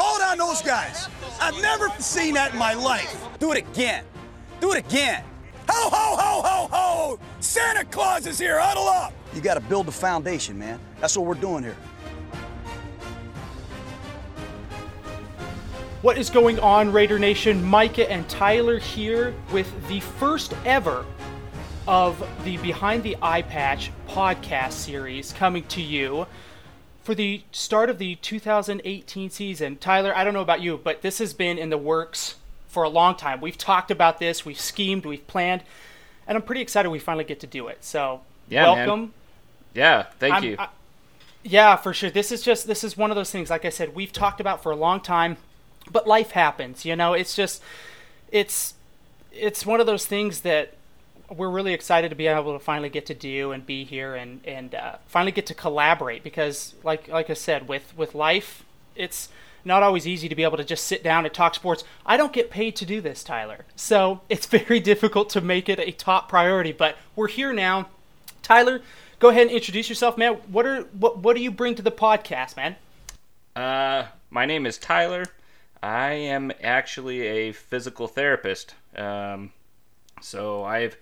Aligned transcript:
Call 0.00 0.16
it 0.16 0.22
on 0.22 0.38
those 0.38 0.62
guys. 0.62 1.08
I've 1.42 1.60
never 1.60 1.90
seen 1.98 2.32
that 2.32 2.54
in 2.54 2.58
my 2.58 2.72
life. 2.72 3.22
Do 3.38 3.52
it 3.52 3.58
again. 3.58 4.02
Do 4.58 4.72
it 4.72 4.78
again. 4.78 5.22
Ho, 5.68 5.90
ho, 5.90 6.16
ho, 6.16 6.42
ho, 6.42 6.68
ho! 6.72 7.18
Santa 7.40 7.84
Claus 7.84 8.26
is 8.26 8.38
here. 8.38 8.58
Huddle 8.58 8.88
up. 8.88 9.12
You 9.34 9.42
got 9.42 9.54
to 9.54 9.60
build 9.60 9.84
the 9.84 9.92
foundation, 9.92 10.58
man. 10.58 10.80
That's 11.00 11.18
what 11.18 11.26
we're 11.26 11.34
doing 11.34 11.64
here. 11.64 11.76
What 16.00 16.16
is 16.16 16.30
going 16.30 16.58
on, 16.60 16.92
Raider 16.92 17.18
Nation? 17.18 17.62
Micah 17.62 18.10
and 18.10 18.26
Tyler 18.26 18.78
here 18.78 19.34
with 19.52 19.70
the 19.88 20.00
first 20.00 20.54
ever 20.64 21.04
of 21.86 22.26
the 22.44 22.56
Behind 22.56 23.02
the 23.02 23.18
Eye 23.20 23.42
Patch 23.42 23.92
podcast 24.08 24.72
series 24.72 25.34
coming 25.34 25.64
to 25.64 25.82
you 25.82 26.26
for 27.10 27.14
the 27.16 27.42
start 27.50 27.90
of 27.90 27.98
the 27.98 28.14
2018 28.14 29.30
season. 29.30 29.76
Tyler, 29.78 30.16
I 30.16 30.22
don't 30.22 30.32
know 30.32 30.42
about 30.42 30.60
you, 30.60 30.78
but 30.78 31.02
this 31.02 31.18
has 31.18 31.34
been 31.34 31.58
in 31.58 31.68
the 31.68 31.76
works 31.76 32.36
for 32.68 32.84
a 32.84 32.88
long 32.88 33.16
time. 33.16 33.40
We've 33.40 33.58
talked 33.58 33.90
about 33.90 34.20
this, 34.20 34.44
we've 34.46 34.60
schemed, 34.60 35.04
we've 35.04 35.26
planned, 35.26 35.64
and 36.28 36.36
I'm 36.36 36.42
pretty 36.42 36.60
excited 36.60 36.88
we 36.88 37.00
finally 37.00 37.24
get 37.24 37.40
to 37.40 37.48
do 37.48 37.66
it. 37.66 37.82
So, 37.82 38.20
Yeah, 38.48 38.62
man. 38.62 38.76
welcome. 38.76 39.14
Yeah, 39.74 40.04
thank 40.20 40.34
I'm- 40.34 40.44
you. 40.44 40.56
I- 40.56 40.68
yeah, 41.42 41.74
for 41.74 41.92
sure. 41.92 42.10
This 42.10 42.30
is 42.30 42.42
just 42.42 42.68
this 42.68 42.84
is 42.84 42.96
one 42.96 43.10
of 43.10 43.16
those 43.16 43.32
things. 43.32 43.50
Like 43.50 43.64
I 43.64 43.70
said, 43.70 43.96
we've 43.96 44.12
talked 44.12 44.40
about 44.40 44.62
for 44.62 44.70
a 44.70 44.76
long 44.76 45.00
time, 45.00 45.36
but 45.90 46.06
life 46.06 46.30
happens. 46.30 46.84
You 46.84 46.94
know, 46.94 47.14
it's 47.14 47.34
just 47.34 47.60
it's 48.30 48.74
it's 49.32 49.66
one 49.66 49.80
of 49.80 49.86
those 49.86 50.06
things 50.06 50.42
that 50.42 50.74
we're 51.36 51.50
really 51.50 51.72
excited 51.72 52.10
to 52.10 52.16
be 52.16 52.26
able 52.26 52.52
to 52.52 52.58
finally 52.58 52.88
get 52.88 53.06
to 53.06 53.14
do 53.14 53.52
and 53.52 53.64
be 53.64 53.84
here 53.84 54.14
and 54.14 54.40
and 54.44 54.74
uh, 54.74 54.96
finally 55.06 55.32
get 55.32 55.46
to 55.46 55.54
collaborate 55.54 56.22
because 56.22 56.74
like 56.82 57.08
like 57.08 57.30
I 57.30 57.34
said 57.34 57.68
with 57.68 57.96
with 57.96 58.14
life 58.14 58.64
it's 58.96 59.28
not 59.64 59.82
always 59.82 60.06
easy 60.06 60.28
to 60.28 60.34
be 60.34 60.42
able 60.42 60.56
to 60.56 60.64
just 60.64 60.84
sit 60.84 61.02
down 61.02 61.24
and 61.24 61.34
talk 61.34 61.54
sports. 61.54 61.84
I 62.06 62.16
don't 62.16 62.32
get 62.32 62.50
paid 62.50 62.76
to 62.76 62.86
do 62.86 63.00
this, 63.00 63.22
Tyler. 63.22 63.66
So, 63.76 64.20
it's 64.28 64.46
very 64.58 64.80
difficult 64.80 65.30
to 65.30 65.40
make 65.40 65.68
it 65.68 65.78
a 65.78 65.92
top 65.92 66.28
priority, 66.28 66.72
but 66.72 66.96
we're 67.14 67.28
here 67.28 67.52
now. 67.52 67.88
Tyler, 68.42 68.80
go 69.18 69.28
ahead 69.28 69.42
and 69.42 69.50
introduce 69.50 69.88
yourself, 69.88 70.16
man. 70.16 70.34
What 70.50 70.66
are 70.66 70.82
what 70.98 71.18
what 71.18 71.36
do 71.36 71.42
you 71.42 71.50
bring 71.50 71.74
to 71.76 71.82
the 71.82 71.90
podcast, 71.90 72.56
man? 72.56 72.76
Uh, 73.54 74.06
my 74.30 74.46
name 74.46 74.66
is 74.66 74.78
Tyler. 74.78 75.24
I 75.82 76.12
am 76.12 76.52
actually 76.62 77.22
a 77.22 77.52
physical 77.52 78.06
therapist. 78.06 78.74
Um, 78.96 79.52
so 80.20 80.64
I've 80.64 80.96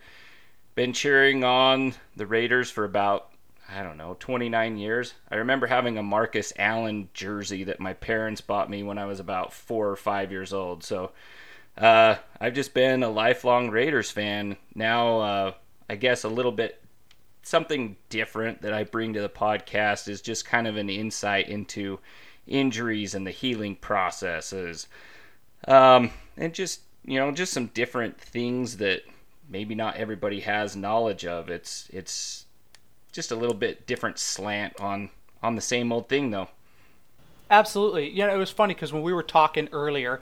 been 0.79 0.93
cheering 0.93 1.43
on 1.43 1.93
the 2.15 2.25
Raiders 2.25 2.71
for 2.71 2.85
about 2.85 3.33
I 3.69 3.83
don't 3.83 3.97
know 3.97 4.17
29 4.21 4.77
years. 4.77 5.13
I 5.29 5.35
remember 5.35 5.67
having 5.67 5.99
a 5.99 6.05
Marcus 6.05 6.53
Allen 6.57 7.09
jersey 7.15 7.65
that 7.65 7.81
my 7.81 7.95
parents 7.95 8.41
bought 8.41 8.71
me 8.71 8.85
when 8.85 8.97
I 8.97 9.07
was 9.07 9.19
about 9.19 9.53
four 9.53 9.89
or 9.89 9.97
five 9.97 10.31
years 10.31 10.53
old. 10.53 10.85
So 10.85 11.11
uh, 11.77 12.15
I've 12.41 12.55
just 12.55 12.75
been 12.75 13.03
a 13.03 13.11
lifelong 13.11 13.71
Raiders 13.71 14.13
fan. 14.13 14.57
Now, 14.73 15.19
uh, 15.19 15.53
I 15.91 15.97
guess 15.97 16.23
a 16.23 16.29
little 16.29 16.53
bit 16.53 16.81
something 17.43 17.97
different 18.09 18.63
that 18.63 18.73
I 18.73 18.85
bring 18.85 19.15
to 19.15 19.21
the 19.21 19.29
podcast 19.29 20.07
is 20.07 20.23
just 20.23 20.45
kind 20.45 20.69
of 20.69 20.77
an 20.77 20.89
insight 20.89 21.49
into 21.49 21.99
injuries 22.47 23.17
and 23.17 23.27
the 23.27 23.33
healing 23.33 23.75
processes. 23.75 24.87
Um, 25.67 26.13
and 26.37 26.55
just, 26.55 26.83
you 27.05 27.19
know, 27.19 27.33
just 27.33 27.53
some 27.53 27.67
different 27.67 28.21
things 28.21 28.77
that 28.77 29.03
maybe 29.49 29.75
not 29.75 29.97
everybody 29.97 30.41
has 30.41 30.77
knowledge 30.77 31.25
of. 31.25 31.49
It's 31.49 31.89
it's 31.93 32.47
just 33.13 33.31
a 33.31 33.37
little 33.37 33.57
bit 33.57 33.87
different 33.87 34.19
slant 34.19 34.79
on 34.81 35.11
on 35.43 35.55
the 35.55 35.61
same 35.61 35.93
old 35.93 36.09
thing 36.09 36.31
though. 36.31 36.49
Absolutely. 37.51 38.11
You 38.11 38.27
know, 38.27 38.35
it 38.35 38.39
was 38.39 38.51
funny 38.51 38.75
because 38.75 38.93
when 38.93 39.03
we 39.03 39.13
were 39.13 39.23
talking 39.23 39.69
earlier, 39.73 40.21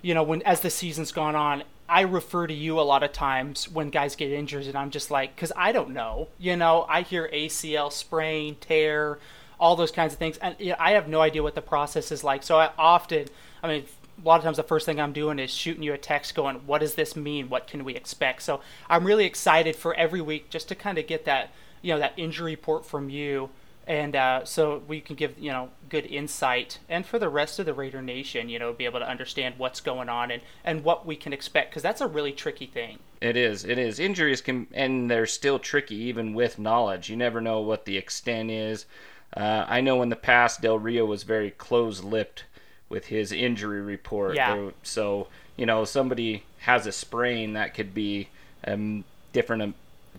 you 0.00 0.14
know, 0.14 0.22
when 0.22 0.42
as 0.42 0.60
the 0.60 0.70
season's 0.70 1.10
gone 1.10 1.34
on, 1.34 1.64
I 1.88 2.02
refer 2.02 2.46
to 2.46 2.54
you 2.54 2.78
a 2.78 2.82
lot 2.82 3.02
of 3.02 3.12
times 3.12 3.68
when 3.68 3.90
guys 3.90 4.14
get 4.14 4.30
injured, 4.30 4.66
and 4.66 4.76
I'm 4.76 4.90
just 4.90 5.10
like, 5.10 5.34
because 5.34 5.52
I 5.56 5.72
don't 5.72 5.90
know. 5.90 6.28
You 6.38 6.54
know, 6.54 6.84
I 6.88 7.02
hear 7.02 7.28
ACL 7.32 7.90
sprain, 7.90 8.56
tear, 8.60 9.18
all 9.58 9.74
those 9.74 9.90
kinds 9.90 10.12
of 10.12 10.18
things, 10.18 10.36
and 10.38 10.54
you 10.58 10.70
know, 10.70 10.76
I 10.78 10.92
have 10.92 11.08
no 11.08 11.20
idea 11.20 11.42
what 11.42 11.54
the 11.54 11.62
process 11.62 12.12
is 12.12 12.22
like. 12.22 12.42
So 12.42 12.58
I 12.58 12.70
often, 12.78 13.28
I 13.62 13.68
mean, 13.68 13.84
a 14.22 14.26
lot 14.26 14.36
of 14.36 14.44
times 14.44 14.56
the 14.56 14.62
first 14.62 14.86
thing 14.86 15.00
I'm 15.00 15.12
doing 15.12 15.38
is 15.38 15.50
shooting 15.50 15.82
you 15.82 15.92
a 15.92 15.98
text 15.98 16.34
going, 16.34 16.56
what 16.66 16.80
does 16.80 16.94
this 16.94 17.16
mean? 17.16 17.48
What 17.48 17.66
can 17.66 17.84
we 17.84 17.94
expect? 17.94 18.42
So 18.42 18.60
I'm 18.88 19.04
really 19.04 19.24
excited 19.24 19.76
for 19.76 19.94
every 19.94 20.20
week 20.20 20.50
just 20.50 20.68
to 20.68 20.74
kind 20.74 20.98
of 20.98 21.06
get 21.06 21.24
that, 21.24 21.50
you 21.82 21.92
know, 21.92 22.00
that 22.00 22.14
injury 22.16 22.52
report 22.52 22.84
from 22.84 23.10
you 23.10 23.50
and 23.86 24.14
uh, 24.14 24.44
so 24.44 24.82
we 24.86 25.00
can 25.00 25.16
give 25.16 25.38
you 25.38 25.50
know 25.50 25.70
good 25.88 26.04
insight 26.04 26.78
and 26.90 27.06
for 27.06 27.18
the 27.18 27.28
rest 27.28 27.58
of 27.58 27.64
the 27.64 27.72
raider 27.72 28.02
nation 28.02 28.50
you 28.50 28.58
know 28.58 28.70
be 28.70 28.84
able 28.84 29.00
to 29.00 29.08
understand 29.08 29.54
what's 29.56 29.80
going 29.80 30.10
on 30.10 30.30
and 30.30 30.42
and 30.62 30.84
what 30.84 31.06
we 31.06 31.16
can 31.16 31.32
expect 31.32 31.70
because 31.70 31.82
that's 31.82 32.02
a 32.02 32.06
really 32.06 32.30
tricky 32.30 32.66
thing 32.66 32.98
It 33.20 33.36
is. 33.36 33.64
It 33.64 33.78
is. 33.78 33.98
Injuries 33.98 34.40
can, 34.40 34.68
and 34.72 35.10
they're 35.10 35.26
still 35.26 35.58
tricky 35.58 35.96
even 35.96 36.34
with 36.34 36.58
knowledge. 36.58 37.10
You 37.10 37.16
never 37.16 37.40
know 37.40 37.60
what 37.60 37.84
the 37.84 37.96
extent 37.96 38.50
is. 38.50 38.86
Uh, 39.36 39.64
I 39.68 39.80
know 39.80 40.02
in 40.02 40.08
the 40.08 40.16
past 40.16 40.62
Del 40.62 40.78
Rio 40.78 41.04
was 41.04 41.24
very 41.24 41.50
close-lipped 41.50 42.44
with 42.88 43.06
his 43.06 43.32
injury 43.32 43.80
report. 43.80 44.34
Yeah. 44.34 44.70
So 44.82 45.28
you 45.56 45.66
know, 45.66 45.84
somebody 45.84 46.44
has 46.60 46.86
a 46.86 46.92
sprain 46.92 47.54
that 47.54 47.74
could 47.74 47.92
be 47.94 48.28
um, 48.66 49.04
different 49.32 49.62
um, 49.62 49.74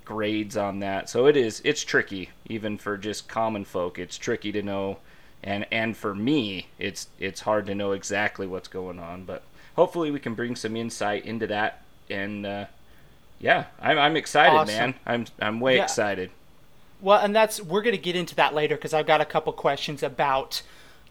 grades 0.06 0.58
on 0.58 0.80
that. 0.80 1.10
So 1.10 1.26
it 1.28 1.38
is. 1.38 1.62
It's 1.64 1.84
tricky 1.84 2.30
even 2.48 2.78
for 2.78 2.98
just 2.98 3.28
common 3.28 3.66
folk. 3.66 3.98
It's 4.00 4.18
tricky 4.18 4.52
to 4.52 4.62
know, 4.62 4.98
and 5.44 5.66
and 5.72 5.96
for 5.96 6.14
me, 6.14 6.68
it's 6.78 7.08
it's 7.20 7.42
hard 7.42 7.66
to 7.68 7.76
know 7.76 7.92
exactly 7.94 8.48
what's 8.48 8.68
going 8.68 9.00
on. 9.00 9.24
But 9.24 9.44
hopefully, 9.76 10.12
we 10.12 10.20
can 10.20 10.34
bring 10.36 10.56
some 10.56 10.76
insight 10.76 11.26
into 11.26 11.48
that 11.48 11.82
and. 12.10 12.46
Uh, 12.46 12.66
yeah, 13.42 13.68
I'm, 13.82 13.98
I'm 13.98 14.18
excited, 14.18 14.54
Awesome. 14.54 14.76
man. 14.76 14.94
I'm 15.06 15.26
I'm 15.40 15.60
way 15.62 15.78
Yeah. 15.78 15.84
excited. 15.84 16.30
well 17.00 17.20
and 17.22 17.34
that's 17.34 17.62
we're 17.62 17.82
going 17.82 17.96
to 17.96 18.02
get 18.02 18.14
into 18.18 18.36
that 18.36 18.54
later 18.54 18.76
because 18.76 18.94
i've 18.94 19.08
got 19.08 19.22
a 19.22 19.26
couple 19.26 19.54
questions 19.54 20.04
about 20.04 20.62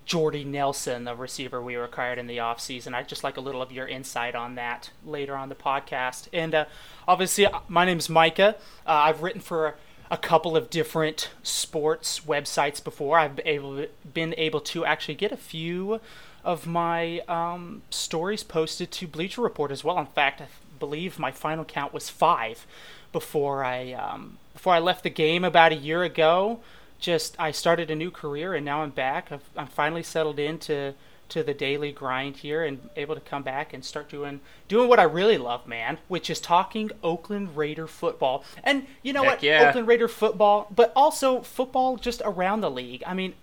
jordy 0.09 0.43
nelson 0.43 1.05
the 1.05 1.15
receiver 1.15 1.63
we 1.63 1.77
acquired 1.77 2.19
in 2.19 2.27
the 2.27 2.39
offseason. 2.39 2.95
I'd 2.95 3.09
just 3.09 3.23
like 3.23 3.37
a 3.37 3.43
little 3.43 3.61
of 3.61 3.71
your 3.71 3.87
insight 3.87 4.35
on 4.35 4.55
that 4.55 4.91
later 5.05 5.37
on 5.37 5.51
the 5.51 5.55
podcast. 5.55 6.29
And 6.33 6.55
uh, 6.55 6.65
obviously 7.07 7.47
uh, 7.47 7.61
my 7.69 7.85
name 7.85 7.99
is 7.99 8.09
micah. 8.09 8.57
Uh, 8.87 8.93
i've 8.93 9.23
written 9.23 9.43
for 9.43 9.77
a 10.11 10.17
couple 10.17 10.57
of 10.57 10.71
different 10.71 11.29
sports 11.43 12.21
websites 12.21 12.83
before. 12.83 13.19
I've 13.19 13.37
been 13.37 13.47
able, 13.47 13.87
been 14.15 14.35
able 14.39 14.63
to 14.63 14.87
actually 14.87 15.17
get 15.17 15.31
a 15.31 15.37
few 15.37 16.01
of 16.43 16.67
my 16.67 17.21
um, 17.29 17.83
stories 17.91 18.43
posted 18.43 18.91
to 18.93 19.07
bleacher 19.07 19.43
report 19.43 19.71
as 19.71 19.85
well. 19.85 19.99
In 19.99 20.07
fact 20.07 20.41
i 20.41 20.47
believe 20.79 21.19
my 21.19 21.31
final 21.31 21.67
count 21.67 21.93
was 21.93 22.09
five 22.09 22.67
before 23.13 23.63
I 23.63 23.93
um, 23.93 24.39
before 24.55 24.73
I 24.73 24.79
left 24.79 25.03
the 25.03 25.11
game 25.11 25.45
about 25.45 25.73
a 25.73 25.77
year 25.77 26.03
ago. 26.03 26.61
Just 26.99 27.37
I 27.39 27.51
started 27.51 27.91
a 27.91 27.95
new 27.95 28.11
career 28.11 28.55
and 28.55 28.65
now 28.65 28.83
I'm 28.83 28.91
back. 28.91 29.31
I've, 29.31 29.49
I'm 29.57 29.69
finally 29.69 30.03
settled 30.03 30.39
into 30.39 30.95
to 31.29 31.43
the 31.43 31.55
daily 31.55 31.93
grind 31.93 32.39
here 32.39 32.65
and 32.65 32.89
able 32.97 33.15
to 33.15 33.21
come 33.21 33.43
back 33.43 33.73
and 33.73 33.85
start 33.85 34.09
doing 34.09 34.41
doing 34.67 34.89
what 34.89 34.99
I 34.99 35.05
really 35.05 35.39
love, 35.39 35.67
man, 35.67 35.99
which 36.09 36.31
is 36.31 36.41
talking 36.41 36.91
Oakland 37.03 37.57
Raider 37.57 37.87
football. 37.87 38.45
And 38.65 38.87
you 39.03 39.13
know 39.13 39.23
Heck 39.23 39.33
what, 39.33 39.43
yeah. 39.43 39.69
Oakland 39.69 39.87
Raider 39.87 40.09
football, 40.09 40.69
but 40.75 40.93
also 40.97 41.43
football 41.43 41.97
just 41.97 42.23
around 42.25 42.61
the 42.63 42.71
league. 42.71 43.03
I 43.07 43.15
mean, 43.15 43.35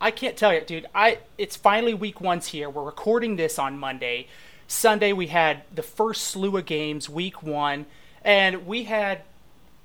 I 0.00 0.10
can't 0.10 0.36
tell 0.36 0.52
you, 0.54 0.60
dude. 0.62 0.86
I 0.94 1.18
it's 1.38 1.56
finally 1.56 1.94
week 1.94 2.20
one's 2.20 2.48
here. 2.48 2.70
We're 2.70 2.84
recording 2.84 3.36
this 3.36 3.58
on 3.58 3.78
Monday. 3.78 4.28
Sunday 4.66 5.12
we 5.12 5.26
had 5.26 5.62
the 5.72 5.82
first 5.82 6.22
slew 6.24 6.56
of 6.56 6.66
games, 6.66 7.08
week 7.08 7.42
one, 7.42 7.86
and 8.22 8.66
we 8.66 8.84
had 8.84 9.22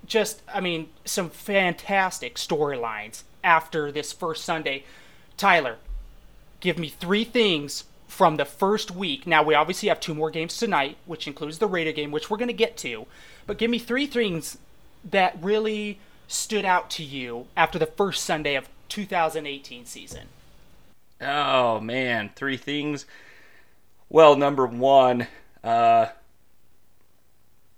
just 0.05 0.41
I 0.53 0.61
mean 0.61 0.89
some 1.03 1.29
fantastic 1.29 2.35
storylines 2.35 3.23
after 3.43 3.91
this 3.91 4.11
first 4.11 4.43
Sunday. 4.43 4.83
Tyler, 5.37 5.77
give 6.59 6.77
me 6.77 6.89
three 6.89 7.23
things 7.23 7.85
from 8.07 8.37
the 8.37 8.45
first 8.45 8.91
week. 8.91 9.27
Now 9.27 9.43
we 9.43 9.53
obviously 9.53 9.89
have 9.89 9.99
two 9.99 10.15
more 10.15 10.31
games 10.31 10.57
tonight, 10.57 10.97
which 11.05 11.27
includes 11.27 11.59
the 11.59 11.67
Raider 11.67 11.91
game, 11.91 12.11
which 12.11 12.29
we're 12.29 12.37
going 12.37 12.47
to 12.47 12.53
get 12.53 12.75
to. 12.77 13.05
But 13.45 13.57
give 13.57 13.71
me 13.71 13.79
three 13.79 14.07
things 14.07 14.57
that 15.09 15.37
really 15.41 15.99
stood 16.27 16.65
out 16.65 16.89
to 16.91 17.03
you 17.03 17.47
after 17.55 17.79
the 17.79 17.85
first 17.85 18.23
Sunday 18.23 18.55
of 18.55 18.67
2018 18.89 19.85
season. 19.85 20.27
Oh 21.21 21.79
man, 21.79 22.31
three 22.35 22.57
things. 22.57 23.05
Well, 24.09 24.35
number 24.35 24.65
one, 24.65 25.27
uh, 25.63 26.07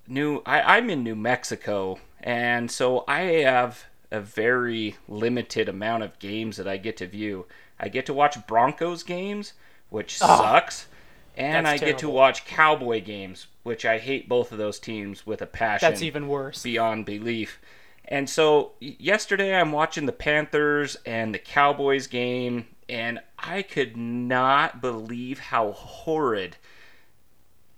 new. 0.07 0.41
I, 0.45 0.77
I'm 0.77 0.89
in 0.89 1.03
New 1.03 1.15
Mexico, 1.15 1.99
and 2.21 2.71
so 2.71 3.03
I 3.07 3.21
have 3.43 3.85
a 4.11 4.19
very 4.21 4.95
limited 5.07 5.69
amount 5.69 6.03
of 6.03 6.19
games 6.19 6.57
that 6.57 6.67
I 6.67 6.77
get 6.77 6.97
to 6.97 7.07
view. 7.07 7.45
I 7.79 7.87
get 7.87 8.05
to 8.07 8.13
watch 8.13 8.45
Broncos 8.47 9.03
games, 9.03 9.53
which 9.89 10.19
Oh, 10.21 10.37
sucks, 10.37 10.87
and 11.37 11.67
I 11.67 11.71
that's 11.77 11.83
get 11.83 11.97
to 11.99 12.09
watch 12.09 12.45
Cowboy 12.45 13.01
games, 13.03 13.47
which 13.63 13.85
I 13.85 13.97
hate 13.99 14.27
both 14.29 14.51
of 14.51 14.57
those 14.57 14.79
teams 14.79 15.25
with 15.25 15.41
a 15.41 15.47
passion 15.47 15.89
That's 15.89 16.01
even 16.01 16.27
worse. 16.27 16.61
beyond 16.63 17.05
belief. 17.05 17.59
And 18.05 18.29
so 18.29 18.73
yesterday 18.79 19.55
I'm 19.55 19.71
watching 19.71 20.05
the 20.05 20.11
Panthers 20.11 20.97
and 21.05 21.33
the 21.33 21.39
Cowboys 21.39 22.07
game, 22.07 22.67
and 22.89 23.19
I 23.39 23.61
could 23.61 23.95
not 23.95 24.81
believe 24.81 25.39
how 25.39 25.71
horrid 25.71 26.57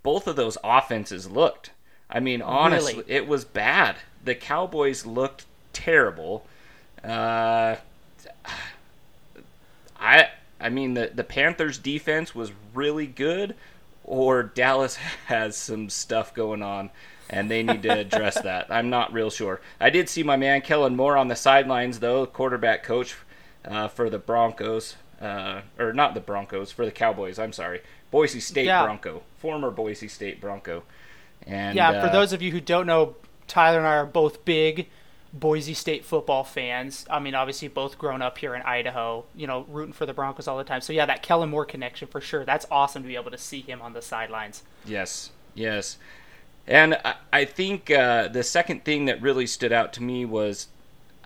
both 0.02 0.28
of 0.28 0.36
those 0.36 0.58
offenses 0.64 1.30
looked. 1.30 1.72
I 2.10 2.20
mean, 2.20 2.42
honestly, 2.42 2.96
Really? 2.96 3.12
it 3.12 3.28
was 3.28 3.46
bad. 3.46 3.98
The 4.24 4.36
Cowboys 4.36 5.06
looked 5.06 5.46
terrible. 5.74 6.46
Uh, 7.04 7.76
I 10.00 10.30
I 10.60 10.70
mean 10.70 10.94
the 10.94 11.12
the 11.14 11.24
Panthers 11.24 11.78
defense 11.78 12.34
was 12.34 12.52
really 12.74 13.08
good 13.08 13.56
or 14.04 14.44
Dallas 14.44 14.96
has 15.26 15.58
some 15.58 15.90
stuff 15.90 16.34
going 16.34 16.62
on 16.62 16.90
and 17.30 17.50
they 17.50 17.64
need 17.64 17.84
to 17.84 17.90
address 17.90 18.40
that. 18.44 18.68
I'm 18.70 18.90
not 18.90 19.14
real 19.14 19.30
sure. 19.30 19.62
I 19.80 19.90
did 19.90 20.10
see 20.10 20.24
my 20.24 20.36
man 20.38 20.62
Kellen 20.62 20.96
Moore 20.96 21.18
on 21.18 21.28
the 21.28 21.36
sidelines 21.36 22.00
though, 22.00 22.26
quarterback 22.26 22.84
coach 22.84 23.16
uh, 23.66 23.88
for 23.88 24.10
the 24.10 24.20
Broncos 24.20 24.96
uh, 25.22 25.62
or 25.80 25.94
not 25.94 26.14
the 26.14 26.20
Broncos 26.20 26.72
for 26.72 26.86
the 26.86 26.92
Cowboys. 26.92 27.40
I'm 27.40 27.54
sorry, 27.54 27.82
Boise 28.12 28.40
State 28.40 28.66
Yeah. 28.66 28.84
Bronco, 28.84 29.24
former 29.38 29.72
Boise 29.72 30.08
State 30.08 30.42
Bronco. 30.42 30.84
And 31.48 31.76
yeah, 31.76 31.92
uh, 31.92 32.08
for 32.08 32.12
those 32.14 32.34
of 32.34 32.42
you 32.42 32.52
who 32.52 32.62
don't 32.62 32.86
know, 32.86 33.16
Tyler 33.48 33.78
and 33.80 33.88
I 33.88 33.96
are 33.96 34.06
both 34.06 34.46
big 34.46 34.88
Boise 35.34 35.74
State 35.74 36.06
football 36.06 36.44
fans. 36.44 37.06
I 37.10 37.20
mean, 37.20 37.34
obviously, 37.34 37.68
both 37.68 37.98
grown 37.98 38.22
up 38.22 38.38
here 38.38 38.54
in 38.54 38.62
Idaho, 38.62 39.26
you 39.36 39.48
know, 39.48 39.66
rooting 39.68 39.94
for 39.94 40.06
the 40.06 40.14
Broncos 40.14 40.48
all 40.48 40.58
the 40.60 40.64
time. 40.64 40.82
So, 40.82 40.94
yeah, 40.94 41.08
that 41.08 41.24
Kellen 41.24 41.50
Moore 41.50 41.66
connection 41.66 42.08
for 42.08 42.22
sure. 42.22 42.46
That's 42.46 42.68
awesome 42.70 43.02
to 43.02 43.08
be 43.08 43.16
able 43.16 43.32
to 43.32 43.38
see 43.38 43.62
him 43.62 43.82
on 43.82 43.94
the 43.94 44.02
sidelines. 44.02 44.62
Yes, 44.86 45.32
yes. 45.56 45.98
And 46.68 46.96
I, 47.04 47.16
I 47.32 47.46
think 47.46 47.90
uh, 47.90 48.28
the 48.28 48.44
second 48.44 48.86
thing 48.86 49.06
that 49.06 49.22
really 49.22 49.48
stood 49.48 49.72
out 49.74 49.92
to 49.94 50.04
me 50.04 50.24
was 50.24 50.68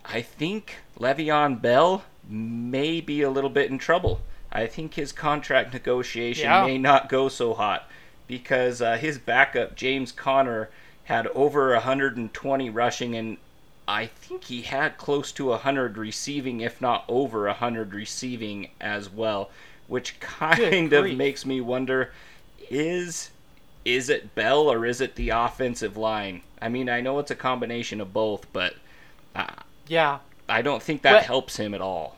I 0.06 0.22
think 0.22 0.78
Le'Veon 0.98 1.62
Bell 1.62 2.04
may 2.30 3.02
be 3.02 3.22
a 3.22 3.30
little 3.30 3.50
bit 3.50 3.70
in 3.70 3.78
trouble. 3.78 4.22
I 4.52 4.68
think 4.68 4.94
his 4.94 5.12
contract 5.12 5.74
negotiation 5.74 6.46
Yeah. 6.46 6.66
may 6.66 6.78
not 6.78 7.10
go 7.10 7.28
so 7.28 7.54
hot 7.54 7.90
because 8.26 8.82
uh, 8.82 8.98
his 8.98 9.18
backup, 9.18 9.76
James 9.76 10.12
Conner, 10.14 10.70
had 11.04 11.28
over 11.28 11.72
120 11.74 12.70
rushing 12.70 13.16
and 13.16 13.38
I 13.88 14.08
think 14.08 14.46
he 14.46 14.64
had 14.64 14.98
close 14.98 15.32
to 15.34 15.46
100 15.48 15.98
receiving, 15.98 16.60
if 16.62 16.82
not 16.82 17.06
over 17.08 17.46
100 17.48 17.94
receiving 17.94 18.70
as 18.82 19.10
well, 19.10 19.50
which 19.88 20.20
kind 20.20 20.92
of 20.94 21.04
grief. 21.04 21.18
makes 21.18 21.46
me 21.46 21.62
wonder 21.62 22.12
is 22.70 23.30
is 23.86 24.10
it 24.10 24.36
Bell 24.36 24.70
or 24.70 24.86
is 24.86 25.00
it 25.00 25.16
the 25.16 25.30
offensive 25.30 25.96
line? 25.96 26.42
I 26.62 26.68
mean, 26.68 26.90
I 26.90 27.00
know 27.00 27.20
it's 27.20 27.32
a 27.32 27.36
combination 27.36 28.02
of 28.02 28.12
both, 28.12 28.46
but 28.52 28.76
uh, 29.34 29.46
Yeah. 29.88 30.20
I 30.50 30.62
don't 30.62 30.84
think 30.84 31.02
that 31.04 31.14
But- 31.14 31.24
helps 31.24 31.56
him 31.58 31.74
at 31.74 31.80
all. 31.82 32.18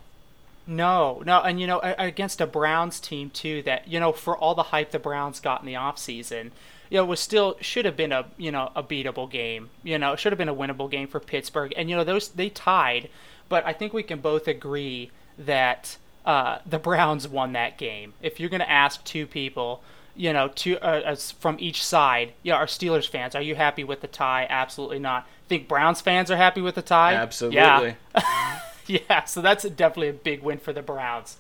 No, 0.66 1.22
no, 1.26 1.42
and 1.42 1.60
you 1.60 1.66
know, 1.68 1.80
against 1.82 2.40
a 2.42 2.46
Browns 2.48 3.00
team 3.00 3.30
too 3.32 3.62
that, 3.64 3.88
you 3.88 4.00
know, 4.00 4.12
for 4.12 4.38
all 4.38 4.54
the 4.56 4.64
hype 4.64 4.92
the 4.92 5.00
Browns 5.00 5.40
got 5.40 5.62
in 5.62 5.66
the 5.68 5.74
offseason, 5.74 6.52
you 6.90 6.98
know, 6.98 7.06
was 7.06 7.20
still 7.20 7.56
should 7.62 7.86
have 7.86 7.96
been 7.96 8.12
a, 8.12 8.26
you 8.38 8.52
know, 8.52 8.72
a 8.76 8.84
beatable 8.84 9.30
game. 9.30 9.70
You 9.84 9.98
know, 9.98 10.14
it 10.14 10.20
should 10.20 10.32
have 10.32 10.38
been 10.38 10.50
a 10.50 10.56
winnable 10.56 10.90
game 10.90 11.08
for 11.08 11.20
Pittsburgh. 11.20 11.74
And 11.78 11.90
you 11.90 11.96
know, 11.96 12.04
those 12.04 12.30
they 12.30 12.50
tied, 12.50 13.10
but 13.48 13.66
I 13.66 13.74
think 13.74 13.94
we 13.94 14.04
can 14.04 14.20
both 14.20 14.48
agree 14.48 15.12
that 15.38 15.98
uh, 16.26 16.60
the 16.66 16.80
Browns 16.80 17.28
won 17.28 17.54
that 17.54 17.78
game. 17.78 18.14
If 18.22 18.40
you're 18.40 18.50
going 18.50 18.60
to 18.60 18.70
ask 18.70 19.04
two 19.04 19.26
people, 19.26 19.82
you 20.16 20.34
know, 20.34 20.50
two 20.50 20.78
uh, 20.80 21.16
from 21.16 21.58
each 21.60 21.84
side, 21.84 22.34
yeah, 22.44 22.56
our 22.56 22.66
Steelers 22.66 23.08
fans, 23.08 23.36
are 23.36 23.42
you 23.42 23.56
happy 23.56 23.84
with 23.84 24.02
the 24.02 24.08
tie? 24.08 24.46
Absolutely 24.50 25.00
not. 25.00 25.28
Think 25.48 25.68
Browns 25.68 26.02
fans 26.02 26.30
are 26.30 26.38
happy 26.38 26.62
with 26.62 26.76
the 26.76 26.82
tie? 26.82 27.14
Absolutely. 27.14 27.96
Yeah. 28.16 28.60
Yeah, 28.90 29.26
so 29.26 29.42
that's 29.42 29.64
definitely 29.64 30.10
a 30.10 30.14
big 30.14 30.42
win 30.42 30.58
for 30.58 30.74
the 30.74 30.82
Browns. 30.82 31.38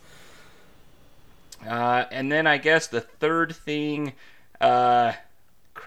Uh, 1.67 2.05
and 2.11 2.31
then 2.31 2.45
I 2.45 2.59
guess 2.59 2.85
the 2.85 3.01
third 3.01 3.55
thing, 3.55 4.13
uh, 4.61 5.13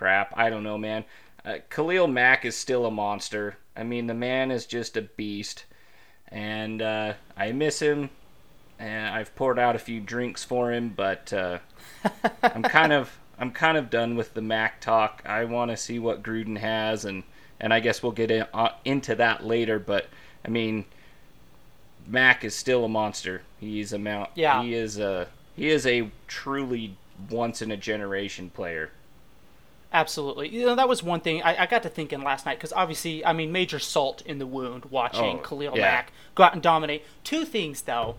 crap, 0.02 0.36
I 0.36 0.50
don't 0.50 0.64
know, 0.64 0.78
man. 0.78 1.04
Uh, 1.44 1.58
Khalil 1.70 2.08
Mack 2.08 2.44
is 2.44 2.56
still 2.56 2.86
a 2.86 2.90
monster. 2.90 3.56
I 3.76 3.84
mean, 3.84 4.08
the 4.08 4.14
man 4.14 4.50
is 4.50 4.66
just 4.66 4.96
a 4.96 5.02
beast, 5.02 5.64
and 6.26 6.82
uh, 6.82 7.12
I 7.36 7.52
miss 7.52 7.80
him. 7.80 8.10
And 8.80 9.14
I've 9.14 9.32
poured 9.36 9.60
out 9.60 9.76
a 9.76 9.78
few 9.78 10.00
drinks 10.00 10.42
for 10.42 10.72
him, 10.72 10.92
but 10.96 11.32
uh, 11.32 11.58
I'm 12.42 12.64
kind 12.64 12.92
of 12.92 13.16
I'm 13.38 13.52
kind 13.52 13.78
of 13.78 13.90
done 13.90 14.16
with 14.16 14.34
the 14.34 14.42
Mack 14.42 14.80
talk. 14.80 15.22
I 15.24 15.44
want 15.44 15.70
to 15.70 15.76
see 15.76 16.00
what 16.00 16.24
Gruden 16.24 16.58
has, 16.58 17.04
and 17.04 17.22
and 17.60 17.72
I 17.72 17.78
guess 17.78 18.02
we'll 18.02 18.10
get 18.10 18.32
in, 18.32 18.44
uh, 18.52 18.70
into 18.84 19.14
that 19.14 19.46
later. 19.46 19.78
But 19.78 20.06
I 20.44 20.48
mean, 20.48 20.84
Mack 22.08 22.42
is 22.42 22.56
still 22.56 22.84
a 22.84 22.88
monster. 22.88 23.42
He's 23.60 23.92
a 23.92 24.00
mount. 24.00 24.30
Yeah. 24.34 24.64
He 24.64 24.74
is 24.74 24.98
a 24.98 25.28
he 25.54 25.68
is 25.68 25.86
a 25.86 26.10
truly 26.26 26.96
once 27.30 27.62
in 27.62 27.70
a 27.70 27.76
generation 27.76 28.50
player. 28.50 28.90
Absolutely. 29.92 30.48
You 30.48 30.64
know, 30.66 30.74
that 30.74 30.88
was 30.88 31.02
one 31.02 31.20
thing 31.20 31.42
I, 31.42 31.62
I 31.62 31.66
got 31.66 31.82
to 31.82 31.88
thinking 31.88 32.22
last 32.22 32.46
night 32.46 32.58
because 32.58 32.72
obviously, 32.72 33.24
I 33.24 33.32
mean, 33.32 33.52
major 33.52 33.78
salt 33.78 34.22
in 34.24 34.38
the 34.38 34.46
wound 34.46 34.86
watching 34.86 35.38
Oh, 35.38 35.42
Khalil 35.42 35.76
yeah. 35.76 35.82
Mack 35.82 36.12
go 36.34 36.44
out 36.44 36.54
and 36.54 36.62
dominate. 36.62 37.04
Two 37.24 37.44
things, 37.44 37.82
though. 37.82 38.16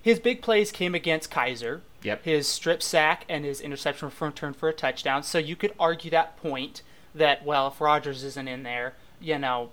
His 0.00 0.20
big 0.20 0.40
plays 0.40 0.70
came 0.70 0.94
against 0.94 1.30
Kizer. 1.32 1.80
Yep. 2.04 2.24
His 2.24 2.46
strip 2.46 2.80
sack 2.80 3.24
and 3.28 3.44
his 3.44 3.60
interception 3.60 4.10
return 4.20 4.52
for 4.52 4.68
a 4.68 4.72
touchdown. 4.72 5.24
So 5.24 5.38
you 5.38 5.56
could 5.56 5.72
argue 5.80 6.12
that 6.12 6.36
point 6.36 6.82
that, 7.12 7.44
well, 7.44 7.66
if 7.68 7.80
Rodgers 7.80 8.22
isn't 8.22 8.46
in 8.46 8.62
there, 8.62 8.94
you 9.20 9.36
know, 9.38 9.70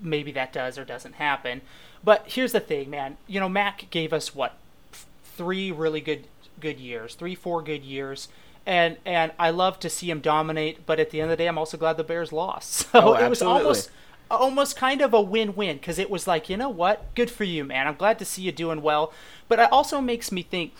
maybe 0.00 0.30
that 0.32 0.52
does 0.52 0.78
or 0.78 0.84
doesn't 0.84 1.14
happen. 1.14 1.62
But 2.04 2.24
here's 2.26 2.52
the 2.52 2.60
thing, 2.60 2.90
man. 2.90 3.16
You 3.26 3.40
know, 3.40 3.48
Mack 3.48 3.90
gave 3.90 4.12
us 4.12 4.32
what 4.32 4.54
f- 4.92 5.06
three 5.24 5.72
really 5.72 6.00
good 6.00 6.26
good 6.60 6.78
years, 6.78 7.14
three 7.16 7.34
four 7.34 7.60
good 7.62 7.82
years, 7.82 8.28
and 8.66 8.96
and 9.04 9.32
I 9.38 9.50
love 9.50 9.78
to 9.80 9.90
see 9.90 10.10
him 10.10 10.20
dominate. 10.20 10.86
But 10.86 11.00
at 11.00 11.10
the 11.10 11.20
end 11.20 11.30
of 11.30 11.36
the 11.36 11.42
day, 11.42 11.48
I'm 11.48 11.58
also 11.58 11.76
glad 11.76 11.96
the 11.96 12.04
Bears 12.04 12.32
lost. 12.32 12.88
So 12.92 13.00
Oh, 13.00 13.14
it 13.14 13.28
was 13.28 13.42
almost 13.42 13.90
almost 14.30 14.76
kind 14.76 15.00
of 15.00 15.12
a 15.14 15.20
win-win 15.20 15.76
because 15.76 15.98
it 15.98 16.10
was 16.10 16.26
like, 16.26 16.48
you 16.48 16.56
know 16.56 16.68
what, 16.68 17.14
good 17.14 17.30
for 17.30 17.44
you, 17.44 17.64
man. 17.64 17.86
I'm 17.86 17.94
glad 17.94 18.18
to 18.18 18.24
see 18.24 18.42
you 18.42 18.52
doing 18.52 18.82
well. 18.82 19.12
But 19.48 19.58
it 19.58 19.70
also 19.70 20.00
makes 20.00 20.32
me 20.32 20.42
think, 20.42 20.72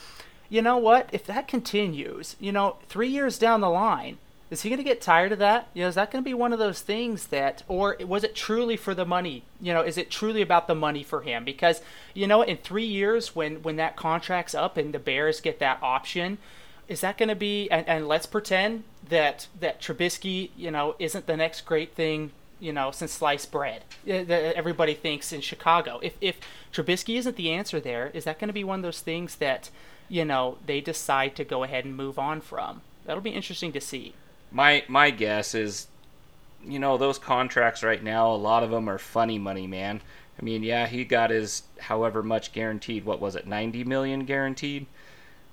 you 0.49 0.63
know 0.63 0.77
what, 0.77 1.09
if 1.13 1.27
that 1.27 1.47
continues, 1.47 2.37
you 2.41 2.53
know, 2.53 2.77
three 2.89 3.09
years 3.09 3.39
down 3.39 3.61
the 3.61 3.71
line. 3.71 4.19
Is 4.51 4.63
he 4.63 4.69
going 4.69 4.79
to 4.79 4.85
get 4.85 5.01
tired 5.01 5.33
of 5.33 5.39
that? 5.41 5.69
You 5.75 5.83
know, 5.83 5.89
is 5.89 5.95
that 5.97 6.11
going 6.11 6.23
to 6.23 6.29
be 6.29 6.35
one 6.35 6.53
of 6.53 6.59
those 6.59 6.81
things 6.81 7.29
that, 7.29 7.63
or 7.67 7.97
was 8.07 8.23
it 8.23 8.35
truly 8.37 8.77
for 8.77 8.95
the 8.95 9.07
money? 9.07 9.43
You 9.61 9.73
know, 9.73 9.83
is 9.83 9.99
it 9.99 10.11
truly 10.11 10.43
about 10.43 10.69
the 10.69 10.75
money 10.75 11.03
for 11.03 11.23
him? 11.23 11.45
Because 11.45 11.81
you 12.13 12.27
know, 12.27 12.43
in 12.43 12.59
three 12.59 12.85
years, 12.85 13.35
when 13.35 13.63
when 13.63 13.77
that 13.77 13.97
contract's 13.97 14.55
up 14.55 14.77
and 14.77 14.93
the 14.93 14.99
Bears 14.99 15.41
get 15.41 15.59
that 15.59 15.79
option, 15.83 16.39
is 16.89 17.01
that 17.01 17.19
going 17.19 17.29
to 17.29 17.35
be? 17.35 17.69
And, 17.71 17.89
and 17.89 18.09
let's 18.09 18.27
pretend 18.27 18.85
that 19.09 19.47
that 19.61 19.81
Trubisky, 19.81 20.51
you 20.57 20.71
know, 20.71 20.95
isn't 20.99 21.27
the 21.27 21.37
next 21.37 21.63
great 21.63 21.95
thing, 21.95 22.33
you 22.61 22.73
know, 22.73 22.91
since 22.91 23.13
sliced 23.13 23.51
bread. 23.51 23.83
uh, 24.09 24.25
That 24.25 24.55
everybody 24.57 24.95
thinks 24.95 25.33
in 25.33 25.41
Chicago. 25.41 26.01
If 26.03 26.15
if 26.21 26.37
Trubisky 26.73 27.17
isn't 27.17 27.37
the 27.37 27.51
answer 27.51 27.81
there, 27.81 28.11
is 28.15 28.25
that 28.25 28.39
going 28.39 28.49
to 28.49 28.55
be 28.55 28.65
one 28.65 28.81
of 28.81 28.83
those 28.83 29.01
things 29.01 29.37
that, 29.37 29.71
you 30.09 30.25
know, 30.25 30.59
they 30.67 30.81
decide 30.81 31.37
to 31.37 31.45
go 31.45 31.63
ahead 31.63 31.85
and 31.85 31.97
move 31.97 32.19
on 32.19 32.41
from? 32.41 32.83
That'll 33.05 33.23
be 33.23 33.31
interesting 33.31 33.73
to 33.73 33.81
see. 33.81 34.15
My 34.51 34.85
my 34.89 35.11
guess 35.11 35.55
is, 35.55 35.89
you 36.65 36.79
know, 36.79 36.97
those 36.97 37.19
contracts 37.19 37.83
right 37.83 38.03
now, 38.03 38.31
a 38.33 38.37
lot 38.37 38.63
of 38.63 38.71
them 38.71 38.89
are 38.89 38.99
funny 38.99 39.39
money, 39.39 39.67
man. 39.67 40.01
I 40.41 40.43
mean, 40.43 40.63
yeah, 40.63 40.87
he 40.87 41.05
got 41.05 41.31
his 41.31 41.63
however 41.79 42.23
much 42.23 42.53
guaranteed. 42.53 43.05
What 43.05 43.21
was 43.21 43.37
it, 43.37 43.47
ninety 43.47 43.85
million 43.85 44.25
guaranteed? 44.25 44.87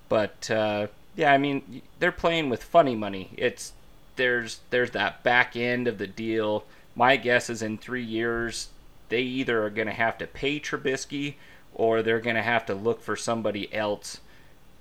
But 0.08 0.50
uh, 0.50 0.88
yeah, 1.16 1.32
I 1.32 1.38
mean, 1.38 1.82
they're 1.98 2.12
playing 2.12 2.48
with 2.50 2.62
funny 2.62 2.94
money. 2.94 3.30
It's 3.36 3.72
there's 4.16 4.60
there's 4.70 4.90
that 4.92 5.22
back 5.22 5.56
end 5.56 5.86
of 5.88 5.98
the 5.98 6.06
deal. 6.06 6.64
My 6.94 7.16
guess 7.16 7.48
is 7.48 7.62
in 7.62 7.78
three 7.78 8.04
years, 8.04 8.68
they 9.08 9.20
either 9.22 9.64
are 9.64 9.70
going 9.70 9.88
to 9.88 9.94
have 9.94 10.18
to 10.18 10.26
pay 10.26 10.60
Trubisky 10.60 11.34
or 11.74 12.02
they're 12.02 12.20
going 12.20 12.36
to 12.36 12.42
have 12.42 12.66
to 12.66 12.74
look 12.74 13.00
for 13.02 13.16
somebody 13.16 13.72
else 13.74 14.18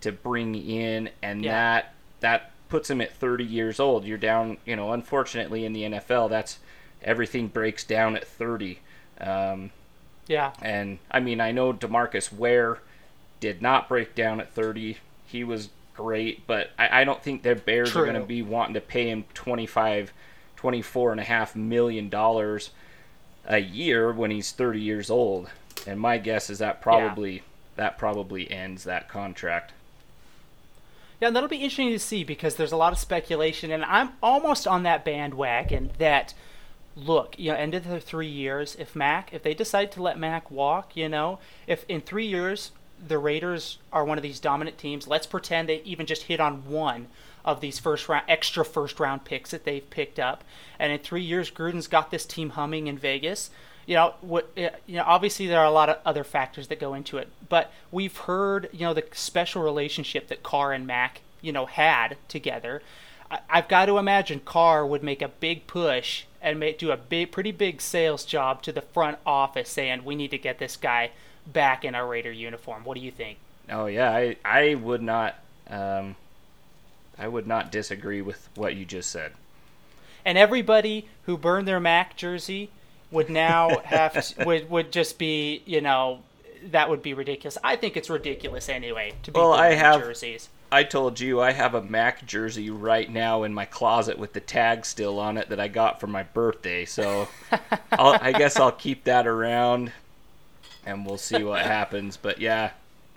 to 0.02 0.12
bring 0.12 0.56
in, 0.56 1.10
and 1.22 1.44
Yeah. 1.44 1.52
that 1.52 1.94
that 2.22 2.52
puts 2.70 2.90
him 2.90 3.02
at 3.02 3.14
30 3.14 3.44
years 3.44 3.80
old. 3.80 4.06
You're 4.06 4.18
down, 4.18 4.58
you 4.66 4.76
know. 4.76 4.92
Unfortunately, 4.94 5.66
in 5.66 5.74
the 5.74 5.84
NFL, 5.84 6.30
that's 6.30 6.60
everything 7.04 7.48
breaks 7.48 7.84
down 7.84 8.16
at 8.16 8.26
30. 8.28 8.80
Um, 9.20 9.72
Yeah. 10.28 10.52
and 10.62 11.00
I 11.10 11.20
mean, 11.20 11.42
I 11.42 11.52
know 11.52 11.74
Demarcus 11.74 12.32
Ware 12.32 12.80
did 13.40 13.62
not 13.62 13.90
break 13.90 14.16
down 14.16 14.40
at 14.40 14.54
30. 14.54 14.98
He 15.26 15.44
was 15.44 15.70
great, 15.96 16.46
but 16.48 16.72
I, 16.78 17.02
I 17.02 17.04
don't 17.04 17.22
think 17.22 17.44
the 17.44 17.56
Bears 17.56 17.92
True. 17.92 18.04
are 18.04 18.06
going 18.06 18.20
to 18.20 18.26
be 18.26 18.42
wanting 18.42 18.74
to 18.76 18.82
pay 18.82 19.10
him 19.10 19.26
25, 19.34 20.14
24 20.56 21.12
and 21.12 21.20
a 21.20 21.24
half 21.24 21.56
million 21.56 22.10
dollars 22.10 22.72
a 23.46 23.60
year 23.60 24.12
when 24.12 24.32
he's 24.32 24.52
30 24.52 24.82
years 24.82 25.10
old. 25.10 25.50
And 25.88 26.00
my 26.00 26.18
guess 26.18 26.50
is 26.50 26.60
that 26.60 26.82
probably 26.82 27.44
that 27.76 27.98
probably 27.98 28.50
ends 28.52 28.84
that 28.84 29.10
contract. 29.10 29.72
Yeah, 31.20 31.28
and 31.28 31.36
that'll 31.36 31.50
be 31.50 31.58
interesting 31.58 31.90
to 31.90 32.00
see 32.00 32.24
because 32.24 32.56
there's 32.56 32.72
a 32.72 32.78
lot 32.78 32.94
of 32.94 33.00
speculation, 33.00 33.72
and 33.72 33.86
I'm 33.86 34.12
almost 34.22 34.68
on 34.68 34.84
that 34.84 35.06
bandwagon 35.06 35.92
that 35.98 36.34
look, 36.96 37.36
you 37.38 37.52
know, 37.52 37.58
end 37.58 37.74
of 37.74 37.88
the 37.88 38.00
three 38.00 38.28
years, 38.28 38.76
if 38.78 38.96
Mack, 38.96 39.34
if 39.34 39.44
they 39.44 39.54
decide 39.54 39.92
to 39.94 40.02
let 40.02 40.20
Mack 40.20 40.52
walk, 40.52 40.96
you 40.96 41.08
know, 41.08 41.40
if 41.68 41.86
in 41.88 42.02
three 42.02 42.26
years 42.26 42.72
the 43.06 43.18
Raiders 43.18 43.80
are 43.92 44.06
one 44.06 44.18
of 44.18 44.22
these 44.22 44.40
dominant 44.40 44.78
teams, 44.78 45.08
let's 45.08 45.28
pretend 45.28 45.68
they 45.68 45.82
even 45.84 46.06
just 46.06 46.24
hit 46.24 46.40
on 46.40 46.66
one 46.66 47.08
of 47.44 47.62
these 47.62 47.80
first 47.80 48.08
round 48.08 48.24
extra 48.28 48.64
first 48.64 49.00
round 49.00 49.26
picks 49.26 49.52
that 49.52 49.64
they've 49.64 49.90
picked 49.90 50.20
up, 50.20 50.44
and 50.80 50.92
in 50.92 51.00
three 51.00 51.24
years 51.24 51.50
Gruden's 51.50 51.88
got 51.88 52.12
this 52.12 52.26
team 52.26 52.52
humming 52.52 52.88
in 52.88 52.98
Vegas. 52.98 53.50
You 53.88 53.96
know, 53.96 54.14
what, 54.22 54.52
eh, 54.56 54.70
you 54.86 54.98
know, 54.98 55.04
obviously 55.06 55.48
there 55.48 55.60
are 55.60 55.66
a 55.66 55.72
lot 55.72 55.90
of 55.90 55.98
other 56.06 56.24
factors 56.24 56.68
that 56.68 56.80
go 56.80 56.94
into 56.94 57.18
it, 57.18 57.30
but 57.50 57.72
we've 57.92 58.16
heard, 58.16 58.70
you 58.72 58.82
know, 58.82 58.94
the 58.94 59.04
special 59.14 59.64
relationship 59.64 60.28
that 60.28 60.44
Carr 60.44 60.72
and 60.72 60.86
Mack, 60.86 61.22
you 61.42 61.52
know, 61.52 61.66
had 61.66 62.18
together. 62.28 62.84
I, 63.30 63.40
I've 63.50 63.68
got 63.68 63.88
to 63.88 63.98
imagine 63.98 64.42
Carr 64.46 64.86
would 64.86 65.04
make 65.04 65.22
a 65.22 65.28
big 65.28 65.66
push 65.66 66.26
and 66.42 66.60
make, 66.60 66.78
do 66.78 66.92
a 66.92 66.98
big, 66.98 67.32
pretty 67.32 67.52
big 67.52 67.82
sales 67.82 68.24
job 68.24 68.62
to 68.64 68.72
the 68.72 68.82
front 68.82 69.18
office, 69.26 69.70
saying 69.70 70.06
we 70.06 70.16
need 70.16 70.32
to 70.32 70.38
get 70.38 70.60
this 70.60 70.78
guy 70.78 71.12
back 71.48 71.84
in 71.86 71.96
our 71.96 72.08
Raider 72.08 72.32
uniform. 72.32 72.84
What 72.84 72.96
do 72.96 73.02
you 73.02 73.12
think? 73.12 73.38
Oh 73.70 73.86
yeah, 73.86 74.12
I 74.12 74.36
I 74.44 74.76
would 74.76 75.02
not 75.02 75.36
um, 75.70 76.16
I 77.18 77.28
would 77.28 77.48
not 77.48 77.72
disagree 77.72 78.22
with 78.22 78.50
what 78.56 78.76
you 78.76 78.86
just 78.86 79.10
said. 79.12 79.34
And 80.26 80.38
everybody 80.38 81.08
who 81.26 81.38
burned 81.38 81.68
their 81.68 81.80
Mack 81.80 82.16
jersey 82.16 82.70
would 83.12 83.30
now 83.30 83.80
have 83.86 84.14
to, 84.36 84.46
would 84.46 84.70
would 84.70 84.92
just 84.92 85.18
be 85.18 85.62
you 85.66 85.82
know 85.82 86.22
that 86.72 86.90
would 86.90 87.02
be 87.02 87.14
ridiculous. 87.14 87.58
I 87.64 87.76
think 87.76 87.98
it's 87.98 88.10
ridiculous 88.10 88.70
anyway 88.70 89.14
to 89.24 89.32
be 89.32 89.40
Well, 89.40 89.54
I 89.54 89.74
have- 89.74 90.00
jerseys. 90.02 90.50
I 90.74 90.84
told 90.84 91.20
you 91.20 91.42
I 91.42 91.52
have 91.52 91.74
a 91.76 91.82
Mack 91.82 92.26
jersey 92.26 92.70
right 92.70 93.10
now 93.12 93.44
in 93.44 93.54
my 93.54 93.66
closet 93.66 94.18
with 94.18 94.32
the 94.32 94.40
tag 94.40 94.86
still 94.86 95.20
on 95.20 95.38
it 95.38 95.50
that 95.50 95.60
I 95.60 95.68
got 95.68 96.00
for 96.00 96.08
my 96.08 96.24
birthday. 96.24 96.86
So 96.86 97.28
I'll, 97.92 98.18
I 98.22 98.32
guess 98.32 98.58
I'll 98.58 98.72
keep 98.72 99.04
that 99.04 99.28
around, 99.28 99.92
and 100.86 101.06
we'll 101.06 101.18
see 101.18 101.44
what 101.44 101.62
happens. 101.66 102.18
But 102.18 102.40
yeah, 102.40 102.72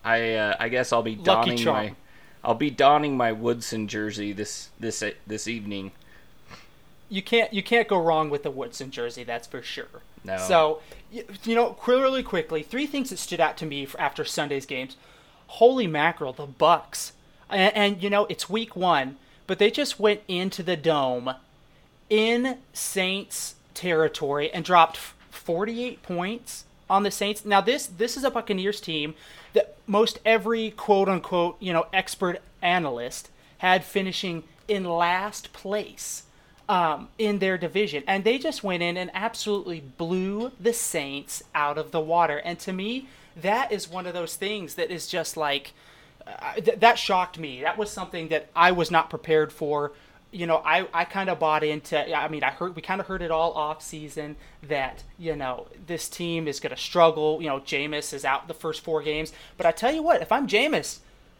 I 0.04 0.34
uh, 0.34 0.56
I 0.58 0.68
guess 0.68 0.92
I'll 0.92 1.02
be 1.02 1.14
donning 1.14 1.64
my 1.64 1.94
I'll 2.42 2.54
be 2.54 2.70
donning 2.70 3.16
my 3.16 3.32
Woodson 3.32 3.88
jersey 3.88 4.32
this 4.32 4.68
this 4.78 5.02
this 5.26 5.48
evening. 5.48 5.92
you 7.08 7.22
can't 7.22 7.52
you 7.52 7.62
can't 7.62 7.88
go 7.88 7.98
wrong 7.98 8.30
with 8.30 8.42
the 8.42 8.50
Woodson 8.50 8.90
jersey. 8.90 9.24
That's 9.24 9.46
for 9.46 9.62
sure. 9.62 10.02
No. 10.24 10.36
So 10.38 10.80
y- 11.12 11.24
you 11.44 11.54
know, 11.54 11.76
really 11.86 12.22
quickly, 12.22 12.62
three 12.62 12.86
things 12.86 13.10
that 13.10 13.18
stood 13.18 13.40
out 13.40 13.56
to 13.58 13.66
me 13.66 13.86
after 13.98 14.24
Sunday's 14.24 14.66
games. 14.66 14.96
Holy 15.46 15.86
mackerel, 15.86 16.32
the 16.32 16.46
Bucks, 16.46 17.12
and, 17.48 17.74
and 17.76 18.02
you 18.02 18.10
know 18.10 18.26
it's 18.26 18.48
week 18.50 18.74
one, 18.74 19.16
but 19.46 19.58
they 19.58 19.70
just 19.70 20.00
went 20.00 20.20
into 20.26 20.62
the 20.62 20.76
dome 20.76 21.34
in 22.10 22.58
Saints 22.72 23.54
territory 23.74 24.50
and 24.52 24.64
dropped 24.64 24.96
48 25.30 26.02
points 26.02 26.64
on 26.88 27.02
the 27.02 27.10
Saints. 27.10 27.44
Now 27.44 27.60
this 27.60 27.86
this 27.86 28.16
is 28.16 28.24
a 28.24 28.30
Buccaneers 28.30 28.80
team 28.80 29.14
that 29.52 29.76
most 29.86 30.18
every 30.24 30.70
quote 30.70 31.08
unquote, 31.08 31.56
you 31.60 31.72
know, 31.72 31.86
expert 31.92 32.40
analyst 32.62 33.30
had 33.58 33.84
finishing 33.84 34.44
in 34.68 34.84
last 34.84 35.52
place 35.52 36.24
um, 36.68 37.08
in 37.18 37.38
their 37.38 37.58
division, 37.58 38.02
and 38.06 38.24
they 38.24 38.38
just 38.38 38.64
went 38.64 38.82
in 38.82 38.96
and 38.96 39.10
absolutely 39.14 39.80
blew 39.80 40.52
the 40.58 40.72
Saints 40.72 41.42
out 41.54 41.78
of 41.78 41.90
the 41.90 42.00
water. 42.00 42.38
And 42.38 42.58
to 42.60 42.72
me, 42.72 43.08
that 43.36 43.72
is 43.72 43.88
one 43.88 44.06
of 44.06 44.14
those 44.14 44.36
things 44.36 44.74
that 44.74 44.90
is 44.90 45.06
just 45.06 45.36
like 45.36 45.72
uh, 46.26 46.54
th- 46.54 46.80
that 46.80 46.98
shocked 46.98 47.38
me. 47.38 47.62
That 47.62 47.76
was 47.76 47.90
something 47.90 48.28
that 48.28 48.48
I 48.56 48.72
was 48.72 48.90
not 48.90 49.10
prepared 49.10 49.52
for. 49.52 49.92
You 50.34 50.46
know, 50.46 50.60
I, 50.64 50.88
I 50.92 51.04
kind 51.04 51.30
of 51.30 51.38
bought 51.38 51.62
into. 51.62 52.16
I 52.16 52.28
mean, 52.28 52.42
I 52.42 52.50
heard 52.50 52.74
we 52.74 52.82
kind 52.82 53.00
of 53.00 53.06
heard 53.06 53.22
it 53.22 53.30
all 53.30 53.52
off 53.52 53.82
season 53.82 54.34
that 54.64 55.04
you 55.16 55.36
know 55.36 55.68
this 55.86 56.08
team 56.08 56.48
is 56.48 56.58
going 56.58 56.74
to 56.74 56.80
struggle. 56.80 57.40
You 57.40 57.48
know, 57.48 57.60
Jameis 57.60 58.12
is 58.12 58.24
out 58.24 58.48
the 58.48 58.54
first 58.54 58.82
four 58.82 59.00
games, 59.00 59.32
but 59.56 59.64
I 59.64 59.70
tell 59.70 59.94
you 59.94 60.02
what, 60.02 60.20
if 60.20 60.32
I'm 60.32 60.48
Jameis, 60.48 60.98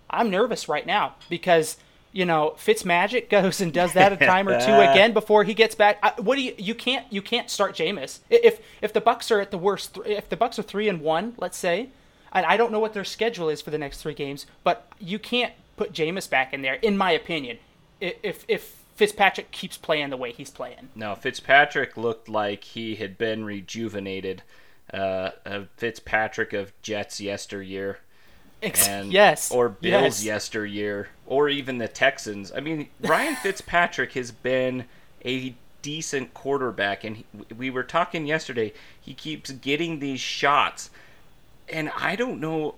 I'm 0.09 0.31
nervous 0.31 0.69
right 0.69 0.87
now 0.87 1.17
because 1.29 1.77
you 2.13 2.25
know 2.25 2.55
Fitzmagic 2.57 3.29
goes 3.31 3.61
and 3.61 3.73
does 3.73 3.95
that 3.95 4.13
a 4.13 4.17
time 4.17 4.49
or 4.49 4.61
two 4.61 4.73
again 4.73 5.13
before 5.21 5.43
he 5.43 5.55
gets 5.55 5.75
back. 5.75 5.99
I, 6.01 6.13
what 6.21 6.37
do 6.37 6.43
you? 6.43 6.55
You 6.57 6.77
can't 6.77 7.13
you 7.13 7.21
can't 7.21 7.51
start 7.51 7.75
Jameis 7.75 8.21
if 8.31 8.61
if 8.81 8.93
the 8.93 9.01
Bucks 9.01 9.33
are 9.33 9.41
at 9.41 9.51
the 9.51 9.59
worst. 9.59 9.99
If 10.07 10.29
the 10.29 10.37
Bucks 10.37 10.57
are 10.59 10.63
three 10.63 10.89
and 10.89 11.01
one, 11.01 11.35
let's 11.37 11.59
say, 11.59 11.89
and 12.33 12.47
I 12.47 12.57
don't 12.57 12.71
know 12.71 12.81
what 12.81 12.95
their 12.95 13.05
schedule 13.05 13.49
is 13.49 13.61
for 13.61 13.71
the 13.71 13.79
next 13.79 14.01
three 14.03 14.15
games, 14.15 14.47
but 14.63 14.87
you 15.01 15.19
can't 15.19 15.53
put 15.77 15.93
Jameis 15.93 16.31
back 16.31 16.55
in 16.55 16.63
there, 16.63 16.75
in 16.75 16.97
my 16.97 17.11
opinion. 17.11 17.59
If 18.01 18.45
if 18.47 18.84
Fitzpatrick 18.95 19.51
keeps 19.51 19.77
playing 19.77 20.11
the 20.11 20.17
way 20.17 20.33
he's 20.33 20.51
playing. 20.51 20.89
No, 20.95 21.15
Fitzpatrick 21.15 21.97
looked 21.97 22.29
like 22.29 22.65
he 22.65 22.97
had 22.97 23.19
been 23.19 23.45
rejuvenated. 23.45 24.43
Uh, 24.93 25.31
Fitzpatrick 25.77 26.53
of 26.53 26.73
Jets 26.83 27.21
yesteryear. 27.21 27.99
Ex- 28.63 28.89
and 28.89 29.13
yes. 29.13 29.51
or 29.51 29.69
Bills 29.69 30.23
yes. 30.23 30.25
yesteryear, 30.25 31.09
or 31.27 31.49
even 31.49 31.79
the 31.79 31.89
Texans. 31.89 32.53
I 32.53 32.61
mean, 32.61 32.89
Ryan 33.01 33.37
Fitzpatrick 33.43 34.13
has 34.13 34.31
been 34.31 34.85
a 35.25 35.55
decent 35.83 36.33
quarterback, 36.33 37.05
and 37.05 37.19
he, 37.19 37.25
we 37.55 37.69
were 37.69 37.83
talking 37.83 38.27
yesterday. 38.27 38.73
He 38.99 39.13
keeps 39.13 39.51
getting 39.51 39.99
these 39.99 40.21
shots, 40.21 40.89
and 41.69 41.91
I 41.97 42.17
don't 42.17 42.41
know, 42.41 42.77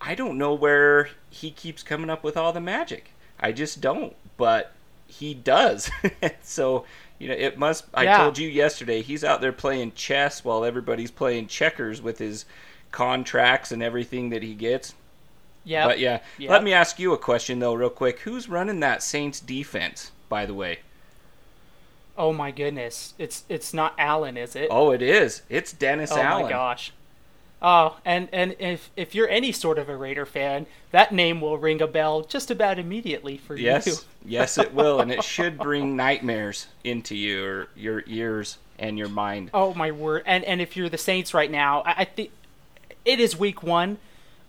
I 0.00 0.14
don't 0.14 0.36
know 0.36 0.52
where 0.52 1.10
he 1.30 1.50
keeps 1.50 1.82
coming 1.82 2.10
up 2.10 2.22
with 2.22 2.36
all 2.36 2.52
the 2.52 2.60
magic. 2.60 3.12
I 3.40 3.52
just 3.52 3.80
don't, 3.80 4.14
but 4.36 4.72
he 5.06 5.34
does. 5.34 5.90
so 6.42 6.84
you 7.18 7.28
know, 7.28 7.34
it 7.34 7.58
must. 7.58 7.84
I 7.94 8.04
Yeah. 8.04 8.18
told 8.18 8.38
you 8.38 8.48
yesterday. 8.48 9.02
He's 9.02 9.24
out 9.24 9.40
there 9.40 9.52
playing 9.52 9.92
chess 9.92 10.44
while 10.44 10.64
everybody's 10.64 11.10
playing 11.10 11.46
checkers 11.48 12.02
with 12.02 12.18
his 12.18 12.44
contracts 12.92 13.72
and 13.72 13.82
everything 13.82 14.30
that 14.30 14.42
he 14.42 14.54
gets. 14.54 14.94
Yeah. 15.64 15.86
But 15.86 15.98
yeah, 15.98 16.20
Yep. 16.38 16.50
let 16.50 16.62
me 16.62 16.72
ask 16.72 16.98
you 16.98 17.12
a 17.12 17.18
question 17.18 17.58
though, 17.58 17.74
real 17.74 17.90
quick. 17.90 18.20
Who's 18.20 18.48
running 18.48 18.80
that 18.80 19.02
Saints 19.02 19.40
defense, 19.40 20.12
by 20.28 20.46
the 20.46 20.54
way? 20.54 20.80
Oh 22.18 22.32
my 22.32 22.50
goodness. 22.50 23.14
It's 23.18 23.44
it's 23.48 23.74
not 23.74 23.94
Allen, 23.98 24.36
is 24.36 24.56
it? 24.56 24.68
Oh, 24.70 24.90
it 24.90 25.02
is. 25.02 25.42
It's 25.48 25.72
Dennis 25.72 26.12
Oh 26.12 26.20
Allen. 26.20 26.42
Oh 26.42 26.46
my 26.46 26.50
gosh. 26.50 26.92
Oh, 27.62 27.96
and 28.04 28.28
and 28.32 28.54
if 28.58 28.90
if 28.96 29.14
you're 29.14 29.28
any 29.28 29.50
sort 29.50 29.78
of 29.78 29.88
a 29.88 29.96
Raider 29.96 30.26
fan, 30.26 30.66
that 30.90 31.12
name 31.12 31.40
will 31.40 31.56
ring 31.56 31.80
a 31.80 31.86
bell 31.86 32.22
just 32.22 32.50
about 32.50 32.78
immediately 32.78 33.38
for 33.38 33.56
you. 33.56 33.64
Yes, 33.64 34.04
yes, 34.24 34.58
it 34.58 34.74
will, 34.74 35.00
and 35.00 35.10
it 35.10 35.24
should 35.24 35.56
bring 35.58 35.96
nightmares 35.96 36.66
into 36.84 37.16
your 37.16 37.68
your 37.74 38.04
ears 38.06 38.58
and 38.78 38.98
your 38.98 39.08
mind. 39.08 39.50
Oh 39.54 39.72
my 39.72 39.90
word! 39.90 40.22
And 40.26 40.44
and 40.44 40.60
if 40.60 40.76
you're 40.76 40.90
the 40.90 40.98
Saints 40.98 41.32
right 41.32 41.50
now, 41.50 41.80
I, 41.82 41.94
I 41.98 42.04
think 42.04 42.30
it 43.06 43.20
is 43.20 43.38
Week 43.38 43.62
One, 43.62 43.98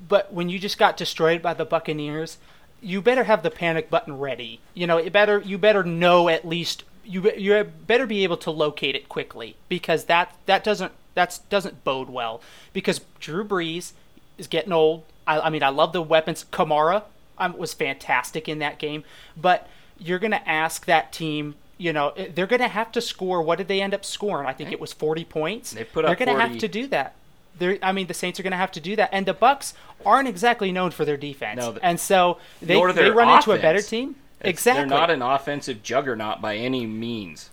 but 0.06 0.34
when 0.34 0.50
you 0.50 0.60
just 0.60 0.78
got 0.78 0.98
destroyed 0.98 1.42
by 1.42 1.54
the 1.54 1.66
Buccaneers, 1.66 2.38
you 2.82 3.02
better 3.02 3.24
have 3.24 3.42
the 3.42 3.52
panic 3.52 3.90
button 3.90 4.18
ready. 4.20 4.60
You 4.74 4.86
know, 4.86 4.98
it 4.98 5.14
better 5.14 5.40
you 5.40 5.58
better 5.58 5.84
know 5.84 6.28
at 6.28 6.46
least 6.46 6.84
you 7.06 7.32
you 7.32 7.64
better 7.64 8.06
be 8.06 8.26
able 8.26 8.38
to 8.38 8.52
locate 8.52 8.96
it 8.96 9.08
quickly 9.08 9.56
because 9.70 10.06
that 10.06 10.36
that 10.46 10.66
doesn't 10.66 10.92
that's 11.18 11.40
doesn't 11.40 11.84
bode 11.84 12.10
well 12.10 12.42
because 12.74 13.02
Drew 13.20 13.44
Brees 13.44 13.94
is 14.38 14.48
getting 14.48 14.72
old. 14.72 15.04
I, 15.26 15.40
I 15.42 15.50
mean, 15.50 15.64
I 15.64 15.70
love 15.70 15.92
the 15.92 16.02
weapons. 16.02 16.46
Kamara 16.52 17.04
um, 17.40 17.58
was 17.58 17.74
fantastic 17.74 18.48
in 18.48 18.60
that 18.60 18.78
game, 18.78 19.04
but 19.36 19.68
you're 20.00 20.20
gonna 20.20 20.44
ask 20.46 20.86
that 20.86 21.12
team. 21.12 21.56
You 21.80 21.92
know, 21.94 22.10
eh, 22.18 22.30
they're 22.34 22.48
going 22.48 22.62
to 22.62 22.68
have 22.68 22.92
to 22.94 23.02
score. 23.02 23.44
What 23.44 23.60
did 23.60 23.68
they 23.68 23.82
end 23.84 23.94
up 23.94 24.04
scoring? 24.04 24.48
I 24.48 24.54
think 24.54 24.72
it 24.72 24.80
was 24.80 24.94
40 24.94 25.26
points. 25.26 25.74
They 25.74 25.84
put 25.84 26.06
up 26.06 26.10
They're 26.10 26.26
going 26.26 26.36
to 26.36 26.44
have 26.44 26.58
to 26.58 26.68
do 26.68 26.88
that. 26.88 27.14
They're, 27.60 27.78
I 27.84 27.92
mean, 27.92 28.08
the 28.08 28.16
Saints 28.16 28.40
are 28.40 28.44
going 28.44 28.50
to 28.50 28.58
have 28.58 28.72
to 28.72 28.80
do 28.80 28.96
that, 28.96 29.10
and 29.12 29.28
the 29.28 29.34
Bucks 29.36 29.76
aren't 30.04 30.28
exactly 30.28 30.72
known 30.72 30.90
for 30.90 31.06
their 31.06 31.18
defense. 31.18 31.60
No, 31.60 31.74
th- 31.74 31.80
and 31.84 32.00
so 32.00 32.40
they, 32.64 32.74
they 32.94 33.12
run 33.12 33.30
into 33.30 33.52
a 33.52 33.60
better 33.60 33.84
team. 33.84 34.16
It's- 34.40 34.50
exactly. 34.50 34.90
They're 34.90 34.98
not 35.00 35.12
an 35.12 35.22
offensive 35.22 35.84
juggernaut 35.84 36.42
by 36.42 36.56
any 36.56 36.88
means. 36.88 37.52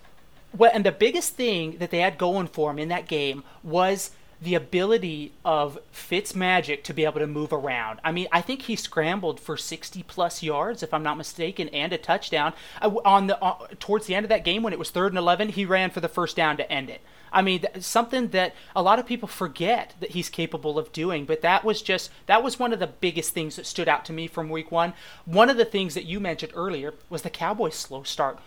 Well, 0.57 0.71
and 0.73 0.85
the 0.85 0.93
biggest 0.93 1.35
thing 1.35 1.79
that 1.79 1.91
they 1.91 1.99
had 1.99 2.17
going 2.19 2.47
for 2.47 2.71
him 2.71 2.79
in 2.79 2.89
that 2.89 3.09
game 3.09 3.43
was 3.63 4.11
the 4.41 4.55
ability 4.55 5.33
of 5.45 5.79
Fitz 5.91 6.35
Magic 6.35 6.85
to 6.85 6.93
be 6.93 7.05
able 7.05 7.21
to 7.21 7.27
move 7.27 7.53
around. 7.53 8.01
I 8.05 8.13
mean, 8.13 8.29
I 8.31 8.41
think 8.41 8.63
he 8.63 8.77
scrambled 8.77 9.41
for 9.41 9.57
60 9.57 10.03
plus 10.05 10.43
yards, 10.43 10.83
if 10.83 10.93
I'm 10.93 11.03
not 11.03 11.17
mistaken, 11.17 11.69
and 11.71 11.93
a 11.93 11.99
touchdown. 11.99 12.53
Uh, 12.81 12.95
on 13.05 13.27
the 13.27 13.43
uh, 13.43 13.67
towards 13.81 14.07
the 14.07 14.15
end 14.15 14.25
of 14.25 14.29
that 14.29 14.45
game, 14.45 14.63
when 14.63 14.73
it 14.73 14.79
was 14.79 14.91
third 14.91 15.13
and 15.13 15.19
11, 15.19 15.51
he 15.51 15.65
ran 15.65 15.91
for 15.91 16.01
the 16.01 16.09
first 16.09 16.37
down 16.37 16.57
to 16.59 16.71
end 16.71 16.91
it. 16.91 17.01
I 17.33 17.43
mean, 17.43 17.65
something 17.81 18.29
that 18.29 18.55
a 18.77 18.83
lot 18.83 19.01
of 19.01 19.07
people 19.07 19.27
forget 19.27 19.95
that 19.99 20.11
he's 20.11 20.29
capable 20.29 20.79
of 20.79 20.93
doing. 20.93 21.25
But 21.25 21.43
that 21.43 21.65
was 21.65 21.83
just 21.83 22.11
that 22.27 22.45
was 22.45 22.61
one 22.61 22.73
of 22.73 22.79
the 22.79 22.87
biggest 22.87 23.35
things 23.35 23.57
that 23.57 23.67
stood 23.67 23.89
out 23.89 24.05
to 24.05 24.13
me 24.13 24.29
from 24.29 24.51
Week 24.51 24.71
One. 24.71 24.93
One 25.25 25.51
of 25.51 25.57
the 25.57 25.65
things 25.65 25.95
that 25.95 26.05
you 26.05 26.21
mentioned 26.21 26.53
earlier 26.55 26.95
was 27.11 27.23
the 27.23 27.31
Cowboys' 27.31 27.75
slow 27.75 28.05
start. 28.05 28.39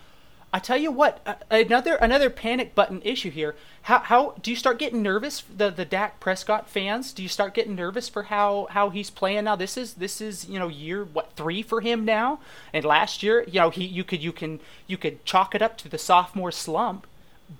I 0.50 0.60
tell 0.60 0.78
you 0.78 0.90
what, 0.90 1.20
uh, 1.26 1.34
another 1.50 1.96
another 1.96 2.30
panic 2.30 2.74
button 2.74 3.02
issue 3.04 3.30
here. 3.30 3.54
How 3.82 3.98
how 3.98 4.34
do 4.42 4.50
you 4.50 4.56
start 4.56 4.78
getting 4.78 5.02
nervous? 5.02 5.42
The 5.42 5.70
the 5.70 5.84
Dak 5.84 6.20
Prescott 6.20 6.70
fans, 6.70 7.12
do 7.12 7.22
you 7.22 7.28
start 7.28 7.52
getting 7.52 7.74
nervous 7.74 8.08
for 8.08 8.24
how 8.24 8.66
how 8.70 8.88
he's 8.88 9.10
playing 9.10 9.44
now? 9.44 9.56
This 9.56 9.76
is 9.76 9.94
this 9.94 10.22
is 10.22 10.48
you 10.48 10.58
know 10.58 10.68
year 10.68 11.04
what 11.04 11.32
three 11.32 11.62
for 11.62 11.82
him 11.82 12.04
now, 12.04 12.40
and 12.72 12.84
last 12.84 13.22
year 13.22 13.44
you 13.46 13.60
know 13.60 13.68
he 13.68 13.84
you 13.84 14.04
could 14.04 14.22
you 14.22 14.32
can 14.32 14.60
you 14.86 14.96
could 14.96 15.22
chalk 15.26 15.54
it 15.54 15.60
up 15.60 15.76
to 15.78 15.88
the 15.88 15.98
sophomore 15.98 16.52
slump, 16.52 17.06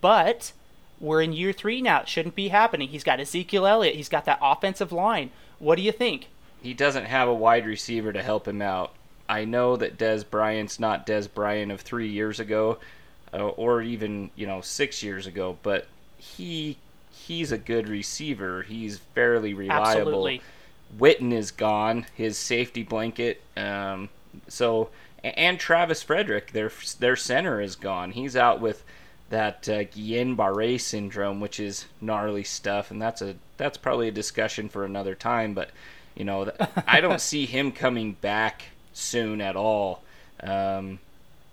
but 0.00 0.52
we're 0.98 1.20
in 1.20 1.34
year 1.34 1.52
three 1.52 1.82
now. 1.82 2.00
It 2.00 2.08
shouldn't 2.08 2.34
be 2.34 2.48
happening. 2.48 2.88
He's 2.88 3.04
got 3.04 3.20
Ezekiel 3.20 3.66
Elliott. 3.66 3.96
He's 3.96 4.08
got 4.08 4.24
that 4.24 4.38
offensive 4.40 4.92
line. 4.92 5.30
What 5.58 5.76
do 5.76 5.82
you 5.82 5.92
think? 5.92 6.28
He 6.62 6.74
doesn't 6.74 7.04
have 7.04 7.28
a 7.28 7.34
wide 7.34 7.66
receiver 7.66 8.12
to 8.12 8.22
help 8.22 8.48
him 8.48 8.62
out. 8.62 8.94
I 9.28 9.44
know 9.44 9.76
that 9.76 9.98
Dez 9.98 10.28
Bryant's 10.28 10.80
not 10.80 11.06
Dez 11.06 11.28
Bryant 11.32 11.72
of 11.72 11.80
three 11.80 12.08
years 12.08 12.40
ago, 12.40 12.78
uh, 13.32 13.48
or 13.48 13.82
even 13.82 14.30
you 14.36 14.46
know 14.46 14.60
six 14.60 15.02
years 15.02 15.26
ago, 15.26 15.58
but 15.62 15.86
he 16.16 16.76
he's 17.10 17.52
a 17.52 17.58
good 17.58 17.88
receiver. 17.88 18.62
He's 18.62 18.98
fairly 18.98 19.54
reliable. 19.54 19.86
Absolutely. 19.86 20.42
Witten 20.98 21.32
is 21.32 21.50
gone, 21.50 22.06
his 22.14 22.38
safety 22.38 22.82
blanket. 22.82 23.42
Um, 23.56 24.08
so 24.48 24.88
and 25.22 25.58
Travis 25.58 26.02
Frederick, 26.02 26.52
their 26.52 26.70
their 27.00 27.16
center 27.16 27.60
is 27.60 27.76
gone. 27.76 28.12
He's 28.12 28.36
out 28.36 28.60
with 28.60 28.84
that 29.30 29.68
uh, 29.68 29.84
Guillain-Barré 29.84 30.80
syndrome, 30.80 31.40
which 31.40 31.60
is 31.60 31.86
gnarly 32.00 32.44
stuff, 32.44 32.90
and 32.90 33.00
that's 33.00 33.20
a 33.20 33.36
that's 33.56 33.76
probably 33.76 34.08
a 34.08 34.12
discussion 34.12 34.68
for 34.68 34.84
another 34.84 35.14
time. 35.14 35.54
But 35.54 35.70
you 36.14 36.24
know, 36.24 36.50
I 36.86 37.00
don't 37.00 37.20
see 37.32 37.46
him 37.46 37.72
coming 37.72 38.12
back 38.12 38.62
soon 38.92 39.40
at 39.40 39.56
all. 39.56 40.02
Um, 40.42 40.98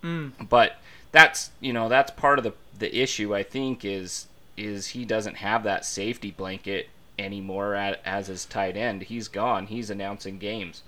mm. 0.04 0.32
But 0.48 0.78
that's 1.12 1.52
you 1.60 1.74
know 1.74 1.90
that's 1.90 2.12
part 2.12 2.40
of 2.40 2.44
the 2.44 2.54
the 2.78 2.96
issue. 2.96 3.36
I 3.36 3.44
think 3.44 3.86
is 3.86 4.28
is 4.58 4.88
he 4.88 5.06
doesn't 5.06 5.36
have 5.36 5.64
that 5.64 5.86
safety 5.86 6.32
blanket 6.32 6.90
anymore 7.18 7.76
at, 7.76 8.02
as 8.06 8.28
his 8.28 8.46
tight 8.46 8.76
end. 8.78 9.04
He's 9.04 9.28
gone. 9.28 9.68
He's 9.68 9.90
announcing 9.90 10.38
games. 10.38 10.84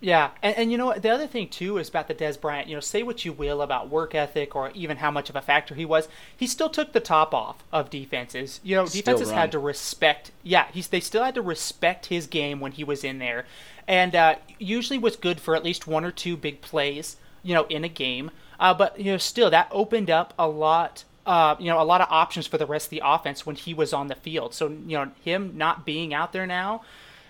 Yeah, 0.00 0.30
and, 0.42 0.54
and 0.58 0.72
you 0.72 0.76
know 0.76 0.86
what? 0.86 1.00
The 1.00 1.08
other 1.08 1.26
thing 1.26 1.48
too 1.48 1.78
is 1.78 1.88
about 1.88 2.08
the 2.08 2.14
Dez 2.14 2.38
Bryant. 2.38 2.68
You 2.68 2.74
know, 2.74 2.80
say 2.80 3.02
what 3.02 3.24
you 3.24 3.32
will 3.32 3.62
about 3.62 3.88
work 3.88 4.14
ethic 4.14 4.54
or 4.54 4.70
even 4.74 4.98
how 4.98 5.10
much 5.10 5.30
of 5.30 5.36
a 5.36 5.40
factor 5.40 5.74
he 5.74 5.86
was, 5.86 6.08
he 6.36 6.46
still 6.46 6.68
took 6.68 6.92
the 6.92 7.00
top 7.00 7.32
off 7.32 7.64
of 7.72 7.88
defenses. 7.88 8.60
You 8.62 8.76
know, 8.76 8.86
defenses 8.86 9.30
had 9.30 9.50
to 9.52 9.58
respect. 9.58 10.30
Yeah, 10.42 10.66
he's 10.72 10.88
they 10.88 11.00
still 11.00 11.24
had 11.24 11.34
to 11.36 11.42
respect 11.42 12.06
his 12.06 12.26
game 12.26 12.60
when 12.60 12.72
he 12.72 12.84
was 12.84 13.02
in 13.02 13.18
there, 13.18 13.46
and 13.86 14.14
uh, 14.14 14.36
usually 14.58 14.98
was 14.98 15.16
good 15.16 15.40
for 15.40 15.54
at 15.54 15.64
least 15.64 15.86
one 15.86 16.04
or 16.04 16.10
two 16.10 16.36
big 16.36 16.60
plays. 16.60 17.16
You 17.42 17.54
know, 17.54 17.64
in 17.64 17.84
a 17.84 17.88
game. 17.88 18.30
Uh, 18.58 18.72
but 18.72 18.98
you 18.98 19.12
know, 19.12 19.18
still 19.18 19.50
that 19.50 19.68
opened 19.70 20.10
up 20.10 20.32
a 20.38 20.48
lot. 20.48 21.04
Uh, 21.26 21.56
you 21.58 21.66
know, 21.66 21.80
a 21.80 21.84
lot 21.84 22.00
of 22.00 22.08
options 22.10 22.46
for 22.46 22.58
the 22.58 22.66
rest 22.66 22.86
of 22.86 22.90
the 22.90 23.02
offense 23.04 23.46
when 23.46 23.56
he 23.56 23.72
was 23.72 23.92
on 23.92 24.08
the 24.08 24.14
field. 24.14 24.54
So 24.54 24.68
you 24.68 24.96
know, 24.96 25.10
him 25.22 25.56
not 25.56 25.84
being 25.84 26.12
out 26.14 26.32
there 26.32 26.46
now, 26.46 26.82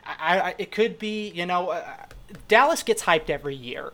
I, 0.04 0.40
I, 0.40 0.54
it 0.58 0.70
could 0.70 0.98
be 0.98 1.30
you 1.30 1.46
know 1.46 1.70
uh, 1.70 1.84
Dallas 2.48 2.82
gets 2.82 3.04
hyped 3.04 3.30
every 3.30 3.54
year, 3.54 3.92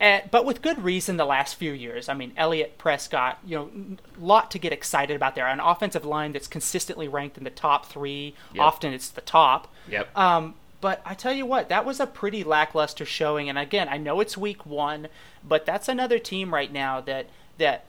and, 0.00 0.24
but 0.30 0.44
with 0.44 0.62
good 0.62 0.82
reason 0.82 1.16
the 1.16 1.24
last 1.24 1.54
few 1.54 1.72
years. 1.72 2.08
I 2.08 2.14
mean, 2.14 2.32
Elliott, 2.36 2.78
Prescott, 2.78 3.38
you 3.46 3.56
know, 3.56 3.70
a 4.18 4.24
lot 4.24 4.50
to 4.52 4.58
get 4.58 4.72
excited 4.72 5.14
about 5.14 5.34
there. 5.34 5.46
An 5.46 5.60
offensive 5.60 6.04
line 6.04 6.32
that's 6.32 6.48
consistently 6.48 7.08
ranked 7.08 7.38
in 7.38 7.44
the 7.44 7.50
top 7.50 7.86
three. 7.86 8.34
Yep. 8.54 8.62
Often 8.62 8.92
it's 8.94 9.08
the 9.08 9.20
top. 9.20 9.72
Yep. 9.88 10.16
Um, 10.16 10.54
but 10.82 11.00
I 11.06 11.14
tell 11.14 11.32
you 11.32 11.46
what, 11.46 11.68
that 11.68 11.86
was 11.86 12.00
a 12.00 12.06
pretty 12.06 12.42
lackluster 12.42 13.04
showing. 13.06 13.48
And 13.48 13.56
again, 13.56 13.88
I 13.88 13.98
know 13.98 14.20
it's 14.20 14.36
week 14.36 14.66
one, 14.66 15.06
but 15.46 15.64
that's 15.64 15.88
another 15.88 16.18
team 16.18 16.52
right 16.52 16.70
now 16.70 17.00
that 17.00 17.26
that 17.56 17.84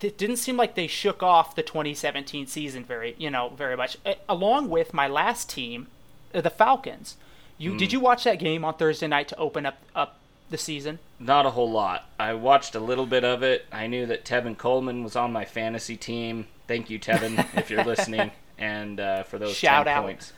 it 0.00 0.16
didn't 0.16 0.38
seem 0.38 0.56
like 0.56 0.74
they 0.74 0.86
shook 0.86 1.22
off 1.22 1.54
the 1.54 1.62
2017 1.62 2.46
season 2.46 2.84
very, 2.84 3.14
you 3.18 3.30
know, 3.30 3.50
very 3.50 3.76
much. 3.76 3.98
Along 4.28 4.70
with 4.70 4.94
my 4.94 5.06
last 5.06 5.50
team, 5.50 5.88
uh, 6.34 6.40
the 6.40 6.50
Falcons. 6.50 7.16
You 7.58 7.72
mm. 7.72 7.78
did 7.78 7.92
you 7.92 8.00
watch 8.00 8.24
that 8.24 8.38
game 8.38 8.64
on 8.64 8.74
Thursday 8.74 9.08
night 9.08 9.28
to 9.28 9.36
open 9.36 9.66
up 9.66 9.78
up 9.94 10.18
the 10.48 10.56
season? 10.56 11.00
Not 11.20 11.44
a 11.44 11.50
whole 11.50 11.70
lot. 11.70 12.08
I 12.18 12.32
watched 12.32 12.74
a 12.74 12.80
little 12.80 13.06
bit 13.06 13.24
of 13.24 13.42
it. 13.42 13.66
I 13.70 13.88
knew 13.88 14.06
that 14.06 14.24
Tevin 14.24 14.56
Coleman 14.56 15.04
was 15.04 15.16
on 15.16 15.34
my 15.34 15.44
fantasy 15.44 15.98
team. 15.98 16.46
Thank 16.66 16.88
you, 16.88 16.98
Tevin, 16.98 17.44
if 17.58 17.68
you're 17.68 17.84
listening, 17.94 18.30
and 18.56 18.98
uh, 18.98 19.24
for 19.24 19.38
those 19.38 19.54
Shout 19.54 19.84
10 19.84 19.94
out. 19.94 20.02
points, 20.04 20.32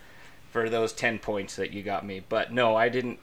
for 0.51 0.69
those 0.69 0.93
ten 0.93 1.19
points 1.19 1.57
that 1.57 1.73
you 1.73 1.83
got 1.83 2.05
me. 2.05 2.23
But 2.29 2.53
no, 2.53 2.77
I 2.77 2.89
didn't. 2.89 3.19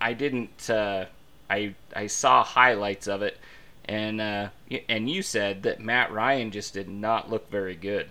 I 0.00 0.12
didn't. 0.12 0.68
Uh, 0.68 1.06
I 1.48 1.74
I 1.94 2.06
saw 2.06 2.44
highlights 2.44 3.06
of 3.06 3.22
it, 3.22 3.38
and 3.84 4.20
uh, 4.20 4.48
and 4.88 5.08
you 5.08 5.22
said 5.22 5.62
that 5.62 5.80
Matt 5.80 6.12
Ryan 6.12 6.50
just 6.50 6.74
did 6.74 6.88
not 6.88 7.30
look 7.30 7.50
very 7.50 7.74
good. 7.74 8.08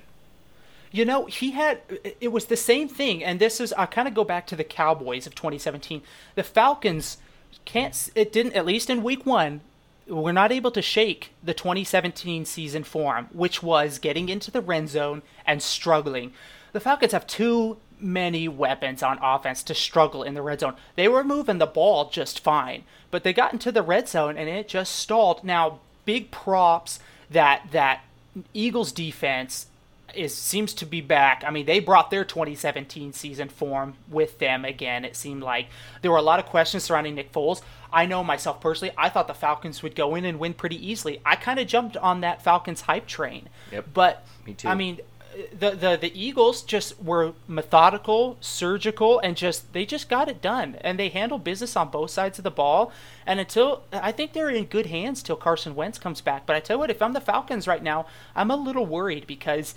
You 0.91 1.05
know, 1.05 1.25
he 1.25 1.51
had 1.51 1.81
it 2.21 2.31
was 2.31 2.45
the 2.45 2.57
same 2.57 2.87
thing, 2.87 3.23
and 3.23 3.39
this 3.39 3.59
is 3.59 3.73
I 3.73 3.85
kind 3.85 4.07
of 4.07 4.13
go 4.13 4.23
back 4.23 4.47
to 4.47 4.55
the 4.55 4.63
Cowboys 4.63 5.27
of 5.27 5.35
2017. 5.35 6.01
The 6.35 6.43
Falcons 6.43 7.17
can't 7.65 8.09
it 8.15 8.31
didn't 8.31 8.53
at 8.53 8.65
least 8.65 8.89
in 8.89 9.03
week 9.03 9.25
1 9.25 9.61
we're 10.07 10.31
not 10.31 10.51
able 10.51 10.71
to 10.71 10.81
shake 10.81 11.33
the 11.43 11.53
2017 11.53 12.45
season 12.45 12.83
form, 12.83 13.27
which 13.33 13.61
was 13.61 13.99
getting 13.99 14.29
into 14.29 14.51
the 14.51 14.61
red 14.61 14.89
zone 14.89 15.21
and 15.45 15.61
struggling. 15.61 16.33
The 16.71 16.79
Falcons 16.79 17.11
have 17.11 17.27
too 17.27 17.77
many 17.99 18.47
weapons 18.47 19.01
on 19.01 19.19
offense 19.21 19.63
to 19.63 19.73
struggle 19.73 20.23
in 20.23 20.33
the 20.33 20.41
red 20.41 20.59
zone. 20.59 20.75
They 20.95 21.07
were 21.07 21.23
moving 21.23 21.57
the 21.57 21.65
ball 21.65 22.09
just 22.09 22.39
fine, 22.39 22.83
but 23.11 23.23
they 23.23 23.33
got 23.33 23.53
into 23.53 23.71
the 23.71 23.81
red 23.81 24.07
zone 24.07 24.37
and 24.37 24.49
it 24.49 24.67
just 24.67 24.95
stalled. 24.95 25.43
Now, 25.43 25.79
big 26.05 26.31
props 26.31 26.99
that 27.29 27.67
that 27.71 28.03
Eagles 28.53 28.91
defense 28.91 29.67
is 30.15 30.33
seems 30.35 30.73
to 30.75 30.85
be 30.85 31.01
back. 31.01 31.43
I 31.45 31.51
mean, 31.51 31.65
they 31.65 31.79
brought 31.79 32.11
their 32.11 32.23
2017 32.23 33.13
season 33.13 33.49
form 33.49 33.95
with 34.09 34.39
them 34.39 34.65
again. 34.65 35.05
It 35.05 35.15
seemed 35.15 35.43
like 35.43 35.67
there 36.01 36.11
were 36.11 36.17
a 36.17 36.21
lot 36.21 36.39
of 36.39 36.45
questions 36.45 36.83
surrounding 36.83 37.15
Nick 37.15 37.31
Foles. 37.31 37.61
I 37.91 38.05
know 38.05 38.23
myself 38.23 38.59
personally, 38.59 38.93
I 38.97 39.09
thought 39.09 39.27
the 39.27 39.33
Falcons 39.33 39.81
would 39.81 39.95
go 39.95 40.15
in 40.15 40.25
and 40.25 40.39
win 40.39 40.53
pretty 40.53 40.85
easily. 40.85 41.21
I 41.25 41.35
kind 41.35 41.59
of 41.59 41.67
jumped 41.67 41.97
on 41.97 42.21
that 42.21 42.41
Falcons 42.41 42.81
hype 42.81 43.07
train. 43.07 43.49
Yep. 43.71 43.87
But 43.93 44.25
Me 44.45 44.53
too. 44.53 44.67
I 44.67 44.75
mean, 44.75 44.99
the, 45.57 45.71
the 45.71 45.97
the 45.99 46.19
Eagles 46.19 46.63
just 46.63 47.01
were 47.01 47.33
methodical, 47.47 48.37
surgical, 48.41 49.19
and 49.19 49.35
just 49.35 49.71
they 49.73 49.85
just 49.85 50.09
got 50.09 50.29
it 50.29 50.41
done, 50.41 50.77
and 50.81 50.99
they 50.99 51.09
handle 51.09 51.37
business 51.37 51.75
on 51.75 51.89
both 51.89 52.11
sides 52.11 52.37
of 52.37 52.43
the 52.43 52.51
ball. 52.51 52.91
And 53.25 53.39
until 53.39 53.83
I 53.91 54.11
think 54.11 54.33
they're 54.33 54.49
in 54.49 54.65
good 54.65 54.87
hands 54.87 55.21
till 55.21 55.35
Carson 55.35 55.75
Wentz 55.75 55.99
comes 55.99 56.21
back. 56.21 56.45
But 56.45 56.55
I 56.55 56.59
tell 56.59 56.75
you 56.77 56.79
what, 56.79 56.91
if 56.91 57.01
I'm 57.01 57.13
the 57.13 57.21
Falcons 57.21 57.67
right 57.67 57.83
now, 57.83 58.07
I'm 58.35 58.51
a 58.51 58.55
little 58.55 58.85
worried 58.85 59.27
because 59.27 59.75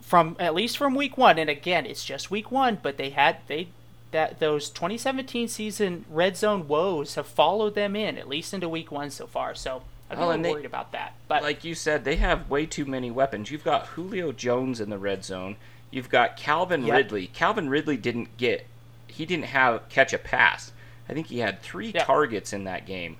from 0.00 0.36
at 0.38 0.54
least 0.54 0.76
from 0.76 0.94
week 0.94 1.16
one, 1.16 1.38
and 1.38 1.50
again, 1.50 1.86
it's 1.86 2.04
just 2.04 2.30
week 2.30 2.50
one, 2.50 2.78
but 2.82 2.96
they 2.96 3.10
had 3.10 3.38
they 3.46 3.68
that 4.10 4.40
those 4.40 4.68
2017 4.68 5.48
season 5.48 6.04
red 6.10 6.36
zone 6.36 6.68
woes 6.68 7.14
have 7.14 7.26
followed 7.26 7.74
them 7.74 7.96
in 7.96 8.18
at 8.18 8.28
least 8.28 8.52
into 8.52 8.68
week 8.68 8.92
one 8.92 9.10
so 9.10 9.26
far. 9.26 9.54
So 9.54 9.82
I'm 10.12 10.18
well, 10.18 10.36
really 10.36 10.50
worried 10.50 10.66
about 10.66 10.92
that. 10.92 11.14
But 11.28 11.42
like 11.42 11.64
you 11.64 11.74
said, 11.74 12.04
they 12.04 12.16
have 12.16 12.50
way 12.50 12.66
too 12.66 12.84
many 12.84 13.10
weapons. 13.10 13.50
You've 13.50 13.64
got 13.64 13.86
Julio 13.88 14.32
Jones 14.32 14.80
in 14.80 14.90
the 14.90 14.98
red 14.98 15.24
zone. 15.24 15.56
You've 15.90 16.08
got 16.08 16.36
Calvin 16.36 16.84
yep. 16.84 16.96
Ridley. 16.96 17.26
Calvin 17.28 17.68
Ridley 17.68 17.96
didn't 17.96 18.36
get 18.36 18.66
he 19.06 19.26
didn't 19.26 19.46
have 19.46 19.88
catch 19.88 20.12
a 20.12 20.18
pass. 20.18 20.72
I 21.08 21.12
think 21.12 21.26
he 21.26 21.38
had 21.38 21.60
three 21.60 21.90
yep. 21.90 22.06
targets 22.06 22.52
in 22.52 22.64
that 22.64 22.86
game. 22.86 23.16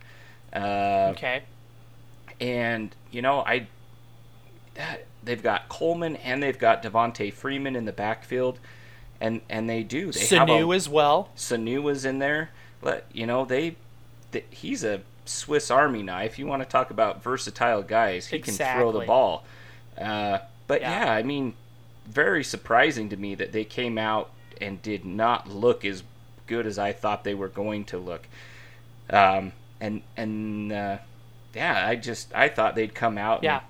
Uh, 0.55 1.13
okay. 1.13 1.43
And 2.41 2.95
you 3.11 3.23
know 3.23 3.41
I 3.41 3.67
that 4.75 5.07
they've 5.23 5.43
got 5.43 5.69
Coleman 5.69 6.17
and 6.17 6.43
they've 6.43 6.59
got 6.59 6.83
Devonta 6.83 7.33
Freeman 7.33 7.77
in 7.77 7.85
the 7.85 7.93
backfield, 7.93 8.59
and 9.21 9.41
and 9.51 9.69
they 9.69 9.83
do. 9.83 10.13
They 10.13 10.21
Sanu 10.21 10.61
have 10.61 10.71
a, 10.71 10.75
as 10.75 10.89
well. 10.89 11.31
Sanu 11.37 11.83
was 11.83 12.05
in 12.05 12.19
there. 12.19 12.51
But 12.83 13.07
you 13.13 13.27
know 13.27 13.45
they, 13.45 13.77
they, 14.33 14.45
he's 14.51 14.85
a 14.85 15.01
Swiss 15.25 15.71
Army 15.71 16.03
knife. 16.03 16.39
You 16.39 16.47
want 16.47 16.63
to 16.63 16.69
talk 16.69 16.91
about 16.91 17.23
versatile 17.23 17.83
guys? 17.83 18.27
He 18.27 18.37
exactly. 18.37 18.65
can 18.65 18.77
throw 18.79 19.01
the 19.01 19.07
ball. 19.07 19.45
Uh, 19.99 20.39
but 20.67 20.81
yeah. 20.81 21.05
yeah, 21.05 21.13
I 21.13 21.23
mean, 21.23 21.55
very 22.07 22.45
surprising 22.45 23.09
to 23.11 23.17
me 23.17 23.35
that 23.35 23.53
they 23.53 23.65
came 23.65 23.99
out 23.99 24.31
and 24.61 24.81
did 24.83 25.05
not 25.05 25.49
look 25.49 25.85
as 25.85 26.03
good 26.47 26.67
as 26.67 26.79
I 26.79 26.93
thought 26.93 27.25
they 27.25 27.35
were 27.35 27.49
going 27.49 27.85
to 27.87 27.99
look. 27.99 28.27
Um, 29.11 29.53
and 29.81 30.03
and 30.17 30.73
uh, 30.73 30.99
yeah, 31.55 31.87
I 31.87 31.97
just 31.97 32.35
I 32.35 32.49
thought 32.49 32.75
they'd 32.75 32.95
come 32.95 33.19
out 33.19 33.43
yeah 33.43 33.61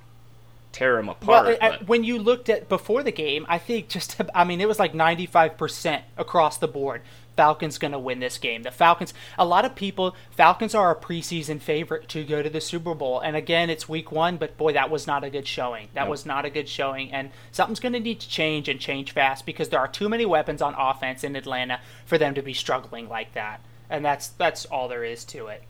tear 0.73 0.97
them 0.97 1.09
apart. 1.09 1.47
Well, 1.47 1.59
I, 1.61 1.79
when 1.85 2.03
you 2.03 2.19
looked 2.19 2.49
at 2.49 2.69
before 2.69 3.03
the 3.03 3.13
game, 3.13 3.47
I 3.49 3.59
think 3.59 3.89
just 3.89 4.21
I 4.35 4.45
mean 4.45 4.61
it 4.61 4.69
was 4.69 4.79
like 4.79 4.93
95% 4.93 6.03
across 6.17 6.59
the 6.59 6.69
board. 6.69 7.03
Falcons 7.37 7.79
going 7.79 7.93
to 7.93 7.99
win 7.99 8.21
this 8.21 8.39
game. 8.39 8.63
The 8.63 8.71
Falcons, 8.71 9.15
a 9.39 9.45
lot 9.45 9.65
of 9.65 9.75
people, 9.75 10.15
Falcons 10.31 10.75
are 10.75 10.91
a 10.91 10.97
preseason 10.97 11.61
favorite 11.61 12.09
to 12.11 12.25
go 12.25 12.43
to 12.43 12.51
the 12.51 12.61
Super 12.61 12.95
Bowl. 12.95 13.21
And 13.21 13.37
again, 13.37 13.71
it's 13.71 13.89
week 13.89 14.13
one, 14.13 14.37
but 14.37 14.57
boy, 14.57 14.73
that 14.75 14.91
was 14.91 15.07
not 15.07 15.25
a 15.25 15.31
good 15.31 15.47
showing. 15.47 15.89
That 15.95 16.03
nope. 16.03 16.11
was 16.11 16.27
not 16.27 16.45
a 16.45 16.51
good 16.51 16.69
showing. 16.69 17.13
And 17.13 17.31
something's 17.51 17.81
going 17.81 17.95
to 17.95 18.01
need 18.01 18.21
to 18.21 18.29
change 18.29 18.69
and 18.69 18.79
change 18.79 19.13
fast 19.13 19.47
because 19.47 19.71
there 19.71 19.81
are 19.81 19.89
too 19.89 20.09
many 20.09 20.27
weapons 20.27 20.63
on 20.63 20.75
offense 20.77 21.25
in 21.25 21.37
Atlanta 21.37 21.81
for 22.05 22.19
them 22.19 22.35
to 22.35 22.43
be 22.43 22.55
struggling 22.55 23.09
like 23.09 23.33
that. 23.35 23.61
And 23.89 24.05
that's 24.05 24.29
that's 24.29 24.65
all 24.67 24.89
there 24.89 25.05
is 25.05 25.25
to 25.27 25.49
it. 25.49 25.63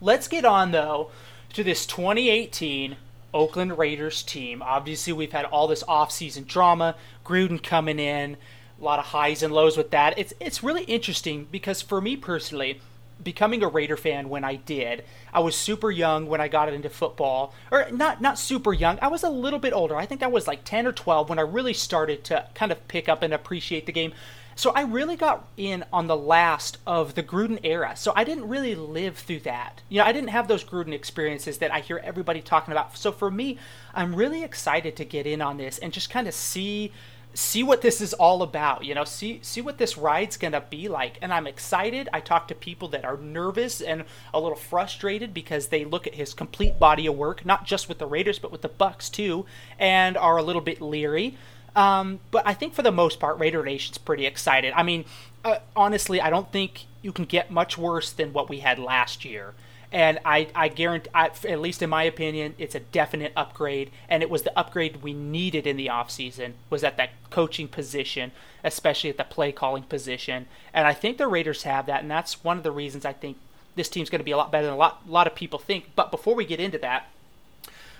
Let's 0.00 0.28
get 0.28 0.44
on 0.44 0.72
though 0.72 1.10
to 1.54 1.64
this 1.64 1.86
2018 1.86 2.96
Oakland 3.32 3.76
Raiders 3.76 4.22
team. 4.22 4.62
Obviously, 4.62 5.12
we've 5.12 5.32
had 5.32 5.44
all 5.46 5.66
this 5.66 5.82
offseason 5.84 6.46
drama, 6.46 6.94
Gruden 7.24 7.62
coming 7.62 7.98
in, 7.98 8.36
a 8.80 8.84
lot 8.84 8.98
of 8.98 9.06
highs 9.06 9.42
and 9.42 9.52
lows 9.52 9.76
with 9.76 9.90
that. 9.90 10.18
It's 10.18 10.34
it's 10.40 10.62
really 10.62 10.84
interesting 10.84 11.46
because 11.50 11.82
for 11.82 12.00
me 12.00 12.16
personally, 12.16 12.80
becoming 13.22 13.62
a 13.62 13.68
Raider 13.68 13.96
fan 13.96 14.28
when 14.28 14.44
I 14.44 14.56
did, 14.56 15.04
I 15.32 15.40
was 15.40 15.56
super 15.56 15.90
young 15.90 16.26
when 16.26 16.40
I 16.40 16.48
got 16.48 16.72
into 16.72 16.90
football, 16.90 17.54
or 17.70 17.88
not 17.90 18.20
not 18.20 18.38
super 18.38 18.72
young. 18.72 18.98
I 19.00 19.08
was 19.08 19.22
a 19.22 19.30
little 19.30 19.58
bit 19.58 19.72
older. 19.72 19.96
I 19.96 20.06
think 20.06 20.22
I 20.22 20.26
was 20.26 20.46
like 20.46 20.64
10 20.64 20.86
or 20.86 20.92
12 20.92 21.28
when 21.28 21.38
I 21.38 21.42
really 21.42 21.74
started 21.74 22.24
to 22.24 22.46
kind 22.54 22.72
of 22.72 22.86
pick 22.88 23.08
up 23.08 23.22
and 23.22 23.32
appreciate 23.32 23.86
the 23.86 23.92
game. 23.92 24.12
So 24.56 24.70
I 24.70 24.82
really 24.82 25.16
got 25.16 25.48
in 25.56 25.84
on 25.92 26.06
the 26.06 26.16
last 26.16 26.78
of 26.86 27.14
the 27.14 27.22
Gruden 27.22 27.58
era. 27.64 27.96
So 27.96 28.12
I 28.14 28.22
didn't 28.22 28.48
really 28.48 28.74
live 28.74 29.18
through 29.18 29.40
that. 29.40 29.82
You 29.88 29.98
know, 29.98 30.04
I 30.04 30.12
didn't 30.12 30.28
have 30.28 30.46
those 30.46 30.64
Gruden 30.64 30.92
experiences 30.92 31.58
that 31.58 31.72
I 31.72 31.80
hear 31.80 32.00
everybody 32.04 32.40
talking 32.40 32.70
about. 32.70 32.96
So 32.96 33.10
for 33.10 33.30
me, 33.30 33.58
I'm 33.94 34.14
really 34.14 34.44
excited 34.44 34.96
to 34.96 35.04
get 35.04 35.26
in 35.26 35.42
on 35.42 35.56
this 35.56 35.78
and 35.78 35.92
just 35.92 36.08
kind 36.08 36.28
of 36.28 36.34
see 36.34 36.92
see 37.34 37.62
what 37.64 37.82
this 37.82 38.00
is 38.00 38.12
all 38.14 38.42
about 38.42 38.84
you 38.84 38.94
know 38.94 39.04
see 39.04 39.40
see 39.42 39.60
what 39.60 39.76
this 39.76 39.98
ride's 39.98 40.36
gonna 40.36 40.60
be 40.70 40.88
like 40.88 41.18
and 41.20 41.32
i'm 41.32 41.46
excited 41.46 42.08
i 42.12 42.20
talk 42.20 42.46
to 42.46 42.54
people 42.54 42.88
that 42.88 43.04
are 43.04 43.16
nervous 43.16 43.80
and 43.80 44.04
a 44.32 44.40
little 44.40 44.56
frustrated 44.56 45.34
because 45.34 45.66
they 45.66 45.84
look 45.84 46.06
at 46.06 46.14
his 46.14 46.32
complete 46.32 46.78
body 46.78 47.06
of 47.06 47.14
work 47.16 47.44
not 47.44 47.66
just 47.66 47.88
with 47.88 47.98
the 47.98 48.06
raiders 48.06 48.38
but 48.38 48.52
with 48.52 48.62
the 48.62 48.68
bucks 48.68 49.10
too 49.10 49.44
and 49.78 50.16
are 50.16 50.36
a 50.36 50.42
little 50.42 50.62
bit 50.62 50.80
leery 50.80 51.36
um, 51.76 52.20
but 52.30 52.46
I 52.46 52.54
think 52.54 52.74
for 52.74 52.82
the 52.82 52.92
most 52.92 53.18
part, 53.18 53.38
Raider 53.38 53.62
Nation's 53.64 53.98
pretty 53.98 54.26
excited. 54.26 54.72
I 54.76 54.82
mean, 54.82 55.04
uh, 55.44 55.58
honestly, 55.74 56.20
I 56.20 56.30
don't 56.30 56.50
think 56.52 56.86
you 57.02 57.12
can 57.12 57.24
get 57.24 57.50
much 57.50 57.76
worse 57.76 58.12
than 58.12 58.32
what 58.32 58.48
we 58.48 58.60
had 58.60 58.78
last 58.78 59.24
year. 59.24 59.54
And 59.94 60.18
I, 60.24 60.48
I 60.56 60.66
guarantee, 60.66 61.08
I, 61.14 61.30
at 61.48 61.60
least 61.60 61.80
in 61.80 61.88
my 61.88 62.02
opinion, 62.02 62.56
it's 62.58 62.74
a 62.74 62.80
definite 62.80 63.32
upgrade. 63.36 63.92
And 64.08 64.24
it 64.24 64.28
was 64.28 64.42
the 64.42 64.58
upgrade 64.58 65.04
we 65.04 65.12
needed 65.12 65.68
in 65.68 65.76
the 65.76 65.86
offseason, 65.86 66.54
was 66.68 66.82
at 66.82 66.96
that 66.96 67.10
coaching 67.30 67.68
position, 67.68 68.32
especially 68.64 69.08
at 69.08 69.18
the 69.18 69.24
play 69.24 69.52
calling 69.52 69.84
position. 69.84 70.46
And 70.72 70.88
I 70.88 70.94
think 70.94 71.16
the 71.16 71.28
Raiders 71.28 71.62
have 71.62 71.86
that. 71.86 72.02
And 72.02 72.10
that's 72.10 72.42
one 72.42 72.56
of 72.56 72.64
the 72.64 72.72
reasons 72.72 73.04
I 73.04 73.12
think 73.12 73.36
this 73.76 73.88
team's 73.88 74.10
going 74.10 74.18
to 74.18 74.24
be 74.24 74.32
a 74.32 74.36
lot 74.36 74.50
better 74.50 74.66
than 74.66 74.74
a 74.74 74.78
lot, 74.78 75.02
a 75.06 75.10
lot 75.12 75.28
of 75.28 75.36
people 75.36 75.60
think. 75.60 75.92
But 75.94 76.10
before 76.10 76.34
we 76.34 76.44
get 76.44 76.58
into 76.58 76.78
that, 76.78 77.08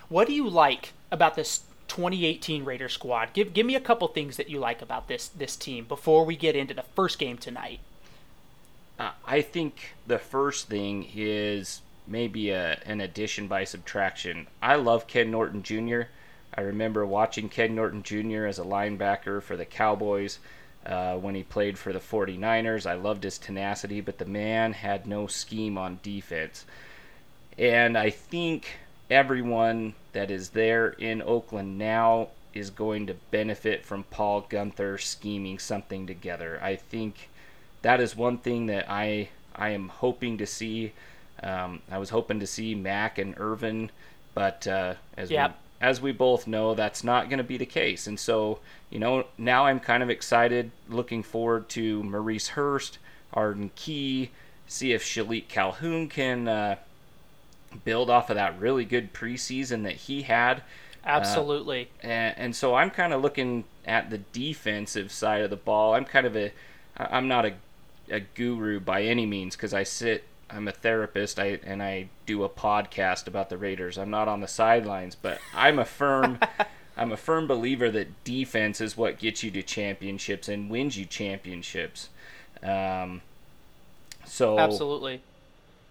what 0.09 0.27
do 0.27 0.35
you 0.35 0.49
like 0.49 0.95
about 1.13 1.37
this 1.37 1.61
2018 1.87 2.65
Raider 2.65 2.89
squad. 2.89 3.33
Give 3.35 3.53
give 3.53 3.67
me 3.67 3.77
a 3.77 3.81
couple 3.81 4.09
things 4.09 4.37
that 4.37 4.49
you 4.49 4.59
like 4.59 4.83
about 4.83 5.07
this 5.07 5.29
this 5.29 5.55
team 5.55 5.85
before 5.85 6.25
we 6.25 6.35
get 6.35 6.57
into 6.57 6.75
the 6.75 6.83
first 6.83 7.19
game 7.19 7.37
tonight. 7.37 7.79
Uh, 8.99 9.11
I 9.27 9.41
think 9.41 9.95
the 10.07 10.19
first 10.19 10.69
thing 10.69 11.09
is 11.15 11.83
maybe 12.07 12.51
a, 12.51 12.81
an 12.85 13.01
addition 13.01 13.49
by 13.49 13.65
subtraction. 13.65 14.47
I 14.63 14.77
love 14.77 15.07
Ken 15.07 15.31
Norton 15.31 15.63
Jr. 15.63 16.03
I 16.57 16.61
remember 16.61 17.05
watching 17.05 17.49
Ken 17.49 17.75
Norton 17.75 18.03
Jr. 18.03 18.47
as 18.47 18.59
a 18.59 18.65
linebacker 18.65 19.43
for 19.43 19.57
the 19.57 19.65
Cowboys 19.65 20.39
uh, 20.87 21.17
when 21.17 21.35
he 21.35 21.43
played 21.43 21.79
for 21.79 21.93
the 21.93 21.99
49ers. 21.99 22.89
I 22.89 22.95
loved 22.95 23.25
his 23.25 23.39
tenacity, 23.39 24.01
but 24.01 24.19
the 24.19 24.25
man 24.25 24.75
had 24.75 25.07
no 25.07 25.27
scheme 25.27 25.77
on 25.77 25.99
defense. 26.03 26.65
And 27.59 27.97
I 27.99 28.11
think 28.11 28.79
everyone 29.11 29.95
that 30.13 30.31
is 30.31 30.51
there 30.51 30.91
in 30.91 31.23
Oakland 31.23 31.79
now 31.79 32.29
is 32.53 32.71
going 32.71 33.07
to 33.09 33.15
benefit 33.33 33.85
from 33.85 34.05
Paul 34.05 34.47
Guenther 34.49 35.01
scheming 35.01 35.59
something 35.59 36.07
together. 36.07 36.61
I 36.63 36.77
think 36.77 37.29
that 37.85 38.01
is 38.01 38.17
one 38.17 38.39
thing 38.39 38.67
that 38.67 38.91
I 38.91 39.29
I 39.55 39.71
am 39.71 39.89
hoping 39.89 40.39
to 40.39 40.47
see. 40.47 40.93
Um, 41.43 41.83
I 41.91 41.99
was 41.99 42.11
hoping 42.11 42.41
to 42.41 42.47
see 42.47 42.75
Mack 42.75 43.19
and 43.19 43.35
Irvin, 43.37 43.91
but 44.35 44.67
uh, 44.67 44.95
as 45.17 45.31
yep. 45.31 45.51
we 45.51 45.57
as 45.81 46.01
we 46.01 46.13
both 46.13 46.47
know, 46.47 46.75
that's 46.75 47.05
not 47.05 47.29
going 47.29 47.39
to 47.39 47.45
be 47.45 47.59
the 47.59 47.67
case. 47.67 48.07
And 48.07 48.19
so, 48.19 48.61
you 48.89 48.99
know, 48.99 49.27
now 49.37 49.67
I'm 49.67 49.81
kind 49.81 50.03
of 50.03 50.09
excited, 50.09 50.71
looking 50.89 51.23
forward 51.23 51.69
to 51.71 52.03
Maurice 52.03 52.49
Hurst, 52.49 52.97
Arden 53.35 53.71
Key, 53.75 54.31
see 54.67 54.93
if 54.93 55.05
Shilique 55.05 55.49
Calhoun 55.49 56.09
can 56.09 56.49
uh, 56.49 56.77
build 57.85 58.09
off 58.09 58.31
of 58.31 58.37
that 58.37 58.59
really 58.59 58.87
good 58.87 59.13
preseason 59.13 59.83
that 59.83 59.97
he 59.97 60.23
had. 60.23 60.63
Absolutely. 61.05 61.91
Uh, 62.03 62.07
and, 62.07 62.39
and, 62.39 62.57
so 62.57 62.75
I'm 62.77 62.91
kind 62.91 63.13
of 63.13 63.21
looking 63.21 63.65
at 63.85 64.09
the 64.09 64.19
defensive 64.19 65.13
side 65.13 65.43
of 65.43 65.51
the 65.51 65.57
ball. 65.57 65.93
I'm 65.93 66.07
kind 66.07 66.27
of 66.27 66.35
a, 66.35 66.51
I'm 66.97 67.29
not 67.29 67.45
a, 67.45 67.53
a 68.11 68.21
guru 68.21 68.81
by 68.81 69.03
any 69.03 69.27
means 69.27 69.57
because 69.57 69.75
I 69.75 69.83
sit, 69.83 70.25
I'm 70.51 70.69
a 70.69 70.73
therapist, 70.73 71.39
I 71.39 71.59
and 71.65 71.83
I 71.83 72.09
do 72.27 72.45
a 72.45 72.49
podcast 72.49 73.27
about 73.27 73.51
the 73.51 73.59
Raiders. 73.59 73.99
I'm 73.99 74.11
not 74.11 74.29
on 74.29 74.41
the 74.41 74.49
sidelines, 74.49 75.15
but 75.15 75.39
I'm 75.55 75.79
a 75.79 75.85
firm, 75.85 76.39
I'm 76.97 77.13
a 77.13 77.17
firm 77.17 77.47
believer 77.47 77.91
that 77.91 78.25
defense 78.25 78.81
is 78.81 78.97
what 78.97 79.19
gets 79.19 79.43
you 79.43 79.51
to 79.53 79.63
championships 79.63 80.49
and 80.49 80.71
wins 80.71 80.97
you 80.97 81.05
championships. 81.05 82.09
Um, 82.63 83.23
so 84.25 84.59
absolutely 84.59 85.21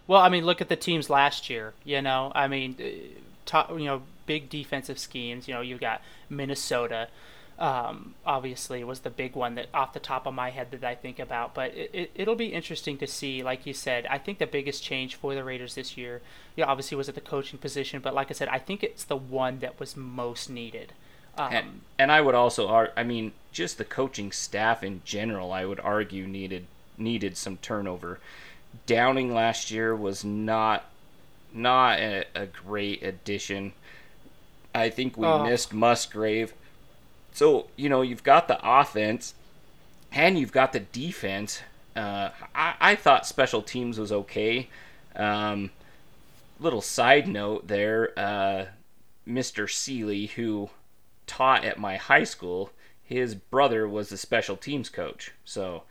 well, 0.08 0.22
I 0.22 0.30
mean, 0.30 0.46
look 0.46 0.62
at 0.62 0.70
the 0.70 0.76
teams 0.76 1.10
last 1.10 1.50
year. 1.50 1.74
You 1.84 2.02
know, 2.02 2.32
I 2.36 2.48
mean, 2.48 2.76
uh, 2.80 3.20
top, 3.46 3.70
you 3.72 3.86
know, 3.86 4.02
big 4.26 4.50
defensive 4.50 5.00
schemes. 5.00 5.48
You 5.48 5.54
know, 5.54 5.62
you 5.62 5.78
got 5.78 6.02
Minnesota. 6.30 7.08
Um, 7.64 8.16
obviously, 8.26 8.84
was 8.84 9.00
the 9.00 9.10
big 9.10 9.38
one 9.38 9.56
that 9.56 9.68
off 9.74 9.94
the 9.94 10.00
top 10.02 10.28
of 10.28 10.34
my 10.34 10.50
head 10.50 10.68
that 10.72 10.84
I 10.84 10.96
think 10.96 11.18
about. 11.18 11.54
But 11.54 11.74
it, 11.74 12.12
it, 12.14 12.28
will 12.28 12.36
be 12.36 12.48
interesting 12.48 12.98
to 12.98 13.08
see. 13.08 13.42
Like 13.42 13.66
you 13.66 13.72
said, 13.72 14.06
I 14.08 14.18
think 14.18 14.40
the 14.40 14.46
biggest 14.46 14.84
change 14.84 15.16
for 15.16 15.34
the 15.34 15.46
Raiders 15.46 15.76
this 15.76 15.96
year, 15.96 16.22
know, 16.58 16.66
obviously 16.66 16.98
was 16.98 17.08
at 17.08 17.16
the 17.16 17.22
coaching 17.22 17.58
position. 17.58 18.02
But 18.02 18.14
like 18.14 18.30
I 18.30 18.34
said, 18.34 18.50
I 18.50 18.60
think 18.60 18.84
it's 18.84 19.06
the 19.06 19.16
one 19.16 19.60
that 19.60 19.80
was 19.80 19.96
most 19.96 20.50
needed. 20.50 20.92
Um, 21.38 21.54
and, 21.54 21.82
and 21.98 22.12
I 22.12 22.20
would 22.20 22.36
also, 22.36 22.90
I 22.98 23.04
mean, 23.04 23.32
just 23.54 23.78
the 23.78 23.86
coaching 23.86 24.34
staff 24.34 24.84
in 24.84 25.02
general, 25.06 25.54
I 25.54 25.64
would 25.64 25.80
argue 25.80 26.28
needed 26.28 26.66
needed 26.98 27.38
some 27.38 27.56
turnover. 27.56 28.20
Downing 28.88 29.34
last 29.34 29.72
year 29.72 29.96
was 29.96 30.26
not 30.26 30.84
not 31.54 31.98
a, 32.00 32.26
a 32.36 32.46
great 32.46 33.02
addition. 33.04 33.72
I 34.76 34.90
think 34.90 35.16
we 35.16 35.26
oh. 35.26 35.46
missed 35.46 35.74
Musgrave. 35.74 36.54
So 37.34 37.68
you 37.76 37.90
know 37.90 38.02
you've 38.02 38.24
got 38.24 38.48
the 38.48 38.60
offense, 38.64 39.34
and 40.12 40.38
you've 40.38 40.52
got 40.52 40.74
the 40.74 40.80
defense. 40.80 41.62
Uh, 41.96 42.30
I, 42.56 42.74
I 42.80 42.96
thought 42.96 43.26
special 43.26 43.62
teams 43.62 44.00
was 44.00 44.12
okay. 44.12 44.70
Um, 45.16 45.72
little 46.60 46.82
side 46.82 47.28
note 47.28 47.68
there, 47.68 48.18
uh, 48.18 48.66
Mr. 49.28 49.70
Seeley, 49.70 50.28
who 50.28 50.70
taught 51.28 51.64
at 51.64 51.78
my 51.80 51.98
high 51.98 52.24
school, 52.24 52.72
his 53.04 53.36
brother 53.36 53.88
was 53.88 54.10
the 54.10 54.18
special 54.18 54.58
teams 54.58 54.90
coach. 54.90 55.32
So, 55.46 55.84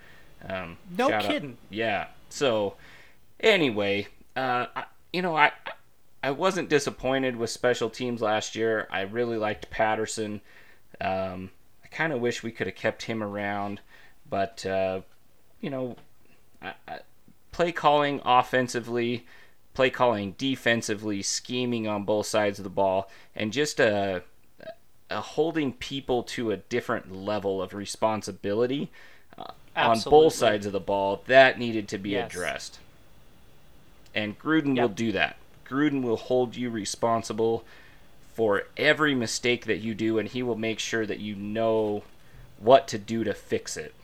um, 0.48 0.78
no 0.96 1.20
kidding. 1.20 1.50
Out. 1.52 1.56
Yeah. 1.70 2.06
So, 2.30 2.74
anyway, 3.40 4.08
uh, 4.34 4.66
I, 4.74 4.84
you 5.12 5.22
know, 5.22 5.36
I 5.36 5.52
I 6.22 6.30
wasn't 6.30 6.68
disappointed 6.68 7.36
with 7.36 7.50
special 7.50 7.90
teams 7.90 8.22
last 8.22 8.54
year. 8.54 8.86
I 8.90 9.02
really 9.02 9.36
liked 9.36 9.70
Patterson. 9.70 10.40
Um, 11.00 11.50
I 11.84 11.88
kind 11.88 12.12
of 12.12 12.20
wish 12.20 12.42
we 12.42 12.52
could 12.52 12.66
have 12.66 12.76
kept 12.76 13.02
him 13.02 13.22
around, 13.22 13.80
but 14.28 14.64
uh, 14.66 15.00
you 15.60 15.70
know, 15.70 15.96
I, 16.60 16.74
I, 16.86 16.98
play 17.50 17.72
calling 17.72 18.20
offensively, 18.24 19.26
play 19.74 19.90
calling 19.90 20.34
defensively, 20.38 21.22
scheming 21.22 21.86
on 21.86 22.04
both 22.04 22.26
sides 22.26 22.58
of 22.58 22.64
the 22.64 22.70
ball, 22.70 23.10
and 23.34 23.52
just 23.52 23.80
a, 23.80 24.22
a 25.10 25.20
holding 25.20 25.72
people 25.72 26.22
to 26.22 26.50
a 26.50 26.56
different 26.56 27.14
level 27.14 27.60
of 27.60 27.74
responsibility 27.74 28.90
on 29.76 30.00
both 30.00 30.34
sides 30.34 30.66
of 30.66 30.72
the 30.72 30.80
ball, 30.80 31.22
that 31.26 31.58
needed 31.58 31.88
to 31.88 31.98
be 31.98 32.10
yes. 32.10 32.30
addressed. 32.30 32.78
And 34.14 34.38
Gruden 34.38 34.76
yep. 34.76 34.82
will 34.82 34.94
do 34.94 35.12
that. 35.12 35.36
Gruden 35.64 36.02
will 36.02 36.16
hold 36.16 36.56
you 36.56 36.70
responsible 36.70 37.64
for 38.34 38.64
every 38.76 39.14
mistake 39.14 39.66
that 39.66 39.78
you 39.78 39.94
do, 39.94 40.18
and 40.18 40.28
he 40.28 40.42
will 40.42 40.56
make 40.56 40.78
sure 40.78 41.06
that 41.06 41.18
you 41.18 41.34
know 41.34 42.02
what 42.58 42.88
to 42.88 42.98
do 42.98 43.24
to 43.24 43.34
fix 43.34 43.76
it. 43.76 43.94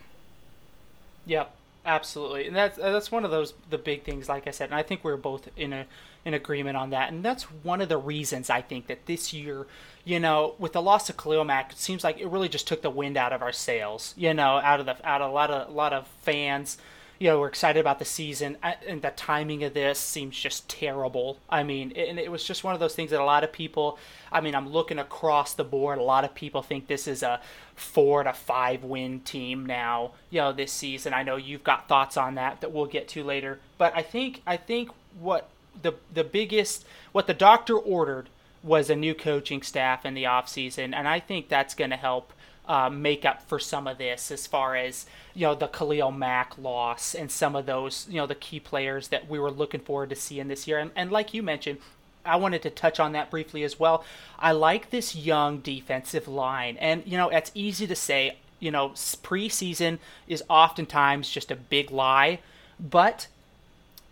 Yep, 1.27 1.55
absolutely, 1.85 2.47
and 2.47 2.57
that's 2.57 2.79
uh, 2.79 2.93
that's 2.93 3.11
one 3.11 3.25
of 3.25 3.31
those 3.31 3.55
the 3.71 3.79
big 3.79 4.05
things. 4.05 4.29
Like 4.29 4.47
I 4.47 4.51
said, 4.51 4.67
and 4.67 4.75
I 4.75 4.83
think 4.83 5.05
we're 5.05 5.17
both 5.17 5.49
in 5.57 5.73
a 5.73 5.87
in 6.25 6.35
agreement 6.35 6.77
on 6.77 6.91
that. 6.91 7.11
And 7.11 7.25
that's 7.25 7.45
one 7.45 7.81
of 7.81 7.89
the 7.89 7.97
reasons 7.97 8.51
I 8.51 8.61
think 8.61 8.87
that 8.87 9.07
this 9.07 9.33
year, 9.33 9.67
you 10.05 10.21
know, 10.21 10.55
with 10.59 10.73
the 10.75 10.83
loss 10.83 11.09
of 11.09 11.17
Khalil 11.17 11.45
Mack, 11.45 11.73
it 11.73 11.79
seems 11.79 12.05
like 12.05 12.19
it 12.19 12.27
really 12.29 12.49
just 12.49 12.69
took 12.69 12.83
the 12.83 12.91
wind 12.91 13.17
out 13.17 13.33
of 13.33 13.43
our 13.43 13.53
sails. 13.53 14.15
You 14.17 14.35
know, 14.35 14.59
out 14.59 14.81
of 14.81 14.87
the 14.87 15.09
out 15.09 15.23
of 15.23 15.31
a 15.31 15.35
lot 15.35 15.51
of 15.51 15.69
a 15.69 15.73
lot 15.73 15.93
of 15.93 16.07
fans 16.23 16.77
you 17.19 17.29
know, 17.29 17.41
we're 17.41 17.49
excited 17.49 17.81
about 17.81 17.99
the 17.99 18.05
season, 18.05 18.57
uh, 18.63 18.75
and 18.87 19.03
the 19.03 19.11
timing 19.11 19.65
of 19.65 19.75
this 19.75 19.99
seems 19.99 20.39
just 20.39 20.69
terrible. 20.69 21.39
I 21.51 21.65
mean, 21.65 21.93
and 21.93 22.19
it 22.19 22.31
was 22.31 22.45
just 22.45 22.63
one 22.63 22.75
of 22.75 22.81
those 22.81 22.95
things 22.95 23.11
that 23.11 23.21
a 23.21 23.25
lot 23.25 23.43
of 23.43 23.53
people, 23.53 23.99
I 24.31 24.41
mean, 24.41 24.55
I'm 24.55 24.69
looking 24.69 25.01
across 25.01 25.55
the 25.55 25.65
board, 25.65 25.99
a 25.99 26.03
lot 26.03 26.25
of 26.25 26.35
people 26.35 26.63
think 26.63 26.87
this 26.87 27.09
is 27.09 27.25
a 27.25 27.41
four 27.75 28.23
to 28.23 28.33
five 28.33 28.85
win 28.85 29.21
team 29.21 29.67
now, 29.67 30.13
you 30.31 30.41
know, 30.41 30.53
this 30.53 30.73
season. 30.73 31.13
I 31.13 31.25
know 31.25 31.37
you've 31.37 31.65
got 31.65 31.89
thoughts 31.89 32.17
on 32.17 32.37
that 32.37 32.61
that 32.61 32.73
we'll 32.73 32.87
get 32.87 33.09
to 33.09 33.25
later, 33.25 33.59
but 33.79 33.97
I 33.97 34.03
think, 34.03 34.43
I 34.47 34.57
think 34.57 34.91
what 35.19 35.49
the, 35.83 35.95
the 36.15 36.25
biggest, 36.25 36.85
what 37.11 37.27
the 37.27 37.35
doctor 37.35 37.77
ordered 37.77 38.29
was 38.63 38.91
a 38.91 38.97
new 38.97 39.15
coaching 39.15 39.63
staff 39.63 40.05
in 40.05 40.15
the 40.15 40.25
offseason, 40.25 40.95
and 40.95 41.09
I 41.09 41.19
think 41.19 41.49
that's 41.49 41.75
going 41.75 41.91
to 41.91 41.97
help 41.97 42.33
uh, 42.69 42.91
make 42.91 43.25
up 43.25 43.43
for 43.49 43.59
some 43.59 43.87
of 43.87 43.99
this 43.99 44.31
as 44.31 44.47
far 44.47 44.77
as 44.77 45.07
you 45.35 45.47
know 45.47 45.55
the 45.55 45.67
Khalil 45.67 46.13
Mack 46.13 46.59
loss 46.59 47.15
and 47.15 47.31
some 47.31 47.57
of 47.57 47.67
those 47.67 48.07
you 48.11 48.17
know 48.17 48.27
the 48.27 48.35
key 48.35 48.61
players 48.61 49.09
that 49.09 49.29
we 49.29 49.39
were 49.39 49.51
looking 49.51 49.81
forward 49.81 50.11
to 50.11 50.17
seeing 50.17 50.49
this 50.49 50.69
year. 50.69 50.79
And, 50.79 50.91
and 50.95 51.11
like 51.11 51.33
you 51.33 51.43
mentioned, 51.43 51.79
I 52.25 52.37
wanted 52.37 52.63
to 52.63 52.71
touch 52.71 53.01
on 53.01 53.13
that 53.13 53.31
briefly 53.31 53.63
as 53.65 53.81
well. 53.81 54.05
I 54.39 54.53
like 54.53 54.91
this 54.91 55.17
young 55.17 55.61
defensive 55.61 56.29
line, 56.29 56.77
and 56.77 57.03
you 57.07 57.17
know 57.17 57.31
it's 57.31 57.51
easy 57.55 57.87
to 57.87 57.97
say. 57.97 58.37
You 58.61 58.73
know, 58.73 58.89
preseason 58.89 60.01
is 60.27 60.43
oftentimes 60.51 61.31
just 61.31 61.53
a 61.53 61.57
big 61.57 61.93
lie, 61.93 62.41
but 62.81 63.29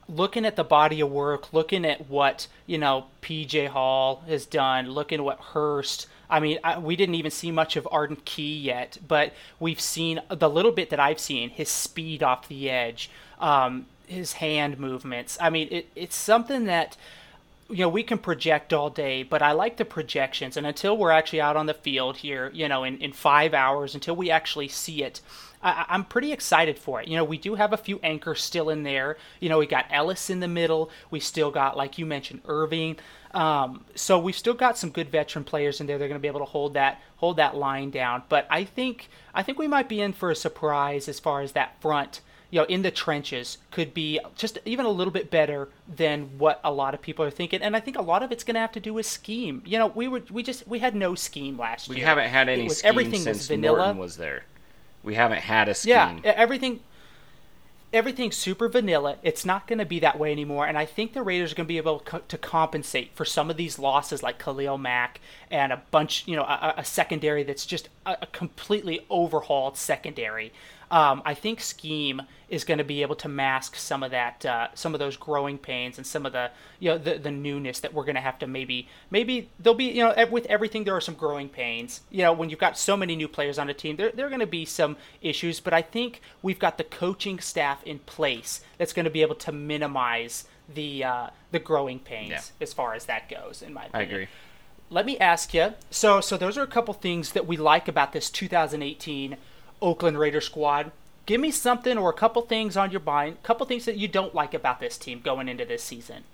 looking 0.08 0.46
at 0.46 0.54
the 0.54 0.62
body 0.62 1.00
of 1.00 1.10
work, 1.10 1.52
looking 1.52 1.84
at 1.84 2.08
what 2.08 2.46
you 2.64 2.78
know 2.78 3.06
PJ 3.22 3.68
Hall 3.68 4.22
has 4.28 4.46
done, 4.46 4.90
looking 4.90 5.18
at 5.18 5.24
what 5.24 5.40
Hurst 5.40 6.06
I 6.28 6.40
mean, 6.40 6.58
I, 6.64 6.78
we 6.78 6.96
didn't 6.96 7.14
even 7.14 7.30
see 7.30 7.50
much 7.50 7.76
of 7.76 7.86
Arden 7.90 8.18
Key 8.24 8.58
yet, 8.58 8.98
but 9.06 9.32
we've 9.60 9.80
seen 9.80 10.20
the 10.30 10.50
little 10.50 10.72
bit 10.72 10.90
that 10.90 11.00
I've 11.00 11.20
seen 11.20 11.50
his 11.50 11.68
speed 11.68 12.22
off 12.22 12.48
the 12.48 12.70
edge, 12.70 13.10
um, 13.40 13.86
his 14.06 14.34
hand 14.34 14.78
movements. 14.78 15.38
I 15.40 15.50
mean, 15.50 15.68
it, 15.70 15.88
it's 15.94 16.16
something 16.16 16.64
that 16.64 16.96
you 17.68 17.78
know 17.78 17.88
we 17.88 18.04
can 18.04 18.18
project 18.18 18.72
all 18.72 18.90
day 18.90 19.24
but 19.24 19.42
i 19.42 19.50
like 19.50 19.76
the 19.76 19.84
projections 19.84 20.56
and 20.56 20.64
until 20.64 20.96
we're 20.96 21.10
actually 21.10 21.40
out 21.40 21.56
on 21.56 21.66
the 21.66 21.74
field 21.74 22.18
here 22.18 22.48
you 22.54 22.68
know 22.68 22.84
in, 22.84 22.96
in 22.98 23.12
five 23.12 23.52
hours 23.52 23.92
until 23.92 24.14
we 24.14 24.30
actually 24.30 24.68
see 24.68 25.02
it 25.02 25.20
I, 25.62 25.86
am 25.88 26.04
pretty 26.04 26.32
excited 26.32 26.78
for 26.78 27.00
it. 27.00 27.08
You 27.08 27.16
know, 27.16 27.24
we 27.24 27.38
do 27.38 27.54
have 27.54 27.72
a 27.72 27.76
few 27.76 27.98
anchors 28.02 28.42
still 28.42 28.70
in 28.70 28.84
there. 28.84 29.16
You 29.40 29.48
know, 29.48 29.58
we 29.58 29.66
got 29.66 29.86
Ellis 29.90 30.30
in 30.30 30.40
the 30.40 30.48
middle. 30.48 30.90
We 31.10 31.18
still 31.18 31.50
got, 31.50 31.76
like 31.76 31.98
you 31.98 32.06
mentioned, 32.06 32.42
Irvin. 32.46 32.96
Um, 33.34 33.84
so 33.94 34.18
we've 34.18 34.36
still 34.36 34.54
got 34.54 34.78
some 34.78 34.90
good 34.90 35.10
veteran 35.10 35.44
players 35.44 35.80
in 35.80 35.86
there. 35.86 35.98
They're 35.98 36.08
going 36.08 36.18
to 36.18 36.22
be 36.22 36.28
able 36.28 36.40
to 36.40 36.46
hold 36.46 36.74
that 36.74 37.00
hold 37.16 37.36
that 37.36 37.56
line 37.56 37.90
down. 37.90 38.22
But 38.28 38.46
I 38.50 38.64
think 38.64 39.08
I 39.34 39.42
think 39.42 39.58
we 39.58 39.68
might 39.68 39.88
be 39.88 40.00
in 40.00 40.12
for 40.12 40.30
a 40.30 40.36
surprise 40.36 41.08
as 41.08 41.20
far 41.20 41.40
as 41.40 41.52
that 41.52 41.80
front. 41.80 42.20
You 42.50 42.60
know, 42.60 42.66
in 42.66 42.82
the 42.82 42.92
trenches 42.92 43.58
could 43.72 43.92
be 43.92 44.20
just 44.36 44.58
even 44.64 44.86
a 44.86 44.90
little 44.90 45.12
bit 45.12 45.30
better 45.30 45.68
than 45.88 46.38
what 46.38 46.60
a 46.62 46.72
lot 46.72 46.94
of 46.94 47.02
people 47.02 47.24
are 47.24 47.30
thinking, 47.30 47.60
and 47.60 47.74
I 47.74 47.80
think 47.80 47.98
a 47.98 48.02
lot 48.02 48.22
of 48.22 48.30
it's 48.30 48.44
going 48.44 48.54
to 48.54 48.60
have 48.60 48.72
to 48.72 48.80
do 48.80 48.94
with 48.94 49.04
scheme. 49.04 49.62
You 49.66 49.78
know, 49.78 49.88
we 49.88 50.06
were 50.06 50.22
we 50.30 50.42
just 50.42 50.66
we 50.66 50.78
had 50.78 50.94
no 50.94 51.14
scheme 51.16 51.58
last 51.58 51.88
we 51.88 51.96
year. 51.96 52.04
We 52.04 52.06
haven't 52.06 52.28
had 52.30 52.48
any 52.48 52.64
was, 52.64 52.78
scheme 52.78 52.88
everything 52.88 53.20
since 53.20 53.38
was 53.38 53.48
vanilla. 53.48 53.78
Norton 53.78 53.98
was 53.98 54.16
there. 54.16 54.44
We 55.02 55.14
haven't 55.14 55.40
had 55.40 55.68
a 55.68 55.74
scheme. 55.74 55.92
Yeah, 55.92 56.14
everything 56.24 56.80
everything's 57.96 58.36
super 58.36 58.68
vanilla. 58.68 59.16
It's 59.22 59.44
not 59.44 59.66
going 59.66 59.78
to 59.78 59.86
be 59.86 59.98
that 60.00 60.18
way 60.18 60.30
anymore. 60.30 60.66
And 60.66 60.76
I 60.76 60.84
think 60.84 61.12
the 61.12 61.22
Raiders 61.22 61.52
are 61.52 61.54
going 61.54 61.66
to 61.66 61.68
be 61.68 61.78
able 61.78 62.00
to 62.00 62.38
compensate 62.38 63.14
for 63.14 63.24
some 63.24 63.50
of 63.50 63.56
these 63.56 63.78
losses, 63.78 64.22
like 64.22 64.38
Khalil 64.38 64.78
Mack 64.78 65.20
and 65.50 65.72
a 65.72 65.82
bunch, 65.90 66.28
you 66.28 66.36
know, 66.36 66.42
a, 66.42 66.74
a 66.78 66.84
secondary 66.84 67.42
that's 67.42 67.66
just 67.66 67.88
a, 68.04 68.18
a 68.22 68.26
completely 68.26 69.06
overhauled 69.10 69.76
secondary 69.76 70.52
um, 70.90 71.22
I 71.24 71.34
think 71.34 71.60
Scheme 71.60 72.22
is 72.48 72.62
going 72.62 72.78
to 72.78 72.84
be 72.84 73.02
able 73.02 73.16
to 73.16 73.28
mask 73.28 73.74
some 73.74 74.04
of 74.04 74.12
that, 74.12 74.46
uh, 74.46 74.68
some 74.74 74.94
of 74.94 75.00
those 75.00 75.16
growing 75.16 75.58
pains 75.58 75.98
and 75.98 76.06
some 76.06 76.24
of 76.24 76.32
the, 76.32 76.50
you 76.78 76.90
know, 76.90 76.96
the, 76.96 77.18
the 77.18 77.30
newness 77.30 77.80
that 77.80 77.92
we're 77.92 78.04
going 78.04 78.14
to 78.14 78.20
have 78.20 78.38
to 78.38 78.46
maybe, 78.46 78.88
maybe 79.10 79.50
there'll 79.58 79.76
be, 79.76 79.86
you 79.86 80.02
know, 80.02 80.14
with 80.30 80.46
everything 80.46 80.84
there 80.84 80.94
are 80.94 81.00
some 81.00 81.16
growing 81.16 81.48
pains. 81.48 82.02
You 82.10 82.22
know, 82.22 82.32
when 82.32 82.48
you've 82.48 82.60
got 82.60 82.78
so 82.78 82.96
many 82.96 83.16
new 83.16 83.26
players 83.26 83.58
on 83.58 83.68
a 83.68 83.74
team, 83.74 83.96
there 83.96 84.12
there 84.12 84.26
are 84.26 84.30
going 84.30 84.40
to 84.40 84.46
be 84.46 84.64
some 84.64 84.96
issues, 85.20 85.58
but 85.58 85.74
I 85.74 85.82
think 85.82 86.20
we've 86.40 86.58
got 86.58 86.78
the 86.78 86.84
coaching 86.84 87.40
staff 87.40 87.82
in 87.82 87.98
place 88.00 88.60
that's 88.78 88.92
going 88.92 89.04
to 89.04 89.10
be 89.10 89.22
able 89.22 89.34
to 89.36 89.52
minimize 89.52 90.44
the 90.72 91.02
uh, 91.02 91.30
the 91.50 91.58
growing 91.58 91.98
pains 91.98 92.30
yeah. 92.30 92.42
as 92.60 92.72
far 92.72 92.94
as 92.94 93.06
that 93.06 93.28
goes. 93.28 93.62
In 93.62 93.72
my 93.72 93.86
opinion, 93.86 94.08
I 94.08 94.12
agree. 94.12 94.28
Let 94.88 95.04
me 95.04 95.18
ask 95.18 95.52
you. 95.52 95.74
So 95.90 96.20
so 96.20 96.36
those 96.36 96.56
are 96.56 96.62
a 96.62 96.68
couple 96.68 96.94
things 96.94 97.32
that 97.32 97.46
we 97.46 97.56
like 97.56 97.88
about 97.88 98.12
this 98.12 98.30
2018 98.30 99.36
Oakland 99.80 100.18
Raider 100.18 100.40
squad. 100.40 100.92
Give 101.26 101.40
me 101.40 101.50
something 101.50 101.98
or 101.98 102.10
a 102.10 102.14
couple 102.14 102.42
things 102.42 102.76
on 102.76 102.90
your 102.90 103.00
mind, 103.00 103.38
a 103.42 103.46
couple 103.46 103.66
things 103.66 103.84
that 103.84 103.96
you 103.96 104.06
don't 104.06 104.34
like 104.34 104.54
about 104.54 104.80
this 104.80 104.96
team 104.96 105.20
going 105.20 105.48
into 105.48 105.64
this 105.64 105.82
season. 105.82 106.24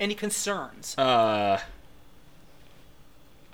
Any 0.00 0.14
concerns? 0.14 0.96
Uh, 0.96 1.60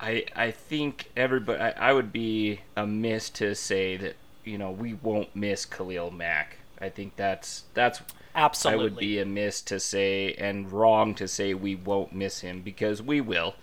I 0.00 0.24
I 0.34 0.50
think 0.50 1.10
everybody. 1.16 1.60
I, 1.60 1.90
I 1.90 1.92
would 1.92 2.12
be 2.12 2.60
amiss 2.76 3.30
to 3.30 3.54
say 3.54 3.96
that 3.96 4.16
you 4.44 4.58
know 4.58 4.70
we 4.70 4.94
won't 4.94 5.34
miss 5.34 5.64
Khalil 5.64 6.10
Mack. 6.10 6.58
I 6.80 6.88
think 6.88 7.14
that's 7.16 7.64
that's 7.74 8.00
absolutely. 8.34 8.80
I 8.80 8.84
would 8.84 8.98
be 8.98 9.18
amiss 9.20 9.60
to 9.62 9.78
say 9.78 10.34
and 10.34 10.70
wrong 10.70 11.14
to 11.16 11.28
say 11.28 11.54
we 11.54 11.76
won't 11.76 12.12
miss 12.12 12.40
him 12.40 12.60
because 12.62 13.00
we 13.00 13.20
will. 13.20 13.54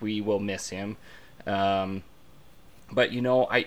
We 0.00 0.20
will 0.20 0.38
miss 0.38 0.70
him. 0.70 0.96
Um, 1.44 2.04
but 2.92 3.10
you 3.10 3.20
know, 3.20 3.48
I 3.50 3.66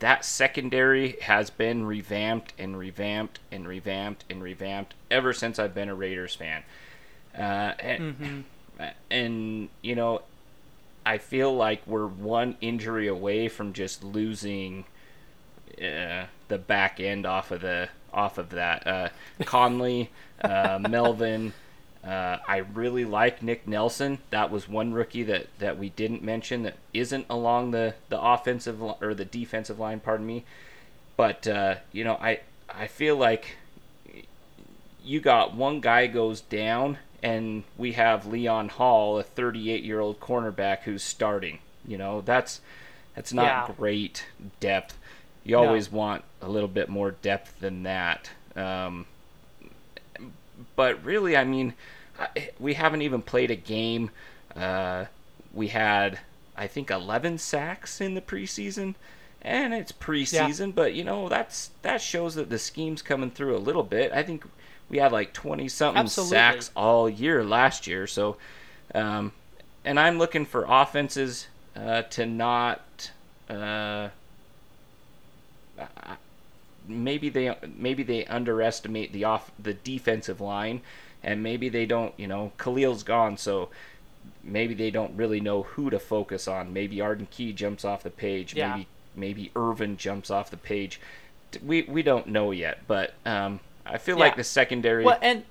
that 0.00 0.24
secondary 0.24 1.16
has 1.22 1.50
been 1.50 1.86
revamped 1.86 2.52
and 2.58 2.78
revamped 2.78 3.40
and 3.50 3.66
revamped 3.66 4.24
and 4.28 4.42
revamped 4.42 4.94
ever 5.10 5.32
since 5.32 5.58
I've 5.58 5.74
been 5.74 5.88
a 5.88 5.94
Raiders 5.94 6.34
fan. 6.34 6.62
Uh, 7.36 7.72
and, 7.78 8.18
mm-hmm. 8.18 8.84
and, 9.10 9.68
you 9.82 9.94
know, 9.94 10.22
I 11.04 11.18
feel 11.18 11.54
like 11.54 11.86
we're 11.86 12.06
one 12.06 12.56
injury 12.60 13.06
away 13.06 13.48
from 13.48 13.72
just 13.72 14.02
losing 14.02 14.84
uh, 15.78 16.24
the 16.48 16.58
back 16.58 17.00
end 17.00 17.26
off 17.26 17.50
of 17.50 17.60
the 17.60 17.88
off 18.12 18.38
of 18.38 18.50
that. 18.50 18.86
Uh, 18.86 19.08
Conley, 19.44 20.10
uh, 20.42 20.78
Melvin. 20.88 21.52
Uh, 22.06 22.38
I 22.46 22.58
really 22.58 23.04
like 23.04 23.42
Nick 23.42 23.66
Nelson. 23.66 24.18
That 24.30 24.50
was 24.50 24.68
one 24.68 24.92
rookie 24.92 25.24
that, 25.24 25.46
that 25.58 25.76
we 25.76 25.88
didn't 25.88 26.22
mention 26.22 26.62
that 26.62 26.76
isn't 26.94 27.26
along 27.28 27.72
the, 27.72 27.94
the 28.10 28.20
offensive 28.20 28.80
or 28.80 29.12
the 29.12 29.24
defensive 29.24 29.80
line. 29.80 29.98
Pardon 29.98 30.26
me, 30.26 30.44
but 31.16 31.48
uh, 31.48 31.76
you 31.92 32.04
know 32.04 32.14
I 32.14 32.40
I 32.68 32.86
feel 32.86 33.16
like 33.16 33.56
you 35.02 35.20
got 35.20 35.54
one 35.54 35.80
guy 35.80 36.06
goes 36.06 36.40
down 36.40 36.98
and 37.22 37.64
we 37.76 37.92
have 37.92 38.26
Leon 38.26 38.68
Hall, 38.68 39.18
a 39.18 39.22
38 39.22 39.82
year 39.82 39.98
old 39.98 40.20
cornerback 40.20 40.82
who's 40.82 41.02
starting. 41.02 41.58
You 41.86 41.98
know 41.98 42.20
that's 42.20 42.60
that's 43.16 43.32
not 43.32 43.68
yeah. 43.68 43.74
great 43.76 44.26
depth. 44.60 44.96
You 45.42 45.56
always 45.58 45.90
no. 45.90 45.98
want 45.98 46.24
a 46.42 46.48
little 46.48 46.68
bit 46.68 46.88
more 46.88 47.12
depth 47.12 47.58
than 47.60 47.84
that. 47.84 48.30
Um, 48.54 49.06
but 50.74 51.02
really, 51.04 51.36
I 51.36 51.44
mean, 51.44 51.74
we 52.58 52.74
haven't 52.74 53.02
even 53.02 53.22
played 53.22 53.50
a 53.50 53.56
game. 53.56 54.10
Uh, 54.54 55.06
we 55.52 55.68
had, 55.68 56.18
I 56.56 56.66
think, 56.66 56.90
11 56.90 57.38
sacks 57.38 58.00
in 58.00 58.14
the 58.14 58.20
preseason, 58.20 58.94
and 59.42 59.74
it's 59.74 59.92
preseason, 59.92 60.68
yeah. 60.68 60.72
but 60.74 60.94
you 60.94 61.04
know 61.04 61.28
that's 61.28 61.70
that 61.82 62.00
shows 62.00 62.34
that 62.34 62.50
the 62.50 62.58
scheme's 62.58 63.02
coming 63.02 63.30
through 63.30 63.56
a 63.56 63.58
little 63.58 63.82
bit. 63.82 64.12
I 64.12 64.22
think 64.22 64.44
we 64.88 64.98
had 64.98 65.12
like 65.12 65.32
20 65.32 65.68
something 65.68 66.06
sacks 66.06 66.70
all 66.76 67.08
year 67.08 67.44
last 67.44 67.86
year, 67.86 68.06
so. 68.06 68.36
Um, 68.94 69.32
and 69.84 70.00
I'm 70.00 70.18
looking 70.18 70.44
for 70.44 70.66
offenses 70.68 71.46
uh, 71.76 72.02
to 72.02 72.26
not. 72.26 73.10
Uh, 73.48 74.08
maybe 76.88 77.28
they 77.28 77.56
maybe 77.76 78.02
they 78.02 78.24
underestimate 78.26 79.12
the 79.12 79.24
off 79.24 79.50
the 79.58 79.74
defensive 79.74 80.40
line 80.40 80.82
and 81.22 81.42
maybe 81.42 81.68
they 81.68 81.86
don't, 81.86 82.14
you 82.16 82.26
know, 82.26 82.52
Khalil's 82.56 83.02
gone, 83.02 83.36
so 83.36 83.68
maybe 84.42 84.74
they 84.74 84.90
don't 84.90 85.16
really 85.16 85.40
know 85.40 85.62
who 85.62 85.90
to 85.90 85.98
focus 85.98 86.46
on. 86.46 86.72
Maybe 86.72 87.00
Arden 87.00 87.26
Key 87.30 87.52
jumps 87.52 87.84
off 87.84 88.02
the 88.02 88.10
page. 88.10 88.54
Yeah. 88.54 88.76
Maybe 88.76 88.88
maybe 89.16 89.50
Irvin 89.56 89.96
jumps 89.96 90.30
off 90.30 90.50
the 90.50 90.56
page. 90.56 91.00
We 91.64 91.82
we 91.82 92.02
don't 92.02 92.28
know 92.28 92.50
yet, 92.52 92.80
but 92.86 93.14
um, 93.24 93.60
I 93.84 93.98
feel 93.98 94.16
yeah. 94.16 94.24
like 94.24 94.36
the 94.36 94.44
secondary. 94.44 95.04
Well, 95.04 95.18
and 95.20 95.44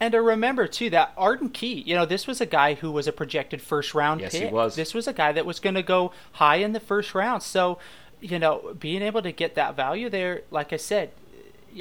and 0.00 0.12
to 0.12 0.20
remember 0.20 0.66
too 0.66 0.90
that 0.90 1.12
Arden 1.16 1.50
Key, 1.50 1.82
you 1.86 1.94
know, 1.94 2.04
this 2.04 2.26
was 2.26 2.40
a 2.40 2.46
guy 2.46 2.74
who 2.74 2.92
was 2.92 3.06
a 3.06 3.12
projected 3.12 3.62
first 3.62 3.94
round 3.94 4.20
yes, 4.20 4.32
pick. 4.32 4.48
He 4.48 4.54
was. 4.54 4.76
This 4.76 4.94
was 4.94 5.08
a 5.08 5.12
guy 5.12 5.32
that 5.32 5.46
was 5.46 5.60
going 5.60 5.74
to 5.74 5.82
go 5.82 6.12
high 6.32 6.56
in 6.56 6.72
the 6.72 6.80
first 6.80 7.14
round. 7.14 7.42
So, 7.42 7.78
you 8.22 8.38
know, 8.38 8.74
being 8.78 9.02
able 9.02 9.20
to 9.22 9.32
get 9.32 9.56
that 9.56 9.76
value 9.76 10.08
there, 10.08 10.42
like 10.50 10.72
I 10.72 10.76
said, 10.76 11.10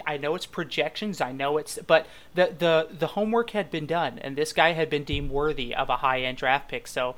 I 0.06 0.18
know 0.18 0.36
it's 0.36 0.46
projections. 0.46 1.22
I 1.22 1.32
know 1.32 1.58
it's, 1.58 1.78
but 1.86 2.08
the 2.34 2.54
the 2.58 2.88
the 2.98 3.08
homework 3.08 3.52
had 3.52 3.70
been 3.70 3.86
done, 3.86 4.20
and 4.20 4.36
this 4.36 4.54
guy 4.54 4.72
had 4.72 4.90
been 4.90 5.04
deemed 5.04 5.30
worthy 5.30 5.76
of 5.76 5.90
a 5.90 5.98
high 5.98 6.22
end 6.22 6.38
draft 6.38 6.70
pick. 6.70 6.88
So 6.88 7.16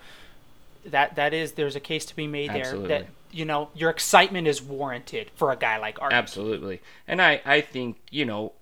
that 0.85 1.15
that 1.15 1.33
is 1.33 1.53
there's 1.53 1.75
a 1.75 1.79
case 1.79 2.05
to 2.05 2.15
be 2.15 2.27
made 2.27 2.49
Absolutely. 2.49 2.87
there 2.87 2.99
that 2.99 3.07
you 3.31 3.45
know 3.45 3.69
your 3.73 3.89
excitement 3.89 4.47
is 4.47 4.61
warranted 4.61 5.31
for 5.35 5.51
a 5.51 5.55
guy 5.55 5.77
like 5.77 6.01
Art. 6.01 6.13
Absolutely, 6.13 6.81
and 7.07 7.21
I 7.21 7.41
I 7.45 7.61
think 7.61 7.97
you 8.11 8.25
know 8.25 8.53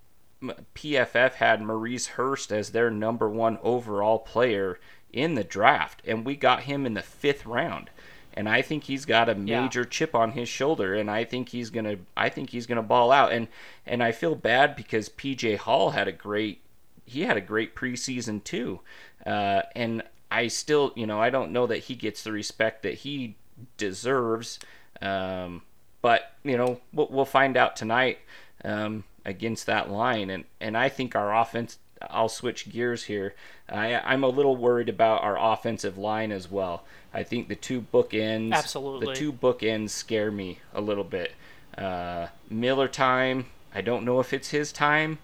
PFF 0.76 1.34
had 1.34 1.62
Maurice 1.62 2.08
Hurst 2.08 2.52
as 2.52 2.72
their 2.72 2.90
number 2.90 3.30
one 3.30 3.60
overall 3.64 4.20
player 4.20 4.80
in 5.14 5.36
the 5.36 5.44
draft, 5.44 6.02
and 6.06 6.26
we 6.26 6.36
got 6.36 6.64
him 6.64 6.86
in 6.86 6.94
the 6.94 7.02
fifth 7.02 7.46
round. 7.46 7.90
And 8.34 8.48
I 8.48 8.62
think 8.62 8.86
he's 8.86 9.06
got 9.06 9.30
a 9.30 9.36
major 9.36 9.82
yeah. 9.82 9.90
chip 9.90 10.16
on 10.16 10.32
his 10.32 10.48
shoulder, 10.48 10.96
and 10.96 11.12
I 11.12 11.26
think 11.26 11.50
he's 11.50 11.70
gonna. 11.70 11.98
I 12.16 12.30
think 12.30 12.52
he's 12.52 12.66
gonna 12.66 12.82
ball 12.82 13.12
out, 13.12 13.32
and 13.34 13.48
and 13.86 14.02
I 14.02 14.12
feel 14.12 14.36
bad 14.36 14.76
because 14.76 15.10
PJ 15.10 15.58
Hall 15.58 15.92
had 15.92 16.08
a 16.08 16.14
great. 16.14 16.62
He 17.06 17.24
had 17.24 17.36
a 17.36 17.42
great 17.42 17.76
preseason 17.76 18.44
too, 18.44 18.80
uh, 19.26 19.64
and 19.76 20.04
I 20.32 20.48
still, 20.48 20.94
you 20.96 21.06
know, 21.06 21.20
I 21.20 21.30
don't 21.30 21.52
know 21.52 21.68
that 21.68 21.80
he 21.80 21.96
gets 21.96 22.24
the 22.24 22.32
respect 22.32 22.84
that 22.84 22.96
he 23.00 23.36
deserves. 23.78 24.60
Um, 25.02 25.64
but 26.02 26.34
you 26.44 26.58
know, 26.58 26.80
we'll, 26.94 27.08
we'll 27.12 27.26
find 27.26 27.58
out 27.58 27.76
tonight 27.76 28.20
um, 28.64 29.04
against 29.26 29.66
that 29.66 29.90
line, 29.90 30.30
and 30.30 30.46
and 30.60 30.78
I 30.78 30.90
think 30.90 31.16
our 31.16 31.36
offense. 31.36 31.78
I'll 32.10 32.30
switch 32.30 32.70
gears 32.70 33.04
here. 33.04 33.36
I, 33.70 33.96
I'm 33.96 34.24
a 34.24 34.28
little 34.28 34.56
worried 34.56 34.90
about 34.90 35.24
our 35.24 35.38
offensive 35.40 35.98
line 35.98 36.32
as 36.32 36.50
well. 36.50 36.84
I 37.14 37.24
think 37.24 37.48
the 37.48 37.56
two 37.56 37.82
bookends, 37.82 38.54
absolutely, 38.54 39.08
the 39.08 39.14
two 39.14 39.34
bookends 39.34 39.90
scare 39.92 40.32
me 40.32 40.60
a 40.74 40.82
little 40.82 41.04
bit. 41.04 41.34
Uh, 41.78 42.28
Miller 42.50 42.88
time. 42.88 43.48
I 43.74 43.82
don't 43.82 44.06
know 44.06 44.20
if 44.20 44.34
it's 44.34 44.50
his 44.50 44.72
time. 44.72 45.20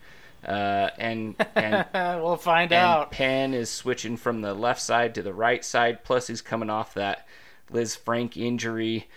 Uh, 0.45 0.89
and 0.97 1.35
and 1.55 1.85
we'll 2.23 2.37
find 2.37 2.71
and 2.71 2.85
out. 2.85 3.11
Penn 3.11 3.53
is 3.53 3.69
switching 3.69 4.17
from 4.17 4.41
the 4.41 4.53
left 4.53 4.81
side 4.81 5.15
to 5.15 5.21
the 5.21 5.33
right 5.33 5.63
side. 5.63 6.03
Plus, 6.03 6.27
he's 6.27 6.41
coming 6.41 6.69
off 6.69 6.93
that 6.93 7.27
Lisfranc 7.71 8.37
injury. 8.37 9.07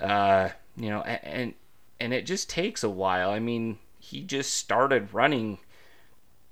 Uh, 0.00 0.50
you 0.76 0.88
know, 0.88 1.02
and 1.02 1.54
and 2.00 2.14
it 2.14 2.26
just 2.26 2.48
takes 2.48 2.82
a 2.82 2.88
while. 2.88 3.30
I 3.30 3.38
mean, 3.38 3.78
he 3.98 4.22
just 4.22 4.54
started 4.54 5.12
running 5.12 5.58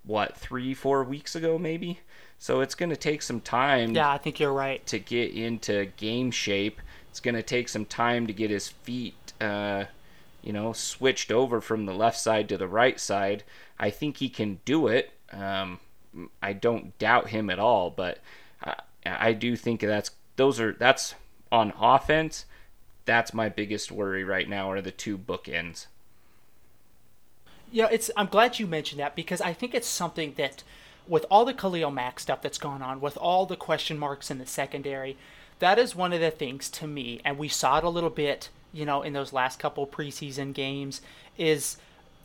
what 0.07 0.37
three, 0.37 0.73
four 0.73 1.05
weeks 1.05 1.35
ago, 1.35 1.59
maybe. 1.59 2.01
So 2.39 2.61
it's 2.61 2.75
going 2.75 2.91
to 2.91 2.97
take 2.97 3.23
some 3.23 3.41
time. 3.41 3.95
Yeah, 3.95 4.11
I 4.11 4.19
think 4.19 4.39
you're 4.41 4.53
right. 4.53 4.85
To 4.87 4.99
get 4.99 5.33
into 5.33 5.87
game 5.97 6.31
shape, 6.31 6.81
it's 7.11 7.21
going 7.21 7.35
to 7.35 7.43
take 7.43 7.69
some 7.69 7.85
time 7.85 8.27
to 8.27 8.33
get 8.33 8.51
his 8.51 8.69
feet, 8.69 9.33
uh, 9.41 9.85
you 10.43 10.53
know, 10.53 10.73
switched 10.73 11.33
over 11.33 11.61
from 11.61 11.87
the 11.87 11.95
left 11.95 12.19
side 12.19 12.49
to 12.51 12.59
the 12.59 12.69
right 12.69 13.01
side. 13.01 13.43
I 13.79 13.91
think 13.91 14.19
he 14.19 14.29
can 14.29 14.61
do 14.65 14.87
it. 14.87 15.13
Um, 15.33 15.81
I 16.43 16.53
don't 16.53 16.97
doubt 16.99 17.29
him 17.31 17.51
at 17.51 17.59
all, 17.59 17.91
but 17.91 18.19
I, 18.63 18.75
I 19.05 19.33
do 19.33 19.57
think 19.57 19.81
that's 19.81 20.11
those 20.37 20.61
are 20.61 20.73
that's 20.73 21.15
on 21.51 21.73
offense. 21.81 22.45
That's 23.07 23.33
my 23.33 23.49
biggest 23.49 23.93
worry 23.93 24.25
right 24.25 24.49
now 24.49 24.71
are 24.71 24.81
the 24.81 24.91
two 24.91 25.17
bookends. 25.17 25.87
Yeah, 27.73 27.89
it's. 27.91 28.11
I'm 28.17 28.27
glad 28.27 28.59
you 28.59 28.67
mentioned 28.67 29.01
that 29.01 29.17
because 29.17 29.41
I 29.41 29.53
think 29.53 29.75
it's 29.75 29.89
something 29.89 30.35
that, 30.37 30.63
with 31.09 31.27
all 31.31 31.45
the 31.45 31.55
Khalil 31.55 31.91
Mack 31.91 32.21
stuff 32.21 32.43
that's 32.43 32.59
gone 32.59 32.83
on, 32.83 33.01
with 33.01 33.17
all 33.17 33.47
the 33.47 33.57
question 33.57 33.99
marks 33.99 34.31
in 34.31 34.39
the 34.39 34.47
secondary, 34.47 35.17
that 35.59 35.79
is 35.79 35.97
one 35.97 36.13
of 36.13 36.21
the 36.21 36.31
things 36.31 36.69
to 36.71 36.87
me, 36.87 37.21
and 37.25 37.39
we 37.39 37.49
saw 37.49 37.79
it 37.79 37.85
a 37.85 37.89
little 37.89 38.11
bit, 38.11 38.51
you 38.73 38.85
know, 38.85 39.03
in 39.03 39.13
those 39.13 39.33
last 39.33 39.59
couple 39.59 39.87
preseason 39.87 40.53
games, 40.53 41.01
is 41.37 41.77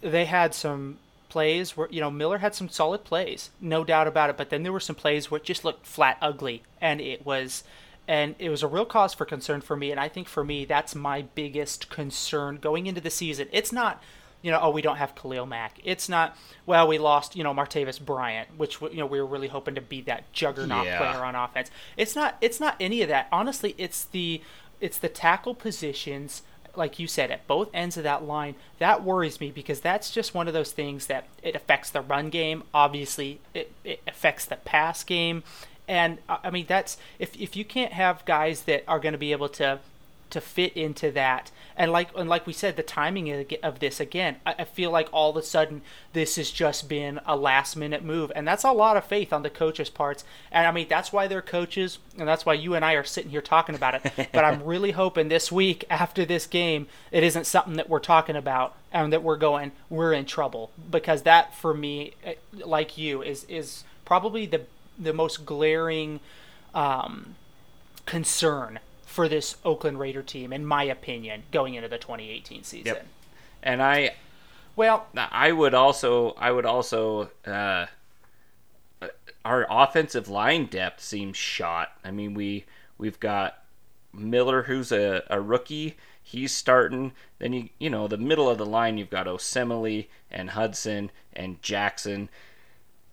they 0.02 0.26
had 0.26 0.54
some 0.54 0.98
plays 1.30 1.78
where 1.78 1.88
you 1.90 2.02
know 2.02 2.12
Miller 2.12 2.40
had 2.40 2.54
some 2.54 2.70
solid 2.70 3.04
plays, 3.04 3.50
no 3.62 3.84
doubt 3.84 4.08
about 4.08 4.30
it. 4.30 4.38
But 4.38 4.50
then 4.50 4.64
there 4.64 4.74
were 4.74 4.80
some 4.80 4.96
plays 4.96 5.32
where 5.32 5.40
it 5.40 5.46
just 5.46 5.64
looked 5.64 5.86
flat 5.88 6.18
ugly, 6.22 6.62
and 6.80 7.00
it 7.02 7.26
was, 7.26 7.64
and 8.08 8.36
it 8.38 8.50
was 8.50 8.64
a 8.64 8.68
real 8.68 8.86
cause 8.86 9.14
for 9.14 9.26
concern 9.26 9.62
for 9.62 9.76
me. 9.76 9.92
And 9.92 10.00
I 10.00 10.10
think 10.10 10.28
for 10.28 10.44
me, 10.44 10.66
that's 10.66 10.94
my 10.94 11.24
biggest 11.24 11.90
concern 11.90 12.58
going 12.58 12.86
into 12.86 13.02
the 13.02 13.10
season. 13.10 13.48
It's 13.52 13.72
not, 13.72 14.04
you 14.42 14.52
know, 14.52 14.60
oh 14.62 14.70
we 14.70 14.82
don't 14.82 14.98
have 14.98 15.16
Khalil 15.16 15.46
Mack. 15.46 15.80
It's 15.84 16.10
not, 16.10 16.36
well 16.66 16.88
we 16.88 16.98
lost, 16.98 17.36
you 17.36 17.44
know, 17.44 17.54
Martavis 17.54 18.04
Bryant, 18.04 18.50
which 18.58 18.82
you 18.82 18.98
know 18.98 19.06
we 19.06 19.20
were 19.20 19.28
really 19.28 19.48
hoping 19.48 19.76
to 19.76 19.82
be 19.82 20.02
that 20.02 20.32
juggernaut 20.34 20.86
yeah. 20.86 20.98
player 20.98 21.24
on 21.24 21.36
offense. 21.36 21.72
It's 21.98 22.16
not. 22.16 22.38
It's 22.42 22.60
not 22.60 22.76
any 22.80 23.02
of 23.02 23.10
that. 23.10 23.28
Honestly, 23.32 23.76
it's 23.78 24.06
the, 24.06 24.42
it's 24.80 24.98
the 24.98 25.10
tackle 25.10 25.56
positions 25.56 26.44
like 26.76 27.00
you 27.00 27.08
said, 27.08 27.32
at 27.32 27.46
both 27.48 27.70
ends 27.74 27.98
of 27.98 28.04
that 28.04 28.24
line, 28.24 28.56
that 28.80 29.04
worries 29.04 29.40
me 29.40 29.52
because 29.52 29.82
that's 29.82 30.12
just 30.12 30.34
one 30.34 30.48
of 30.48 30.54
those 30.54 30.72
things 30.72 31.08
that 31.08 31.28
it 31.44 31.56
affects 31.56 31.90
the 31.90 32.02
run 32.02 32.30
game. 32.30 32.64
Obviously, 32.74 33.40
it, 33.54 33.72
it 33.84 34.02
affects 34.08 34.46
the 34.46 34.56
pass 34.58 35.04
game. 35.04 35.44
And 35.88 36.20
uh, 36.30 36.38
I 36.44 36.50
mean, 36.50 36.66
that's 36.68 36.98
if, 37.20 37.36
if 37.36 37.56
you 37.56 37.66
can't 37.66 37.94
have 37.94 38.24
guys 38.26 38.64
that 38.64 38.84
are 38.88 39.00
going 39.00 39.14
to 39.14 39.20
be 39.20 39.32
able 39.32 39.50
to 39.50 39.80
to 40.32 40.42
fit 40.42 40.74
into 40.74 41.12
that. 41.12 41.52
And 41.78 41.92
like 41.92 42.10
and 42.16 42.30
like 42.30 42.46
we 42.46 42.54
said, 42.54 42.76
the 42.76 42.84
timing 42.84 43.58
of 43.64 43.80
this 43.80 44.00
again, 44.00 44.38
I 44.46 44.66
feel 44.66 44.92
like 44.92 45.10
all 45.12 45.32
of 45.32 45.38
a 45.38 45.42
sudden 45.42 45.82
this 46.14 46.36
has 46.36 46.52
just 46.52 46.90
been 46.90 47.20
a 47.26 47.36
last 47.36 47.76
minute 47.76 48.04
move, 48.04 48.32
and 48.36 48.48
that's 48.48 48.64
a 48.64 48.72
lot 48.72 48.98
of 48.98 49.06
faith 49.06 49.32
on 49.32 49.44
the 49.44 49.50
coaches' 49.50 49.90
parts. 49.90 50.24
And 50.52 50.68
I 50.68 50.72
mean 50.72 50.88
that's 50.90 51.14
why 51.14 51.28
they're 51.28 51.42
coaches, 51.42 51.98
and 52.18 52.28
that's 52.28 52.46
why 52.46 52.54
you 52.54 52.76
and 52.76 52.84
I 52.84 52.94
are 52.94 53.04
sitting 53.04 53.32
here 53.32 53.42
talking 53.42 53.74
about 53.74 53.96
it. 53.96 54.30
but 54.34 54.44
I'm 54.44 54.64
really 54.64 54.92
hoping 54.92 55.30
this 55.30 55.52
week 55.52 55.86
after 55.90 56.26
this 56.26 56.46
game, 56.46 56.88
it 57.12 57.24
isn't 57.24 57.46
something 57.46 57.76
that 57.76 57.90
we're 57.90 58.00
talking 58.00 58.36
about 58.36 58.76
and 58.92 59.12
that 59.14 59.24
we're 59.24 59.38
going 59.38 59.72
we're 59.90 60.14
in 60.14 60.26
trouble 60.26 60.72
because 60.90 61.24
that 61.24 61.56
for 61.56 61.74
me, 61.74 62.14
eh, 62.24 62.36
like 62.66 62.98
you, 62.98 63.22
is 63.22 63.46
is 63.46 63.86
probably 64.06 64.46
the 64.46 64.62
the 65.00 65.14
most 65.14 65.46
glaring 65.46 66.20
um, 66.74 67.36
concern 68.06 68.80
for 69.12 69.28
this 69.28 69.58
Oakland 69.66 70.00
Raider 70.00 70.24
team, 70.24 70.54
in 70.54 70.66
my 70.66 70.86
opinion, 70.86 71.44
going 71.52 71.74
into 71.74 71.90
the 71.90 71.98
2018 71.98 72.64
season. 72.64 72.86
Yep. 72.96 73.06
And 73.62 73.84
I, 73.84 74.12
well, 74.78 75.08
I 75.16 75.52
would 75.52 75.74
also, 75.74 76.32
I 76.32 76.52
would 76.52 76.66
also, 76.66 77.30
uh, 77.46 77.88
our 79.44 79.68
offensive 79.70 80.30
line 80.30 80.66
depth 80.66 81.02
seems 81.02 81.36
shot. 81.36 81.92
I 82.06 82.12
mean, 82.12 82.34
we 82.34 82.66
we've 82.98 83.20
got 83.20 83.64
Miller, 84.14 84.64
who's 84.64 84.94
a, 84.94 85.24
a 85.30 85.42
rookie. 85.42 85.98
He's 86.24 86.54
starting. 86.54 87.12
Then 87.40 87.52
you 87.52 87.70
you 87.80 87.90
know 87.90 88.08
the 88.08 88.18
middle 88.18 88.50
of 88.50 88.58
the 88.58 88.66
line, 88.66 88.98
you've 88.98 89.10
got 89.10 89.28
Osemele 89.28 90.08
and 90.32 90.52
Hudson 90.52 91.12
and 91.34 91.62
Jackson. 91.62 92.30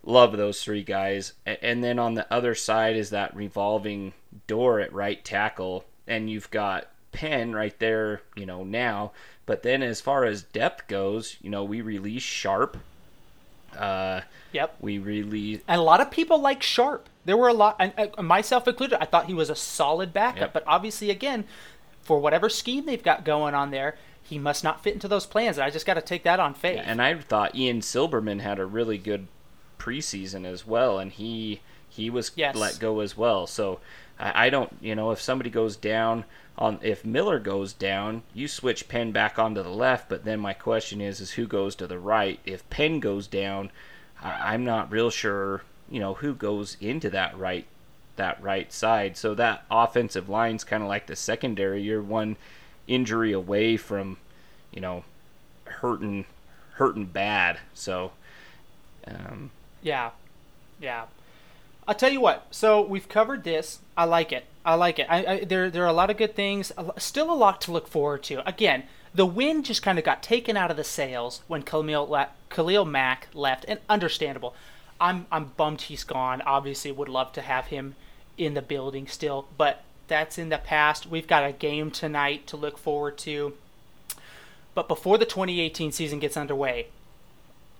Love 0.03 0.37
those 0.37 0.63
three 0.63 0.83
guys. 0.83 1.33
And 1.45 1.83
then 1.83 1.99
on 1.99 2.13
the 2.13 2.31
other 2.33 2.55
side 2.55 2.95
is 2.95 3.09
that 3.09 3.35
revolving 3.35 4.13
door 4.47 4.79
at 4.79 4.93
right 4.93 5.23
tackle 5.25 5.83
and 6.09 6.29
you've 6.29 6.51
got 6.51 6.89
Penn 7.13 7.53
right 7.53 7.77
there, 7.79 8.21
you 8.35 8.45
know, 8.45 8.63
now. 8.63 9.13
But 9.45 9.63
then 9.63 9.81
as 9.81 10.01
far 10.01 10.25
as 10.25 10.43
depth 10.43 10.87
goes, 10.87 11.37
you 11.41 11.49
know, 11.49 11.63
we 11.63 11.79
release 11.81 12.23
Sharpe. 12.23 12.77
Uh, 13.77 14.21
yep. 14.51 14.75
We 14.81 14.97
release. 14.97 15.61
And 15.67 15.79
a 15.79 15.83
lot 15.83 16.01
of 16.01 16.11
people 16.11 16.39
like 16.39 16.61
Sharpe. 16.61 17.07
There 17.25 17.37
were 17.37 17.47
a 17.47 17.53
lot, 17.53 17.75
and 17.79 17.93
uh, 17.97 18.21
myself 18.21 18.67
included, 18.67 19.01
I 19.01 19.05
thought 19.05 19.27
he 19.27 19.33
was 19.33 19.49
a 19.49 19.55
solid 19.55 20.11
backup. 20.11 20.41
Yep. 20.41 20.53
But 20.53 20.63
obviously, 20.65 21.11
again, 21.11 21.45
for 22.01 22.19
whatever 22.19 22.49
scheme 22.49 22.85
they've 22.85 23.03
got 23.03 23.23
going 23.23 23.53
on 23.53 23.71
there, 23.71 23.95
he 24.23 24.39
must 24.39 24.63
not 24.63 24.83
fit 24.83 24.93
into 24.93 25.07
those 25.07 25.25
plans. 25.25 25.57
And 25.57 25.65
I 25.65 25.69
just 25.69 25.85
got 25.85 25.95
to 25.95 26.01
take 26.01 26.23
that 26.23 26.39
on 26.39 26.53
faith. 26.53 26.77
Yeah, 26.77 26.85
and 26.85 27.01
I 27.01 27.15
thought 27.15 27.55
Ian 27.55 27.81
Silberman 27.81 28.41
had 28.41 28.59
a 28.59 28.65
really 28.65 28.97
good 28.97 29.27
preseason 29.77 30.45
as 30.45 30.65
well, 30.65 30.99
and 30.99 31.11
he 31.11 31.61
he 31.89 32.09
was 32.09 32.31
yes. 32.35 32.55
let 32.55 32.79
go 32.79 32.99
as 32.99 33.17
well. 33.17 33.47
So 33.47 33.79
I, 34.19 34.47
I 34.47 34.49
don't, 34.49 34.75
you 34.81 34.95
know, 34.95 35.11
if 35.11 35.21
somebody 35.21 35.49
goes 35.49 35.75
down 35.75 36.25
on, 36.57 36.79
if 36.81 37.05
Miller 37.05 37.39
goes 37.39 37.73
down, 37.73 38.23
you 38.33 38.47
switch 38.47 38.87
Penn 38.87 39.11
back 39.11 39.39
onto 39.39 39.63
the 39.63 39.69
left. 39.69 40.09
But 40.09 40.25
then 40.25 40.39
my 40.39 40.53
question 40.53 41.01
is, 41.01 41.19
is 41.19 41.31
who 41.31 41.47
goes 41.47 41.75
to 41.75 41.87
the 41.87 41.99
right? 41.99 42.39
If 42.45 42.69
Penn 42.69 42.99
goes 42.99 43.27
down, 43.27 43.71
I, 44.21 44.53
I'm 44.53 44.65
not 44.65 44.91
real 44.91 45.09
sure, 45.09 45.63
you 45.89 45.99
know, 45.99 46.15
who 46.15 46.33
goes 46.33 46.77
into 46.79 47.09
that 47.11 47.37
right 47.37 47.65
that 48.17 48.41
right 48.43 48.71
side. 48.73 49.15
So 49.15 49.33
that 49.35 49.63
offensive 49.71 50.27
line's 50.27 50.65
kind 50.65 50.83
of 50.83 50.89
like 50.89 51.07
the 51.07 51.15
secondary. 51.15 51.81
You're 51.81 52.01
one 52.01 52.35
injury 52.85 53.31
away 53.31 53.77
from, 53.77 54.17
you 54.71 54.81
know, 54.81 55.05
hurting 55.65 56.25
hurting 56.73 57.05
bad. 57.05 57.59
So 57.73 58.11
um, 59.07 59.51
yeah, 59.81 60.11
yeah. 60.79 61.05
I'll 61.89 61.95
tell 61.95 62.11
you 62.11 62.21
what. 62.21 62.45
So 62.51 62.83
we've 62.83 63.09
covered 63.09 63.43
this. 63.43 63.79
I 63.97 64.03
like 64.03 64.31
it. 64.31 64.45
I 64.63 64.75
like 64.75 64.99
it. 64.99 65.07
I, 65.09 65.25
I, 65.25 65.43
there, 65.43 65.71
there 65.71 65.83
are 65.83 65.87
a 65.87 65.91
lot 65.91 66.11
of 66.11 66.17
good 66.17 66.35
things. 66.35 66.71
Still 66.97 67.31
a 67.31 67.33
lot 67.33 67.61
to 67.61 67.71
look 67.71 67.87
forward 67.87 68.21
to. 68.25 68.47
Again, 68.47 68.83
the 69.15 69.25
wind 69.25 69.65
just 69.65 69.81
kind 69.81 69.97
of 69.97 70.05
got 70.05 70.21
taken 70.21 70.55
out 70.55 70.69
of 70.69 70.77
the 70.77 70.83
sails 70.83 71.41
when 71.47 71.63
Khalil, 71.63 72.27
Khalil 72.51 72.85
Mack 72.85 73.29
left, 73.33 73.65
and 73.67 73.79
understandable. 73.89 74.53
I'm, 75.01 75.25
I'm 75.31 75.45
bummed 75.57 75.81
he's 75.81 76.03
gone. 76.03 76.43
Obviously, 76.43 76.91
would 76.91 77.09
love 77.09 77.33
to 77.33 77.41
have 77.41 77.67
him 77.67 77.95
in 78.37 78.53
the 78.53 78.61
building 78.61 79.07
still, 79.07 79.47
but 79.57 79.83
that's 80.07 80.37
in 80.37 80.49
the 80.49 80.59
past. 80.59 81.07
We've 81.07 81.25
got 81.25 81.43
a 81.43 81.51
game 81.51 81.89
tonight 81.89 82.45
to 82.47 82.57
look 82.57 82.77
forward 82.77 83.17
to. 83.19 83.55
But 84.75 84.87
before 84.87 85.17
the 85.17 85.25
2018 85.25 85.91
season 85.91 86.19
gets 86.19 86.37
underway, 86.37 86.89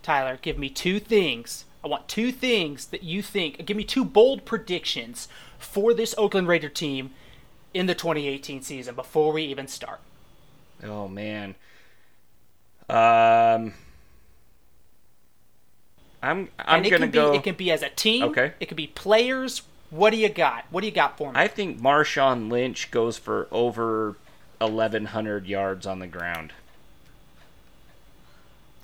Tyler, 0.01 0.39
give 0.41 0.57
me 0.57 0.72
two 0.72 0.99
things. 0.99 1.66
I 1.84 1.88
want 1.88 2.07
two 2.07 2.32
things 2.32 2.88
that 2.88 3.03
you 3.03 3.21
think. 3.21 3.65
Give 3.65 3.77
me 3.77 3.84
two 3.84 4.03
bold 4.03 4.45
predictions 4.45 5.27
for 5.57 5.93
this 5.93 6.13
Oakland 6.17 6.47
Raider 6.47 6.69
team 6.69 7.11
in 7.73 7.86
the 7.86 7.95
2018 7.95 8.61
season 8.61 8.95
before 8.95 9.32
we 9.32 9.43
even 9.43 9.67
start. 9.67 9.99
Oh 10.84 11.07
man. 11.07 11.55
Um. 12.89 13.73
I'm 16.21 16.49
I'm 16.59 16.84
gonna 16.84 16.97
can 16.97 17.11
go. 17.11 17.32
Be, 17.32 17.38
it 17.38 17.43
can 17.43 17.55
be 17.55 17.71
as 17.71 17.82
a 17.82 17.89
team. 17.89 18.23
Okay. 18.25 18.53
It 18.59 18.65
could 18.65 18.77
be 18.77 18.88
players. 18.88 19.61
What 19.89 20.11
do 20.11 20.17
you 20.17 20.30
got? 20.30 20.65
What 20.69 20.82
do 20.82 20.88
you 20.88 20.93
got 20.93 21.17
for 21.17 21.32
me? 21.32 21.39
I 21.39 21.47
think 21.47 21.80
Marshawn 21.80 22.51
Lynch 22.51 22.91
goes 22.91 23.17
for 23.17 23.47
over 23.51 24.17
1,100 24.59 25.47
yards 25.47 25.88
on 25.88 25.99
the 25.99 26.07
ground. 26.07 26.53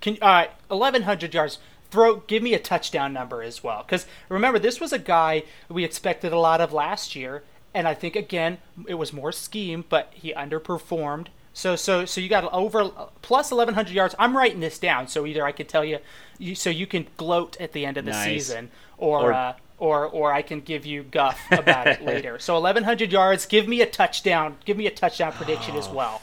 Can 0.01 0.17
right, 0.21 0.51
1,100 0.67 1.33
yards. 1.33 1.59
Throw. 1.91 2.17
Give 2.17 2.41
me 2.43 2.53
a 2.53 2.59
touchdown 2.59 3.13
number 3.13 3.41
as 3.41 3.63
well, 3.63 3.83
because 3.85 4.05
remember 4.29 4.59
this 4.59 4.79
was 4.79 4.91
a 4.93 4.99
guy 4.99 5.43
we 5.69 5.83
expected 5.83 6.33
a 6.33 6.39
lot 6.39 6.61
of 6.61 6.73
last 6.73 7.15
year, 7.15 7.43
and 7.73 7.87
I 7.87 7.93
think 7.93 8.15
again 8.15 8.57
it 8.87 8.95
was 8.95 9.13
more 9.13 9.31
scheme, 9.31 9.85
but 9.87 10.11
he 10.13 10.33
underperformed. 10.33 11.27
So 11.53 11.75
so 11.77 12.03
so 12.05 12.19
you 12.19 12.27
got 12.27 12.51
over 12.51 12.89
plus 13.21 13.51
1,100 13.51 13.93
yards. 13.93 14.13
I'm 14.19 14.35
writing 14.35 14.59
this 14.59 14.77
down, 14.77 15.07
so 15.07 15.25
either 15.25 15.45
I 15.45 15.51
could 15.53 15.69
tell 15.69 15.85
you, 15.85 15.99
you 16.37 16.53
so 16.55 16.69
you 16.69 16.85
can 16.87 17.07
gloat 17.17 17.55
at 17.61 17.71
the 17.71 17.85
end 17.85 17.97
of 17.97 18.05
the 18.05 18.11
Nice. 18.11 18.25
season, 18.25 18.71
or. 18.97 19.21
Or- 19.21 19.33
uh, 19.33 19.53
or, 19.77 20.05
or 20.07 20.31
I 20.31 20.41
can 20.41 20.61
give 20.61 20.85
you 20.85 21.03
guff 21.03 21.37
about 21.51 21.87
it 21.87 22.01
later. 22.05 22.39
So 22.39 22.53
1,100 22.53 23.11
yards. 23.11 23.45
Give 23.45 23.67
me 23.67 23.81
a 23.81 23.85
touchdown. 23.85 24.55
Give 24.63 24.77
me 24.77 24.87
a 24.87 24.89
touchdown 24.89 25.33
prediction 25.33 25.75
as 25.75 25.89
well. 25.89 26.21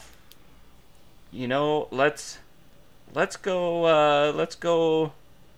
You 1.31 1.47
know, 1.47 1.87
let's 1.91 2.39
let's 3.13 3.35
go 3.37 3.85
uh, 3.85 4.31
let's 4.35 4.55
go 4.55 5.13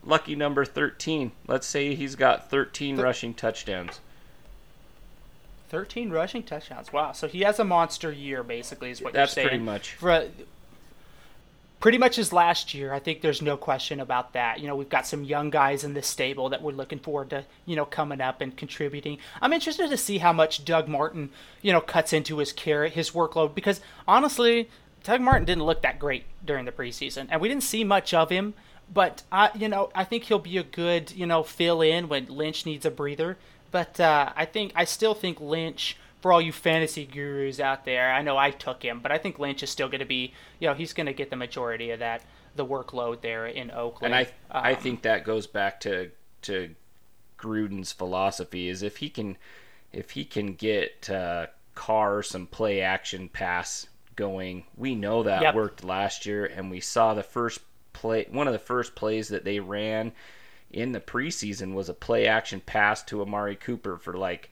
lucky 0.06 0.36
number 0.36 0.66
13. 0.66 1.32
Let's 1.47 1.68
say 1.68 1.95
he's 1.95 2.16
got 2.16 2.49
13 2.49 2.97
rushing 2.97 3.34
touchdowns. 3.34 3.99
13 5.70 6.12
rushing 6.12 6.43
touchdowns. 6.43 6.93
Wow. 6.93 7.12
So 7.12 7.28
he 7.28 7.41
has 7.41 7.60
a 7.60 7.64
monster 7.64 8.12
year, 8.12 8.43
basically, 8.43 8.91
is 8.91 9.01
what 9.01 9.14
That's 9.14 9.36
you're 9.36 9.43
saying. 9.43 9.47
pretty 9.47 9.64
much. 9.64 9.93
For 9.93 10.12
a, 10.12 10.30
pretty 11.80 11.97
much 11.97 12.16
his 12.16 12.32
last 12.32 12.74
year. 12.74 12.93
I 12.93 12.99
think 12.99 13.22
there's 13.22 13.41
no 13.41 13.58
question 13.58 13.99
about 13.99 14.34
that. 14.34 14.60
You 14.60 14.68
know, 14.68 14.76
we've 14.76 14.89
got 14.89 15.06
some 15.06 15.24
young 15.24 15.49
guys 15.49 15.84
in 15.84 15.93
this 15.93 16.08
stable 16.08 16.49
that 16.49 16.62
we're 16.62 16.72
looking 16.72 16.99
forward 16.99 17.30
to, 17.32 17.45
you 17.66 17.76
know, 17.76 17.86
coming 17.86 18.22
up 18.22 18.41
and 18.41 18.56
contributing. 18.56 19.18
I'm 19.41 19.53
interested 19.53 19.89
to 19.89 19.97
see 19.97 20.20
how 20.20 20.34
much 20.34 20.66
Doug 20.66 20.88
Martin, 20.88 21.30
you 21.62 21.72
know, 21.72 21.82
cuts 21.82 22.14
into 22.14 22.38
his 22.38 22.53
care, 22.53 22.88
his 22.88 23.12
workload, 23.12 23.56
because 23.56 23.82
honestly, 24.08 24.70
Doug 25.03 25.22
Martin 25.22 25.45
didn't 25.45 25.66
look 25.66 25.82
that 25.82 25.99
great 25.99 26.24
during 26.43 26.66
the 26.66 26.72
preseason, 26.72 27.28
and 27.30 27.39
we 27.39 27.47
didn't 27.47 27.64
see 27.64 27.84
much 27.84 28.14
of 28.14 28.30
him. 28.30 28.56
But 28.94 29.24
I, 29.32 29.50
you 29.56 29.68
know, 29.68 29.90
I 29.96 30.04
think 30.04 30.26
he'll 30.26 30.40
be 30.40 30.58
a 30.58 30.64
good, 30.64 31.12
you 31.12 31.26
know, 31.26 31.44
fill 31.44 31.82
in 31.82 32.08
when 32.08 32.28
Lynch 32.28 32.66
needs 32.66 32.86
a 32.86 32.92
breather. 32.92 33.38
But 33.72 34.00
uh, 34.00 34.32
I 34.36 34.46
think 34.46 34.72
I 34.76 34.86
still 34.86 35.14
think 35.14 35.40
Lynch, 35.42 35.98
for 36.22 36.32
all 36.32 36.42
you 36.42 36.52
fantasy 36.52 37.06
gurus 37.06 37.60
out 37.60 37.86
there, 37.86 38.12
I 38.14 38.22
know 38.22 38.38
I 38.38 38.52
took 38.52 38.84
him, 38.84 39.00
but 39.02 39.12
I 39.12 39.18
think 39.18 39.40
Lynch 39.40 39.64
is 39.64 39.70
still 39.70 39.90
going 39.90 40.00
to 40.00 40.06
be, 40.06 40.34
you 40.60 40.68
know, 40.68 40.74
he's 40.74 40.94
going 40.94 41.08
to 41.08 41.14
get 41.14 41.30
the 41.30 41.36
majority 41.36 41.92
of 41.92 42.00
that, 42.00 42.24
the 42.56 42.66
workload 42.66 43.22
there 43.22 43.46
in 43.48 43.72
Oakland. 43.72 44.14
And 44.14 44.16
I 44.16 44.28
I 44.52 44.74
Um, 44.74 44.76
think 44.76 45.02
that 45.02 45.24
goes 45.26 45.48
back 45.48 45.80
to 45.82 46.12
to 46.44 46.76
Gruden's 47.40 47.92
philosophy 47.94 48.70
is 48.70 48.84
if 48.84 48.98
he 48.98 49.10
can 49.10 49.38
if 49.92 50.12
he 50.12 50.26
can 50.26 50.56
get 50.56 51.10
uh, 51.10 51.48
Carr 51.76 52.24
some 52.24 52.48
play 52.48 52.82
action 52.82 53.30
pass 53.30 53.88
going, 54.16 54.66
we 54.76 54.96
know 54.96 55.24
that 55.24 55.42
Yep. 55.42 55.54
worked 55.54 55.84
last 55.84 56.26
year, 56.26 56.46
and 56.46 56.72
we 56.72 56.80
saw 56.82 57.14
the 57.14 57.24
first 57.24 57.62
play 57.96 58.28
one 58.30 58.48
of 58.48 58.54
the 58.54 58.60
first 58.60 58.93
plays 58.96 59.30
that 59.30 59.46
they 59.46 59.60
ran 59.60 60.12
in 60.72 60.91
the 60.91 61.00
preseason 61.00 61.74
was 61.74 61.88
a 61.89 61.93
play 61.93 62.28
action 62.28 62.60
pass 62.66 63.02
to 63.04 63.22
Amari 63.22 63.56
Cooper 63.56 63.98
for 63.98 64.14
like 64.14 64.50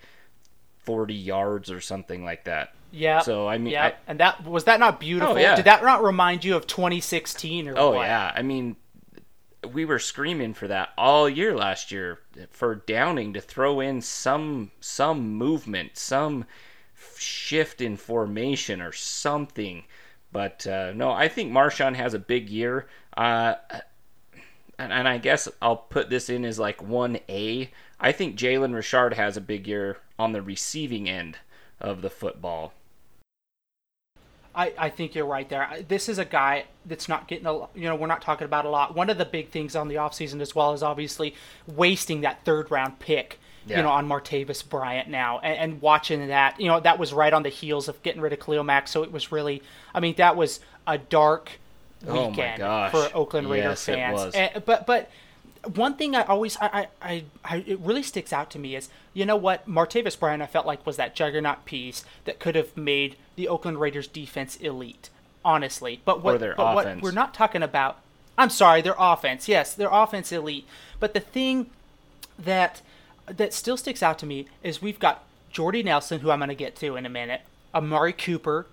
40 0.80 1.14
yards 1.14 1.70
or 1.72 1.82
something 1.82 2.24
like 2.24 2.46
that. 2.46 2.74
yeah. 2.92 3.20
So 3.22 3.48
I 3.48 3.58
mean, 3.58 3.74
yeah, 3.74 3.86
I- 3.88 3.94
and 4.08 4.20
that 4.20 4.44
was 4.46 4.64
that 4.66 4.80
not 4.80 5.00
beautiful? 5.00 5.36
Oh, 5.36 5.38
yeah. 5.40 5.56
Did 5.56 5.66
that 5.66 5.84
not 5.84 6.04
remind 6.04 6.44
you 6.46 6.56
of 6.56 6.68
2016 6.68 7.68
or 7.68 7.74
Oh 7.78 7.92
what? 7.92 8.04
yeah, 8.06 8.32
I 8.36 8.42
mean, 8.42 8.76
we 9.74 9.86
were 9.86 10.00
screaming 10.00 10.54
for 10.54 10.68
that 10.68 10.90
all 10.98 11.30
year 11.30 11.56
last 11.56 11.92
year 11.92 12.20
for 12.52 12.76
Downing 12.76 13.34
to 13.34 13.42
throw 13.42 13.80
in 13.80 14.02
some 14.02 14.72
some 14.82 15.32
movement, 15.38 15.98
some 15.98 16.46
shift 17.18 17.82
in 17.82 17.98
formation 17.98 18.82
or 18.82 18.92
something. 18.92 19.84
But 20.32 20.66
uh, 20.68 20.94
no, 20.94 21.12
I 21.12 21.28
think 21.28 21.52
Marshawn 21.52 21.96
has 21.96 22.14
a 22.14 22.20
big 22.20 22.50
year. 22.50 22.88
Uh, 23.16 23.56
and, 24.80 24.92
and 24.92 25.08
I 25.08 25.18
guess 25.18 25.48
I'll 25.62 25.78
put 25.78 26.10
this 26.10 26.30
in 26.30 26.46
as 26.46 26.60
like 26.60 26.82
one 26.82 27.20
A. 27.30 27.70
I 28.00 28.12
think 28.12 28.36
Jalen 28.38 28.74
Richard 28.74 29.14
has 29.14 29.38
a 29.38 29.42
big 29.42 29.68
year 29.68 29.98
on 30.18 30.34
the 30.34 30.42
receiving 30.42 31.08
end 31.08 31.38
of 31.80 32.02
the 32.02 32.10
football. 32.10 32.74
I, 34.56 34.74
I 34.78 34.90
think 34.90 35.16
you're 35.16 35.26
right 35.26 35.50
there. 35.50 35.68
This 35.88 36.08
is 36.08 36.20
a 36.20 36.26
guy 36.26 36.66
that's 36.86 37.10
not 37.10 37.28
getting 37.28 37.48
a 37.48 37.54
you 37.74 37.84
know, 37.84 37.96
we're 37.96 38.08
not 38.08 38.22
talking 38.22 38.46
about 38.46 38.66
a 38.66 38.70
lot. 38.70 38.96
One 38.96 39.10
of 39.10 39.18
the 39.18 39.26
big 39.26 39.50
things 39.50 39.76
on 39.76 39.88
the 39.88 39.96
offseason 39.96 40.42
as 40.42 40.54
well 40.54 40.74
is 40.74 40.84
obviously 40.84 41.34
wasting 41.66 42.22
that 42.22 42.46
third 42.46 42.70
round 42.70 43.00
pick, 43.00 43.40
Yeah. 43.66 43.78
you 43.78 43.84
know, 43.84 43.90
on 43.90 44.08
Martavis 44.08 44.68
Bryant 44.68 45.10
now 45.10 45.40
and, 45.40 45.58
and 45.58 45.82
watching 45.82 46.28
that, 46.28 46.60
you 46.60 46.68
know, 46.68 46.80
that 46.80 47.00
was 47.00 47.14
right 47.14 47.34
on 47.34 47.42
the 47.42 47.50
heels 47.50 47.88
of 47.88 48.02
getting 48.04 48.22
rid 48.22 48.32
of 48.32 48.40
Khalil 48.40 48.64
Mack. 48.64 48.88
So 48.88 49.02
it 49.02 49.12
was 49.12 49.32
really, 49.32 49.64
I 49.94 50.00
mean, 50.00 50.14
that 50.18 50.36
was 50.36 50.60
a 50.86 51.00
dark 51.00 51.60
Oh 52.08 52.30
weekend 52.30 52.60
gosh. 52.60 52.92
for 52.92 53.10
Oakland 53.16 53.50
Raider 53.50 53.70
Yes, 53.70 53.88
it 53.88 53.96
fans. 53.96 54.14
was. 54.14 54.36
And- 54.36 54.66
but, 54.66 54.86
but, 54.86 55.10
one 55.76 55.96
thing 55.96 56.14
I 56.14 56.24
always 56.24 56.58
I, 56.60 56.88
I, 57.02 57.24
I, 57.46 57.58
it 57.66 57.80
really 57.80 58.04
sticks 58.04 58.34
out 58.34 58.50
to 58.52 58.60
me 58.60 58.76
is 58.76 58.90
you 59.14 59.26
know 59.26 59.38
what 59.38 59.68
Martavis 59.68 60.20
Bryant 60.20 60.42
I 60.42 60.46
felt 60.46 60.66
like 60.66 60.86
was 60.86 60.98
that 60.98 61.16
juggernaut 61.16 61.64
piece 61.64 62.04
that 62.26 62.40
could 62.40 62.56
have 62.56 62.76
made 62.76 63.16
the 63.38 63.48
Oakland 63.48 63.80
Raiders 63.80 64.08
defense 64.08 64.58
elite 64.58 65.10
honestly 65.46 66.02
but 66.04 66.22
what 66.22 66.42
their 66.42 66.56
but 66.56 66.76
what 66.76 67.02
we're 67.02 67.12
not 67.12 67.34
talking 67.34 67.64
about 67.64 68.00
I'm 68.38 68.50
sorry 68.50 68.82
their 68.82 68.96
offense 69.00 69.48
yes 69.48 69.74
their 69.74 69.88
offense 69.90 70.34
elite 70.34 70.68
but 71.00 71.14
the 71.14 71.22
thing 71.22 71.70
that 72.38 72.82
that 73.28 73.54
still 73.54 73.78
sticks 73.78 74.04
out 74.04 74.20
to 74.20 74.26
me 74.26 74.48
is 74.64 74.82
we've 74.82 75.00
got 75.00 75.24
Jordy 75.50 75.82
Nelson 75.82 76.20
who 76.20 76.30
I'm 76.30 76.40
going 76.40 76.50
to 76.50 76.56
get 76.56 76.76
to 76.78 76.98
in 76.98 77.06
a 77.06 77.10
minute 77.10 77.40
Amari 77.74 78.12
Cooper 78.12 78.68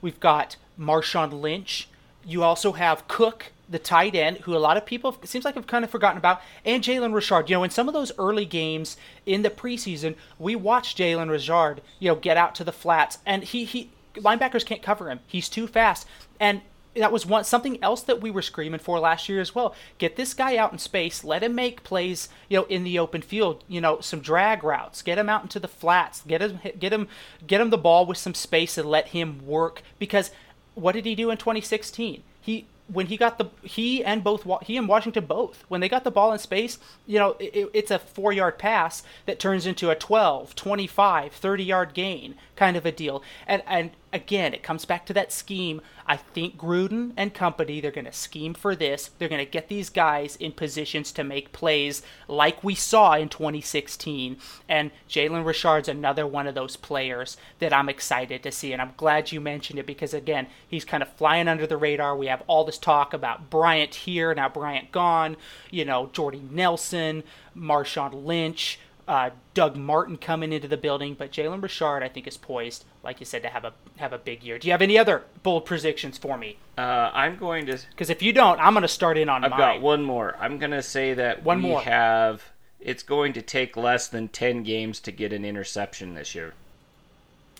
we've 0.00 0.20
got 0.20 0.54
Marshawn 0.78 1.40
Lynch 1.40 1.88
you 2.26 2.42
also 2.42 2.72
have 2.72 3.06
Cook 3.08 3.52
the 3.68 3.78
tight 3.78 4.14
end, 4.14 4.38
who 4.38 4.56
a 4.56 4.58
lot 4.58 4.76
of 4.76 4.86
people 4.86 5.16
seems 5.24 5.44
like 5.44 5.54
have 5.54 5.66
kind 5.66 5.84
of 5.84 5.90
forgotten 5.90 6.18
about, 6.18 6.40
and 6.64 6.82
Jalen 6.82 7.14
Richard. 7.14 7.50
You 7.50 7.56
know, 7.56 7.64
in 7.64 7.70
some 7.70 7.88
of 7.88 7.94
those 7.94 8.12
early 8.18 8.44
games 8.44 8.96
in 9.24 9.42
the 9.42 9.50
preseason, 9.50 10.14
we 10.38 10.54
watched 10.54 10.98
Jalen 10.98 11.30
Richard, 11.30 11.82
you 11.98 12.08
know, 12.08 12.14
get 12.14 12.36
out 12.36 12.54
to 12.56 12.64
the 12.64 12.72
flats, 12.72 13.18
and 13.26 13.42
he 13.42 13.64
he 13.64 13.90
linebackers 14.14 14.64
can't 14.64 14.82
cover 14.82 15.10
him. 15.10 15.20
He's 15.26 15.48
too 15.48 15.66
fast, 15.66 16.06
and 16.38 16.60
that 16.94 17.12
was 17.12 17.26
one 17.26 17.44
something 17.44 17.82
else 17.82 18.02
that 18.02 18.20
we 18.20 18.30
were 18.30 18.42
screaming 18.42 18.80
for 18.80 18.98
last 18.98 19.28
year 19.28 19.40
as 19.40 19.54
well. 19.54 19.74
Get 19.98 20.16
this 20.16 20.34
guy 20.34 20.56
out 20.56 20.72
in 20.72 20.78
space, 20.78 21.24
let 21.24 21.42
him 21.42 21.54
make 21.54 21.82
plays, 21.82 22.28
you 22.48 22.58
know, 22.58 22.64
in 22.66 22.84
the 22.84 22.98
open 22.98 23.22
field. 23.22 23.64
You 23.68 23.80
know, 23.80 24.00
some 24.00 24.20
drag 24.20 24.64
routes, 24.64 25.02
get 25.02 25.18
him 25.18 25.28
out 25.28 25.42
into 25.42 25.60
the 25.60 25.68
flats, 25.68 26.22
get 26.26 26.40
him 26.40 26.60
get 26.78 26.92
him 26.92 27.08
get 27.46 27.60
him 27.60 27.70
the 27.70 27.78
ball 27.78 28.06
with 28.06 28.18
some 28.18 28.34
space 28.34 28.78
and 28.78 28.88
let 28.88 29.08
him 29.08 29.44
work. 29.46 29.82
Because 29.98 30.30
what 30.76 30.92
did 30.92 31.04
he 31.04 31.16
do 31.16 31.30
in 31.30 31.38
2016? 31.38 32.22
He 32.40 32.66
when 32.88 33.06
he 33.06 33.16
got 33.16 33.38
the 33.38 33.46
he 33.62 34.04
and 34.04 34.22
both 34.22 34.46
he 34.62 34.76
and 34.76 34.86
Washington 34.86 35.24
both 35.24 35.64
when 35.68 35.80
they 35.80 35.88
got 35.88 36.04
the 36.04 36.10
ball 36.10 36.32
in 36.32 36.38
space 36.38 36.78
you 37.04 37.18
know 37.18 37.34
it, 37.40 37.68
it's 37.74 37.90
a 37.90 37.98
4 37.98 38.32
yard 38.32 38.58
pass 38.58 39.02
that 39.24 39.40
turns 39.40 39.66
into 39.66 39.90
a 39.90 39.96
12 39.96 40.54
25 40.54 41.32
30 41.32 41.64
yard 41.64 41.94
gain 41.94 42.36
kind 42.54 42.76
of 42.76 42.86
a 42.86 42.92
deal 42.92 43.24
and 43.46 43.62
and 43.66 43.90
again 44.12 44.54
it 44.54 44.62
comes 44.62 44.84
back 44.84 45.06
to 45.06 45.12
that 45.14 45.32
scheme. 45.32 45.80
I 46.06 46.16
think 46.16 46.56
Gruden 46.56 47.12
and 47.16 47.34
company 47.34 47.80
they're 47.80 47.90
going 47.90 48.04
to 48.04 48.12
scheme 48.12 48.54
for 48.54 48.76
this. 48.76 49.10
They're 49.18 49.28
going 49.28 49.44
to 49.44 49.50
get 49.50 49.68
these 49.68 49.90
guys 49.90 50.36
in 50.36 50.52
positions 50.52 51.10
to 51.12 51.24
make 51.24 51.52
plays 51.52 52.02
like 52.28 52.62
we 52.62 52.74
saw 52.74 53.14
in 53.14 53.28
2016 53.28 54.36
and 54.68 54.90
Jalen 55.08 55.44
Richard's 55.44 55.88
another 55.88 56.26
one 56.26 56.46
of 56.46 56.54
those 56.54 56.76
players 56.76 57.36
that 57.58 57.72
I'm 57.72 57.88
excited 57.88 58.42
to 58.42 58.52
see 58.52 58.72
and 58.72 58.80
I'm 58.80 58.94
glad 58.96 59.32
you 59.32 59.40
mentioned 59.40 59.78
it 59.78 59.86
because 59.86 60.14
again 60.14 60.46
he's 60.66 60.84
kind 60.84 61.02
of 61.02 61.12
flying 61.12 61.48
under 61.48 61.66
the 61.66 61.76
radar. 61.76 62.16
We 62.16 62.26
have 62.26 62.42
all 62.46 62.64
this 62.64 62.78
talk 62.78 63.12
about 63.12 63.50
Bryant 63.50 63.94
here 63.94 64.34
now 64.34 64.48
Bryant 64.48 64.92
gone 64.92 65.36
you 65.70 65.84
know 65.84 66.10
Jordy 66.12 66.42
Nelson 66.50 67.24
Marshawn 67.56 68.24
Lynch 68.24 68.78
uh, 69.08 69.30
Doug 69.54 69.76
Martin 69.76 70.16
coming 70.16 70.52
into 70.52 70.66
the 70.68 70.76
building, 70.76 71.14
but 71.14 71.30
Jalen 71.30 71.62
Richard, 71.62 72.02
I 72.02 72.08
think, 72.08 72.26
is 72.26 72.36
poised, 72.36 72.84
like 73.04 73.20
you 73.20 73.26
said, 73.26 73.42
to 73.42 73.48
have 73.48 73.64
a 73.64 73.72
have 73.96 74.12
a 74.12 74.18
big 74.18 74.42
year. 74.42 74.58
Do 74.58 74.66
you 74.68 74.72
have 74.72 74.82
any 74.82 74.98
other 74.98 75.24
bold 75.42 75.64
predictions 75.64 76.18
for 76.18 76.36
me? 76.36 76.56
Uh, 76.76 77.10
I'm 77.14 77.36
going 77.36 77.66
to 77.66 77.78
Because 77.90 78.10
if 78.10 78.20
you 78.22 78.32
don't, 78.32 78.58
I'm 78.60 78.74
going 78.74 78.82
to 78.82 78.88
start 78.88 79.16
in 79.16 79.28
on 79.28 79.44
I've 79.44 79.50
mine. 79.50 79.58
got 79.58 79.80
one 79.80 80.02
more. 80.02 80.36
I'm 80.40 80.58
gonna 80.58 80.82
say 80.82 81.14
that 81.14 81.42
One 81.44 81.62
we 81.62 81.68
more. 81.70 81.82
have. 81.82 82.42
It's 82.80 83.02
going 83.02 83.32
to 83.34 83.42
take 83.42 83.76
less 83.76 84.08
than 84.08 84.28
ten 84.28 84.62
games 84.62 85.00
to 85.00 85.12
get 85.12 85.32
an 85.32 85.44
interception 85.44 86.14
this 86.14 86.34
year. 86.34 86.54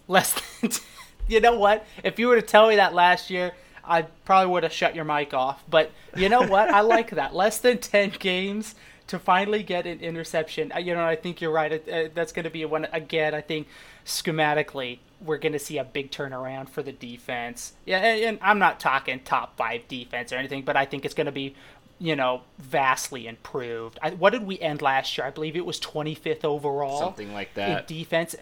Less 0.08 0.34
than. 0.60 0.70
you 1.28 1.40
know 1.40 1.56
what? 1.58 1.84
If 2.04 2.18
you 2.18 2.28
were 2.28 2.36
to 2.36 2.42
tell 2.42 2.68
me 2.68 2.76
that 2.76 2.94
last 2.94 3.30
year, 3.30 3.52
I 3.84 4.02
probably 4.02 4.52
would 4.52 4.62
have 4.64 4.72
shut 4.72 4.94
your 4.94 5.04
mic 5.04 5.32
off. 5.32 5.62
But 5.70 5.90
you 6.16 6.28
know 6.28 6.42
what? 6.42 6.68
I 6.70 6.80
like 6.80 7.10
that. 7.10 7.34
Less 7.34 7.58
than 7.58 7.78
10 7.78 8.10
games 8.18 8.74
to 9.08 9.18
finally 9.18 9.62
get 9.62 9.86
an 9.86 10.00
interception. 10.00 10.72
Uh, 10.74 10.78
You 10.78 10.94
know, 10.94 11.04
I 11.04 11.16
think 11.16 11.40
you're 11.40 11.52
right. 11.52 11.72
Uh, 11.88 12.08
That's 12.14 12.32
going 12.32 12.44
to 12.44 12.50
be 12.50 12.64
one, 12.64 12.86
again, 12.92 13.34
I 13.34 13.40
think 13.40 13.68
schematically, 14.04 14.98
we're 15.20 15.38
going 15.38 15.52
to 15.52 15.58
see 15.58 15.78
a 15.78 15.84
big 15.84 16.10
turnaround 16.10 16.68
for 16.68 16.82
the 16.82 16.92
defense. 16.92 17.72
Yeah, 17.84 17.98
and, 17.98 18.38
I'm 18.42 18.58
not 18.58 18.80
talking 18.80 19.20
top 19.20 19.56
five 19.56 19.86
defense 19.88 20.32
or 20.32 20.36
anything, 20.36 20.62
but 20.62 20.76
I 20.76 20.84
think 20.84 21.04
it's 21.04 21.14
going 21.14 21.26
to 21.26 21.32
be, 21.32 21.54
you 21.98 22.16
know, 22.16 22.42
vastly 22.58 23.26
improved. 23.26 23.98
I, 24.02 24.10
what 24.10 24.30
did 24.30 24.44
we 24.46 24.58
end 24.60 24.82
last 24.82 25.16
year? 25.16 25.26
I 25.26 25.30
believe 25.30 25.56
it 25.56 25.64
was 25.64 25.80
25th 25.80 26.44
overall. 26.44 26.98
Something 27.00 27.32
like 27.32 27.48
In 27.56 27.62
that. 27.74 27.86
defense, 27.86 28.34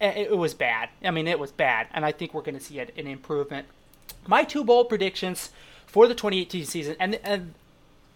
it, 0.00 0.16
it 0.16 0.38
was 0.38 0.54
bad. 0.54 0.88
I 1.04 1.10
mean, 1.10 1.28
it 1.28 1.38
was 1.38 1.52
bad, 1.52 1.88
and 1.92 2.04
I 2.04 2.12
think 2.12 2.34
we're 2.34 2.42
going 2.42 2.58
to 2.58 2.64
see 2.64 2.78
an 2.80 2.90
an 2.96 3.06
improvement. 3.06 3.66
My 4.26 4.44
two 4.44 4.64
bold 4.64 4.88
predictions 4.88 5.50
for 5.86 6.08
the 6.08 6.14
2018 6.14 6.64
season, 6.64 6.96
and 6.98 7.14
and 7.22 7.54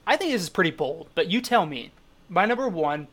I 0.07 0.17
think 0.17 0.33
this 0.33 0.43
is 0.43 0.49
pretty 0.49 0.71
bold, 0.71 1.09
but 1.15 1.31
you 1.31 1.41
tell 1.41 1.67
me. 1.67 1.93
My 2.29 2.47
number 2.47 2.69
one, 2.69 3.09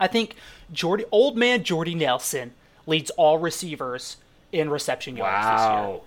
I 0.00 0.08
think 0.08 0.34
Jordy, 0.72 1.04
old 1.12 1.36
man 1.36 1.62
Jordy 1.62 1.94
Nelson 1.94 2.52
leads 2.86 3.10
all 3.10 3.38
receivers 3.38 4.16
in 4.52 4.70
reception 4.70 5.16
yards 5.16 5.46
this 5.46 5.60
year. 5.60 5.70
Wow. 5.70 6.02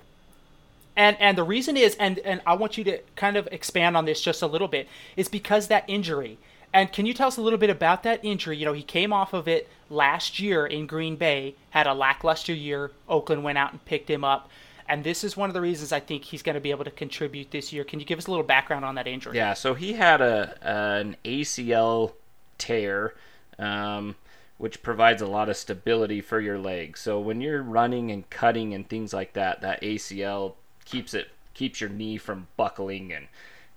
And 0.95 1.17
and 1.19 1.37
the 1.37 1.43
reason 1.43 1.77
is, 1.77 1.95
and 1.95 2.19
and 2.19 2.41
I 2.45 2.55
want 2.55 2.77
you 2.77 2.83
to 2.85 2.99
kind 3.15 3.37
of 3.37 3.47
expand 3.51 3.95
on 3.95 4.05
this 4.05 4.21
just 4.21 4.41
a 4.41 4.47
little 4.47 4.67
bit, 4.67 4.87
is 5.15 5.29
because 5.29 5.67
that 5.67 5.85
injury. 5.87 6.37
And 6.73 6.91
can 6.91 7.05
you 7.05 7.13
tell 7.13 7.27
us 7.27 7.37
a 7.37 7.41
little 7.41 7.59
bit 7.59 7.69
about 7.69 8.03
that 8.03 8.23
injury? 8.23 8.57
You 8.57 8.65
know, 8.65 8.73
he 8.73 8.83
came 8.83 9.11
off 9.11 9.33
of 9.33 9.47
it 9.47 9.69
last 9.89 10.39
year 10.39 10.65
in 10.65 10.87
Green 10.87 11.17
Bay, 11.17 11.55
had 11.71 11.85
a 11.85 11.93
lackluster 11.93 12.53
year. 12.53 12.91
Oakland 13.09 13.43
went 13.43 13.57
out 13.57 13.71
and 13.71 13.83
picked 13.83 14.09
him 14.09 14.23
up. 14.23 14.49
And 14.91 15.05
this 15.05 15.23
is 15.23 15.37
one 15.37 15.49
of 15.49 15.53
the 15.53 15.61
reasons 15.61 15.93
I 15.93 16.01
think 16.01 16.25
he's 16.25 16.41
going 16.41 16.55
to 16.55 16.59
be 16.59 16.69
able 16.71 16.83
to 16.83 16.91
contribute 16.91 17.51
this 17.51 17.71
year. 17.71 17.85
Can 17.85 18.01
you 18.01 18.05
give 18.05 18.19
us 18.19 18.27
a 18.27 18.29
little 18.29 18.45
background 18.45 18.83
on 18.83 18.95
that 18.95 19.07
injury? 19.07 19.37
Yeah, 19.37 19.53
so 19.53 19.73
he 19.73 19.93
had 19.93 20.19
a 20.19 20.57
an 20.61 21.15
ACL 21.23 22.11
tear, 22.57 23.15
um, 23.57 24.17
which 24.57 24.83
provides 24.83 25.21
a 25.21 25.27
lot 25.27 25.47
of 25.47 25.55
stability 25.55 26.19
for 26.19 26.41
your 26.41 26.59
leg. 26.59 26.97
So 26.97 27.21
when 27.21 27.39
you're 27.39 27.63
running 27.63 28.11
and 28.11 28.29
cutting 28.29 28.73
and 28.73 28.85
things 28.85 29.13
like 29.13 29.31
that, 29.31 29.61
that 29.61 29.81
ACL 29.81 30.55
keeps 30.83 31.13
it 31.13 31.29
keeps 31.53 31.79
your 31.79 31.89
knee 31.89 32.17
from 32.17 32.47
buckling 32.57 33.13
and 33.13 33.27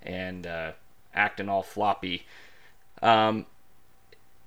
and 0.03 0.49
uh, 0.49 0.73
acting 1.15 1.49
all 1.49 1.62
floppy. 1.62 2.27
Um, 3.03 3.47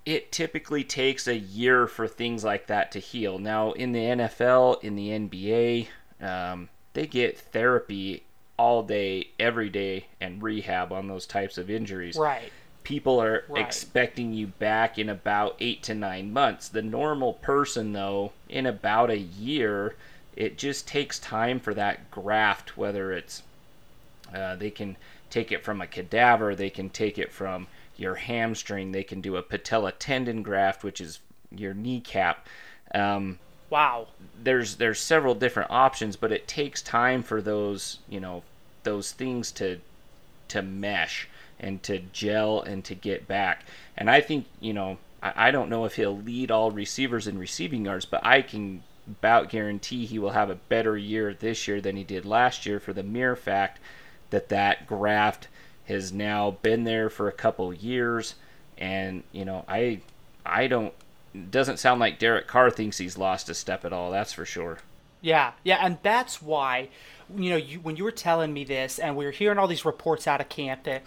it 0.06 0.34
typically 0.34 0.84
takes 0.84 1.30
a 1.30 1.38
year 1.38 1.88
for 1.88 2.10
things 2.10 2.44
like 2.44 2.68
that 2.68 2.92
to 2.92 3.00
heal. 3.00 3.40
Now, 3.40 3.72
in 3.72 3.94
the 3.94 4.00
NFL, 4.00 4.84
in 4.84 4.96
the 4.98 5.10
NBA, 5.12 5.88
um, 6.22 6.70
they 6.94 7.08
get 7.08 7.38
therapy 7.38 8.24
all 8.58 8.84
day, 8.84 9.30
every 9.40 9.70
day, 9.70 10.08
and 10.20 10.42
rehab 10.42 10.92
on 10.92 11.08
those 11.08 11.28
types 11.28 11.58
of 11.58 11.70
injuries. 11.70 12.18
Right. 12.18 12.52
People 12.84 13.22
are 13.22 13.44
Right. 13.48 13.64
expecting 13.64 14.34
you 14.34 14.48
back 14.48 14.98
in 14.98 15.10
about 15.10 15.56
eight 15.60 15.84
to 15.84 15.94
nine 15.94 16.32
months. 16.34 16.70
The 16.70 16.82
normal 16.82 17.34
person, 17.34 17.94
though, 17.94 18.32
in 18.50 18.66
about 18.66 19.10
a 19.12 19.18
year, 19.18 19.96
it 20.36 20.58
just 20.58 20.88
takes 20.88 21.20
time 21.20 21.60
for 21.60 21.74
that 21.74 22.10
graft, 22.10 22.78
whether 22.78 23.12
it's 23.12 23.44
uh, 24.34 24.56
they 24.56 24.70
can 24.72 24.98
take 25.30 25.52
it 25.52 25.64
from 25.64 25.82
a 25.82 25.88
cadaver, 25.88 26.56
they 26.56 26.70
can 26.70 26.90
take 26.90 27.18
it 27.18 27.32
from 27.32 27.68
your 27.96 28.16
hamstring, 28.16 28.92
they 28.92 29.04
can 29.04 29.22
do 29.22 29.36
a 29.36 29.42
patella 29.42 29.92
tendon 29.92 30.44
graft, 30.44 30.84
which 30.84 31.02
is 31.02 31.20
your 31.52 31.74
kneecap. 31.74 32.48
Um, 32.94 33.40
Wow. 33.70 34.08
there's 34.42 34.78
there's 34.78 35.00
several 35.00 35.36
different 35.36 35.72
options, 35.72 36.16
but 36.16 36.32
it 36.32 36.48
takes 36.48 36.82
time 36.82 37.24
for 37.24 37.42
those 37.42 38.00
you 38.08 38.20
know 38.20 38.44
those 38.84 39.12
things 39.12 39.52
to 39.54 39.80
to 40.50 40.62
mesh 40.62 41.28
and 41.60 41.82
to 41.84 42.00
gel 42.00 42.62
and 42.62 42.84
to 42.86 42.96
get 42.96 43.28
back. 43.28 43.66
And 43.98 44.10
I 44.10 44.22
think 44.22 44.46
you 44.60 44.74
know 44.74 44.98
I, 45.22 45.48
I 45.48 45.52
don't 45.52 45.70
know 45.70 45.86
if 45.86 45.96
he'll 45.96 46.18
lead 46.18 46.52
all 46.52 46.72
receivers 46.72 47.28
in 47.28 47.38
receiving 47.38 47.86
yards, 47.86 48.06
but 48.06 48.26
I 48.26 48.42
can 48.42 48.84
about 49.08 49.50
guarantee 49.50 50.06
he 50.06 50.20
will 50.20 50.32
have 50.32 50.50
a 50.50 50.56
better 50.56 50.98
year 50.98 51.34
this 51.34 51.68
year 51.68 51.80
than 51.82 51.96
he 51.96 52.04
did 52.04 52.26
last 52.26 52.66
year 52.66 52.80
for 52.80 52.94
the 52.94 53.04
mere 53.04 53.36
fact 53.36 53.80
that 54.30 54.50
that 54.50 54.86
graft 54.86 55.48
has 55.86 56.12
now 56.12 56.52
been 56.62 56.84
there 56.84 57.10
for 57.10 57.28
a 57.30 57.32
couple 57.32 57.74
years 57.74 58.36
and 58.78 59.24
you 59.32 59.46
know 59.46 59.64
I 59.68 60.02
I 60.46 60.68
don't 60.68 60.94
doesn't 61.50 61.78
sound 61.78 62.00
like 62.00 62.20
Derek 62.20 62.48
Carr 62.48 62.70
thinks 62.70 62.98
he's 62.98 63.18
lost 63.18 63.50
a 63.50 63.54
step 63.54 63.86
at 63.86 63.94
all 63.94 64.12
that's 64.12 64.34
for 64.34 64.46
sure. 64.46 64.80
Yeah, 65.22 65.54
yeah, 65.64 65.80
and 65.82 65.98
that's 66.04 66.42
why, 66.42 66.90
you 67.36 67.50
know, 67.50 67.56
you, 67.58 67.80
when 67.80 67.96
you 67.96 68.04
were 68.04 68.12
telling 68.12 68.54
me 68.54 68.64
this, 68.64 69.00
and 69.00 69.16
we 69.16 69.26
were 69.26 69.32
hearing 69.32 69.58
all 69.58 69.68
these 69.68 69.86
reports 69.86 70.28
out 70.28 70.42
of 70.42 70.50
camp 70.50 70.84
that, 70.84 71.02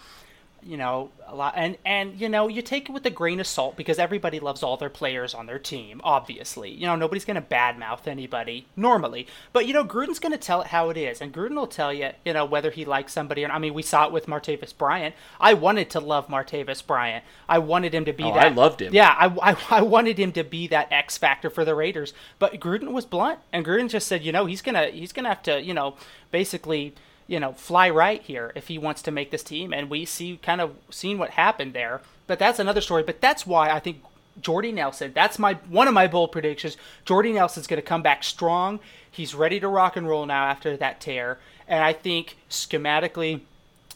you 0.63 0.77
know, 0.77 1.09
a 1.27 1.35
lot, 1.35 1.53
and 1.55 1.77
and 1.85 2.19
you 2.19 2.29
know, 2.29 2.47
you 2.47 2.61
take 2.61 2.89
it 2.89 2.91
with 2.91 3.05
a 3.05 3.09
grain 3.09 3.39
of 3.39 3.47
salt 3.47 3.75
because 3.75 3.97
everybody 3.99 4.39
loves 4.39 4.61
all 4.63 4.77
their 4.77 4.89
players 4.89 5.33
on 5.33 5.45
their 5.45 5.59
team. 5.59 6.01
Obviously, 6.03 6.69
you 6.71 6.85
know, 6.85 6.95
nobody's 6.95 7.25
gonna 7.25 7.41
badmouth 7.41 8.05
anybody 8.07 8.67
normally, 8.75 9.27
but 9.53 9.65
you 9.65 9.73
know, 9.73 9.83
Gruden's 9.83 10.19
gonna 10.19 10.37
tell 10.37 10.61
it 10.61 10.67
how 10.67 10.89
it 10.89 10.97
is, 10.97 11.21
and 11.21 11.33
Gruden 11.33 11.55
will 11.55 11.67
tell 11.67 11.91
you, 11.93 12.11
you 12.25 12.33
know, 12.33 12.45
whether 12.45 12.71
he 12.71 12.85
likes 12.85 13.13
somebody 13.13 13.43
or. 13.43 13.47
not. 13.47 13.55
I 13.55 13.59
mean, 13.59 13.73
we 13.73 13.81
saw 13.81 14.05
it 14.05 14.11
with 14.11 14.27
Martavis 14.27 14.77
Bryant. 14.77 15.15
I 15.39 15.53
wanted 15.53 15.89
to 15.91 15.99
love 15.99 16.27
Martavis 16.27 16.85
Bryant. 16.85 17.23
I 17.49 17.57
wanted 17.59 17.93
him 17.95 18.05
to 18.05 18.13
be 18.13 18.23
Oh, 18.23 18.33
that. 18.33 18.45
I 18.45 18.49
loved 18.49 18.81
him. 18.81 18.93
Yeah, 18.93 19.15
I, 19.17 19.51
I, 19.51 19.57
I 19.79 19.81
wanted 19.81 20.19
him 20.19 20.31
to 20.33 20.43
be 20.43 20.67
that 20.67 20.91
X 20.91 21.17
factor 21.17 21.49
for 21.49 21.65
the 21.65 21.75
Raiders, 21.75 22.13
but 22.39 22.59
Gruden 22.59 22.91
was 22.91 23.05
blunt, 23.05 23.39
and 23.51 23.65
Gruden 23.65 23.89
just 23.89 24.07
said, 24.07 24.23
you 24.23 24.31
know, 24.31 24.45
he's 24.45 24.61
gonna 24.61 24.87
he's 24.87 25.11
gonna 25.11 25.29
have 25.29 25.43
to, 25.43 25.61
you 25.61 25.73
know, 25.73 25.95
basically, 26.29 26.93
you 27.31 27.39
know, 27.39 27.53
fly 27.53 27.89
right 27.89 28.21
here 28.21 28.51
if 28.55 28.67
he 28.67 28.77
wants 28.77 29.01
to 29.03 29.09
make 29.09 29.31
this 29.31 29.41
team, 29.41 29.73
and 29.73 29.89
we 29.89 30.03
see 30.03 30.37
kind 30.43 30.59
of 30.59 30.75
seen 30.89 31.17
what 31.17 31.29
happened 31.29 31.71
there. 31.71 32.01
But 32.27 32.39
that's 32.39 32.59
another 32.59 32.81
story. 32.81 33.03
But 33.03 33.21
that's 33.21 33.47
why 33.47 33.69
I 33.69 33.79
think 33.79 34.03
Jordy 34.41 34.73
Nelson. 34.73 35.13
That's 35.15 35.39
my 35.39 35.53
one 35.69 35.87
of 35.87 35.93
my 35.93 36.07
bold 36.07 36.33
predictions. 36.33 36.75
Jordy 37.05 37.31
Nelson's 37.31 37.67
going 37.67 37.81
to 37.81 37.87
come 37.87 38.01
back 38.01 38.25
strong. 38.25 38.81
He's 39.09 39.33
ready 39.33 39.61
to 39.61 39.69
rock 39.69 39.95
and 39.95 40.09
roll 40.09 40.25
now 40.25 40.43
after 40.43 40.75
that 40.75 40.99
tear, 40.99 41.39
and 41.69 41.81
I 41.81 41.93
think 41.93 42.35
schematically, 42.49 43.39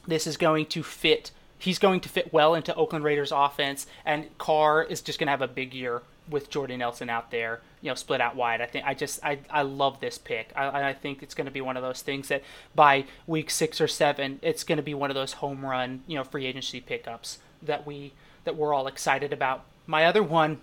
this 0.08 0.26
is 0.26 0.38
going 0.38 0.68
to 0.68 0.82
fit. 0.82 1.32
He's 1.60 1.78
going 1.78 2.00
to 2.02 2.10
fit 2.10 2.32
well 2.32 2.56
into 2.56 2.74
Oakland 2.76 3.04
Raiders 3.04 3.34
offense, 3.34 3.86
and 4.06 4.38
Carr 4.38 4.82
is 4.82 5.02
just 5.02 5.20
going 5.20 5.28
to 5.28 5.32
have 5.32 5.42
a 5.42 5.48
big 5.48 5.74
year 5.74 6.04
with 6.30 6.50
Jordy 6.50 6.78
Nelson 6.78 7.10
out 7.10 7.32
there, 7.32 7.60
you 7.86 7.92
know, 7.92 7.96
split 7.96 8.20
out 8.20 8.36
wide. 8.36 8.62
I 8.62 8.66
think 8.66 8.84
I 8.88 8.96
just 8.96 9.24
I, 9.24 9.38
I 9.48 9.62
love 9.62 10.00
this 10.00 10.18
pick. 10.18 10.52
I, 10.56 10.90
I 10.90 10.94
think 10.94 11.22
it's 11.22 11.36
going 11.36 11.46
to 11.46 11.52
be 11.52 11.62
one 11.62 11.78
of 11.78 11.84
those 11.84 12.02
things 12.02 12.30
that 12.30 12.42
by 12.74 13.06
week 13.28 13.52
six 13.52 13.80
or 13.80 13.88
seven, 13.88 14.40
it's 14.42 14.64
going 14.64 14.78
to 14.78 14.84
be 14.84 14.96
one 14.96 15.12
of 15.12 15.16
those 15.16 15.34
home 15.34 15.64
run, 15.64 16.02
you 16.08 16.16
know, 16.16 16.24
free 16.24 16.48
agency 16.48 16.82
pickups 16.82 17.38
that 17.62 17.86
we 17.86 18.12
that 18.44 18.56
we're 18.56 18.74
all 18.74 18.88
excited 18.88 19.32
about. 19.32 19.66
My 19.86 20.06
other 20.06 20.24
one 20.24 20.62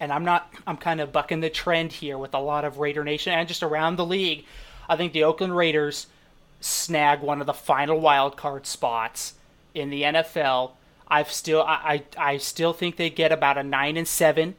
and 0.00 0.12
I'm 0.12 0.24
not 0.24 0.52
I'm 0.66 0.76
kind 0.76 1.00
of 1.00 1.12
bucking 1.12 1.38
the 1.38 1.50
trend 1.50 1.92
here 1.92 2.18
with 2.18 2.34
a 2.34 2.40
lot 2.40 2.64
of 2.64 2.78
Raider 2.78 3.04
Nation 3.04 3.32
and 3.32 3.46
just 3.46 3.62
around 3.62 3.94
the 3.94 4.04
league. 4.04 4.44
I 4.88 4.96
think 4.96 5.12
the 5.12 5.22
Oakland 5.22 5.56
Raiders 5.56 6.08
snag 6.60 7.20
one 7.20 7.40
of 7.40 7.46
the 7.46 7.54
final 7.54 8.00
wild 8.00 8.36
card 8.36 8.66
spots 8.66 9.34
in 9.72 9.90
the 9.90 10.02
NFL. 10.02 10.72
I've 11.06 11.30
still 11.30 11.62
I, 11.62 12.02
I, 12.18 12.32
I 12.32 12.36
still 12.38 12.72
think 12.72 12.96
they 12.96 13.08
get 13.08 13.30
about 13.30 13.56
a 13.56 13.62
nine 13.62 13.96
and 13.96 14.08
seven 14.08 14.56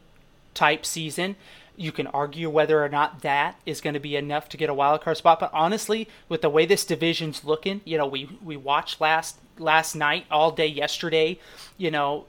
type 0.54 0.84
season. 0.84 1.36
You 1.82 1.92
can 1.92 2.06
argue 2.08 2.48
whether 2.48 2.82
or 2.82 2.88
not 2.88 3.22
that 3.22 3.58
is 3.66 3.80
going 3.80 3.94
to 3.94 4.00
be 4.00 4.14
enough 4.16 4.48
to 4.50 4.56
get 4.56 4.70
a 4.70 4.74
wild 4.74 5.02
card 5.02 5.16
spot, 5.16 5.40
but 5.40 5.50
honestly, 5.52 6.08
with 6.28 6.42
the 6.42 6.48
way 6.48 6.64
this 6.64 6.84
division's 6.84 7.44
looking, 7.44 7.80
you 7.84 7.98
know, 7.98 8.06
we 8.06 8.28
we 8.42 8.56
watched 8.56 9.00
last 9.00 9.38
last 9.58 9.94
night 9.94 10.24
all 10.30 10.50
day 10.52 10.66
yesterday, 10.66 11.38
you 11.76 11.90
know, 11.90 12.26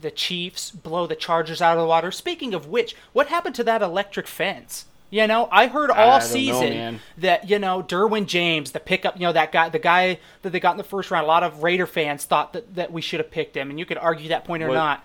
the 0.00 0.10
Chiefs 0.10 0.70
blow 0.70 1.06
the 1.06 1.14
Chargers 1.16 1.62
out 1.62 1.76
of 1.76 1.82
the 1.82 1.86
water. 1.86 2.10
Speaking 2.10 2.52
of 2.52 2.66
which, 2.66 2.96
what 3.12 3.28
happened 3.28 3.54
to 3.56 3.64
that 3.64 3.82
electric 3.82 4.26
fence? 4.26 4.86
You 5.08 5.26
know, 5.28 5.48
I 5.52 5.68
heard 5.68 5.90
all 5.90 5.96
I 6.10 6.18
don't 6.18 6.28
know, 6.28 6.32
season 6.32 7.00
that 7.18 7.48
you 7.48 7.60
know 7.60 7.82
Derwin 7.82 8.26
James, 8.26 8.72
the 8.72 8.80
pickup, 8.80 9.14
you 9.16 9.22
know 9.22 9.32
that 9.32 9.52
guy, 9.52 9.68
the 9.68 9.78
guy 9.78 10.18
that 10.42 10.50
they 10.50 10.58
got 10.58 10.72
in 10.72 10.78
the 10.78 10.84
first 10.84 11.12
round. 11.12 11.24
A 11.24 11.28
lot 11.28 11.44
of 11.44 11.62
Raider 11.62 11.86
fans 11.86 12.24
thought 12.24 12.52
that, 12.54 12.74
that 12.74 12.92
we 12.92 13.00
should 13.00 13.20
have 13.20 13.30
picked 13.30 13.56
him, 13.56 13.70
and 13.70 13.78
you 13.78 13.86
could 13.86 13.98
argue 13.98 14.28
that 14.30 14.44
point 14.44 14.64
or 14.64 14.68
What- 14.68 14.74
not. 14.74 15.04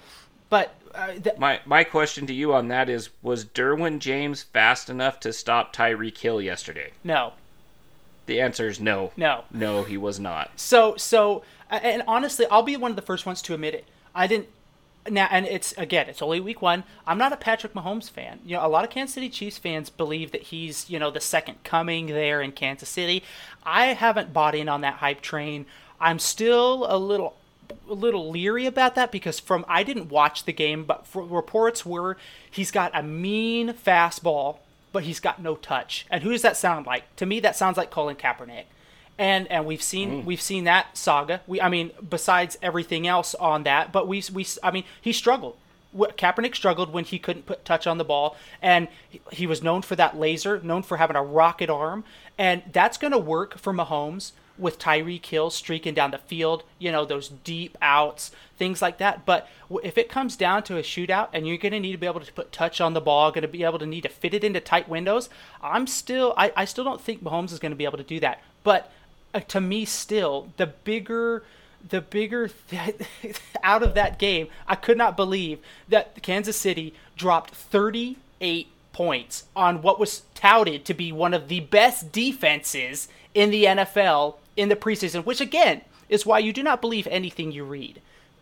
But 0.49 0.75
uh, 0.95 1.13
th- 1.13 1.37
my 1.37 1.59
my 1.65 1.83
question 1.83 2.25
to 2.27 2.33
you 2.33 2.53
on 2.53 2.67
that 2.67 2.89
is 2.89 3.09
was 3.21 3.45
Derwin 3.45 3.99
James 3.99 4.43
fast 4.43 4.89
enough 4.89 5.19
to 5.21 5.33
stop 5.33 5.75
Tyreek 5.75 6.17
Hill 6.17 6.41
yesterday 6.41 6.91
no, 7.03 7.33
the 8.25 8.41
answer 8.41 8.67
is 8.67 8.79
no 8.79 9.11
no. 9.17 9.43
no 9.51 9.83
he 9.83 9.97
was 9.97 10.19
not 10.19 10.51
So 10.59 10.95
so 10.97 11.43
and 11.71 12.03
honestly, 12.05 12.45
I'll 12.51 12.63
be 12.63 12.75
one 12.75 12.91
of 12.91 12.95
the 12.95 13.01
first 13.01 13.25
ones 13.25 13.41
to 13.43 13.53
admit 13.53 13.73
it. 13.73 13.85
I 14.13 14.27
didn't 14.27 14.49
now 15.09 15.27
and 15.31 15.45
it's 15.47 15.71
again, 15.77 16.09
it's 16.09 16.21
only 16.21 16.39
week 16.39 16.61
1. 16.61 16.83
I'm 17.07 17.17
not 17.17 17.33
a 17.33 17.37
Patrick 17.37 17.73
Mahomes 17.73 18.09
fan. 18.09 18.39
You 18.45 18.57
know, 18.57 18.65
a 18.65 18.67
lot 18.67 18.83
of 18.83 18.89
Kansas 18.89 19.13
City 19.13 19.29
Chiefs 19.29 19.57
fans 19.57 19.89
believe 19.89 20.31
that 20.31 20.43
he's, 20.43 20.89
you 20.89 20.99
know, 20.99 21.09
the 21.09 21.21
second 21.21 21.63
coming 21.63 22.07
there 22.07 22.41
in 22.41 22.51
Kansas 22.51 22.89
City. 22.89 23.23
I 23.63 23.87
haven't 23.87 24.33
bought 24.33 24.53
in 24.53 24.67
on 24.67 24.81
that 24.81 24.95
hype 24.95 25.21
train. 25.21 25.65
I'm 25.99 26.19
still 26.19 26.85
a 26.89 26.97
little 26.97 27.37
a 27.89 27.93
little 27.93 28.29
leery 28.29 28.65
about 28.65 28.95
that 28.95 29.11
because 29.11 29.39
from 29.39 29.65
I 29.67 29.83
didn't 29.83 30.09
watch 30.09 30.45
the 30.45 30.53
game, 30.53 30.83
but 30.85 31.05
reports 31.13 31.85
were 31.85 32.17
he's 32.49 32.71
got 32.71 32.91
a 32.93 33.03
mean 33.03 33.69
fastball, 33.73 34.57
but 34.91 35.03
he's 35.03 35.19
got 35.19 35.41
no 35.41 35.55
touch. 35.55 36.05
And 36.09 36.23
who 36.23 36.31
does 36.31 36.41
that 36.41 36.57
sound 36.57 36.85
like? 36.85 37.15
To 37.17 37.25
me, 37.25 37.39
that 37.41 37.55
sounds 37.55 37.77
like 37.77 37.91
Colin 37.91 38.15
Kaepernick. 38.15 38.65
and 39.17 39.47
and 39.51 39.65
we've 39.65 39.81
seen 39.83 40.23
mm. 40.23 40.25
we've 40.25 40.41
seen 40.41 40.63
that 40.65 40.97
saga. 40.97 41.41
We 41.47 41.61
I 41.61 41.69
mean 41.69 41.91
besides 42.07 42.57
everything 42.61 43.07
else 43.07 43.35
on 43.35 43.63
that, 43.63 43.91
but 43.91 44.07
we 44.07 44.23
we 44.33 44.45
I 44.63 44.71
mean 44.71 44.83
he 44.99 45.13
struggled. 45.13 45.57
Kaepernick 45.93 46.55
struggled 46.55 46.93
when 46.93 47.03
he 47.03 47.19
couldn't 47.19 47.45
put 47.45 47.65
touch 47.65 47.85
on 47.85 47.97
the 47.97 48.05
ball, 48.05 48.37
and 48.61 48.87
he 49.31 49.45
was 49.45 49.61
known 49.61 49.81
for 49.81 49.97
that 49.97 50.17
laser, 50.17 50.61
known 50.61 50.83
for 50.83 50.95
having 50.97 51.17
a 51.17 51.23
rocket 51.23 51.69
arm, 51.69 52.05
and 52.37 52.63
that's 52.71 52.97
going 52.97 53.11
to 53.11 53.19
work 53.19 53.57
for 53.57 53.73
Mahomes 53.73 54.31
with 54.61 54.79
Tyreek 54.79 55.25
Hill 55.25 55.49
streaking 55.49 55.95
down 55.95 56.11
the 56.11 56.19
field, 56.19 56.63
you 56.77 56.91
know, 56.91 57.03
those 57.03 57.29
deep 57.29 57.77
outs, 57.81 58.31
things 58.57 58.81
like 58.81 58.99
that. 58.99 59.25
But 59.25 59.49
if 59.83 59.97
it 59.97 60.07
comes 60.07 60.35
down 60.35 60.61
to 60.63 60.77
a 60.77 60.83
shootout 60.83 61.29
and 61.33 61.47
you're 61.47 61.57
going 61.57 61.71
to 61.71 61.79
need 61.79 61.93
to 61.93 61.97
be 61.97 62.05
able 62.05 62.19
to 62.19 62.31
put 62.31 62.51
touch 62.51 62.79
on 62.79 62.93
the 62.93 63.01
ball, 63.01 63.31
going 63.31 63.41
to 63.41 63.47
be 63.47 63.63
able 63.63 63.79
to 63.79 63.87
need 63.87 64.03
to 64.03 64.09
fit 64.09 64.35
it 64.35 64.43
into 64.43 64.59
tight 64.59 64.87
windows, 64.87 65.29
I'm 65.63 65.87
still, 65.87 66.35
I, 66.37 66.53
I 66.55 66.65
still 66.65 66.83
don't 66.83 67.01
think 67.01 67.23
Mahomes 67.23 67.51
is 67.51 67.59
going 67.59 67.71
to 67.71 67.75
be 67.75 67.85
able 67.85 67.97
to 67.97 68.03
do 68.03 68.19
that. 68.19 68.41
But 68.63 68.91
uh, 69.33 69.39
to 69.39 69.59
me, 69.59 69.83
still, 69.85 70.49
the 70.57 70.67
bigger, 70.67 71.43
the 71.89 72.01
bigger 72.01 72.49
th- 72.69 73.01
out 73.63 73.81
of 73.81 73.95
that 73.95 74.19
game, 74.19 74.47
I 74.67 74.75
could 74.75 74.97
not 74.97 75.17
believe 75.17 75.57
that 75.89 76.21
Kansas 76.21 76.55
City 76.55 76.93
dropped 77.17 77.55
38 77.55 78.67
points 78.93 79.45
on 79.55 79.81
what 79.81 79.99
was 79.99 80.21
touted 80.35 80.85
to 80.85 80.93
be 80.93 81.11
one 81.11 81.33
of 81.33 81.47
the 81.47 81.61
best 81.61 82.11
defenses 82.11 83.07
in 83.33 83.49
the 83.49 83.63
NFL 83.63 84.35
in 84.55 84.69
the 84.69 84.75
preseason, 84.75 85.25
which 85.25 85.41
again 85.41 85.81
is 86.09 86.25
why 86.25 86.39
you 86.39 86.53
do 86.53 86.61
not 86.61 86.81
believe 86.81 87.07
anything 87.07 87.51
you 87.51 87.63
read. 87.63 88.01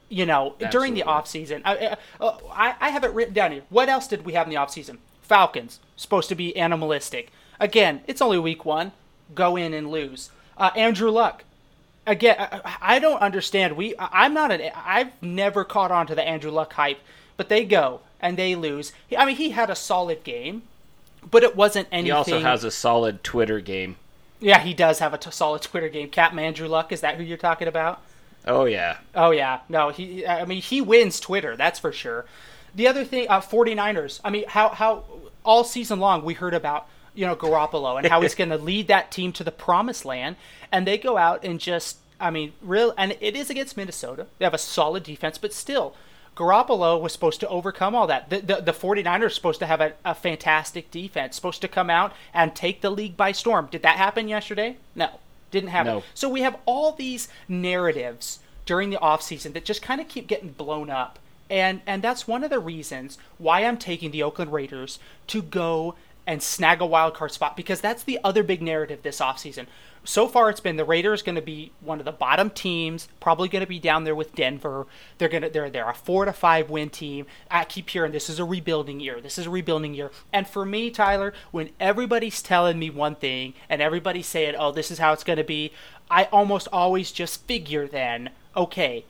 You 0.09 0.25
know, 0.25 0.53
Absolutely. 0.53 0.71
during 0.71 0.93
the 0.95 1.03
offseason. 1.03 1.61
I, 1.63 1.97
uh, 2.19 2.37
I, 2.51 2.75
I 2.79 2.89
have 2.89 3.03
it 3.03 3.13
written 3.13 3.33
down 3.33 3.51
here. 3.51 3.61
What 3.69 3.89
else 3.89 4.07
did 4.07 4.25
we 4.25 4.33
have 4.33 4.47
in 4.47 4.53
the 4.53 4.59
offseason? 4.59 4.97
Falcons, 5.21 5.79
supposed 5.95 6.29
to 6.29 6.35
be 6.35 6.57
animalistic. 6.57 7.31
Again, 7.59 8.01
it's 8.07 8.21
only 8.21 8.39
week 8.39 8.65
one. 8.65 8.91
Go 9.35 9.55
in 9.55 9.73
and 9.75 9.91
lose. 9.91 10.31
Uh, 10.57 10.71
Andrew 10.75 11.11
Luck. 11.11 11.43
Again, 12.07 12.35
I, 12.39 12.77
I 12.81 12.99
don't 12.99 13.21
understand. 13.21 13.77
We, 13.77 13.93
I'm 13.99 14.33
not 14.33 14.51
an. 14.51 14.71
I've 14.75 15.11
never 15.21 15.63
caught 15.63 15.91
on 15.91 16.07
to 16.07 16.15
the 16.15 16.27
Andrew 16.27 16.49
Luck 16.49 16.73
hype, 16.73 16.99
but 17.37 17.49
they 17.49 17.63
go 17.63 18.01
and 18.19 18.35
they 18.35 18.55
lose. 18.55 18.91
I 19.15 19.25
mean, 19.25 19.35
he 19.35 19.51
had 19.51 19.69
a 19.69 19.75
solid 19.75 20.23
game, 20.23 20.63
but 21.29 21.43
it 21.43 21.55
wasn't 21.55 21.87
anything. 21.91 22.05
He 22.07 22.11
also 22.11 22.39
has 22.39 22.63
a 22.63 22.71
solid 22.71 23.23
Twitter 23.23 23.59
game. 23.59 23.97
Yeah, 24.39 24.59
he 24.59 24.73
does 24.73 24.99
have 24.99 25.13
a 25.13 25.17
t- 25.17 25.31
solid 25.31 25.61
Twitter 25.61 25.89
game. 25.89 26.09
Captain 26.09 26.39
Andrew 26.39 26.67
Luck, 26.67 26.91
is 26.91 27.01
that 27.01 27.15
who 27.15 27.23
you're 27.23 27.37
talking 27.37 27.67
about? 27.67 28.01
Oh 28.45 28.65
yeah. 28.65 28.97
Oh 29.13 29.31
yeah. 29.31 29.59
No, 29.67 29.89
he. 29.89 30.25
I 30.25 30.45
mean, 30.45 30.61
he 30.61 30.81
wins 30.81 31.19
Twitter. 31.19 31.55
That's 31.55 31.79
for 31.79 31.91
sure. 31.91 32.25
The 32.73 32.87
other 32.87 33.03
thing, 33.03 33.27
uh, 33.29 33.41
49ers. 33.41 34.21
I 34.23 34.29
mean, 34.29 34.45
how 34.47 34.69
how 34.69 35.03
all 35.43 35.63
season 35.63 35.99
long 35.99 36.23
we 36.23 36.33
heard 36.33 36.53
about 36.53 36.87
you 37.13 37.25
know 37.25 37.35
Garoppolo 37.35 37.97
and 37.97 38.07
how 38.07 38.21
he's 38.21 38.35
going 38.41 38.49
to 38.49 38.57
lead 38.57 38.87
that 38.87 39.11
team 39.11 39.33
to 39.33 39.43
the 39.43 39.51
promised 39.51 40.05
land, 40.05 40.35
and 40.71 40.87
they 40.87 40.97
go 40.97 41.17
out 41.17 41.43
and 41.43 41.59
just. 41.59 41.97
I 42.21 42.31
mean, 42.31 42.51
real, 42.61 42.93
and 42.97 43.15
it 43.21 43.37
is 43.37 43.49
against 43.49 43.77
Minnesota. 43.77 44.27
They 44.37 44.45
have 44.45 44.53
a 44.53 44.57
solid 44.57 45.03
defense, 45.03 45.37
but 45.37 45.53
still, 45.53 45.95
Garoppolo 46.39 47.01
was 47.01 47.11
supposed 47.11 47.41
to 47.41 47.49
overcome 47.49 47.93
all 47.93 48.07
that. 48.07 48.29
The, 48.29 48.39
the, 48.39 48.61
the 48.61 48.71
49ers 48.71 49.21
are 49.23 49.29
supposed 49.29 49.59
to 49.59 49.65
have 49.65 49.81
a, 49.81 49.93
a 50.05 50.15
fantastic 50.15 50.89
defense, 50.89 51.35
supposed 51.35 51.59
to 51.61 51.67
come 51.67 51.89
out 51.89 52.13
and 52.33 52.55
take 52.55 52.79
the 52.79 52.89
league 52.89 53.17
by 53.17 53.33
storm. 53.33 53.67
Did 53.69 53.81
that 53.81 53.97
happen 53.97 54.29
yesterday? 54.29 54.77
No, 54.95 55.19
didn't 55.51 55.69
happen. 55.69 55.95
No. 55.95 56.03
So 56.13 56.29
we 56.29 56.39
have 56.41 56.57
all 56.65 56.93
these 56.93 57.27
narratives 57.49 58.39
during 58.65 58.89
the 58.89 58.97
offseason 58.97 59.51
that 59.51 59.65
just 59.65 59.81
kind 59.81 59.99
of 59.99 60.07
keep 60.07 60.27
getting 60.27 60.53
blown 60.53 60.89
up. 60.89 61.19
And 61.49 61.81
and 61.85 62.01
that's 62.01 62.25
one 62.27 62.45
of 62.45 62.51
the 62.51 62.59
reasons 62.59 63.17
why 63.37 63.65
I'm 63.65 63.77
taking 63.77 64.11
the 64.11 64.23
Oakland 64.23 64.53
Raiders 64.53 64.97
to 65.27 65.41
go 65.41 65.95
and 66.25 66.41
snag 66.41 66.79
a 66.79 66.85
wild 66.85 67.15
card 67.15 67.31
spot 67.31 67.57
because 67.57 67.81
that's 67.81 68.03
the 68.03 68.19
other 68.23 68.43
big 68.43 68.61
narrative 68.61 69.01
this 69.01 69.19
offseason 69.19 69.65
so 70.03 70.27
far 70.27 70.49
it's 70.49 70.59
been 70.59 70.77
the 70.77 70.85
Raiders 70.85 71.21
going 71.21 71.35
to 71.35 71.41
be 71.41 71.71
one 71.81 71.99
of 71.99 72.05
the 72.05 72.11
bottom 72.11 72.49
teams, 72.49 73.07
probably 73.19 73.49
going 73.49 73.63
to 73.63 73.67
be 73.67 73.79
down 73.79 74.03
there 74.03 74.15
with 74.15 74.35
Denver. 74.35 74.87
They're 75.17 75.29
going 75.29 75.43
to 75.43 75.49
they're 75.49 75.69
they're 75.69 75.89
a 75.89 75.93
4 75.93 76.25
to 76.25 76.33
5 76.33 76.69
win 76.69 76.89
team. 76.89 77.25
I 77.49 77.65
keep 77.65 77.89
hearing 77.89 78.11
this 78.11 78.29
is 78.29 78.39
a 78.39 78.45
rebuilding 78.45 78.99
year. 78.99 79.21
This 79.21 79.37
is 79.37 79.45
a 79.45 79.49
rebuilding 79.49 79.93
year. 79.93 80.11
And 80.31 80.47
for 80.47 80.65
me, 80.65 80.89
Tyler, 80.89 81.33
when 81.51 81.69
everybody's 81.79 82.41
telling 82.41 82.79
me 82.79 82.89
one 82.89 83.15
thing 83.15 83.53
and 83.69 83.81
everybody's 83.81 84.27
saying, 84.27 84.55
"Oh, 84.57 84.71
this 84.71 84.91
is 84.91 84.99
how 84.99 85.13
it's 85.13 85.23
going 85.23 85.37
to 85.37 85.43
be," 85.43 85.71
I 86.09 86.25
almost 86.25 86.67
always 86.71 87.11
just 87.11 87.45
figure 87.45 87.87
then, 87.87 88.31
okay, 88.55 89.05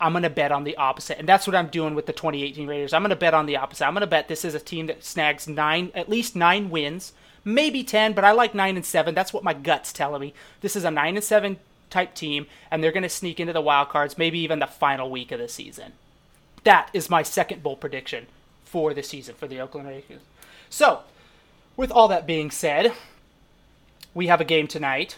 I'm 0.00 0.12
going 0.12 0.22
to 0.22 0.30
bet 0.30 0.52
on 0.52 0.64
the 0.64 0.76
opposite. 0.76 1.18
And 1.18 1.28
that's 1.28 1.46
what 1.46 1.56
I'm 1.56 1.68
doing 1.68 1.94
with 1.94 2.06
the 2.06 2.12
2018 2.12 2.68
Raiders. 2.68 2.92
I'm 2.92 3.02
going 3.02 3.10
to 3.10 3.16
bet 3.16 3.34
on 3.34 3.46
the 3.46 3.56
opposite. 3.56 3.86
I'm 3.86 3.94
going 3.94 4.02
to 4.02 4.06
bet 4.06 4.28
this 4.28 4.44
is 4.44 4.54
a 4.54 4.60
team 4.60 4.86
that 4.86 5.04
snags 5.04 5.48
9 5.48 5.92
at 5.94 6.08
least 6.08 6.36
9 6.36 6.70
wins 6.70 7.12
maybe 7.54 7.82
10, 7.82 8.12
but 8.12 8.24
I 8.24 8.32
like 8.32 8.54
9 8.54 8.76
and 8.76 8.84
7. 8.84 9.14
That's 9.14 9.32
what 9.32 9.44
my 9.44 9.54
gut's 9.54 9.92
telling 9.92 10.20
me. 10.20 10.34
This 10.60 10.76
is 10.76 10.84
a 10.84 10.90
9 10.90 11.16
and 11.16 11.24
7 11.24 11.56
type 11.90 12.14
team, 12.14 12.46
and 12.70 12.82
they're 12.82 12.92
going 12.92 13.02
to 13.02 13.08
sneak 13.08 13.40
into 13.40 13.52
the 13.52 13.60
wild 13.60 13.88
cards, 13.88 14.18
maybe 14.18 14.38
even 14.38 14.58
the 14.58 14.66
final 14.66 15.10
week 15.10 15.32
of 15.32 15.38
the 15.38 15.48
season. 15.48 15.92
That 16.64 16.90
is 16.92 17.08
my 17.08 17.22
second 17.22 17.62
bold 17.62 17.80
prediction 17.80 18.26
for 18.64 18.92
the 18.92 19.02
season 19.02 19.34
for 19.34 19.46
the 19.46 19.60
Oakland 19.60 19.88
Raiders. 19.88 20.20
So, 20.68 21.00
with 21.76 21.90
all 21.90 22.08
that 22.08 22.26
being 22.26 22.50
said, 22.50 22.92
we 24.12 24.26
have 24.26 24.40
a 24.40 24.44
game 24.44 24.66
tonight. 24.66 25.16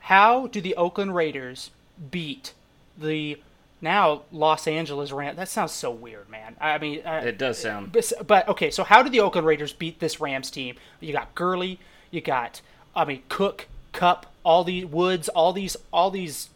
How 0.00 0.46
do 0.46 0.60
the 0.60 0.76
Oakland 0.76 1.14
Raiders 1.14 1.70
beat 2.10 2.54
the 2.96 3.38
now 3.80 4.22
Los 4.32 4.66
Angeles 4.66 5.12
Rams. 5.12 5.36
That 5.36 5.48
sounds 5.48 5.72
so 5.72 5.90
weird, 5.90 6.28
man. 6.28 6.56
I 6.60 6.78
mean, 6.78 7.04
uh, 7.04 7.22
it 7.24 7.38
does 7.38 7.58
sound. 7.58 7.92
But, 7.92 8.12
but, 8.26 8.48
okay, 8.48 8.70
so 8.70 8.84
how 8.84 9.02
did 9.02 9.12
the 9.12 9.20
Oakland 9.20 9.46
Raiders 9.46 9.72
beat 9.72 10.00
this 10.00 10.20
Rams 10.20 10.50
team? 10.50 10.76
You 11.00 11.12
got 11.12 11.34
Gurley, 11.34 11.78
you 12.10 12.20
got 12.20 12.60
I 12.94 13.04
mean 13.04 13.22
Cook, 13.28 13.68
Kupp, 13.92 14.26
all 14.44 14.64
these 14.64 14.86
Woods, 14.86 15.28
all 15.28 15.52
these 15.52 15.76
all 15.92 16.10
these 16.10 16.50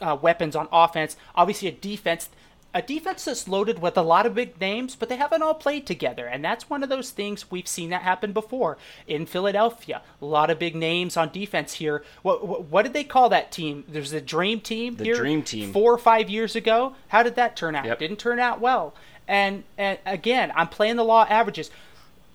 uh, 0.00 0.16
weapons 0.20 0.54
on 0.54 0.68
offense. 0.72 1.16
Obviously, 1.34 1.68
a 1.68 1.72
defense 1.72 2.28
a 2.74 2.82
defense 2.82 3.24
that's 3.24 3.48
loaded 3.48 3.80
with 3.80 3.96
a 3.96 4.02
lot 4.02 4.26
of 4.26 4.34
big 4.34 4.60
names, 4.60 4.94
but 4.94 5.08
they 5.08 5.16
haven't 5.16 5.42
all 5.42 5.54
played 5.54 5.86
together. 5.86 6.26
And 6.26 6.44
that's 6.44 6.68
one 6.68 6.82
of 6.82 6.88
those 6.88 7.10
things 7.10 7.50
we've 7.50 7.66
seen 7.66 7.90
that 7.90 8.02
happen 8.02 8.32
before 8.32 8.76
in 9.06 9.26
Philadelphia. 9.26 10.02
A 10.20 10.24
lot 10.24 10.50
of 10.50 10.58
big 10.58 10.74
names 10.74 11.16
on 11.16 11.30
defense 11.30 11.74
here. 11.74 12.04
What 12.22 12.46
what, 12.46 12.64
what 12.64 12.82
did 12.82 12.92
they 12.92 13.04
call 13.04 13.30
that 13.30 13.50
team? 13.50 13.84
There's 13.88 14.12
a 14.12 14.20
dream 14.20 14.60
team 14.60 14.96
the 14.96 15.04
here. 15.04 15.16
dream 15.16 15.42
team. 15.42 15.72
Four 15.72 15.94
or 15.94 15.98
five 15.98 16.28
years 16.28 16.54
ago. 16.54 16.94
How 17.08 17.22
did 17.22 17.36
that 17.36 17.56
turn 17.56 17.74
out? 17.74 17.86
Yep. 17.86 17.98
Didn't 17.98 18.18
turn 18.18 18.38
out 18.38 18.60
well. 18.60 18.94
And, 19.26 19.64
and 19.76 19.98
again, 20.06 20.52
I'm 20.54 20.68
playing 20.68 20.96
the 20.96 21.04
law 21.04 21.26
averages 21.28 21.70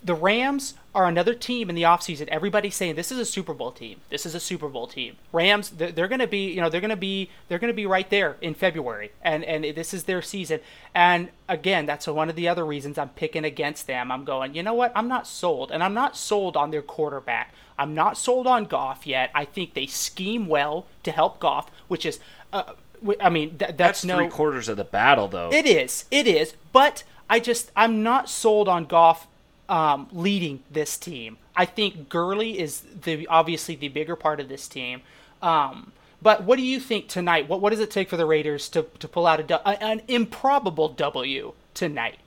the 0.04 0.14
Rams 0.14 0.76
are 0.96 1.08
another 1.08 1.34
team 1.34 1.70
in 1.70 1.76
the 1.76 1.84
offseason. 1.84 2.28
Everybody's 2.28 2.76
saying 2.76 2.96
this 2.96 3.12
is 3.12 3.18
a 3.18 3.26
Super 3.26 3.54
Bowl 3.54 3.72
team. 3.72 4.02
This 4.10 4.26
is 4.26 4.36
a 4.36 4.40
Super 4.40 4.68
Bowl 4.68 4.88
team. 4.88 5.16
Rams, 5.32 5.72
they're, 5.72 5.92
they're 5.92 6.08
going 6.08 6.20
to 6.20 6.28
be, 6.28 6.52
you 6.52 6.62
know, 6.62 6.70
they're 6.70 6.82
going 6.82 6.90
to 6.90 6.96
be, 6.96 7.30
they're 7.48 7.58
going 7.58 7.72
to 7.72 7.76
be 7.76 7.86
right 7.86 8.10
there 8.10 8.38
in 8.42 8.54
February, 8.54 9.12
and 9.22 9.44
and 9.44 9.64
this 9.76 9.94
is 9.94 10.04
their 10.04 10.22
season. 10.22 10.60
And 10.94 11.30
again, 11.50 11.86
that's 11.86 12.06
one 12.06 12.30
of 12.30 12.36
the 12.36 12.48
other 12.48 12.66
reasons 12.66 12.98
I'm 12.98 13.10
picking 13.10 13.44
against 13.44 13.88
them. 13.88 14.12
I'm 14.12 14.24
going, 14.24 14.54
you 14.54 14.62
know 14.62 14.76
what? 14.76 14.92
I'm 14.96 15.08
not 15.08 15.26
sold, 15.26 15.72
and 15.72 15.82
I'm 15.82 15.94
not 15.94 16.16
sold 16.16 16.56
on 16.56 16.72
their 16.72 16.84
quarterback. 16.84 17.54
I'm 17.78 17.96
not 17.96 18.18
sold 18.18 18.46
on 18.46 18.66
Goff 18.66 19.08
yet. 19.08 19.32
I 19.34 19.46
think 19.46 19.74
they 19.74 19.88
scheme 19.88 20.48
well 20.48 20.86
to 21.02 21.12
help 21.12 21.40
Goff, 21.40 21.72
which 21.88 22.06
is, 22.06 22.20
uh, 22.52 22.74
I 23.20 23.30
mean, 23.30 23.58
th- 23.58 23.60
that's, 23.60 23.78
that's 23.78 24.06
no 24.06 24.18
three 24.18 24.30
quarters 24.30 24.70
of 24.70 24.78
the 24.78 24.84
battle, 24.84 25.28
though. 25.28 25.50
It 25.52 25.66
is, 25.66 26.06
it 26.12 26.28
is, 26.28 26.54
but. 26.72 27.04
I 27.30 27.40
just 27.40 27.72
I'm 27.76 28.04
not 28.04 28.30
sold 28.30 28.68
on 28.68 28.86
Goff 28.86 29.28
um, 29.70 30.08
leading 30.12 30.64
this 30.70 30.98
team. 30.98 31.38
I 31.56 31.66
think 31.66 32.10
Gurley 32.10 32.60
is 32.60 32.82
the 32.82 33.28
obviously 33.28 33.76
the 33.76 33.88
bigger 33.88 34.16
part 34.16 34.40
of 34.40 34.50
this 34.50 34.68
team. 34.68 35.02
Um, 35.42 35.92
but 36.22 36.44
what 36.44 36.56
do 36.56 36.64
you 36.64 36.80
think 36.80 37.08
tonight? 37.08 37.50
What 37.50 37.62
what 37.62 37.72
does 37.72 37.80
it 37.80 37.92
take 37.92 38.10
for 38.10 38.18
the 38.18 38.26
Raiders 38.26 38.70
to 38.70 38.84
to 39.00 39.08
pull 39.08 39.28
out 39.28 39.40
a, 39.40 39.84
an 39.84 40.02
improbable 40.08 40.90
W 40.90 41.54
tonight? 41.74 42.18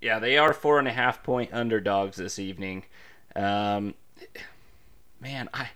Yeah, 0.00 0.18
they 0.18 0.36
are 0.36 0.52
four 0.52 0.78
and 0.78 0.86
a 0.86 0.92
half 0.92 1.22
point 1.22 1.50
underdogs 1.52 2.16
this 2.16 2.38
evening. 2.38 2.84
Um, 3.34 3.94
man, 5.20 5.48
I 5.54 5.70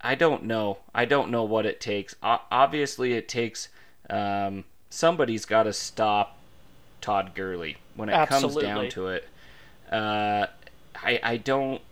I 0.00 0.14
don't 0.14 0.44
know. 0.44 0.78
I 0.94 1.04
don't 1.04 1.30
know 1.30 1.44
what 1.44 1.66
it 1.66 1.80
takes. 1.80 2.14
O- 2.22 2.42
obviously, 2.50 3.14
it 3.14 3.28
takes 3.28 3.68
um, 4.08 4.64
somebody's 4.88 5.46
got 5.46 5.64
to 5.64 5.72
stop 5.72 6.38
Todd 7.04 7.32
Gurley 7.34 7.76
when 7.96 8.08
it 8.08 8.12
Absolutely. 8.12 8.62
comes 8.62 8.74
down 8.74 8.88
to 8.92 9.08
it. 9.08 9.28
Uh, 9.92 10.46
I 10.96 11.20
I 11.22 11.36
don't. 11.36 11.82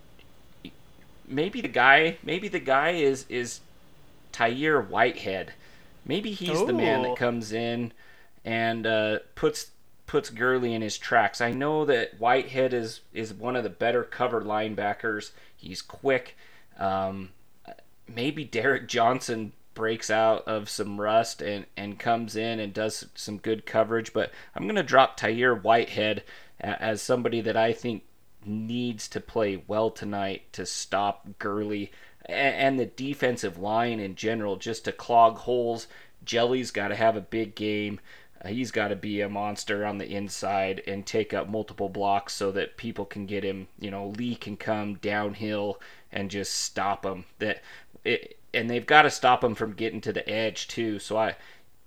Maybe 1.29 1.61
the 1.61 1.69
guy. 1.69 2.17
Maybe 2.23 2.49
the 2.49 2.59
guy 2.59 2.93
is 2.93 3.27
is 3.29 3.61
Tahir 4.33 4.81
Whitehead. 4.81 5.53
Maybe 6.07 6.33
he's 6.33 6.63
Ooh. 6.63 6.67
the 6.67 6.73
man 6.73 7.03
that 7.03 7.17
comes 7.17 7.53
in 7.53 7.93
and 8.43 8.87
uh, 8.87 9.19
puts 9.35 9.73
puts 10.07 10.31
Gurley 10.31 10.73
in 10.73 10.81
his 10.81 10.97
tracks. 10.97 11.43
I 11.43 11.53
know 11.53 11.85
that 11.85 12.19
Whitehead 12.19 12.73
is 12.73 13.01
is 13.13 13.35
one 13.35 13.55
of 13.55 13.65
the 13.65 13.71
better 13.71 14.05
cover 14.05 14.41
linebackers. 14.41 15.33
He's 15.55 15.83
quick. 15.83 16.39
Um, 16.79 17.33
maybe 18.09 18.45
Derrick 18.45 18.89
Johnson 18.89 19.53
breaks 19.75 20.11
out 20.11 20.47
of 20.47 20.69
some 20.69 21.01
rust 21.01 21.43
and, 21.43 21.67
and 21.77 21.99
comes 21.99 22.37
in 22.37 22.61
and 22.61 22.73
does 22.73 23.07
some 23.15 23.39
good 23.39 23.67
coverage. 23.67 24.13
But 24.13 24.33
I'm 24.55 24.65
going 24.65 24.77
to 24.77 24.83
drop 24.83 25.17
Tahir 25.17 25.55
Whitehead 25.55 26.23
as 26.61 27.03
somebody 27.03 27.41
that 27.41 27.57
I 27.57 27.73
think 27.73 28.05
needs 28.45 29.09
to 29.09 29.21
play 29.21 29.63
well 29.67 29.91
tonight 29.91 30.53
to 30.53 30.67
stop 30.67 31.27
Gurley. 31.39 31.93
and 32.27 32.79
the 32.79 32.87
defensive 32.87 33.59
line 33.59 33.99
in 33.99 34.15
general 34.15 34.57
just 34.57 34.85
to 34.85 34.93
clog 34.93 35.39
holes. 35.39 35.87
Jelly's 36.25 36.71
got 36.71 36.89
to 36.89 36.95
have 36.95 37.17
a 37.17 37.21
big 37.21 37.55
game. 37.55 37.99
Uh, 38.45 38.49
he's 38.49 38.71
got 38.71 38.89
to 38.89 38.97
be 38.97 39.21
a 39.21 39.29
monster 39.29 39.85
on 39.85 39.99
the 39.99 40.15
inside 40.15 40.83
and 40.87 41.05
take 41.05 41.35
up 41.35 41.49
multiple 41.49 41.89
blocks 41.89 42.33
so 42.33 42.53
that 42.53 42.77
people 42.77 43.05
can 43.05 43.27
get 43.27 43.45
him. 43.45 43.69
You 43.79 43.91
know, 43.91 44.09
Lee 44.09 44.35
can 44.35 44.57
come 44.57 44.95
downhill 44.95 45.81
and 46.13 46.31
just 46.31 46.53
stop 46.53 47.05
him. 47.05 47.25
That 47.39 47.63
it, 48.05 48.39
and 48.55 48.69
they've 48.69 48.87
got 48.87 49.03
to 49.03 49.11
stop 49.11 49.43
him 49.43 49.55
from 49.55 49.73
getting 49.73 50.01
to 50.03 50.13
the 50.13 50.29
edge 50.29 50.69
too. 50.69 50.99
So 50.99 51.17
I 51.17 51.37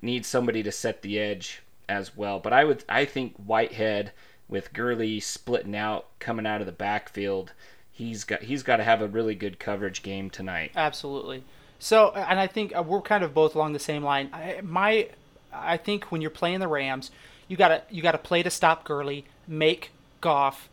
need 0.01 0.25
somebody 0.25 0.63
to 0.63 0.71
set 0.71 1.01
the 1.01 1.19
edge 1.19 1.61
as 1.87 2.15
well. 2.15 2.39
But 2.39 2.53
I 2.53 2.63
would 2.63 2.83
I 2.89 3.05
think 3.05 3.35
Whitehead 3.37 4.11
with 4.47 4.73
Gurley 4.73 5.19
splitting 5.19 5.75
out 5.75 6.07
coming 6.19 6.45
out 6.45 6.61
of 6.61 6.67
the 6.67 6.71
backfield, 6.71 7.53
he's 7.91 8.23
got 8.23 8.43
he's 8.43 8.63
got 8.63 8.77
to 8.77 8.83
have 8.83 9.01
a 9.01 9.07
really 9.07 9.35
good 9.35 9.59
coverage 9.59 10.03
game 10.03 10.29
tonight. 10.29 10.71
Absolutely. 10.75 11.43
So, 11.79 12.11
and 12.11 12.39
I 12.39 12.47
think 12.47 12.75
uh, 12.75 12.83
we're 12.83 13.01
kind 13.01 13.23
of 13.23 13.33
both 13.33 13.55
along 13.55 13.73
the 13.73 13.79
same 13.79 14.03
line. 14.03 14.29
I, 14.33 14.61
my, 14.63 15.09
I 15.53 15.77
think 15.77 16.05
when 16.05 16.21
you're 16.21 16.31
playing 16.31 16.59
the 16.59 16.67
Rams, 16.67 17.11
you 17.47 17.57
gotta 17.57 17.83
you 17.89 18.01
gotta 18.01 18.17
play 18.17 18.43
to 18.43 18.49
stop 18.49 18.83
Gurley, 18.83 19.25
make 19.47 19.91
Goff 20.21 20.69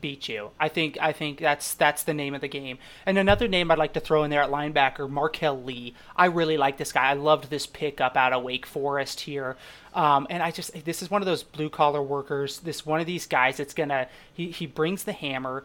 beat 0.00 0.28
you. 0.28 0.50
I 0.58 0.68
think 0.68 0.98
I 1.00 1.12
think 1.12 1.38
that's 1.38 1.74
that's 1.74 2.02
the 2.02 2.14
name 2.14 2.34
of 2.34 2.40
the 2.40 2.48
game. 2.48 2.78
And 3.04 3.18
another 3.18 3.48
name 3.48 3.70
I'd 3.70 3.78
like 3.78 3.92
to 3.94 4.00
throw 4.00 4.24
in 4.24 4.30
there 4.30 4.42
at 4.42 4.50
linebacker, 4.50 5.08
Marquel 5.08 5.62
Lee. 5.62 5.94
I 6.16 6.26
really 6.26 6.56
like 6.56 6.78
this 6.78 6.92
guy. 6.92 7.10
I 7.10 7.14
loved 7.14 7.50
this 7.50 7.66
pickup 7.66 8.16
out 8.16 8.32
of 8.32 8.42
Wake 8.42 8.66
Forest 8.66 9.20
here. 9.20 9.56
Um, 9.94 10.26
and 10.30 10.42
I 10.42 10.50
just 10.50 10.84
this 10.84 11.02
is 11.02 11.10
one 11.10 11.20
of 11.20 11.26
those 11.26 11.42
blue 11.42 11.68
collar 11.68 12.02
workers. 12.02 12.60
This 12.60 12.86
one 12.86 13.00
of 13.00 13.06
these 13.06 13.26
guys 13.26 13.58
that's 13.58 13.74
gonna 13.74 14.08
he 14.32 14.50
he 14.50 14.66
brings 14.66 15.04
the 15.04 15.12
hammer 15.12 15.64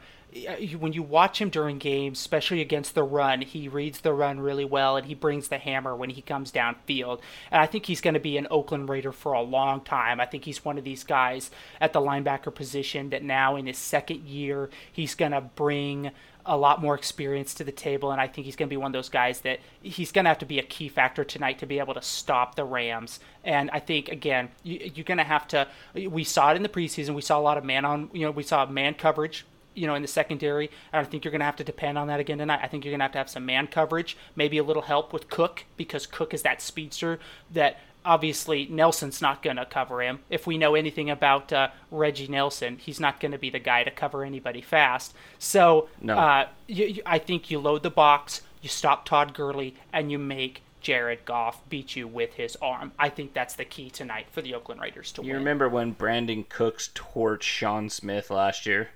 when 0.78 0.94
you 0.94 1.04
watch 1.04 1.42
him 1.42 1.50
during 1.50 1.78
games, 1.78 2.20
especially 2.20 2.62
against 2.62 2.96
the 2.96 3.04
run, 3.04 3.42
he 3.42 3.68
reads 3.68 4.02
the 4.02 4.14
run 4.14 4.40
really 4.40 4.66
well 4.66 4.98
and 4.98 5.08
he 5.08 5.16
brings 5.16 5.48
the 5.48 5.58
hammer 5.58 5.96
when 5.96 6.10
he 6.10 6.22
comes 6.22 6.52
downfield. 6.52 7.22
And 7.50 7.62
I 7.62 7.66
think 7.66 7.86
he's 7.86 8.02
going 8.02 8.14
to 8.14 8.20
be 8.20 8.38
an 8.38 8.48
Oakland 8.52 8.90
Raider 8.90 9.12
for 9.12 9.34
a 9.34 9.42
long 9.42 9.82
time. 9.82 10.20
I 10.20 10.26
think 10.26 10.46
he's 10.46 10.66
one 10.66 10.78
of 10.78 10.84
these 10.84 11.04
guys 11.04 11.50
at 11.80 11.94
the 11.94 12.02
linebacker 12.02 12.54
position 12.54 13.10
that 13.12 13.24
now 13.24 13.56
in 13.56 13.68
his 13.68 13.78
second 13.78 14.24
year, 14.24 14.70
he's 14.92 15.16
going 15.16 15.32
to 15.32 15.42
bring 15.42 16.12
a 16.48 16.58
lot 16.58 16.82
more 16.82 16.96
experience 16.96 17.54
to 17.56 17.66
the 17.66 17.74
table, 17.74 18.12
and 18.12 18.22
I 18.22 18.28
think 18.28 18.46
he's 18.46 18.56
going 18.56 18.70
to 18.70 18.74
be 18.74 18.78
one 18.78 18.88
of 18.88 18.94
those 18.94 19.10
guys 19.10 19.42
that 19.42 19.60
he's 19.82 20.14
going 20.14 20.24
to 20.24 20.30
have 20.30 20.38
to 20.38 20.46
be 20.46 20.60
a 20.60 20.64
key 20.64 20.88
factor 20.88 21.26
tonight 21.26 21.60
to 21.60 21.66
be 21.66 21.78
able 21.78 21.94
to 21.94 22.02
stop 22.02 22.56
the 22.56 22.64
Rams. 22.64 23.20
And 23.44 23.70
I 23.72 23.82
think 23.82 24.08
again, 24.08 24.48
you, 24.64 24.80
are 24.98 25.04
going 25.04 25.18
to 25.18 25.26
have 25.26 25.46
to. 25.50 25.68
We 25.94 26.24
saw 26.24 26.52
it 26.52 26.56
in 26.56 26.64
the 26.64 26.70
preseason. 26.70 27.16
We 27.16 27.22
saw 27.22 27.38
a 27.38 27.42
lot 27.42 27.58
of 27.58 27.66
man 27.66 27.84
on. 27.84 28.10
You 28.14 28.28
know, 28.28 28.32
we 28.32 28.44
saw 28.44 28.66
man 28.66 28.94
coverage 28.94 29.46
you 29.78 29.88
know, 29.88 29.96
in 29.96 30.02
the 30.02 30.08
secondary. 30.08 30.70
I 30.92 30.98
don't 30.98 31.10
think 31.10 31.24
you're 31.24 31.32
going 31.32 31.40
to 31.40 31.46
have 31.46 31.56
to 31.58 31.64
depend 31.64 31.98
on 31.98 32.08
that 32.08 32.20
again 32.20 32.40
tonight. 32.40 32.60
I 32.64 32.68
think 32.68 32.84
you're 32.84 32.92
going 32.92 33.00
to 33.00 33.06
have 33.06 33.12
to 33.14 33.18
have 33.20 33.30
some 33.30 33.46
man 33.46 33.68
coverage, 33.68 34.18
maybe 34.36 34.58
a 34.58 34.64
little 34.64 34.84
help 34.84 35.14
with 35.14 35.30
Cook 35.30 35.66
because 35.78 36.06
Cook 36.06 36.34
is 36.34 36.42
that 36.42 36.62
speedster 36.62 37.20
that 37.54 37.80
obviously 38.04 38.68
Nelson's 38.70 39.22
not 39.22 39.44
going 39.44 39.58
to 39.58 39.66
cover 39.66 40.02
him. 40.02 40.20
If 40.30 40.48
we 40.48 40.58
know 40.58 40.76
anything 40.76 41.10
about 41.10 41.54
uh, 41.54 41.70
Reggie 41.92 42.28
Nelson, 42.28 42.78
he's 42.78 43.00
not 43.00 43.20
going 43.20 43.34
to 43.34 43.38
be 43.38 43.50
the 43.50 43.60
guy 43.60 43.84
to 43.84 43.92
cover 43.92 44.24
anybody 44.24 44.62
fast. 44.62 45.14
So 45.38 45.90
no. 46.02 46.18
uh, 46.18 46.48
you, 46.68 46.86
you, 46.86 47.02
I 47.06 47.20
think 47.20 47.52
you 47.52 47.60
load 47.60 47.84
the 47.84 47.92
box, 47.92 48.42
you 48.62 48.70
stop 48.70 49.06
Todd 49.06 49.34
Gurley, 49.34 49.76
and 49.94 50.12
you 50.12 50.18
make 50.18 50.64
Jared 50.80 51.26
Goff 51.26 51.68
beat 51.70 51.96
you 51.96 52.08
with 52.08 52.36
his 52.36 52.56
arm. 52.62 52.94
I 52.98 53.10
think 53.10 53.34
that's 53.34 53.56
the 53.56 53.66
key 53.66 53.90
tonight 53.90 54.28
for 54.32 54.42
the 54.42 54.54
Oakland 54.56 54.80
Raiders 54.80 55.12
to 55.14 55.22
you 55.22 55.28
win. 55.28 55.32
You 55.32 55.38
remember 55.40 55.68
when 55.68 55.94
Brandin 55.94 56.48
Cooks 56.48 56.90
torched 56.96 57.42
Sean 57.42 57.90
Smith 57.90 58.30
last 58.30 58.66
year? 58.66 58.90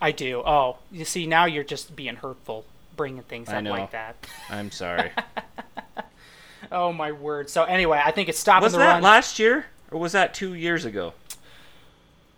I 0.00 0.12
do. 0.12 0.42
Oh, 0.44 0.78
you 0.90 1.04
see, 1.04 1.26
now 1.26 1.46
you're 1.46 1.64
just 1.64 1.94
being 1.96 2.16
hurtful, 2.16 2.64
bringing 2.96 3.22
things 3.22 3.48
up 3.48 3.64
like 3.64 3.90
that. 3.92 4.16
I'm 4.50 4.70
sorry. 4.70 5.10
oh 6.72 6.92
my 6.92 7.12
word. 7.12 7.50
So 7.50 7.64
anyway, 7.64 8.00
I 8.04 8.10
think 8.10 8.28
it's 8.28 8.38
stopping 8.38 8.64
was 8.64 8.72
the 8.72 8.78
that 8.78 8.94
run. 8.94 9.02
last 9.02 9.38
year 9.38 9.66
or 9.90 10.00
was 10.00 10.12
that 10.12 10.34
two 10.34 10.54
years 10.54 10.84
ago? 10.84 11.14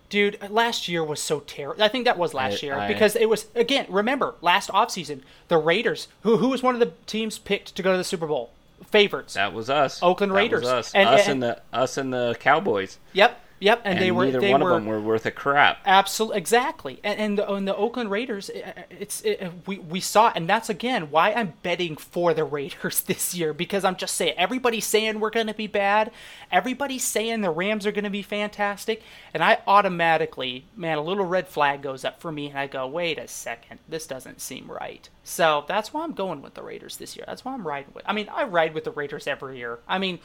Dude, 0.09 0.37
last 0.49 0.89
year 0.89 1.03
was 1.03 1.21
so 1.21 1.39
terrible. 1.39 1.81
I 1.81 1.87
think 1.87 2.03
that 2.03 2.17
was 2.17 2.33
last 2.33 2.61
I, 2.61 2.65
year 2.65 2.77
I, 2.77 2.87
because 2.87 3.15
it 3.15 3.29
was 3.29 3.45
again. 3.55 3.85
Remember 3.87 4.35
last 4.41 4.69
offseason, 4.69 5.21
the 5.47 5.57
Raiders, 5.57 6.09
who 6.23 6.37
who 6.37 6.49
was 6.49 6.61
one 6.61 6.73
of 6.73 6.81
the 6.81 6.91
teams 7.05 7.37
picked 7.37 7.75
to 7.75 7.81
go 7.81 7.93
to 7.93 7.97
the 7.97 8.03
Super 8.03 8.27
Bowl, 8.27 8.51
favorites. 8.85 9.35
That 9.35 9.53
was 9.53 9.69
us. 9.69 10.03
Oakland 10.03 10.33
Raiders. 10.33 10.65
us. 10.65 10.93
And, 10.93 11.07
us 11.07 11.21
and, 11.21 11.31
and 11.31 11.43
the 11.43 11.61
us 11.71 11.97
and 11.97 12.13
the 12.13 12.35
Cowboys. 12.39 12.97
Yep. 13.13 13.39
Yep, 13.61 13.81
and, 13.85 13.93
and 13.93 14.03
they 14.03 14.09
were 14.09 14.25
neither 14.25 14.39
they 14.41 14.51
one 14.51 14.63
were, 14.63 14.71
of 14.71 14.75
them 14.77 14.87
were 14.87 14.99
worth 14.99 15.23
a 15.27 15.31
crap. 15.31 15.77
Absolutely, 15.85 16.39
exactly. 16.39 16.99
And 17.03 17.19
and 17.19 17.37
the, 17.37 17.53
and 17.53 17.67
the 17.67 17.75
Oakland 17.75 18.09
Raiders, 18.09 18.49
eh, 18.49 18.59
eh, 18.75 18.83
it's 18.89 19.21
it, 19.21 19.53
we 19.67 19.77
we 19.77 19.99
saw, 19.99 20.29
it, 20.29 20.33
and 20.35 20.49
that's 20.49 20.67
again 20.67 21.11
why 21.11 21.31
I'm 21.31 21.53
betting 21.61 21.95
for 21.95 22.33
the 22.33 22.43
Raiders 22.43 23.01
this 23.05 23.35
year 23.35 23.53
because 23.53 23.85
I'm 23.85 23.97
just 23.97 24.15
saying 24.15 24.33
everybody's 24.35 24.87
saying 24.87 25.19
we're 25.19 25.29
going 25.29 25.45
to 25.45 25.53
be 25.53 25.67
bad, 25.67 26.09
everybody's 26.51 27.03
saying 27.03 27.41
the 27.41 27.51
Rams 27.51 27.85
are 27.85 27.91
going 27.91 28.03
to 28.03 28.09
be 28.09 28.23
fantastic, 28.23 29.03
and 29.31 29.43
I 29.43 29.59
automatically, 29.67 30.65
man, 30.75 30.97
a 30.97 31.03
little 31.03 31.25
red 31.25 31.47
flag 31.47 31.83
goes 31.83 32.03
up 32.03 32.19
for 32.19 32.31
me, 32.31 32.49
and 32.49 32.57
I 32.57 32.65
go, 32.65 32.87
wait 32.87 33.19
a 33.19 33.27
second, 33.27 33.77
this 33.87 34.07
doesn't 34.07 34.41
seem 34.41 34.71
right. 34.71 35.07
So 35.23 35.65
that's 35.67 35.93
why 35.93 36.01
I'm 36.01 36.13
going 36.13 36.41
with 36.41 36.55
the 36.55 36.63
Raiders 36.63 36.97
this 36.97 37.15
year. 37.15 37.25
That's 37.27 37.45
why 37.45 37.53
I'm 37.53 37.67
riding 37.67 37.93
with. 37.93 38.05
I 38.07 38.13
mean, 38.13 38.27
I 38.29 38.45
ride 38.45 38.73
with 38.73 38.85
the 38.85 38.91
Raiders 38.91 39.27
every 39.27 39.59
year. 39.59 39.77
I 39.87 39.99
mean. 39.99 40.17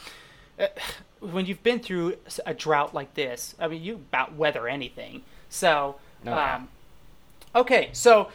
When 1.20 1.46
you've 1.46 1.62
been 1.62 1.80
through 1.80 2.16
a 2.44 2.52
drought 2.52 2.94
like 2.94 3.14
this, 3.14 3.54
I 3.58 3.68
mean, 3.68 3.82
you 3.82 3.94
about 3.94 4.34
weather 4.34 4.68
anything. 4.68 5.22
So, 5.48 5.96
oh, 6.26 6.32
um, 6.32 6.68
okay, 7.54 7.88
so 7.94 8.28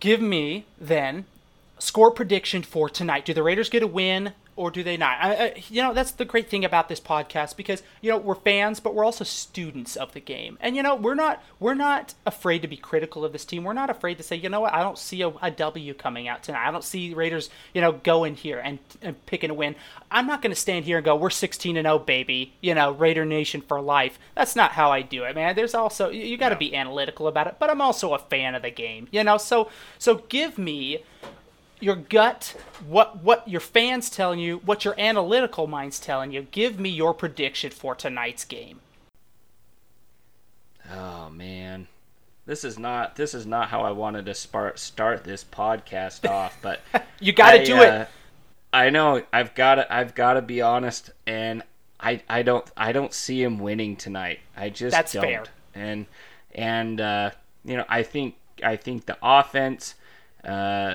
give 0.00 0.20
me 0.20 0.64
then 0.80 1.26
score 1.78 2.10
prediction 2.10 2.62
for 2.62 2.88
tonight. 2.88 3.26
Do 3.26 3.34
the 3.34 3.42
Raiders 3.42 3.68
get 3.68 3.82
a 3.82 3.86
win? 3.86 4.32
Or 4.56 4.70
do 4.70 4.82
they 4.82 4.96
not? 4.96 5.18
I, 5.20 5.34
I, 5.34 5.62
you 5.68 5.82
know, 5.82 5.92
that's 5.92 6.12
the 6.12 6.24
great 6.24 6.48
thing 6.48 6.64
about 6.64 6.88
this 6.88 7.00
podcast 7.00 7.56
because 7.56 7.82
you 8.00 8.10
know 8.10 8.16
we're 8.16 8.34
fans, 8.34 8.80
but 8.80 8.94
we're 8.94 9.04
also 9.04 9.22
students 9.22 9.96
of 9.96 10.12
the 10.12 10.20
game, 10.20 10.56
and 10.60 10.74
you 10.74 10.82
know 10.82 10.94
we're 10.94 11.14
not 11.14 11.42
we're 11.60 11.74
not 11.74 12.14
afraid 12.24 12.62
to 12.62 12.68
be 12.68 12.76
critical 12.76 13.24
of 13.24 13.32
this 13.32 13.44
team. 13.44 13.64
We're 13.64 13.74
not 13.74 13.90
afraid 13.90 14.16
to 14.16 14.22
say, 14.22 14.36
you 14.36 14.48
know 14.48 14.60
what, 14.60 14.72
I 14.72 14.82
don't 14.82 14.98
see 14.98 15.22
a, 15.22 15.28
a 15.42 15.50
W 15.50 15.94
coming 15.94 16.26
out 16.26 16.42
tonight. 16.42 16.66
I 16.66 16.70
don't 16.70 16.84
see 16.84 17.14
Raiders, 17.14 17.50
you 17.74 17.80
know, 17.80 17.92
going 17.92 18.34
here 18.34 18.58
and, 18.58 18.78
and 19.02 19.24
picking 19.26 19.50
a 19.50 19.54
win. 19.54 19.76
I'm 20.10 20.26
not 20.26 20.42
going 20.42 20.52
to 20.52 20.60
stand 20.60 20.84
here 20.84 20.98
and 20.98 21.04
go, 21.04 21.16
we're 21.16 21.30
16 21.30 21.76
and 21.76 21.84
0, 21.84 21.98
baby. 22.00 22.54
You 22.60 22.74
know, 22.74 22.92
Raider 22.92 23.24
Nation 23.24 23.60
for 23.60 23.80
life. 23.80 24.18
That's 24.34 24.56
not 24.56 24.72
how 24.72 24.90
I 24.90 25.02
do 25.02 25.24
it, 25.24 25.34
man. 25.34 25.54
There's 25.54 25.74
also 25.74 26.10
you, 26.10 26.24
you 26.24 26.36
got 26.36 26.50
to 26.50 26.54
no. 26.54 26.60
be 26.60 26.74
analytical 26.74 27.28
about 27.28 27.46
it, 27.46 27.56
but 27.58 27.70
I'm 27.70 27.80
also 27.80 28.14
a 28.14 28.18
fan 28.18 28.54
of 28.54 28.62
the 28.62 28.70
game. 28.70 29.08
You 29.10 29.24
know, 29.24 29.36
so 29.36 29.70
so 29.98 30.16
give 30.28 30.58
me 30.58 31.02
your 31.80 31.96
gut, 31.96 32.54
what 32.86 33.22
what 33.22 33.46
your 33.48 33.60
fans 33.60 34.10
telling 34.10 34.38
you, 34.38 34.58
what 34.58 34.84
your 34.84 34.98
analytical 34.98 35.66
mind's 35.66 35.98
telling 35.98 36.32
you. 36.32 36.46
Give 36.50 36.78
me 36.78 36.90
your 36.90 37.14
prediction 37.14 37.70
for 37.70 37.94
tonight's 37.94 38.44
game. 38.44 38.80
Oh 40.92 41.30
man. 41.30 41.88
This 42.46 42.62
is 42.62 42.78
not 42.78 43.16
this 43.16 43.34
is 43.34 43.46
not 43.46 43.68
how 43.68 43.82
I 43.82 43.90
wanted 43.90 44.26
to 44.26 44.34
start 44.34 44.78
start 44.78 45.24
this 45.24 45.44
podcast 45.44 46.28
off, 46.30 46.56
but 46.62 46.80
you 47.20 47.32
got 47.32 47.52
to 47.52 47.64
do 47.64 47.76
uh, 47.76 47.82
it. 47.82 48.08
I 48.72 48.90
know 48.90 49.22
I've 49.32 49.54
got 49.54 49.76
to 49.76 49.92
I've 49.92 50.14
got 50.14 50.34
to 50.34 50.42
be 50.42 50.62
honest 50.62 51.10
and 51.26 51.62
I 51.98 52.22
I 52.28 52.42
don't 52.42 52.70
I 52.76 52.92
don't 52.92 53.12
see 53.12 53.42
him 53.42 53.58
winning 53.58 53.96
tonight. 53.96 54.40
I 54.56 54.70
just 54.70 54.92
That's 54.92 55.12
don't. 55.12 55.22
fair. 55.22 55.44
And 55.74 56.06
and 56.54 57.00
uh, 57.00 57.30
you 57.64 57.76
know, 57.76 57.84
I 57.88 58.02
think 58.02 58.36
I 58.62 58.76
think 58.76 59.06
the 59.06 59.18
offense 59.22 59.94
uh, 60.44 60.94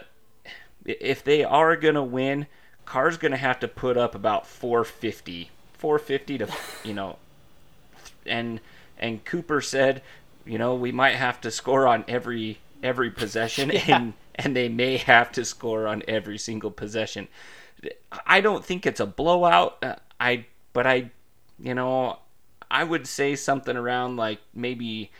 if 0.85 1.23
they 1.23 1.43
are 1.43 1.75
going 1.75 1.95
to 1.95 2.03
win, 2.03 2.47
Carr's 2.85 3.17
going 3.17 3.31
to 3.31 3.37
have 3.37 3.59
to 3.59 3.67
put 3.67 3.97
up 3.97 4.15
about 4.15 4.47
450. 4.47 5.49
450 5.73 6.37
to, 6.39 6.47
you 6.83 6.93
know, 6.93 7.17
and 8.25 8.59
and 8.97 9.23
Cooper 9.25 9.61
said, 9.61 10.01
you 10.45 10.57
know, 10.57 10.75
we 10.75 10.91
might 10.91 11.15
have 11.15 11.41
to 11.41 11.51
score 11.51 11.87
on 11.87 12.05
every 12.07 12.59
every 12.83 13.11
possession 13.11 13.69
yeah. 13.73 13.97
and 13.97 14.13
and 14.35 14.55
they 14.55 14.69
may 14.69 14.97
have 14.97 15.31
to 15.33 15.45
score 15.45 15.87
on 15.87 16.03
every 16.07 16.37
single 16.37 16.71
possession. 16.71 17.27
I 18.25 18.41
don't 18.41 18.63
think 18.63 18.85
it's 18.85 18.99
a 18.99 19.05
blowout. 19.05 19.77
Uh, 19.83 19.95
I 20.19 20.45
but 20.73 20.85
I 20.87 21.11
you 21.59 21.73
know, 21.73 22.19
I 22.69 22.83
would 22.83 23.07
say 23.07 23.35
something 23.35 23.75
around 23.75 24.17
like 24.17 24.39
maybe 24.53 25.11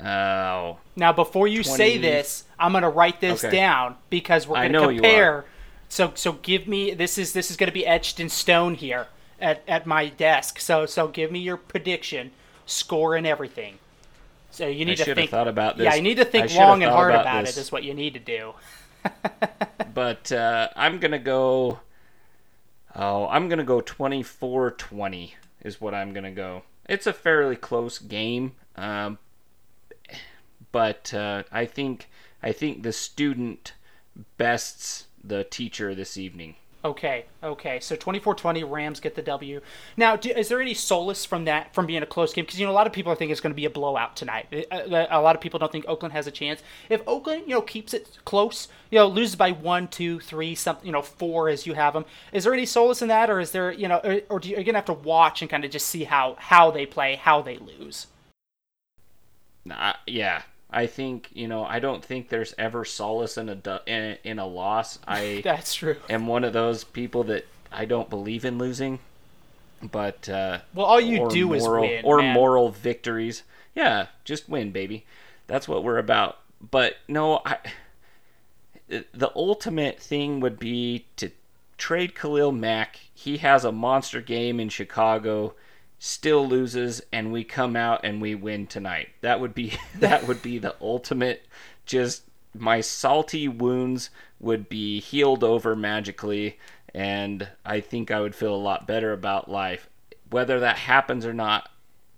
Oh. 0.00 0.78
Now, 0.94 1.12
before 1.12 1.48
you 1.48 1.62
20... 1.62 1.76
say 1.76 1.98
this, 1.98 2.44
I'm 2.58 2.72
going 2.72 2.82
to 2.82 2.88
write 2.88 3.20
this 3.20 3.44
okay. 3.44 3.56
down 3.56 3.96
because 4.10 4.46
we're 4.46 4.56
going 4.56 4.72
to 4.72 4.86
compare. 4.88 5.46
So, 5.88 6.12
so 6.14 6.32
give 6.32 6.66
me 6.66 6.94
this 6.94 7.16
is 7.16 7.32
this 7.32 7.50
is 7.50 7.56
going 7.56 7.68
to 7.68 7.74
be 7.74 7.86
etched 7.86 8.20
in 8.20 8.28
stone 8.28 8.74
here 8.74 9.06
at, 9.40 9.62
at 9.68 9.86
my 9.86 10.08
desk. 10.08 10.58
So, 10.58 10.86
so 10.86 11.08
give 11.08 11.30
me 11.30 11.38
your 11.38 11.56
prediction, 11.56 12.32
score, 12.66 13.14
and 13.14 13.26
everything. 13.26 13.78
So 14.50 14.66
you 14.66 14.84
need 14.84 15.00
I 15.00 15.04
to 15.04 15.14
think. 15.14 15.30
Thought 15.30 15.48
about 15.48 15.76
this. 15.76 15.84
Yeah, 15.84 15.94
you 15.94 16.02
need 16.02 16.16
to 16.16 16.24
think 16.24 16.54
long 16.54 16.82
and 16.82 16.90
hard 16.90 17.12
about, 17.12 17.22
about 17.22 17.44
it. 17.48 17.56
Is 17.56 17.70
what 17.70 17.84
you 17.84 17.94
need 17.94 18.14
to 18.14 18.20
do. 18.20 18.54
but 19.94 20.32
uh, 20.32 20.68
I'm 20.74 20.98
gonna 20.98 21.18
go. 21.18 21.80
Oh, 22.94 23.28
I'm 23.28 23.50
gonna 23.50 23.64
go 23.64 23.82
24-20 23.82 25.32
is 25.62 25.78
what 25.78 25.94
I'm 25.94 26.14
gonna 26.14 26.30
go. 26.30 26.62
It's 26.88 27.06
a 27.06 27.12
fairly 27.12 27.56
close 27.56 27.98
game, 27.98 28.52
um, 28.76 29.18
but 30.76 31.14
uh, 31.14 31.42
I 31.50 31.64
think 31.64 32.06
I 32.42 32.52
think 32.52 32.82
the 32.82 32.92
student 32.92 33.72
bests 34.36 35.06
the 35.24 35.42
teacher 35.42 35.94
this 35.94 36.18
evening. 36.18 36.56
Okay, 36.84 37.24
okay. 37.42 37.80
So 37.80 37.96
24-20, 37.96 38.70
Rams 38.70 39.00
get 39.00 39.14
the 39.14 39.22
W. 39.22 39.62
Now, 39.96 40.16
do, 40.16 40.28
is 40.28 40.48
there 40.48 40.60
any 40.60 40.74
solace 40.74 41.24
from 41.24 41.46
that, 41.46 41.72
from 41.74 41.86
being 41.86 42.02
a 42.02 42.06
close 42.06 42.34
game? 42.34 42.44
Because, 42.44 42.60
you 42.60 42.66
know, 42.66 42.72
a 42.72 42.74
lot 42.74 42.86
of 42.86 42.92
people 42.92 43.10
are 43.10 43.16
thinking 43.16 43.32
it's 43.32 43.40
going 43.40 43.54
to 43.54 43.56
be 43.56 43.64
a 43.64 43.70
blowout 43.70 44.16
tonight. 44.16 44.48
A, 44.52 45.08
a, 45.10 45.20
lot 45.20 45.34
of 45.34 45.40
people 45.40 45.58
don't 45.58 45.72
think 45.72 45.86
Oakland 45.88 46.12
has 46.12 46.26
a 46.26 46.30
chance. 46.30 46.62
If 46.90 47.00
Oakland, 47.08 47.44
you 47.46 47.54
know, 47.54 47.62
keeps 47.62 47.94
it 47.94 48.18
close, 48.26 48.68
you 48.90 48.98
know, 48.98 49.06
loses 49.06 49.34
by 49.34 49.52
one, 49.52 49.88
two, 49.88 50.20
three, 50.20 50.54
something, 50.54 50.86
you 50.86 50.92
know, 50.92 51.02
four 51.02 51.48
as 51.48 51.66
you 51.66 51.72
have 51.72 51.94
them, 51.94 52.04
is 52.32 52.44
there 52.44 52.52
any 52.52 52.66
solace 52.66 53.00
in 53.00 53.08
that? 53.08 53.30
Or 53.30 53.40
is 53.40 53.50
there, 53.50 53.72
you 53.72 53.88
know, 53.88 54.00
or, 54.04 54.20
or 54.28 54.38
do 54.38 54.50
you, 54.50 54.56
are 54.56 54.60
you 54.60 54.64
going 54.64 54.74
to 54.74 54.78
have 54.78 54.84
to 54.84 54.92
watch 54.92 55.40
and 55.40 55.50
kind 55.50 55.64
of 55.64 55.70
just 55.70 55.86
see 55.86 56.04
how, 56.04 56.36
how 56.38 56.70
they 56.70 56.84
play, 56.84 57.16
how 57.16 57.40
they 57.40 57.56
lose? 57.56 58.06
Nah, 59.66 59.94
yeah, 60.06 60.42
I 60.70 60.86
think 60.86 61.30
you 61.32 61.48
know. 61.48 61.64
I 61.64 61.78
don't 61.78 62.04
think 62.04 62.28
there's 62.28 62.54
ever 62.58 62.84
solace 62.84 63.38
in 63.38 63.48
a 63.48 63.80
in, 63.86 64.18
in 64.24 64.38
a 64.38 64.46
loss. 64.46 64.98
I 65.08 65.40
that's 65.44 65.74
true. 65.74 65.96
Am 66.10 66.26
one 66.26 66.44
of 66.44 66.52
those 66.52 66.84
people 66.84 67.24
that 67.24 67.46
I 67.70 67.84
don't 67.84 68.10
believe 68.10 68.44
in 68.44 68.58
losing, 68.58 68.98
but 69.82 70.28
uh, 70.28 70.58
well, 70.74 70.86
all 70.86 71.00
you 71.00 71.28
do 71.28 71.46
moral, 71.46 71.54
is 71.54 71.68
win 71.68 72.04
or 72.04 72.18
man. 72.18 72.34
moral 72.34 72.70
victories. 72.70 73.42
Yeah, 73.74 74.06
just 74.24 74.48
win, 74.48 74.72
baby. 74.72 75.04
That's 75.46 75.68
what 75.68 75.84
we're 75.84 75.98
about. 75.98 76.38
But 76.70 76.96
no, 77.08 77.42
I. 77.44 77.58
The 78.88 79.32
ultimate 79.34 79.98
thing 79.98 80.38
would 80.38 80.60
be 80.60 81.06
to 81.16 81.30
trade 81.76 82.14
Khalil 82.14 82.52
Mack. 82.52 83.00
He 83.12 83.38
has 83.38 83.64
a 83.64 83.72
monster 83.72 84.20
game 84.20 84.60
in 84.60 84.68
Chicago 84.68 85.54
still 85.98 86.46
loses 86.46 87.02
and 87.12 87.32
we 87.32 87.44
come 87.44 87.76
out 87.76 88.00
and 88.04 88.20
we 88.20 88.34
win 88.34 88.66
tonight. 88.66 89.08
That 89.20 89.40
would 89.40 89.54
be 89.54 89.74
that 89.98 90.26
would 90.26 90.42
be 90.42 90.58
the 90.58 90.74
ultimate 90.80 91.46
just 91.84 92.24
my 92.54 92.80
salty 92.80 93.48
wounds 93.48 94.10
would 94.40 94.68
be 94.68 95.00
healed 95.00 95.44
over 95.44 95.76
magically 95.76 96.58
and 96.94 97.48
I 97.64 97.80
think 97.80 98.10
I 98.10 98.20
would 98.20 98.34
feel 98.34 98.54
a 98.54 98.56
lot 98.56 98.86
better 98.86 99.12
about 99.12 99.50
life. 99.50 99.88
Whether 100.30 100.60
that 100.60 100.78
happens 100.78 101.26
or 101.26 101.34
not, 101.34 101.70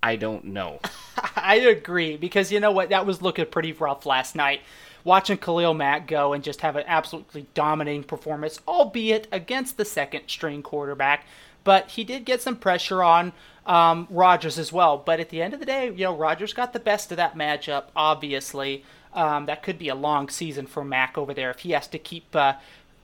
I 0.03 0.17
don't 0.17 0.47
know. 0.47 0.81
I 1.37 1.57
agree 1.57 2.17
because 2.17 2.53
you 2.53 2.61
know 2.61 2.71
what 2.71 2.91
that 2.91 3.05
was 3.05 3.21
looking 3.21 3.47
pretty 3.47 3.73
rough 3.73 4.07
last 4.07 4.37
night. 4.37 4.63
Watching 5.05 5.39
Khalil 5.39 5.75
Mack 5.75 6.07
go 6.07 6.33
and 6.33 6.45
just 6.45 6.61
have 6.61 6.77
an 6.77 6.85
absolutely 6.87 7.47
dominating 7.55 8.05
performance, 8.05 8.61
albeit 8.69 9.27
against 9.33 9.77
the 9.77 9.85
second 9.85 10.23
string 10.29 10.63
quarterback 10.63 11.25
but 11.69 11.91
he 11.91 12.03
did 12.03 12.25
get 12.25 12.41
some 12.41 12.57
pressure 12.57 13.03
on 13.03 13.31
um, 13.69 14.09
Rodgers 14.11 14.59
as 14.59 14.73
well. 14.73 14.97
But 14.97 15.21
at 15.21 15.29
the 15.29 15.43
end 15.43 15.55
of 15.55 15.61
the 15.61 15.67
day, 15.67 15.87
you 15.87 16.05
know, 16.05 16.17
Rodgers 16.17 16.53
got 16.55 16.73
the 16.73 16.81
best 16.81 17.13
of 17.13 17.19
that 17.19 17.37
matchup. 17.37 17.85
Obviously, 17.95 18.85
um, 19.13 19.47
that 19.47 19.63
could 19.63 19.79
be 19.79 19.89
a 19.89 19.95
long 19.95 20.29
season 20.29 20.67
for 20.67 20.85
Mack 20.85 21.17
over 21.17 21.35
there 21.35 21.51
if 21.51 21.61
he 21.61 21.73
has 21.73 21.87
to 21.89 21.99
keep 21.99 22.35
uh, 22.35 22.55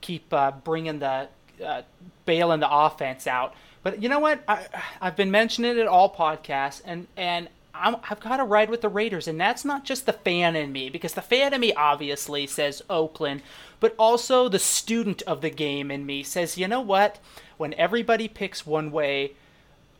keep 0.00 0.32
uh, 0.32 0.52
bringing 0.64 0.98
the 0.98 1.28
uh, 1.64 1.82
bailing 2.24 2.60
the 2.60 2.70
offense 2.70 3.26
out. 3.26 3.54
But 3.82 4.02
you 4.02 4.08
know 4.08 4.18
what? 4.18 4.42
I, 4.48 4.66
I've 5.00 5.16
been 5.16 5.30
mentioning 5.30 5.78
it 5.78 5.86
all 5.86 6.12
podcasts, 6.12 6.80
and 6.84 7.06
and 7.16 7.48
i 7.74 7.94
have 8.04 8.20
got 8.20 8.36
to 8.36 8.44
ride 8.44 8.70
with 8.70 8.80
the 8.80 8.88
Raiders, 8.88 9.28
and 9.28 9.40
that's 9.40 9.64
not 9.64 9.84
just 9.84 10.06
the 10.06 10.12
fan 10.12 10.56
in 10.56 10.72
me, 10.72 10.88
because 10.88 11.14
the 11.14 11.20
fan 11.20 11.52
in 11.52 11.60
me 11.60 11.74
obviously 11.74 12.46
says 12.46 12.82
Oakland, 12.88 13.42
but 13.80 13.94
also 13.98 14.48
the 14.48 14.60
student 14.60 15.22
of 15.22 15.40
the 15.40 15.50
game 15.50 15.90
in 15.90 16.06
me 16.06 16.22
says, 16.22 16.56
you 16.56 16.68
know 16.68 16.80
what? 16.80 17.18
When 17.56 17.74
everybody 17.74 18.28
picks 18.28 18.64
one 18.64 18.92
way, 18.92 19.32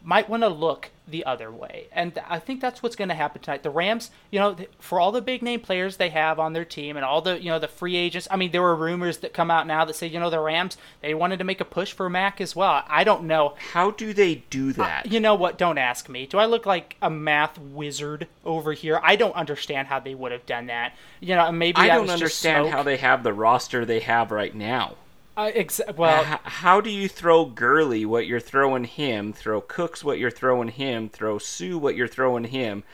might 0.05 0.29
want 0.29 0.43
to 0.43 0.49
look 0.49 0.91
the 1.09 1.25
other 1.25 1.51
way. 1.51 1.89
And 1.93 2.19
I 2.29 2.39
think 2.39 2.61
that's 2.61 2.83
what's 2.83 2.97
going 2.97 3.09
to 3.09 3.15
happen 3.15 3.41
tonight. 3.41 3.63
The 3.63 3.71
Rams, 3.71 4.11
you 4.31 4.39
know, 4.39 4.57
for 4.79 5.01
all 5.01 5.13
the 5.13 5.21
big 5.21 5.43
name 5.43 5.61
players 5.61 5.97
they 5.97 6.11
have 6.11 6.39
on 6.39 6.53
their 6.53 6.65
team 6.65 6.97
and 6.97 7.05
all 7.05 7.23
the, 7.23 7.41
you 7.41 7.51
know, 7.51 7.59
the 7.59 7.69
free 7.69 7.97
agents. 7.97 8.29
I 8.31 8.37
mean, 8.37 8.53
there 8.53 8.63
were 8.63 8.77
rumors 8.77 9.19
that 9.19 9.33
come 9.33 9.51
out 9.51 9.67
now 9.67 9.85
that 9.85 9.97
say, 9.97 10.07
you 10.07 10.21
know, 10.21 10.31
the 10.31 10.41
Rams, 10.41 10.77
they 11.01 11.15
wanted 11.15 11.39
to 11.39 11.45
make 11.45 11.61
a 11.61 11.65
push 11.65 11.93
for 11.93 12.09
Mack 12.09 12.41
as 12.41 12.55
well. 12.55 12.85
I 12.87 13.03
don't 13.05 13.25
know. 13.25 13.55
How 13.73 13.91
do 13.91 14.13
they 14.13 14.37
do 14.51 14.73
that? 14.75 15.11
You 15.11 15.21
know 15.21 15.35
what? 15.35 15.59
Don't 15.59 15.79
ask 15.79 16.09
me. 16.09 16.27
Do 16.27 16.39
I 16.39 16.47
look 16.47 16.67
like 16.67 16.97
a 17.01 17.11
math 17.11 17.59
wizard 17.59 18.29
over 18.45 18.73
here? 18.73 19.01
I 19.03 19.17
don't 19.17 19.35
understand 19.35 19.89
how 19.89 20.01
they 20.01 20.15
would 20.15 20.33
have 20.33 20.47
done 20.47 20.67
that. 20.67 20.95
You 21.21 21.35
know, 21.35 21.51
maybe 21.51 21.79
I 21.79 21.89
don't 21.89 22.11
understand 22.11 22.69
how 22.69 22.83
they 22.83 22.99
have 22.99 23.23
the 23.23 23.33
roster 23.33 23.85
they 23.85 24.01
have 24.01 24.31
right 24.31 24.55
now. 24.55 24.97
Uh, 25.37 25.51
ex- 25.55 25.81
well, 25.97 26.23
H- 26.23 26.41
how 26.45 26.81
do 26.81 26.91
you 26.91 27.09
throw 27.09 27.45
Gurley 27.45 28.05
what 28.05 28.27
you're 28.27 28.41
throwing 28.41 28.85
him? 28.85 29.33
Throw 29.33 29.61
Cooks 29.61 30.05
what 30.05 30.19
you're 30.19 30.31
throwing 30.31 30.69
him? 30.69 31.09
Throw 31.09 31.39
Suh 31.39 31.79
what 31.79 31.97
you're 31.97 32.09
throwing 32.09 32.45
him? 32.45 32.85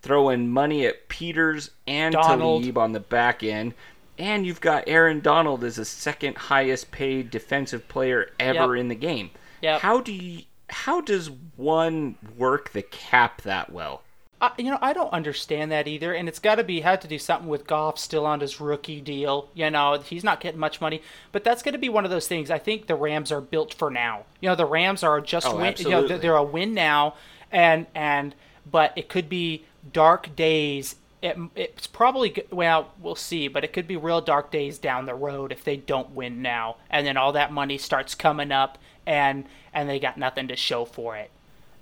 Throwing 0.00 0.48
money 0.48 0.86
at 0.86 1.08
Peters 1.08 1.70
and 1.86 2.14
Donald. 2.14 2.62
Talib 2.62 2.78
on 2.78 2.92
the 2.92 3.00
back 3.00 3.42
end, 3.42 3.74
and 4.18 4.46
you've 4.46 4.62
got 4.62 4.84
Aaron 4.86 5.20
Donald 5.20 5.62
as 5.62 5.76
the 5.76 5.84
second 5.84 6.38
highest 6.38 6.90
paid 6.90 7.30
defensive 7.30 7.86
player 7.86 8.30
ever 8.40 8.76
yep. 8.76 8.80
in 8.80 8.88
the 8.88 8.94
game. 8.94 9.30
Yep. 9.60 9.80
How 9.80 10.00
do 10.00 10.12
you? 10.12 10.44
How 10.70 11.00
does 11.00 11.30
one 11.56 12.16
work 12.38 12.70
the 12.70 12.82
cap 12.82 13.42
that 13.42 13.72
well? 13.72 14.02
I, 14.40 14.52
you 14.56 14.70
know, 14.70 14.78
I 14.80 14.92
don't 14.92 15.12
understand 15.12 15.70
that 15.70 15.86
either, 15.86 16.14
and 16.14 16.28
it's 16.28 16.38
got 16.38 16.54
to 16.54 16.64
be 16.64 16.80
had 16.80 17.00
to 17.02 17.08
do 17.08 17.18
something 17.18 17.48
with 17.48 17.66
Goff 17.66 17.98
still 17.98 18.24
on 18.24 18.40
his 18.40 18.60
rookie 18.60 19.00
deal. 19.00 19.48
You 19.54 19.70
know, 19.70 20.00
he's 20.00 20.24
not 20.24 20.40
getting 20.40 20.58
much 20.58 20.80
money, 20.80 21.02
but 21.30 21.44
that's 21.44 21.62
going 21.62 21.74
to 21.74 21.78
be 21.78 21.90
one 21.90 22.04
of 22.04 22.10
those 22.10 22.26
things. 22.26 22.50
I 22.50 22.58
think 22.58 22.86
the 22.86 22.94
Rams 22.94 23.30
are 23.30 23.42
built 23.42 23.74
for 23.74 23.90
now. 23.90 24.24
You 24.40 24.48
know, 24.48 24.54
the 24.54 24.66
Rams 24.66 25.02
are 25.02 25.20
just 25.20 25.46
oh, 25.46 25.56
win. 25.56 25.74
You 25.78 25.90
know, 25.90 26.08
they're 26.08 26.36
a 26.36 26.42
win 26.42 26.72
now, 26.72 27.14
and 27.52 27.86
and 27.94 28.34
but 28.70 28.92
it 28.96 29.08
could 29.08 29.28
be 29.28 29.64
dark 29.92 30.34
days. 30.34 30.96
It, 31.22 31.36
it's 31.54 31.86
probably 31.86 32.44
well, 32.50 32.92
we'll 32.98 33.16
see, 33.16 33.46
but 33.46 33.62
it 33.62 33.74
could 33.74 33.86
be 33.86 33.98
real 33.98 34.22
dark 34.22 34.50
days 34.50 34.78
down 34.78 35.04
the 35.04 35.14
road 35.14 35.52
if 35.52 35.64
they 35.64 35.76
don't 35.76 36.12
win 36.12 36.40
now, 36.40 36.76
and 36.88 37.06
then 37.06 37.18
all 37.18 37.32
that 37.32 37.52
money 37.52 37.76
starts 37.76 38.14
coming 38.14 38.52
up, 38.52 38.78
and 39.06 39.44
and 39.74 39.86
they 39.86 40.00
got 40.00 40.16
nothing 40.16 40.48
to 40.48 40.56
show 40.56 40.86
for 40.86 41.16
it. 41.16 41.30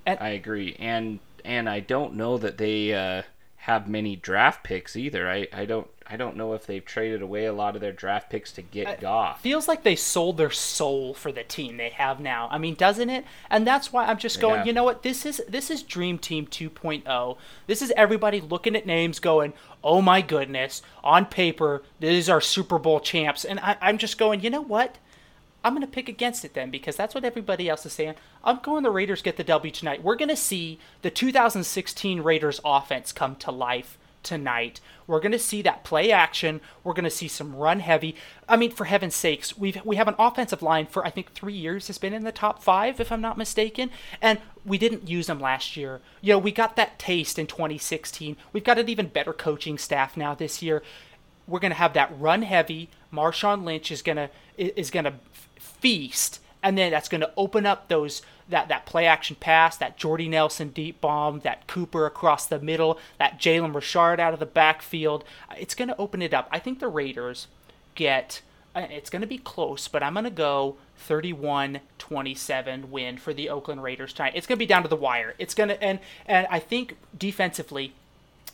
And, 0.04 0.18
I 0.18 0.30
agree, 0.30 0.74
and 0.80 1.20
and 1.48 1.68
I 1.68 1.80
don't 1.80 2.14
know 2.14 2.36
that 2.36 2.58
they 2.58 2.92
uh, 2.92 3.22
have 3.56 3.88
many 3.88 4.16
draft 4.16 4.62
picks 4.62 4.96
either. 4.96 5.28
I, 5.28 5.48
I 5.50 5.64
don't 5.64 5.88
I 6.06 6.16
don't 6.16 6.36
know 6.36 6.52
if 6.52 6.66
they've 6.66 6.84
traded 6.84 7.22
away 7.22 7.46
a 7.46 7.52
lot 7.54 7.74
of 7.74 7.80
their 7.80 7.92
draft 7.92 8.30
picks 8.30 8.52
to 8.52 8.62
get 8.62 8.88
it 8.88 9.00
Goff. 9.00 9.40
Feels 9.40 9.66
like 9.66 9.82
they 9.82 9.96
sold 9.96 10.36
their 10.36 10.50
soul 10.50 11.14
for 11.14 11.32
the 11.32 11.42
team 11.42 11.78
they 11.78 11.88
have 11.88 12.20
now. 12.20 12.48
I 12.50 12.58
mean, 12.58 12.74
doesn't 12.74 13.08
it? 13.08 13.24
And 13.50 13.66
that's 13.66 13.92
why 13.92 14.04
I'm 14.04 14.18
just 14.18 14.40
going. 14.40 14.66
You 14.66 14.74
know 14.74 14.84
what? 14.84 15.02
This 15.02 15.24
is 15.24 15.42
this 15.48 15.70
is 15.70 15.82
Dream 15.82 16.18
Team 16.18 16.46
2.0. 16.46 17.36
This 17.66 17.80
is 17.80 17.92
everybody 17.96 18.42
looking 18.42 18.76
at 18.76 18.86
names, 18.86 19.18
going, 19.18 19.54
"Oh 19.82 20.02
my 20.02 20.20
goodness!" 20.20 20.82
On 21.02 21.24
paper, 21.24 21.82
these 21.98 22.28
are 22.28 22.42
Super 22.42 22.78
Bowl 22.78 23.00
champs, 23.00 23.44
and 23.44 23.58
I, 23.60 23.76
I'm 23.80 23.96
just 23.96 24.18
going. 24.18 24.42
You 24.42 24.50
know 24.50 24.62
what? 24.62 24.98
I'm 25.64 25.74
going 25.74 25.82
to 25.82 25.92
pick 25.92 26.08
against 26.08 26.44
it 26.44 26.54
then 26.54 26.70
because 26.70 26.96
that's 26.96 27.14
what 27.14 27.24
everybody 27.24 27.68
else 27.68 27.84
is 27.84 27.92
saying. 27.92 28.14
I'm 28.44 28.60
going 28.60 28.84
the 28.84 28.90
Raiders 28.90 29.22
get 29.22 29.36
the 29.36 29.44
W 29.44 29.72
tonight. 29.72 30.02
We're 30.02 30.16
going 30.16 30.28
to 30.28 30.36
see 30.36 30.78
the 31.02 31.10
2016 31.10 32.20
Raiders 32.20 32.60
offense 32.64 33.12
come 33.12 33.36
to 33.36 33.50
life 33.50 33.98
tonight. 34.22 34.80
We're 35.06 35.20
going 35.20 35.32
to 35.32 35.38
see 35.38 35.62
that 35.62 35.84
play 35.84 36.12
action. 36.12 36.60
We're 36.84 36.92
going 36.92 37.04
to 37.04 37.10
see 37.10 37.28
some 37.28 37.56
run 37.56 37.80
heavy. 37.80 38.14
I 38.48 38.56
mean, 38.56 38.70
for 38.70 38.84
heaven's 38.84 39.14
sakes, 39.14 39.56
we've 39.56 39.82
we 39.84 39.96
have 39.96 40.08
an 40.08 40.14
offensive 40.18 40.62
line 40.62 40.86
for 40.86 41.04
I 41.06 41.10
think 41.10 41.32
three 41.32 41.54
years 41.54 41.86
has 41.86 41.98
been 41.98 42.12
in 42.12 42.24
the 42.24 42.32
top 42.32 42.62
five, 42.62 43.00
if 43.00 43.10
I'm 43.10 43.20
not 43.20 43.38
mistaken, 43.38 43.90
and 44.20 44.38
we 44.64 44.76
didn't 44.76 45.08
use 45.08 45.26
them 45.26 45.40
last 45.40 45.76
year. 45.76 46.00
You 46.20 46.34
know, 46.34 46.38
we 46.38 46.52
got 46.52 46.76
that 46.76 46.98
taste 46.98 47.38
in 47.38 47.46
2016. 47.46 48.36
We've 48.52 48.64
got 48.64 48.78
an 48.78 48.88
even 48.88 49.08
better 49.08 49.32
coaching 49.32 49.78
staff 49.78 50.16
now 50.16 50.34
this 50.34 50.62
year. 50.62 50.82
We're 51.46 51.60
going 51.60 51.72
to 51.72 51.78
have 51.78 51.94
that 51.94 52.12
run 52.18 52.42
heavy. 52.42 52.90
Marshawn 53.10 53.64
Lynch 53.64 53.90
is 53.90 54.02
going 54.02 54.16
to 54.16 54.30
is 54.58 54.90
going 54.90 55.04
to 55.04 55.14
feast, 55.80 56.40
and 56.62 56.76
then 56.76 56.90
that's 56.90 57.08
going 57.08 57.20
to 57.20 57.32
open 57.36 57.66
up 57.66 57.88
those 57.88 58.22
that 58.48 58.68
that 58.68 58.86
play 58.86 59.06
action 59.06 59.36
pass, 59.38 59.76
that 59.76 59.96
Jordy 59.96 60.28
Nelson 60.28 60.68
deep 60.68 61.00
bomb, 61.00 61.40
that 61.40 61.66
Cooper 61.66 62.06
across 62.06 62.46
the 62.46 62.58
middle, 62.58 62.98
that 63.18 63.38
Jalen 63.38 63.74
Richard 63.74 64.20
out 64.20 64.32
of 64.32 64.40
the 64.40 64.46
backfield. 64.46 65.22
It's 65.58 65.74
going 65.74 65.88
to 65.88 65.96
open 65.98 66.22
it 66.22 66.32
up. 66.32 66.48
I 66.50 66.58
think 66.58 66.80
the 66.80 66.88
Raiders 66.88 67.46
get. 67.94 68.42
It's 68.74 69.10
going 69.10 69.22
to 69.22 69.26
be 69.26 69.38
close, 69.38 69.88
but 69.88 70.04
I'm 70.04 70.12
going 70.12 70.24
to 70.24 70.30
go 70.30 70.76
31-27 71.08 72.88
win 72.90 73.16
for 73.16 73.34
the 73.34 73.48
Oakland 73.48 73.82
Raiders 73.82 74.12
tonight. 74.12 74.34
It's 74.36 74.46
going 74.46 74.56
to 74.56 74.60
be 74.60 74.66
down 74.66 74.82
to 74.82 74.88
the 74.88 74.94
wire. 74.94 75.34
It's 75.38 75.54
going 75.54 75.70
to 75.70 75.82
and 75.82 75.98
and 76.26 76.46
I 76.48 76.60
think 76.60 76.96
defensively, 77.16 77.94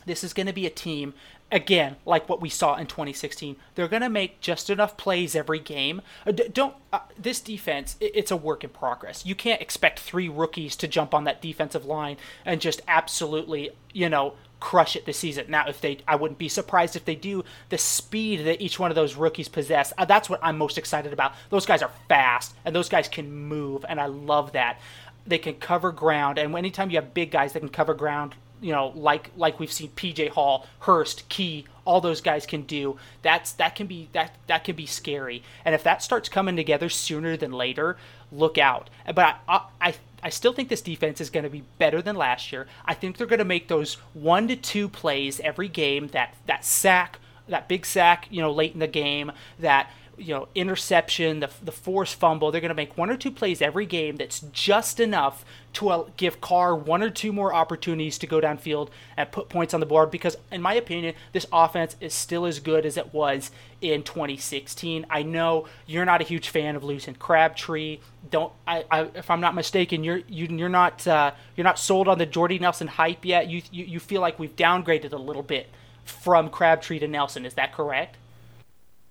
this 0.05 0.23
is 0.23 0.33
going 0.33 0.47
to 0.47 0.53
be 0.53 0.65
a 0.65 0.71
team 0.71 1.13
again, 1.51 1.95
like 2.05 2.27
what 2.27 2.41
we 2.41 2.49
saw 2.49 2.75
in 2.75 2.87
2016, 2.87 3.55
they're 3.75 3.87
going 3.87 4.01
to 4.01 4.09
make 4.09 4.41
just 4.41 4.69
enough 4.69 4.97
plays 4.97 5.35
every 5.35 5.59
game. 5.59 6.01
Uh, 6.25 6.31
don't 6.31 6.75
uh, 6.91 6.99
this 7.17 7.39
defense? 7.39 7.95
It's 7.99 8.31
a 8.31 8.37
work 8.37 8.63
in 8.63 8.71
progress. 8.71 9.25
You 9.25 9.35
can't 9.35 9.61
expect 9.61 9.99
three 9.99 10.29
rookies 10.29 10.75
to 10.77 10.87
jump 10.87 11.13
on 11.13 11.23
that 11.25 11.41
defensive 11.41 11.85
line 11.85 12.17
and 12.45 12.61
just 12.61 12.81
absolutely, 12.87 13.71
you 13.93 14.09
know, 14.09 14.33
crush 14.59 14.95
it 14.95 15.05
this 15.05 15.17
season. 15.17 15.45
Now, 15.49 15.67
if 15.67 15.79
they, 15.81 15.99
I 16.07 16.15
wouldn't 16.15 16.39
be 16.39 16.49
surprised 16.49 16.95
if 16.95 17.05
they 17.05 17.15
do. 17.15 17.43
The 17.69 17.77
speed 17.77 18.45
that 18.45 18.61
each 18.61 18.79
one 18.79 18.89
of 18.89 18.95
those 18.95 19.15
rookies 19.15 19.47
possess, 19.47 19.93
uh, 19.97 20.05
that's 20.05 20.29
what 20.29 20.39
I'm 20.41 20.57
most 20.57 20.77
excited 20.77 21.13
about. 21.13 21.33
Those 21.49 21.65
guys 21.65 21.81
are 21.81 21.91
fast 22.09 22.55
and 22.65 22.75
those 22.75 22.89
guys 22.89 23.07
can 23.07 23.31
move, 23.31 23.85
and 23.87 23.99
I 23.99 24.07
love 24.07 24.53
that. 24.53 24.79
They 25.27 25.37
can 25.37 25.55
cover 25.55 25.91
ground, 25.91 26.37
and 26.37 26.55
anytime 26.55 26.91
you 26.91 26.97
have 26.97 27.13
big 27.13 27.31
guys 27.31 27.53
that 27.53 27.59
can 27.59 27.69
cover 27.69 27.95
ground 27.95 28.35
you 28.65 28.71
know, 28.71 28.91
like 28.95 29.29
like 29.37 29.59
we've 29.59 29.71
seen 29.71 29.91
PJ 29.91 30.29
Hall, 30.29 30.65
Hurst, 30.79 31.29
Key, 31.29 31.65
all 31.85 32.01
those 32.01 32.19
guys 32.19 32.47
can 32.47 32.63
do. 32.63 32.97
That's 33.21 33.51
that 33.53 33.75
can 33.75 33.85
be 33.85 34.09
that 34.13 34.33
that 34.47 34.63
can 34.63 34.75
be 34.75 34.87
scary. 34.87 35.43
And 35.63 35.75
if 35.75 35.83
that 35.83 36.01
starts 36.01 36.29
coming 36.29 36.55
together 36.55 36.89
sooner 36.89 37.37
than 37.37 37.51
later, 37.51 37.95
look 38.31 38.57
out. 38.57 38.89
But 39.05 39.37
I 39.47 39.61
I, 39.79 39.95
I 40.23 40.29
still 40.29 40.51
think 40.51 40.69
this 40.69 40.81
defense 40.81 41.21
is 41.21 41.29
going 41.29 41.43
to 41.43 41.49
be 41.51 41.63
better 41.77 42.01
than 42.01 42.15
last 42.15 42.51
year. 42.51 42.65
I 42.85 42.95
think 42.95 43.17
they're 43.17 43.27
going 43.27 43.37
to 43.37 43.45
make 43.45 43.67
those 43.67 43.93
one 44.15 44.47
to 44.47 44.55
two 44.55 44.89
plays 44.89 45.39
every 45.41 45.67
game. 45.67 46.07
That 46.07 46.33
that 46.47 46.65
sack, 46.65 47.19
that 47.47 47.67
big 47.67 47.85
sack, 47.85 48.27
you 48.31 48.41
know, 48.41 48.51
late 48.51 48.73
in 48.73 48.79
the 48.79 48.87
game. 48.87 49.31
That 49.59 49.91
you 50.17 50.33
know 50.33 50.47
interception, 50.55 51.39
the 51.39 51.49
the 51.63 51.71
forced 51.71 52.15
fumble. 52.15 52.51
They're 52.51 52.61
going 52.61 52.69
to 52.69 52.75
make 52.75 52.97
one 52.97 53.09
or 53.09 53.17
two 53.17 53.31
plays 53.31 53.61
every 53.61 53.85
game 53.85 54.15
that's 54.15 54.39
just 54.51 54.99
enough 54.99 55.45
to 55.73 55.89
uh, 55.89 56.09
give 56.17 56.41
Carr 56.41 56.75
one 56.75 57.03
or 57.03 57.09
two 57.09 57.33
more 57.33 57.53
opportunities 57.53 58.17
to 58.19 58.27
go 58.27 58.39
downfield 58.39 58.89
and 59.17 59.31
put 59.31 59.49
points 59.49 59.73
on 59.73 59.79
the 59.79 59.85
board. 59.85 60.11
Because 60.11 60.37
in 60.51 60.61
my 60.61 60.73
opinion, 60.73 61.15
this 61.33 61.45
offense 61.51 61.95
is 61.99 62.13
still 62.13 62.45
as 62.45 62.59
good 62.59 62.85
as 62.85 62.97
it 62.97 63.13
was 63.13 63.51
in 63.81 64.03
2016. 64.03 65.05
I 65.09 65.23
know 65.23 65.67
you're 65.85 66.05
not 66.05 66.21
a 66.21 66.23
huge 66.23 66.49
fan 66.49 66.75
of 66.75 66.83
losing 66.83 67.15
Crabtree. 67.15 67.99
Don't 68.29 68.53
I, 68.67 68.85
I 68.89 69.01
if 69.15 69.29
I'm 69.29 69.41
not 69.41 69.55
mistaken, 69.55 70.03
you're 70.03 70.21
you, 70.27 70.47
you're 70.47 70.69
not 70.69 71.05
uh, 71.07 71.31
you're 71.55 71.65
not 71.65 71.79
sold 71.79 72.07
on 72.07 72.17
the 72.17 72.25
Jordy 72.25 72.59
Nelson 72.59 72.87
hype 72.87 73.25
yet. 73.25 73.49
You, 73.49 73.61
you 73.71 73.85
you 73.85 73.99
feel 73.99 74.21
like 74.21 74.39
we've 74.39 74.55
downgraded 74.55 75.13
a 75.13 75.17
little 75.17 75.43
bit 75.43 75.69
from 76.03 76.49
Crabtree 76.49 76.99
to 76.99 77.07
Nelson. 77.07 77.45
Is 77.45 77.55
that 77.55 77.73
correct? 77.73 78.17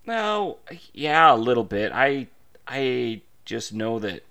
No, 0.05 0.57
yeah, 0.93 1.33
a 1.33 1.35
little 1.35 1.63
bit. 1.63 1.91
I 1.93 2.27
I 2.67 3.21
just 3.45 3.73
know 3.73 3.99
that 3.99 4.23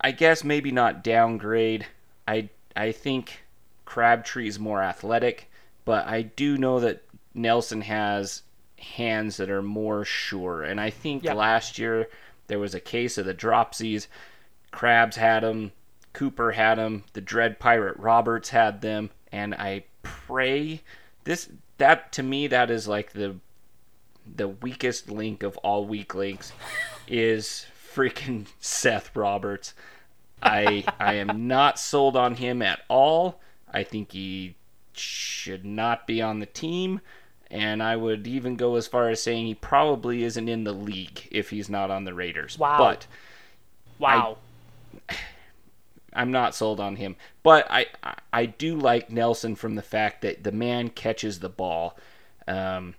I 0.00 0.12
guess 0.12 0.44
maybe 0.44 0.70
not 0.70 1.04
downgrade. 1.04 1.86
I 2.26 2.48
I 2.74 2.92
think 2.92 3.44
Crabtree's 3.84 4.58
more 4.58 4.82
athletic, 4.82 5.50
but 5.84 6.06
I 6.06 6.22
do 6.22 6.56
know 6.56 6.80
that 6.80 7.02
Nelson 7.34 7.82
has 7.82 8.42
hands 8.78 9.36
that 9.36 9.50
are 9.50 9.62
more 9.62 10.04
sure. 10.04 10.62
And 10.62 10.80
I 10.80 10.90
think 10.90 11.24
yep. 11.24 11.36
last 11.36 11.78
year 11.78 12.08
there 12.46 12.58
was 12.58 12.74
a 12.74 12.80
case 12.80 13.18
of 13.18 13.26
the 13.26 13.34
dropsies. 13.34 14.06
Crabs 14.70 15.16
had 15.16 15.40
them, 15.40 15.72
Cooper 16.12 16.52
had 16.52 16.76
them, 16.76 17.04
the 17.12 17.20
Dread 17.20 17.58
Pirate 17.58 17.96
Roberts 17.96 18.50
had 18.50 18.80
them, 18.80 19.10
and 19.32 19.54
I 19.54 19.84
pray 20.02 20.82
this 21.24 21.48
that 21.78 22.12
to 22.12 22.22
me 22.22 22.46
that 22.46 22.70
is 22.70 22.86
like 22.86 23.12
the 23.12 23.36
the 24.34 24.48
weakest 24.48 25.10
link 25.10 25.42
of 25.42 25.56
all 25.58 25.86
weak 25.86 26.14
links 26.14 26.52
is 27.06 27.66
freaking 27.94 28.46
Seth 28.60 29.14
Roberts. 29.14 29.74
I 30.42 30.84
I 30.98 31.14
am 31.14 31.48
not 31.48 31.78
sold 31.78 32.16
on 32.16 32.36
him 32.36 32.62
at 32.62 32.80
all. 32.88 33.40
I 33.72 33.82
think 33.82 34.12
he 34.12 34.56
should 34.92 35.64
not 35.64 36.06
be 36.06 36.22
on 36.22 36.40
the 36.40 36.46
team, 36.46 37.00
and 37.50 37.82
I 37.82 37.96
would 37.96 38.26
even 38.26 38.56
go 38.56 38.76
as 38.76 38.86
far 38.86 39.08
as 39.08 39.22
saying 39.22 39.46
he 39.46 39.54
probably 39.54 40.24
isn't 40.24 40.48
in 40.48 40.64
the 40.64 40.72
league 40.72 41.28
if 41.30 41.50
he's 41.50 41.68
not 41.68 41.90
on 41.90 42.04
the 42.04 42.14
Raiders. 42.14 42.58
Wow. 42.58 42.78
But 42.78 43.06
wow. 43.98 44.38
I, 45.08 45.14
I'm 46.12 46.30
not 46.30 46.54
sold 46.54 46.80
on 46.80 46.96
him, 46.96 47.16
but 47.42 47.66
I 47.70 47.86
I 48.32 48.46
do 48.46 48.76
like 48.76 49.10
Nelson 49.10 49.54
from 49.54 49.74
the 49.74 49.82
fact 49.82 50.22
that 50.22 50.44
the 50.44 50.52
man 50.52 50.88
catches 50.90 51.40
the 51.40 51.48
ball. 51.48 51.98
Um, 52.48 52.94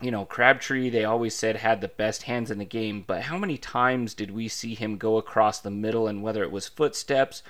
you 0.00 0.10
know, 0.10 0.24
Crabtree, 0.24 0.90
they 0.90 1.04
always 1.04 1.34
said 1.34 1.56
had 1.56 1.80
the 1.80 1.88
best 1.88 2.24
hands 2.24 2.50
in 2.50 2.58
the 2.58 2.64
game, 2.64 3.04
but 3.06 3.22
how 3.22 3.38
many 3.38 3.56
times 3.56 4.12
did 4.14 4.30
we 4.30 4.48
see 4.48 4.74
him 4.74 4.98
go 4.98 5.16
across 5.16 5.58
the 5.58 5.70
middle 5.70 6.06
and 6.06 6.22
whether 6.22 6.42
it 6.42 6.52
was 6.52 6.68
footsteps 6.68 7.42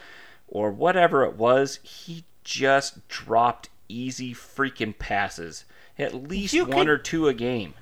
or 0.47 0.71
whatever 0.71 1.25
it 1.25 1.37
was, 1.37 1.81
he 1.83 2.25
just 2.45 3.07
dropped 3.09 3.69
easy 3.89 4.33
freaking 4.33 4.97
passes. 4.97 5.65
At 5.99 6.29
least 6.29 6.55
you 6.55 6.65
one 6.65 6.79
could, 6.79 6.89
or 6.89 6.99
two 6.99 7.27
a 7.27 7.35
game. 7.35 7.75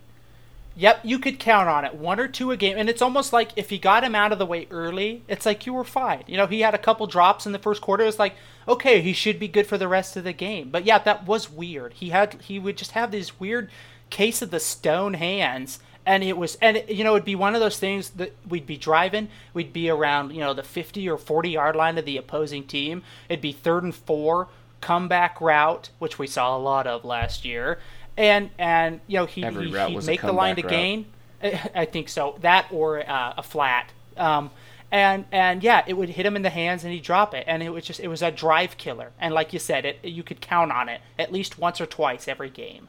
Yep, 0.77 1.01
you 1.05 1.19
could 1.19 1.39
count 1.39 1.69
on 1.69 1.85
it. 1.85 1.95
One 1.95 2.19
or 2.19 2.27
two 2.27 2.51
a 2.51 2.57
game. 2.57 2.77
And 2.79 2.89
it's 2.89 3.03
almost 3.03 3.33
like 3.33 3.51
if 3.57 3.71
he 3.71 3.79
got 3.79 4.03
him 4.03 4.15
out 4.15 4.33
of 4.33 4.39
the 4.39 4.47
way 4.47 4.67
early, 4.71 5.23
it's 5.29 5.47
like 5.47 5.67
you 5.67 5.75
were 5.75 5.85
fine. 5.85 6.25
You 6.27 6.37
know, 6.37 6.47
he 6.47 6.63
had 6.63 6.75
a 6.75 6.79
couple 6.79 7.07
drops 7.07 7.47
in 7.47 7.53
the 7.53 7.59
first 7.59 7.83
quarter. 7.83 8.03
It 8.03 8.07
was 8.07 8.19
like, 8.19 8.35
okay, 8.67 9.01
he 9.01 9.13
should 9.13 9.39
be 9.39 9.47
good 9.47 9.67
for 9.67 9.79
the 9.79 9.89
rest 9.89 10.17
of 10.17 10.25
the 10.25 10.33
game. 10.33 10.71
But 10.71 10.85
yeah, 10.85 10.99
that 10.99 11.27
was 11.27 11.51
weird. 11.51 11.93
He 11.95 12.11
had 12.11 12.41
he 12.43 12.59
would 12.59 12.77
just 12.77 12.93
have 12.93 13.11
these 13.11 13.39
weird 13.39 13.71
case 14.15 14.43
of 14.43 14.53
the 14.53 14.61
stone 14.61 15.15
hands 15.15 15.81
and 16.07 16.23
it 16.23 16.37
was 16.37 16.57
and 16.61 16.77
it, 16.77 16.89
you 16.89 17.03
know 17.03 17.17
it'd 17.17 17.25
be 17.25 17.35
one 17.35 17.57
of 17.57 17.61
those 17.61 17.81
things 17.81 18.11
that 18.11 18.33
we'd 18.49 18.67
be 18.67 18.77
driving. 18.77 19.29
We'd 19.53 19.73
be 19.73 19.91
around 19.91 20.33
you 20.33 20.41
know 20.41 20.55
the 20.55 20.63
50 20.63 21.09
or 21.09 21.19
40 21.19 21.51
yard 21.51 21.75
line 21.75 21.99
of 21.99 22.05
the 22.05 22.17
opposing 22.17 22.65
team. 22.65 23.03
It'd 23.29 23.43
be 23.43 23.53
third 23.53 23.83
and 23.83 23.95
four 23.95 24.49
comeback 24.81 25.41
route 25.41 25.91
which 25.99 26.17
we 26.19 26.29
saw 26.29 26.57
a 26.57 26.59
lot 26.59 26.87
of 26.87 27.05
last 27.05 27.45
year. 27.45 27.81
And 28.17 28.51
and 28.57 29.01
you 29.09 29.19
know 29.19 29.27
he, 29.27 29.43
he, 29.43 29.51
would 29.51 30.07
make 30.07 30.21
the 30.21 30.33
line 30.33 30.55
to 30.57 30.63
route. 30.63 30.71
gain. 30.71 31.07
I 31.75 31.85
think 31.85 32.09
so. 32.09 32.39
That 32.41 32.67
or 32.71 33.09
uh, 33.09 33.35
a 33.39 33.43
flat. 33.43 33.91
Um, 34.17 34.51
and 34.93 35.25
and 35.33 35.61
yeah 35.61 35.83
it 35.89 35.95
would 35.95 36.11
hit 36.11 36.25
him 36.25 36.37
in 36.37 36.43
the 36.43 36.51
hands 36.51 36.85
and 36.85 36.93
he'd 36.93 37.03
drop 37.03 37.35
it. 37.35 37.45
And 37.49 37.65
it 37.65 37.71
was 37.71 37.85
just 37.85 37.99
it 37.99 38.09
was 38.09 38.23
a 38.23 38.31
drive 38.31 38.77
killer. 38.77 39.11
And 39.19 39.35
like 39.35 39.53
you 39.53 39.59
said 39.59 39.85
it 39.85 40.05
you 40.05 40.23
could 40.23 40.41
count 40.41 40.71
on 40.71 40.89
it 40.89 41.01
at 41.19 41.33
least 41.33 41.59
once 41.59 41.81
or 41.81 41.87
twice 41.87 42.29
every 42.29 42.51
game 42.51 42.89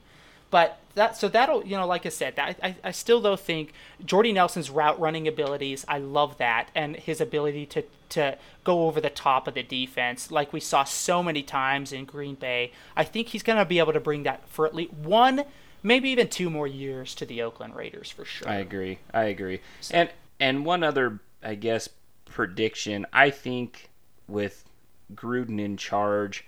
but 0.52 0.80
that 0.96 1.18
so 1.18 1.28
that'll 1.28 1.66
you 1.66 1.78
know 1.78 1.86
like 1.86 2.06
I 2.06 2.10
said 2.10 2.36
that 2.38 2.58
I, 2.64 2.76
I 2.84 2.92
still 2.92 3.22
though 3.22 3.36
think 3.36 3.74
Jordy 4.04 4.32
Nelson's 4.32 4.70
route 4.70 5.00
running 5.00 5.28
abilities 5.28 5.86
I 5.88 6.00
love 6.00 6.38
that 6.38 6.70
and 6.74 6.96
his 6.96 7.22
ability 7.22 7.66
to 7.68 7.84
to 8.10 8.38
go 8.64 8.88
over 8.88 9.02
the 9.02 9.10
top 9.10 9.48
of 9.48 9.54
the 9.54 9.64
defense 9.64 10.32
like 10.32 10.54
we 10.54 10.60
saw 10.60 10.84
so 10.84 11.22
many 11.22 11.44
times 11.44 11.92
in 11.92 12.06
Green 12.06 12.36
Bay 12.36 12.72
I 12.96 13.04
think 13.04 13.30
he's 13.30 13.44
going 13.44 13.60
to 13.60 13.66
be 13.66 13.80
able 13.80 13.94
to 13.94 14.00
bring 14.00 14.24
that 14.24 14.48
for 14.48 14.66
at 14.66 14.74
least 14.74 14.94
one 14.94 15.44
maybe 15.84 16.10
even 16.10 16.28
two 16.28 16.50
more 16.50 16.68
years 16.68 17.14
to 17.16 17.26
the 17.26 17.42
Oakland 17.42 17.76
Raiders 17.76 18.10
for 18.10 18.26
sure. 18.26 18.50
I 18.50 18.56
agree. 18.56 18.98
I 19.14 19.26
agree. 19.26 19.62
So, 19.82 19.96
and 19.96 20.10
and 20.40 20.66
one 20.66 20.84
other 20.84 21.20
I 21.44 21.56
guess 21.56 21.90
prediction 22.26 23.06
I 23.14 23.30
think 23.30 23.90
with 24.28 24.66
Gruden 25.14 25.60
in 25.60 25.78
charge 25.78 26.46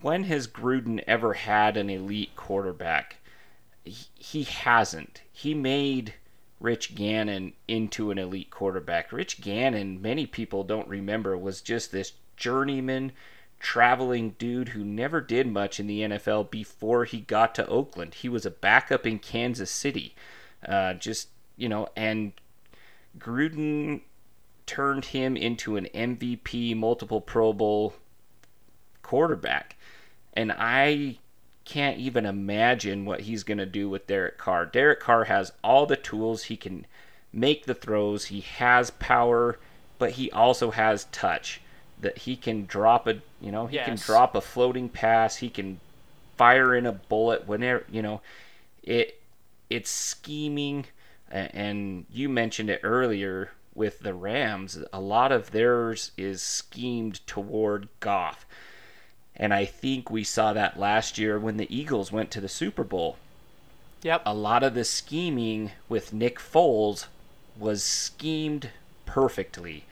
when 0.00 0.24
has 0.24 0.46
Gruden 0.46 1.02
ever 1.06 1.34
had 1.34 1.76
an 1.76 1.90
elite 1.90 2.34
quarterback? 2.36 3.16
He, 3.84 4.44
hasn't. 4.44 5.22
He 5.32 5.54
made 5.54 6.14
Rich 6.60 6.94
Gannon 6.94 7.54
into 7.66 8.10
an 8.10 8.18
elite 8.18 8.50
quarterback. 8.50 9.12
Rich 9.12 9.40
Gannon, 9.40 10.02
many 10.02 10.26
people 10.26 10.64
don't 10.64 10.88
remember, 10.88 11.36
was 11.36 11.62
just 11.62 11.90
this 11.90 12.12
journeyman 12.36 13.12
traveling 13.60 14.36
dude 14.38 14.70
who 14.70 14.84
never 14.84 15.20
did 15.20 15.46
much 15.46 15.80
in 15.80 15.86
the 15.86 16.00
NFL 16.00 16.50
before 16.50 17.04
he 17.04 17.20
got 17.20 17.54
to 17.56 17.66
Oakland. 17.66 18.14
He 18.14 18.28
was 18.28 18.46
a 18.46 18.50
backup 18.50 19.06
in 19.06 19.18
Kansas 19.18 19.70
City. 19.70 20.14
Uh, 20.66 20.94
just, 20.94 21.28
you 21.56 21.68
know, 21.68 21.88
and 21.96 22.32
Gruden 23.18 24.02
turned 24.66 25.06
him 25.06 25.36
into 25.36 25.76
an 25.76 25.88
MVP, 25.94 26.76
multiple 26.76 27.20
Pro 27.20 27.52
Bowl 27.52 27.94
quarterback. 29.02 29.76
And 30.38 30.52
I 30.56 31.16
can't 31.64 31.98
even 31.98 32.24
imagine 32.24 33.04
what 33.04 33.22
he's 33.22 33.42
going 33.42 33.58
to 33.58 33.66
do 33.66 33.90
with 33.90 34.06
Derek 34.06 34.38
Carr. 34.38 34.66
Derek 34.66 35.00
Carr 35.00 35.24
has 35.24 35.50
all 35.64 35.84
the 35.84 35.96
tools. 35.96 36.44
He 36.44 36.56
can 36.56 36.86
make 37.32 37.66
the 37.66 37.74
throws. 37.74 38.26
He 38.26 38.42
has 38.42 38.92
power, 38.92 39.58
but 39.98 40.12
he 40.12 40.30
also 40.30 40.70
has 40.70 41.06
touch. 41.06 41.60
That 42.00 42.18
he 42.18 42.36
can 42.36 42.66
drop 42.66 43.08
a, 43.08 43.14
you 43.40 43.50
know, 43.50 43.66
he 43.66 43.74
yes. 43.74 43.86
can 43.86 43.96
drop 43.96 44.36
a 44.36 44.40
floating 44.40 44.88
pass. 44.88 45.38
He 45.38 45.50
can 45.50 45.80
fire 46.36 46.72
in 46.72 46.86
a 46.86 46.92
bullet 46.92 47.48
whenever, 47.48 47.84
you 47.90 48.00
know, 48.00 48.20
it 48.84 49.20
it's 49.68 49.90
scheming 49.90 50.86
and 51.32 52.06
you 52.12 52.28
mentioned 52.28 52.70
it 52.70 52.80
earlier 52.84 53.50
with 53.74 53.98
the 53.98 54.14
Rams. 54.14 54.78
A 54.92 55.00
lot 55.00 55.32
of 55.32 55.50
theirs 55.50 56.12
is 56.16 56.42
schemed 56.42 57.26
toward 57.26 57.88
Goff. 57.98 58.46
And 59.38 59.54
I 59.54 59.64
think 59.64 60.10
we 60.10 60.24
saw 60.24 60.52
that 60.52 60.78
last 60.78 61.18
year 61.18 61.38
when 61.38 61.56
the 61.56 61.74
Eagles 61.74 62.10
went 62.10 62.30
to 62.32 62.40
the 62.40 62.48
Super 62.48 62.82
Bowl. 62.82 63.16
Yep. 64.02 64.22
A 64.26 64.34
lot 64.34 64.62
of 64.62 64.74
the 64.74 64.84
scheming 64.84 65.72
with 65.88 66.12
Nick 66.12 66.38
Foles 66.38 67.06
was 67.58 67.82
schemed 67.82 68.70
perfectly. 69.06 69.84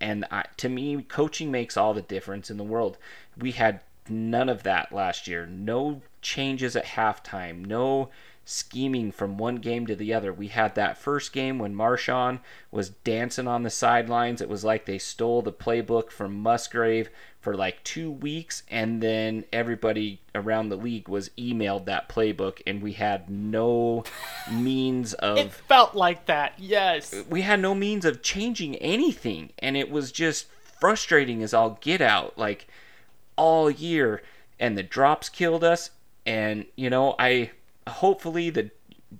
And 0.00 0.24
I, 0.30 0.44
to 0.58 0.68
me, 0.68 1.02
coaching 1.02 1.50
makes 1.50 1.76
all 1.76 1.94
the 1.94 2.02
difference 2.02 2.50
in 2.50 2.56
the 2.56 2.64
world. 2.64 2.98
We 3.38 3.52
had 3.52 3.80
none 4.08 4.48
of 4.48 4.62
that 4.64 4.92
last 4.92 5.26
year. 5.26 5.46
No 5.46 6.02
changes 6.20 6.76
at 6.76 6.84
halftime. 6.84 7.64
No 7.64 8.10
scheming 8.44 9.10
from 9.10 9.38
one 9.38 9.56
game 9.56 9.86
to 9.86 9.96
the 9.96 10.12
other. 10.12 10.32
We 10.32 10.48
had 10.48 10.74
that 10.74 10.98
first 10.98 11.32
game 11.32 11.58
when 11.58 11.74
Marshawn 11.74 12.40
was 12.70 12.90
dancing 12.90 13.48
on 13.48 13.62
the 13.62 13.70
sidelines. 13.70 14.42
It 14.42 14.48
was 14.48 14.64
like 14.64 14.84
they 14.84 14.98
stole 14.98 15.40
the 15.40 15.52
playbook 15.52 16.10
from 16.10 16.40
Musgrave 16.40 17.08
for 17.44 17.54
like 17.54 17.84
two 17.84 18.10
weeks, 18.10 18.62
and 18.70 19.02
then 19.02 19.44
everybody 19.52 20.18
around 20.34 20.70
the 20.70 20.76
league 20.76 21.08
was 21.08 21.28
emailed 21.38 21.84
that 21.84 22.08
playbook, 22.08 22.62
and 22.66 22.82
we 22.82 22.94
had 22.94 23.28
no 23.28 24.02
means 24.50 25.12
of. 25.14 25.36
It 25.36 25.52
felt 25.52 25.94
like 25.94 26.24
that, 26.24 26.54
yes. 26.58 27.14
We 27.28 27.42
had 27.42 27.60
no 27.60 27.74
means 27.74 28.06
of 28.06 28.22
changing 28.22 28.76
anything, 28.76 29.52
and 29.58 29.76
it 29.76 29.90
was 29.90 30.10
just 30.10 30.46
frustrating 30.80 31.42
as 31.42 31.52
all 31.52 31.78
get 31.82 32.00
out. 32.00 32.38
Like, 32.38 32.66
all 33.36 33.70
year, 33.70 34.22
and 34.58 34.78
the 34.78 34.82
drops 34.82 35.28
killed 35.28 35.62
us. 35.62 35.90
And 36.24 36.64
you 36.76 36.88
know, 36.88 37.14
I 37.18 37.50
hopefully 37.86 38.48
the 38.48 38.70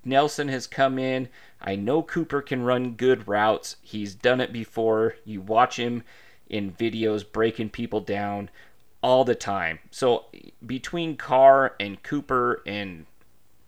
Nelson 0.03 0.49
has 0.49 0.67
come 0.67 0.99
in. 0.99 1.29
I 1.61 1.77
know 1.77 2.03
Cooper 2.03 2.41
can 2.41 2.63
run 2.63 2.93
good 2.93 3.29
routes. 3.29 3.77
He's 3.83 4.15
done 4.15 4.41
it 4.41 4.53
before. 4.53 5.17
You 5.27 5.43
watch 5.43 5.77
him 5.77 6.05
in 6.49 6.73
videos 6.73 7.25
breaking 7.31 7.71
people 7.71 8.01
down 8.01 8.51
all 9.03 9.25
the 9.25 9.35
time. 9.35 9.79
So 9.91 10.27
between 10.65 11.17
Carr 11.17 11.75
and 11.79 12.03
Cooper 12.03 12.63
and 12.67 13.07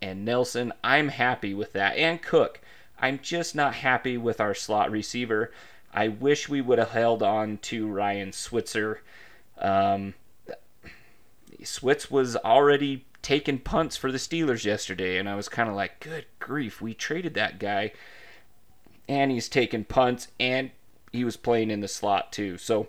and 0.02 0.24
Nelson, 0.24 0.72
I'm 0.84 1.08
happy 1.08 1.54
with 1.54 1.72
that. 1.72 1.96
And 1.96 2.20
Cook. 2.20 2.60
I'm 2.98 3.18
just 3.22 3.54
not 3.54 3.74
happy 3.74 4.16
with 4.16 4.40
our 4.40 4.54
slot 4.54 4.90
receiver. 4.90 5.52
I 5.92 6.08
wish 6.08 6.48
we 6.48 6.60
would 6.60 6.78
have 6.78 6.90
held 6.90 7.22
on 7.22 7.58
to 7.58 7.88
Ryan 7.88 8.32
Switzer. 8.32 9.00
Um, 9.58 10.14
Switz 11.62 12.10
was 12.10 12.36
already 12.36 13.06
taking 13.22 13.58
punts 13.58 13.96
for 13.96 14.12
the 14.12 14.18
Steelers 14.18 14.64
yesterday, 14.64 15.18
and 15.18 15.28
I 15.28 15.34
was 15.34 15.48
kind 15.48 15.68
of 15.68 15.74
like, 15.74 16.00
good 16.00 16.26
grief, 16.38 16.80
we 16.80 16.94
traded 16.94 17.34
that 17.34 17.58
guy, 17.58 17.92
and 19.08 19.30
he's 19.30 19.48
taking 19.48 19.84
punts, 19.84 20.28
and 20.38 20.70
he 21.16 21.24
was 21.24 21.36
playing 21.36 21.70
in 21.70 21.80
the 21.80 21.88
slot 21.88 22.32
too. 22.32 22.58
So 22.58 22.88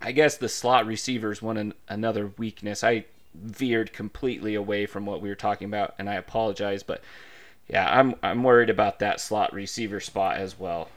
I 0.00 0.12
guess 0.12 0.36
the 0.36 0.48
slot 0.48 0.86
receivers 0.86 1.42
one 1.42 1.56
an, 1.56 1.74
another 1.88 2.32
weakness. 2.38 2.82
I 2.82 3.04
veered 3.34 3.92
completely 3.92 4.54
away 4.54 4.86
from 4.86 5.06
what 5.06 5.20
we 5.20 5.28
were 5.28 5.34
talking 5.34 5.66
about, 5.66 5.94
and 5.98 6.08
I 6.08 6.14
apologize, 6.14 6.82
but 6.82 7.02
yeah, 7.68 7.88
I'm 7.98 8.14
I'm 8.22 8.42
worried 8.42 8.70
about 8.70 8.98
that 8.98 9.20
slot 9.20 9.52
receiver 9.52 10.00
spot 10.00 10.36
as 10.36 10.58
well. 10.58 10.88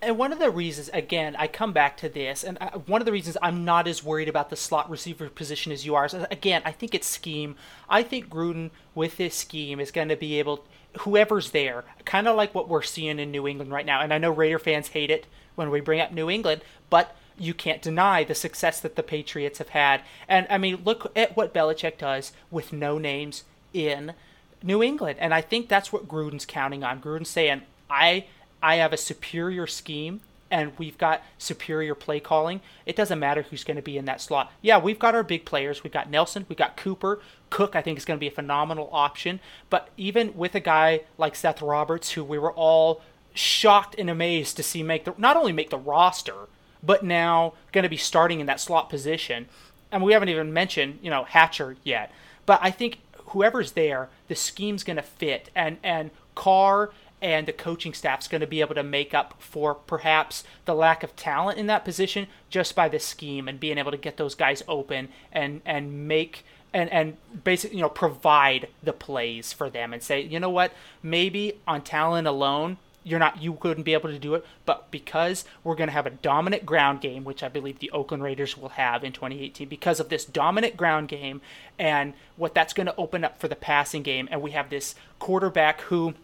And 0.00 0.18
one 0.18 0.32
of 0.32 0.40
the 0.40 0.50
reasons, 0.50 0.90
again, 0.92 1.36
I 1.38 1.46
come 1.46 1.72
back 1.72 1.96
to 1.98 2.08
this, 2.08 2.42
and 2.42 2.58
I, 2.60 2.76
one 2.86 3.00
of 3.00 3.06
the 3.06 3.12
reasons 3.12 3.36
I'm 3.40 3.64
not 3.64 3.86
as 3.86 4.02
worried 4.02 4.28
about 4.28 4.50
the 4.50 4.56
slot 4.56 4.90
receiver 4.90 5.28
position 5.28 5.70
as 5.70 5.86
you 5.86 5.94
are, 5.94 6.06
is, 6.06 6.14
uh, 6.14 6.26
again, 6.28 6.62
I 6.64 6.72
think 6.72 6.92
it's 6.92 7.06
scheme. 7.06 7.54
I 7.88 8.02
think 8.02 8.28
Gruden, 8.28 8.70
with 8.96 9.16
this 9.16 9.36
scheme, 9.36 9.78
is 9.78 9.92
going 9.92 10.08
to 10.08 10.16
be 10.16 10.40
able, 10.40 10.64
whoever's 11.00 11.52
there, 11.52 11.84
kind 12.04 12.26
of 12.26 12.34
like 12.34 12.52
what 12.52 12.68
we're 12.68 12.82
seeing 12.82 13.20
in 13.20 13.30
New 13.30 13.46
England 13.46 13.70
right 13.70 13.86
now. 13.86 14.00
And 14.00 14.12
I 14.12 14.18
know 14.18 14.32
Raider 14.32 14.58
fans 14.58 14.88
hate 14.88 15.10
it 15.10 15.26
when 15.54 15.70
we 15.70 15.80
bring 15.80 16.00
up 16.00 16.12
New 16.12 16.30
England, 16.30 16.62
but 16.90 17.16
you 17.38 17.54
can't 17.54 17.82
deny 17.82 18.24
the 18.24 18.34
success 18.34 18.80
that 18.80 18.96
the 18.96 19.02
Patriots 19.02 19.58
have 19.58 19.70
had. 19.70 20.02
And 20.28 20.46
I 20.50 20.58
mean, 20.58 20.82
look 20.84 21.10
at 21.16 21.36
what 21.36 21.54
Belichick 21.54 21.98
does 21.98 22.32
with 22.50 22.72
no 22.72 22.98
names 22.98 23.44
in 23.72 24.14
New 24.62 24.82
England. 24.82 25.18
And 25.18 25.34
I 25.34 25.40
think 25.40 25.68
that's 25.68 25.92
what 25.92 26.08
Gruden's 26.08 26.46
counting 26.46 26.84
on. 26.84 27.00
Gruden's 27.00 27.28
saying, 27.28 27.62
I 27.90 28.26
I 28.62 28.76
have 28.76 28.92
a 28.92 28.96
superior 28.96 29.66
scheme 29.66 30.20
and 30.52 30.78
we've 30.78 30.98
got 30.98 31.22
superior 31.38 31.94
play 31.94 32.20
calling. 32.20 32.60
It 32.84 32.94
doesn't 32.94 33.18
matter 33.18 33.42
who's 33.42 33.64
going 33.64 33.78
to 33.78 33.82
be 33.82 33.96
in 33.96 34.04
that 34.04 34.20
slot. 34.20 34.52
Yeah, 34.60 34.78
we've 34.78 34.98
got 34.98 35.14
our 35.14 35.22
big 35.22 35.46
players. 35.46 35.82
We've 35.82 35.92
got 35.92 36.10
Nelson, 36.10 36.44
we've 36.48 36.58
got 36.58 36.76
Cooper. 36.76 37.20
Cook, 37.48 37.74
I 37.74 37.82
think, 37.82 37.98
is 37.98 38.04
going 38.04 38.18
to 38.18 38.20
be 38.20 38.28
a 38.28 38.32
phenomenal 38.32 38.90
option. 38.92 39.40
But 39.70 39.88
even 39.96 40.36
with 40.36 40.54
a 40.54 40.60
guy 40.60 41.00
like 41.16 41.34
Seth 41.34 41.62
Roberts, 41.62 42.12
who 42.12 42.22
we 42.22 42.38
were 42.38 42.52
all 42.52 43.02
shocked 43.34 43.94
and 43.98 44.10
amazed 44.10 44.56
to 44.56 44.62
see 44.62 44.82
make 44.82 45.04
the 45.04 45.14
not 45.18 45.36
only 45.36 45.52
make 45.52 45.70
the 45.70 45.78
roster, 45.78 46.48
but 46.82 47.04
now 47.04 47.54
going 47.72 47.84
to 47.84 47.88
be 47.88 47.96
starting 47.96 48.40
in 48.40 48.46
that 48.46 48.60
slot 48.60 48.90
position. 48.90 49.46
And 49.90 50.02
we 50.02 50.12
haven't 50.12 50.30
even 50.30 50.52
mentioned, 50.52 50.98
you 51.02 51.10
know, 51.10 51.24
Hatcher 51.24 51.76
yet. 51.84 52.10
But 52.46 52.60
I 52.62 52.70
think 52.70 52.98
whoever's 53.26 53.72
there, 53.72 54.08
the 54.28 54.34
scheme's 54.34 54.84
going 54.84 54.96
to 54.96 55.02
fit. 55.02 55.50
And 55.54 55.78
and 55.82 56.10
Carr 56.34 56.90
and 57.22 57.46
the 57.46 57.52
coaching 57.52 57.94
staff's 57.94 58.26
going 58.26 58.40
to 58.40 58.46
be 58.46 58.60
able 58.60 58.74
to 58.74 58.82
make 58.82 59.14
up 59.14 59.34
for 59.38 59.74
perhaps 59.74 60.42
the 60.64 60.74
lack 60.74 61.04
of 61.04 61.14
talent 61.14 61.56
in 61.56 61.68
that 61.68 61.84
position 61.84 62.26
just 62.50 62.74
by 62.74 62.88
the 62.88 62.98
scheme 62.98 63.46
and 63.46 63.60
being 63.60 63.78
able 63.78 63.92
to 63.92 63.96
get 63.96 64.16
those 64.16 64.34
guys 64.34 64.62
open 64.66 65.08
and 65.30 65.62
and 65.64 66.08
make 66.08 66.44
and 66.74 66.90
and 66.90 67.16
basically 67.44 67.76
you 67.76 67.82
know 67.82 67.88
provide 67.88 68.66
the 68.82 68.92
plays 68.92 69.52
for 69.52 69.70
them 69.70 69.92
and 69.92 70.02
say 70.02 70.20
you 70.20 70.40
know 70.40 70.50
what 70.50 70.72
maybe 71.02 71.54
on 71.66 71.80
talent 71.80 72.26
alone 72.26 72.76
you're 73.04 73.18
not 73.18 73.42
you 73.42 73.54
couldn't 73.54 73.82
be 73.82 73.94
able 73.94 74.08
to 74.08 74.18
do 74.18 74.34
it 74.34 74.44
but 74.64 74.90
because 74.90 75.44
we're 75.64 75.74
going 75.74 75.88
to 75.88 75.92
have 75.92 76.06
a 76.06 76.10
dominant 76.10 76.64
ground 76.64 77.00
game 77.00 77.24
which 77.24 77.42
i 77.42 77.48
believe 77.48 77.78
the 77.78 77.90
oakland 77.90 78.22
raiders 78.22 78.56
will 78.56 78.70
have 78.70 79.02
in 79.04 79.12
2018 79.12 79.68
because 79.68 80.00
of 80.00 80.08
this 80.08 80.24
dominant 80.24 80.76
ground 80.76 81.08
game 81.08 81.40
and 81.78 82.14
what 82.36 82.54
that's 82.54 82.72
going 82.72 82.86
to 82.86 82.96
open 82.96 83.24
up 83.24 83.38
for 83.38 83.48
the 83.48 83.56
passing 83.56 84.02
game 84.02 84.28
and 84.30 84.40
we 84.40 84.52
have 84.52 84.70
this 84.70 84.94
quarterback 85.18 85.80
who 85.82 86.14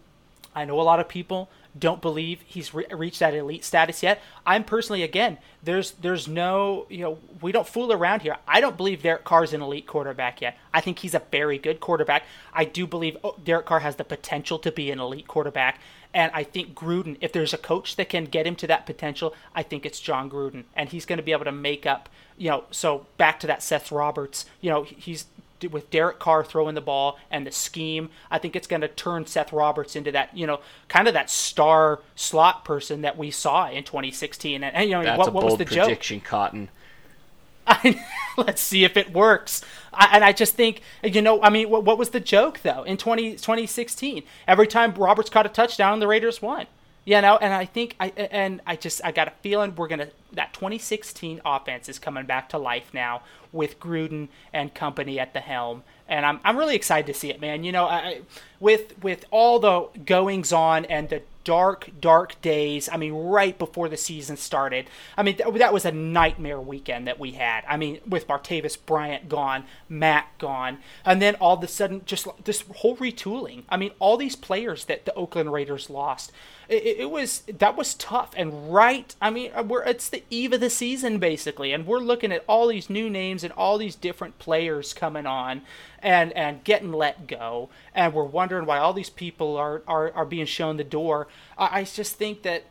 I 0.55 0.65
know 0.65 0.81
a 0.81 0.83
lot 0.83 0.99
of 0.99 1.09
people 1.09 1.49
don't 1.79 2.01
believe 2.01 2.41
he's 2.47 2.75
re- 2.75 2.87
reached 2.91 3.21
that 3.21 3.35
elite 3.35 3.65
status 3.65 4.03
yet. 4.03 4.21
I'm 4.47 4.65
personally, 4.65 5.03
again, 5.03 5.39
there's 5.63 5.93
there's 5.93 6.29
no, 6.29 6.87
you 6.89 6.99
know, 6.99 7.19
we 7.41 7.53
don't 7.53 7.67
fool 7.67 7.93
around 7.93 8.23
here. 8.23 8.37
I 8.47 8.61
don't 8.61 8.77
believe 8.77 9.03
Derek 9.03 9.25
Carr's 9.25 9.53
an 9.53 9.63
elite 9.63 9.87
quarterback 9.87 10.41
yet. 10.41 10.57
I 10.73 10.81
think 10.81 11.01
he's 11.01 11.15
a 11.15 11.23
very 11.31 11.59
good 11.59 11.81
quarterback. 11.81 12.25
I 12.53 12.65
do 12.65 12.87
believe 12.87 13.17
oh, 13.23 13.37
Derek 13.43 13.67
Carr 13.67 13.81
has 13.81 13.97
the 13.97 14.05
potential 14.05 14.59
to 14.61 14.73
be 14.73 14.91
an 14.91 15.01
elite 15.01 15.29
quarterback. 15.29 15.81
And 16.15 16.33
I 16.35 16.43
think 16.43 16.75
Gruden, 16.75 17.19
if 17.21 17.33
there's 17.33 17.53
a 17.53 17.59
coach 17.59 17.97
that 17.97 18.09
can 18.09 18.25
get 18.25 18.47
him 18.47 18.57
to 18.57 18.67
that 18.67 18.87
potential, 18.87 19.35
I 19.55 19.63
think 19.63 19.85
it's 19.85 20.01
Jon 20.01 20.31
Gruden. 20.31 20.65
And 20.75 20.89
he's 20.89 21.05
going 21.05 21.19
to 21.19 21.23
be 21.23 21.33
able 21.33 21.45
to 21.45 21.53
make 21.53 21.85
up, 21.85 22.09
you 22.39 22.49
know, 22.49 22.65
so 22.71 23.07
back 23.19 23.39
to 23.41 23.47
that 23.47 23.63
Seth 23.63 23.93
Roberts, 23.93 24.47
you 24.61 24.71
know, 24.71 24.85
he's 24.85 25.27
with 25.71 25.91
Derek 25.91 26.19
Carr 26.19 26.45
throwing 26.45 26.75
the 26.75 26.81
ball 26.81 27.19
and 27.31 27.47
the 27.47 27.53
scheme, 27.53 28.11
I 28.31 28.39
think 28.39 28.55
it's 28.57 28.67
going 28.67 28.83
to 28.83 28.89
turn 28.89 29.27
Seth 29.27 29.53
Roberts 29.53 29.97
into 29.97 30.13
that, 30.13 30.37
you 30.37 30.47
know, 30.47 30.61
kind 30.89 31.09
of 31.09 31.15
that 31.15 31.31
star 31.31 32.01
slot 32.15 32.65
person 32.65 33.03
that 33.03 33.17
we 33.17 33.31
saw 33.31 33.69
in 33.71 33.85
2016. 33.85 34.63
And, 34.63 34.75
and 34.75 34.89
you 34.89 34.97
know, 34.97 35.03
That's 35.03 35.19
what, 35.19 35.29
a 35.29 35.31
what 35.31 35.41
bold 35.43 35.53
was 35.53 35.59
the 35.59 35.65
prediction, 35.65 36.19
joke? 36.21 36.27
Cotton. 36.27 36.69
I, 37.67 38.03
let's 38.37 38.63
see 38.63 38.85
if 38.85 38.97
it 38.97 39.13
works. 39.13 39.63
I, 39.93 40.09
and 40.13 40.25
I 40.25 40.33
just 40.33 40.55
think, 40.55 40.81
you 41.03 41.21
know, 41.21 41.43
I 41.43 41.51
mean, 41.51 41.69
what, 41.69 41.85
what 41.85 41.99
was 41.99 42.11
the 42.11 42.21
joke 42.21 42.61
though 42.63 42.83
in 42.83 42.97
20, 42.97 43.33
2016? 43.33 44.23
Every 44.47 44.67
time 44.67 44.95
Roberts 44.95 45.29
caught 45.29 45.45
a 45.45 45.51
touchdown, 45.51 46.01
the 46.01 46.07
Raiders 46.07 46.41
won. 46.41 46.67
You 47.09 47.23
know, 47.23 47.39
and 47.39 47.55
I 47.55 47.65
think 47.65 47.97
I 47.99 48.09
and 48.09 48.61
I 48.67 48.77
just 48.77 49.01
I 49.03 49.13
got 49.13 49.29
a 49.29 49.33
feeling 49.41 49.75
we're 49.75 49.89
gonna 49.89 50.11
that 50.33 50.53
2016 50.53 51.41
offense 51.43 51.89
is 51.89 51.99
coming 51.99 52.27
back 52.27 52.51
to 52.51 52.59
life 52.59 52.91
now 52.93 53.23
with 53.51 53.81
Gruden 53.81 54.29
and 54.53 54.75
company 54.75 55.19
at 55.19 55.33
the 55.33 55.41
helm, 55.41 55.85
and 56.07 56.27
I'm 56.27 56.39
I'm 56.45 56.59
really 56.59 56.77
excited 56.77 57.11
to 57.11 57.19
see 57.19 57.31
it, 57.31 57.41
man. 57.41 57.65
You 57.65 57.73
know, 57.73 57.87
I, 57.87 58.21
with 58.61 59.03
with 59.03 59.25
all 59.31 59.59
the 59.59 59.89
goings 60.05 60.53
on 60.53 60.85
and 60.85 61.09
the 61.09 61.23
dark, 61.49 61.89
dark 61.99 62.39
days. 62.43 62.91
I 62.93 62.99
mean, 62.99 63.15
right 63.15 63.59
before 63.59 63.89
the 63.89 63.97
season 63.97 64.37
started. 64.37 64.91
I 65.17 65.23
mean, 65.23 65.39
th- 65.39 65.55
that 65.55 65.73
was 65.73 65.87
a 65.87 65.91
nightmare 65.91 66.61
weekend 66.61 67.07
that 67.07 67.19
we 67.19 67.31
had. 67.31 67.65
I 67.67 67.79
mean, 67.79 68.01
with 68.07 68.29
Martavis 68.29 68.77
Bryant 68.85 69.31
gone, 69.31 69.65
Mack 69.89 70.37
gone, 70.37 70.77
and 71.07 71.23
then 71.23 71.37
all 71.37 71.57
of 71.57 71.65
a 71.65 71.67
sudden, 71.67 72.03
just 72.05 72.27
this 72.45 72.65
whole 72.77 72.99
retooling. 72.99 73.63
I 73.71 73.79
mean, 73.79 73.93
all 73.99 74.19
these 74.19 74.37
players 74.37 74.85
that 74.85 75.07
the 75.07 75.15
Oakland 75.15 75.51
Raiders 75.51 75.89
lost. 75.89 76.33
It, 76.69 76.99
it 76.99 77.11
was 77.11 77.45
that 77.47 77.79
was 77.79 77.95
tough 77.95 78.35
and 78.37 78.71
right. 78.71 79.17
I 79.23 79.31
mean, 79.31 79.51
uh, 79.55 79.63
we're 79.63 79.85
it's 79.85 80.11
the 80.11 80.25
eve 80.29 80.53
of 80.53 80.61
the 80.61 80.69
season 80.69 81.19
basically, 81.19 81.73
and 81.73 81.87
we're 81.87 81.99
looking 81.99 82.31
at 82.31 82.45
all 82.47 82.69
these 82.69 82.91
new 82.91 83.09
names 83.09 83.43
and 83.43 83.55
all 83.55 83.79
these 83.79 83.97
different 83.97 84.39
players 84.39 84.93
coming 84.93 85.25
on 85.25 85.63
and 86.03 86.33
and 86.33 86.65
getting 86.65 86.93
let 86.93 87.27
go, 87.27 87.69
and 87.95 88.13
we're 88.13 88.25
wondering 88.25 88.67
why 88.67 88.79
all 88.79 88.93
these 88.93 89.11
people 89.11 89.57
are 89.57 89.83
are, 89.87 90.13
are 90.13 90.25
being 90.25 90.47
shown 90.47 90.77
the 90.77 90.85
door. 90.85 91.29
I, 91.57 91.81
I 91.81 91.85
just 91.85 92.17
think 92.17 92.43
that 92.43 92.65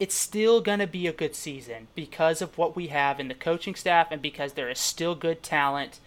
it's 0.00 0.14
still 0.14 0.60
going 0.60 0.80
to 0.80 0.86
be 0.86 1.06
a 1.06 1.12
good 1.12 1.36
season 1.36 1.86
because 1.94 2.42
of 2.42 2.58
what 2.58 2.74
we 2.74 2.88
have 2.88 3.20
in 3.20 3.28
the 3.28 3.34
coaching 3.34 3.74
staff 3.74 4.08
and 4.10 4.20
because 4.20 4.54
there 4.54 4.68
is 4.68 4.78
still 4.78 5.14
good 5.14 5.42
talent 5.42 6.00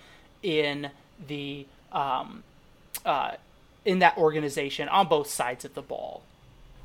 in 0.44 0.92
the 1.26 1.66
um, 1.92 2.44
uh, 3.06 3.32
in 3.86 4.00
that 4.00 4.18
organization 4.18 4.90
on 4.90 5.08
both 5.08 5.30
sides 5.30 5.64
of 5.64 5.74
the 5.74 5.82
ball. 5.82 6.22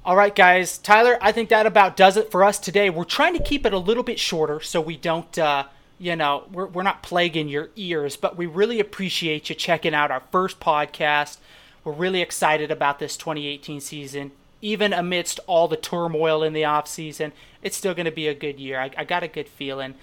All 0.04 0.16
right, 0.16 0.34
guys. 0.34 0.78
Tyler, 0.78 1.18
I 1.20 1.32
think 1.32 1.48
that 1.50 1.66
about 1.66 1.96
does 1.96 2.16
it 2.16 2.30
for 2.30 2.42
us 2.42 2.58
today. 2.58 2.90
We're 2.90 3.04
trying 3.04 3.34
to 3.34 3.42
keep 3.42 3.66
it 3.66 3.72
a 3.72 3.78
little 3.78 4.02
bit 4.02 4.18
shorter 4.18 4.60
so 4.60 4.80
we 4.80 4.96
don't, 4.96 5.38
uh, 5.38 5.64
you 5.98 6.16
know, 6.16 6.44
we're, 6.52 6.66
we're 6.66 6.82
not 6.82 7.02
plaguing 7.02 7.48
your 7.48 7.70
ears, 7.76 8.16
but 8.16 8.36
we 8.36 8.46
really 8.46 8.80
appreciate 8.80 9.48
you 9.48 9.54
checking 9.54 9.94
out 9.94 10.10
our 10.10 10.22
first 10.30 10.60
podcast. 10.60 11.38
We're 11.84 11.92
really 11.92 12.20
excited 12.20 12.70
about 12.70 12.98
this 12.98 13.16
2018 13.16 13.80
season. 13.80 14.32
Even 14.60 14.92
amidst 14.92 15.40
all 15.46 15.68
the 15.68 15.76
turmoil 15.76 16.42
in 16.42 16.52
the 16.52 16.64
off 16.64 16.86
season, 16.86 17.32
it's 17.62 17.76
still 17.76 17.94
going 17.94 18.06
to 18.06 18.12
be 18.12 18.28
a 18.28 18.34
good 18.34 18.60
year. 18.60 18.80
I, 18.80 18.90
I 18.96 19.04
got 19.04 19.22
a 19.22 19.28
good 19.28 19.48
feeling. 19.48 19.94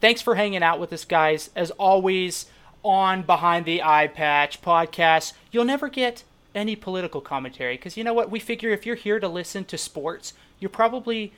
Thanks 0.00 0.20
for 0.20 0.34
hanging 0.34 0.62
out 0.62 0.80
with 0.80 0.92
us, 0.92 1.04
guys. 1.04 1.50
As 1.56 1.70
always, 1.72 2.46
on 2.84 3.22
Behind 3.22 3.64
the 3.64 3.82
Eye 3.82 4.08
Patch 4.08 4.60
podcast, 4.60 5.32
you'll 5.50 5.64
never 5.64 5.88
get 5.88 6.24
any 6.54 6.76
political 6.76 7.20
commentary 7.20 7.76
because 7.76 7.96
you 7.96 8.04
know 8.04 8.12
what 8.12 8.30
we 8.30 8.38
figure 8.38 8.70
if 8.70 8.84
you're 8.84 8.96
here 8.96 9.18
to 9.18 9.28
listen 9.28 9.64
to 9.64 9.78
sports 9.78 10.34
you're 10.60 10.68
probably 10.68 11.32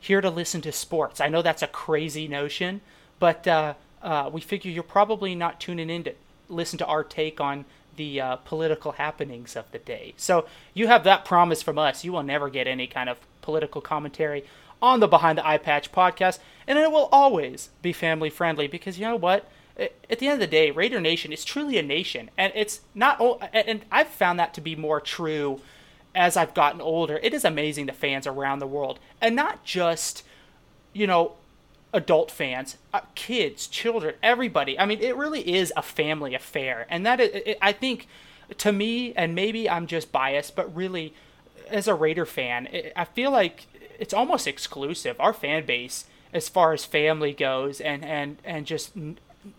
here 0.00 0.20
to 0.20 0.30
listen 0.30 0.60
to 0.60 0.72
sports 0.72 1.20
i 1.20 1.28
know 1.28 1.42
that's 1.42 1.62
a 1.62 1.66
crazy 1.66 2.28
notion 2.28 2.80
but 3.20 3.46
uh, 3.46 3.74
uh, 4.02 4.28
we 4.32 4.40
figure 4.40 4.70
you're 4.70 4.82
probably 4.82 5.36
not 5.36 5.60
tuning 5.60 5.88
in 5.88 6.02
to 6.04 6.14
listen 6.48 6.78
to 6.78 6.86
our 6.86 7.04
take 7.04 7.40
on 7.40 7.64
the 7.96 8.20
uh, 8.20 8.36
political 8.36 8.92
happenings 8.92 9.54
of 9.54 9.70
the 9.70 9.78
day. 9.78 10.14
So 10.16 10.46
you 10.74 10.88
have 10.88 11.04
that 11.04 11.24
promise 11.24 11.62
from 11.62 11.78
us. 11.78 12.02
You 12.02 12.12
will 12.12 12.22
never 12.22 12.48
get 12.48 12.66
any 12.66 12.86
kind 12.86 13.08
of 13.08 13.18
political 13.42 13.80
commentary 13.80 14.44
on 14.82 15.00
the 15.00 15.06
behind 15.06 15.38
the 15.38 15.46
eye 15.46 15.58
patch 15.58 15.92
podcast. 15.92 16.38
And 16.66 16.78
it 16.78 16.90
will 16.90 17.08
always 17.12 17.68
be 17.82 17.92
family 17.92 18.30
friendly 18.30 18.66
because 18.66 18.98
you 18.98 19.06
know 19.06 19.16
what? 19.16 19.48
At 19.78 20.18
the 20.18 20.26
end 20.26 20.34
of 20.34 20.40
the 20.40 20.46
day, 20.46 20.70
Raider 20.70 21.00
Nation 21.00 21.32
is 21.32 21.44
truly 21.44 21.78
a 21.78 21.82
nation, 21.82 22.30
and 22.36 22.52
it's 22.54 22.80
not. 22.94 23.18
And 23.54 23.82
I've 23.90 24.08
found 24.08 24.38
that 24.38 24.52
to 24.54 24.60
be 24.60 24.76
more 24.76 25.00
true 25.00 25.62
as 26.14 26.36
I've 26.36 26.52
gotten 26.52 26.82
older. 26.82 27.18
It 27.22 27.32
is 27.32 27.46
amazing 27.46 27.86
the 27.86 27.92
fans 27.92 28.26
around 28.26 28.58
the 28.58 28.66
world, 28.66 28.98
and 29.22 29.34
not 29.34 29.64
just 29.64 30.22
you 30.92 31.06
know 31.06 31.32
adult 31.92 32.30
fans, 32.30 32.76
uh, 32.92 33.00
kids, 33.14 33.66
children, 33.66 34.14
everybody. 34.22 34.78
I 34.78 34.86
mean, 34.86 35.00
it 35.00 35.16
really 35.16 35.54
is 35.54 35.72
a 35.76 35.82
family 35.82 36.34
affair, 36.34 36.86
and 36.88 37.04
that 37.06 37.20
is, 37.20 37.30
it, 37.46 37.58
I 37.60 37.72
think, 37.72 38.06
to 38.58 38.72
me, 38.72 39.12
and 39.14 39.34
maybe 39.34 39.68
I'm 39.68 39.86
just 39.86 40.12
biased, 40.12 40.56
but 40.56 40.74
really, 40.74 41.14
as 41.68 41.88
a 41.88 41.94
Raider 41.94 42.26
fan, 42.26 42.66
it, 42.66 42.92
I 42.96 43.04
feel 43.04 43.30
like 43.30 43.66
it's 43.98 44.14
almost 44.14 44.46
exclusive. 44.46 45.16
Our 45.20 45.32
fan 45.32 45.66
base, 45.66 46.06
as 46.32 46.48
far 46.48 46.72
as 46.72 46.84
family 46.84 47.32
goes, 47.32 47.80
and 47.80 48.04
and 48.04 48.38
and 48.44 48.66
just 48.66 48.92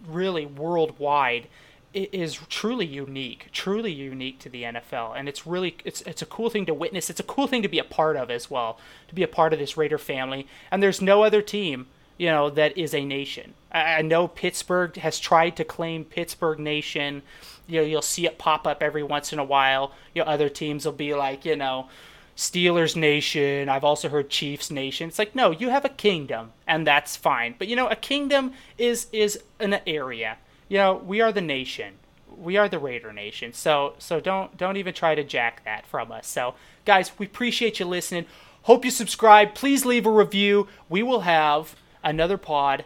really 0.07 0.45
worldwide 0.45 1.47
is 1.93 2.35
truly 2.47 2.85
unique, 2.85 3.49
truly 3.51 3.91
unique 3.91 4.39
to 4.39 4.49
the 4.49 4.63
NFL, 4.63 5.13
and 5.17 5.27
it's 5.27 5.45
really 5.45 5.75
it's 5.83 6.01
it's 6.01 6.21
a 6.21 6.25
cool 6.25 6.49
thing 6.49 6.65
to 6.65 6.73
witness. 6.73 7.09
It's 7.09 7.19
a 7.19 7.23
cool 7.23 7.47
thing 7.47 7.61
to 7.61 7.67
be 7.67 7.79
a 7.79 7.83
part 7.83 8.15
of 8.15 8.31
as 8.31 8.49
well, 8.49 8.79
to 9.09 9.15
be 9.15 9.23
a 9.23 9.27
part 9.27 9.53
of 9.53 9.59
this 9.59 9.75
Raider 9.75 9.97
family. 9.97 10.47
And 10.71 10.81
there's 10.81 11.01
no 11.01 11.23
other 11.23 11.41
team, 11.41 11.87
you 12.17 12.27
know, 12.27 12.49
that 12.49 12.77
is 12.77 12.93
a 12.93 13.03
nation. 13.03 13.53
I, 13.71 13.95
I 13.95 14.01
know 14.01 14.27
Pittsburgh 14.27 14.95
has 14.97 15.19
tried 15.19 15.55
to 15.57 15.63
claim 15.63 16.05
Pittsburgh 16.05 16.59
Nation. 16.59 17.21
You 17.67 17.81
know, 17.81 17.87
you'll 17.87 18.01
see 18.01 18.25
it 18.25 18.37
pop 18.37 18.67
up 18.67 18.83
every 18.83 19.03
once 19.03 19.31
in 19.33 19.39
a 19.39 19.43
while. 19.43 19.93
You 20.13 20.23
know, 20.23 20.29
other 20.29 20.49
teams 20.49 20.85
will 20.85 20.93
be 20.93 21.13
like, 21.13 21.45
you 21.45 21.55
know, 21.55 21.87
Steelers 22.35 22.95
Nation. 22.95 23.69
I've 23.69 23.83
also 23.83 24.09
heard 24.09 24.29
Chiefs 24.29 24.71
Nation. 24.71 25.09
It's 25.09 25.19
like, 25.19 25.35
no, 25.35 25.51
you 25.51 25.69
have 25.69 25.85
a 25.85 25.89
kingdom, 25.89 26.51
and 26.67 26.87
that's 26.87 27.15
fine. 27.15 27.55
But 27.57 27.67
you 27.67 27.75
know, 27.75 27.87
a 27.87 27.95
kingdom 27.95 28.53
is 28.77 29.07
is 29.11 29.41
an 29.59 29.79
area. 29.85 30.37
You 30.67 30.77
know, 30.77 30.93
we 30.95 31.21
are 31.21 31.31
the 31.31 31.41
nation. 31.41 31.95
We 32.35 32.57
are 32.57 32.69
the 32.69 32.79
Raider 32.79 33.13
Nation. 33.13 33.53
So 33.53 33.93
so 33.99 34.19
don't 34.19 34.57
don't 34.57 34.77
even 34.77 34.93
try 34.93 35.15
to 35.15 35.23
jack 35.23 35.63
that 35.65 35.85
from 35.85 36.11
us. 36.11 36.27
So 36.27 36.55
guys, 36.85 37.11
we 37.17 37.25
appreciate 37.25 37.79
you 37.79 37.85
listening. 37.85 38.25
Hope 38.63 38.85
you 38.85 38.91
subscribe. 38.91 39.53
Please 39.55 39.85
leave 39.85 40.05
a 40.05 40.11
review. 40.11 40.67
We 40.87 41.03
will 41.03 41.21
have 41.21 41.75
another 42.03 42.37
pod 42.37 42.85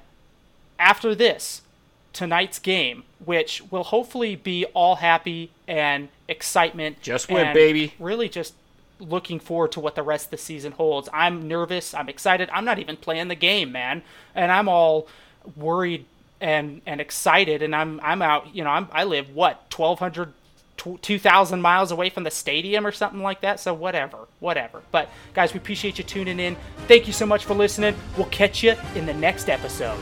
after 0.79 1.15
this 1.15 1.61
tonight's 2.13 2.59
game, 2.59 3.03
which 3.23 3.61
will 3.71 3.83
hopefully 3.83 4.35
be 4.35 4.65
all 4.73 4.95
happy 4.95 5.51
and 5.67 6.07
excitement. 6.27 7.01
Just 7.01 7.29
win, 7.29 7.53
baby. 7.53 7.93
Really, 7.99 8.29
just 8.29 8.53
looking 8.99 9.39
forward 9.39 9.71
to 9.73 9.79
what 9.79 9.95
the 9.95 10.03
rest 10.03 10.27
of 10.27 10.31
the 10.31 10.37
season 10.37 10.71
holds. 10.71 11.09
I'm 11.11 11.47
nervous. 11.47 11.93
I'm 11.93 12.09
excited. 12.09 12.49
I'm 12.53 12.65
not 12.65 12.79
even 12.79 12.97
playing 12.97 13.27
the 13.27 13.35
game, 13.35 13.71
man, 13.71 14.01
and 14.33 14.51
I'm 14.51 14.69
all 14.69 15.07
worried 15.55 16.05
and 16.39 16.81
and 16.85 17.01
excited. 17.01 17.61
And 17.61 17.75
I'm 17.75 17.99
I'm 18.01 18.21
out. 18.21 18.55
You 18.55 18.63
know, 18.63 18.69
I'm 18.69 18.87
I 18.91 19.03
live 19.03 19.29
what 19.35 19.73
1,200, 19.75 20.33
2,000 21.01 21.61
miles 21.61 21.91
away 21.91 22.09
from 22.09 22.23
the 22.23 22.31
stadium 22.31 22.85
or 22.85 22.91
something 22.91 23.21
like 23.21 23.41
that. 23.41 23.59
So 23.59 23.73
whatever, 23.73 24.27
whatever. 24.39 24.81
But 24.91 25.09
guys, 25.33 25.53
we 25.53 25.59
appreciate 25.59 25.97
you 25.97 26.03
tuning 26.03 26.39
in. 26.39 26.55
Thank 26.87 27.07
you 27.07 27.13
so 27.13 27.25
much 27.25 27.45
for 27.45 27.53
listening. 27.53 27.95
We'll 28.17 28.27
catch 28.27 28.63
you 28.63 28.75
in 28.95 29.05
the 29.05 29.13
next 29.13 29.49
episode. 29.49 29.99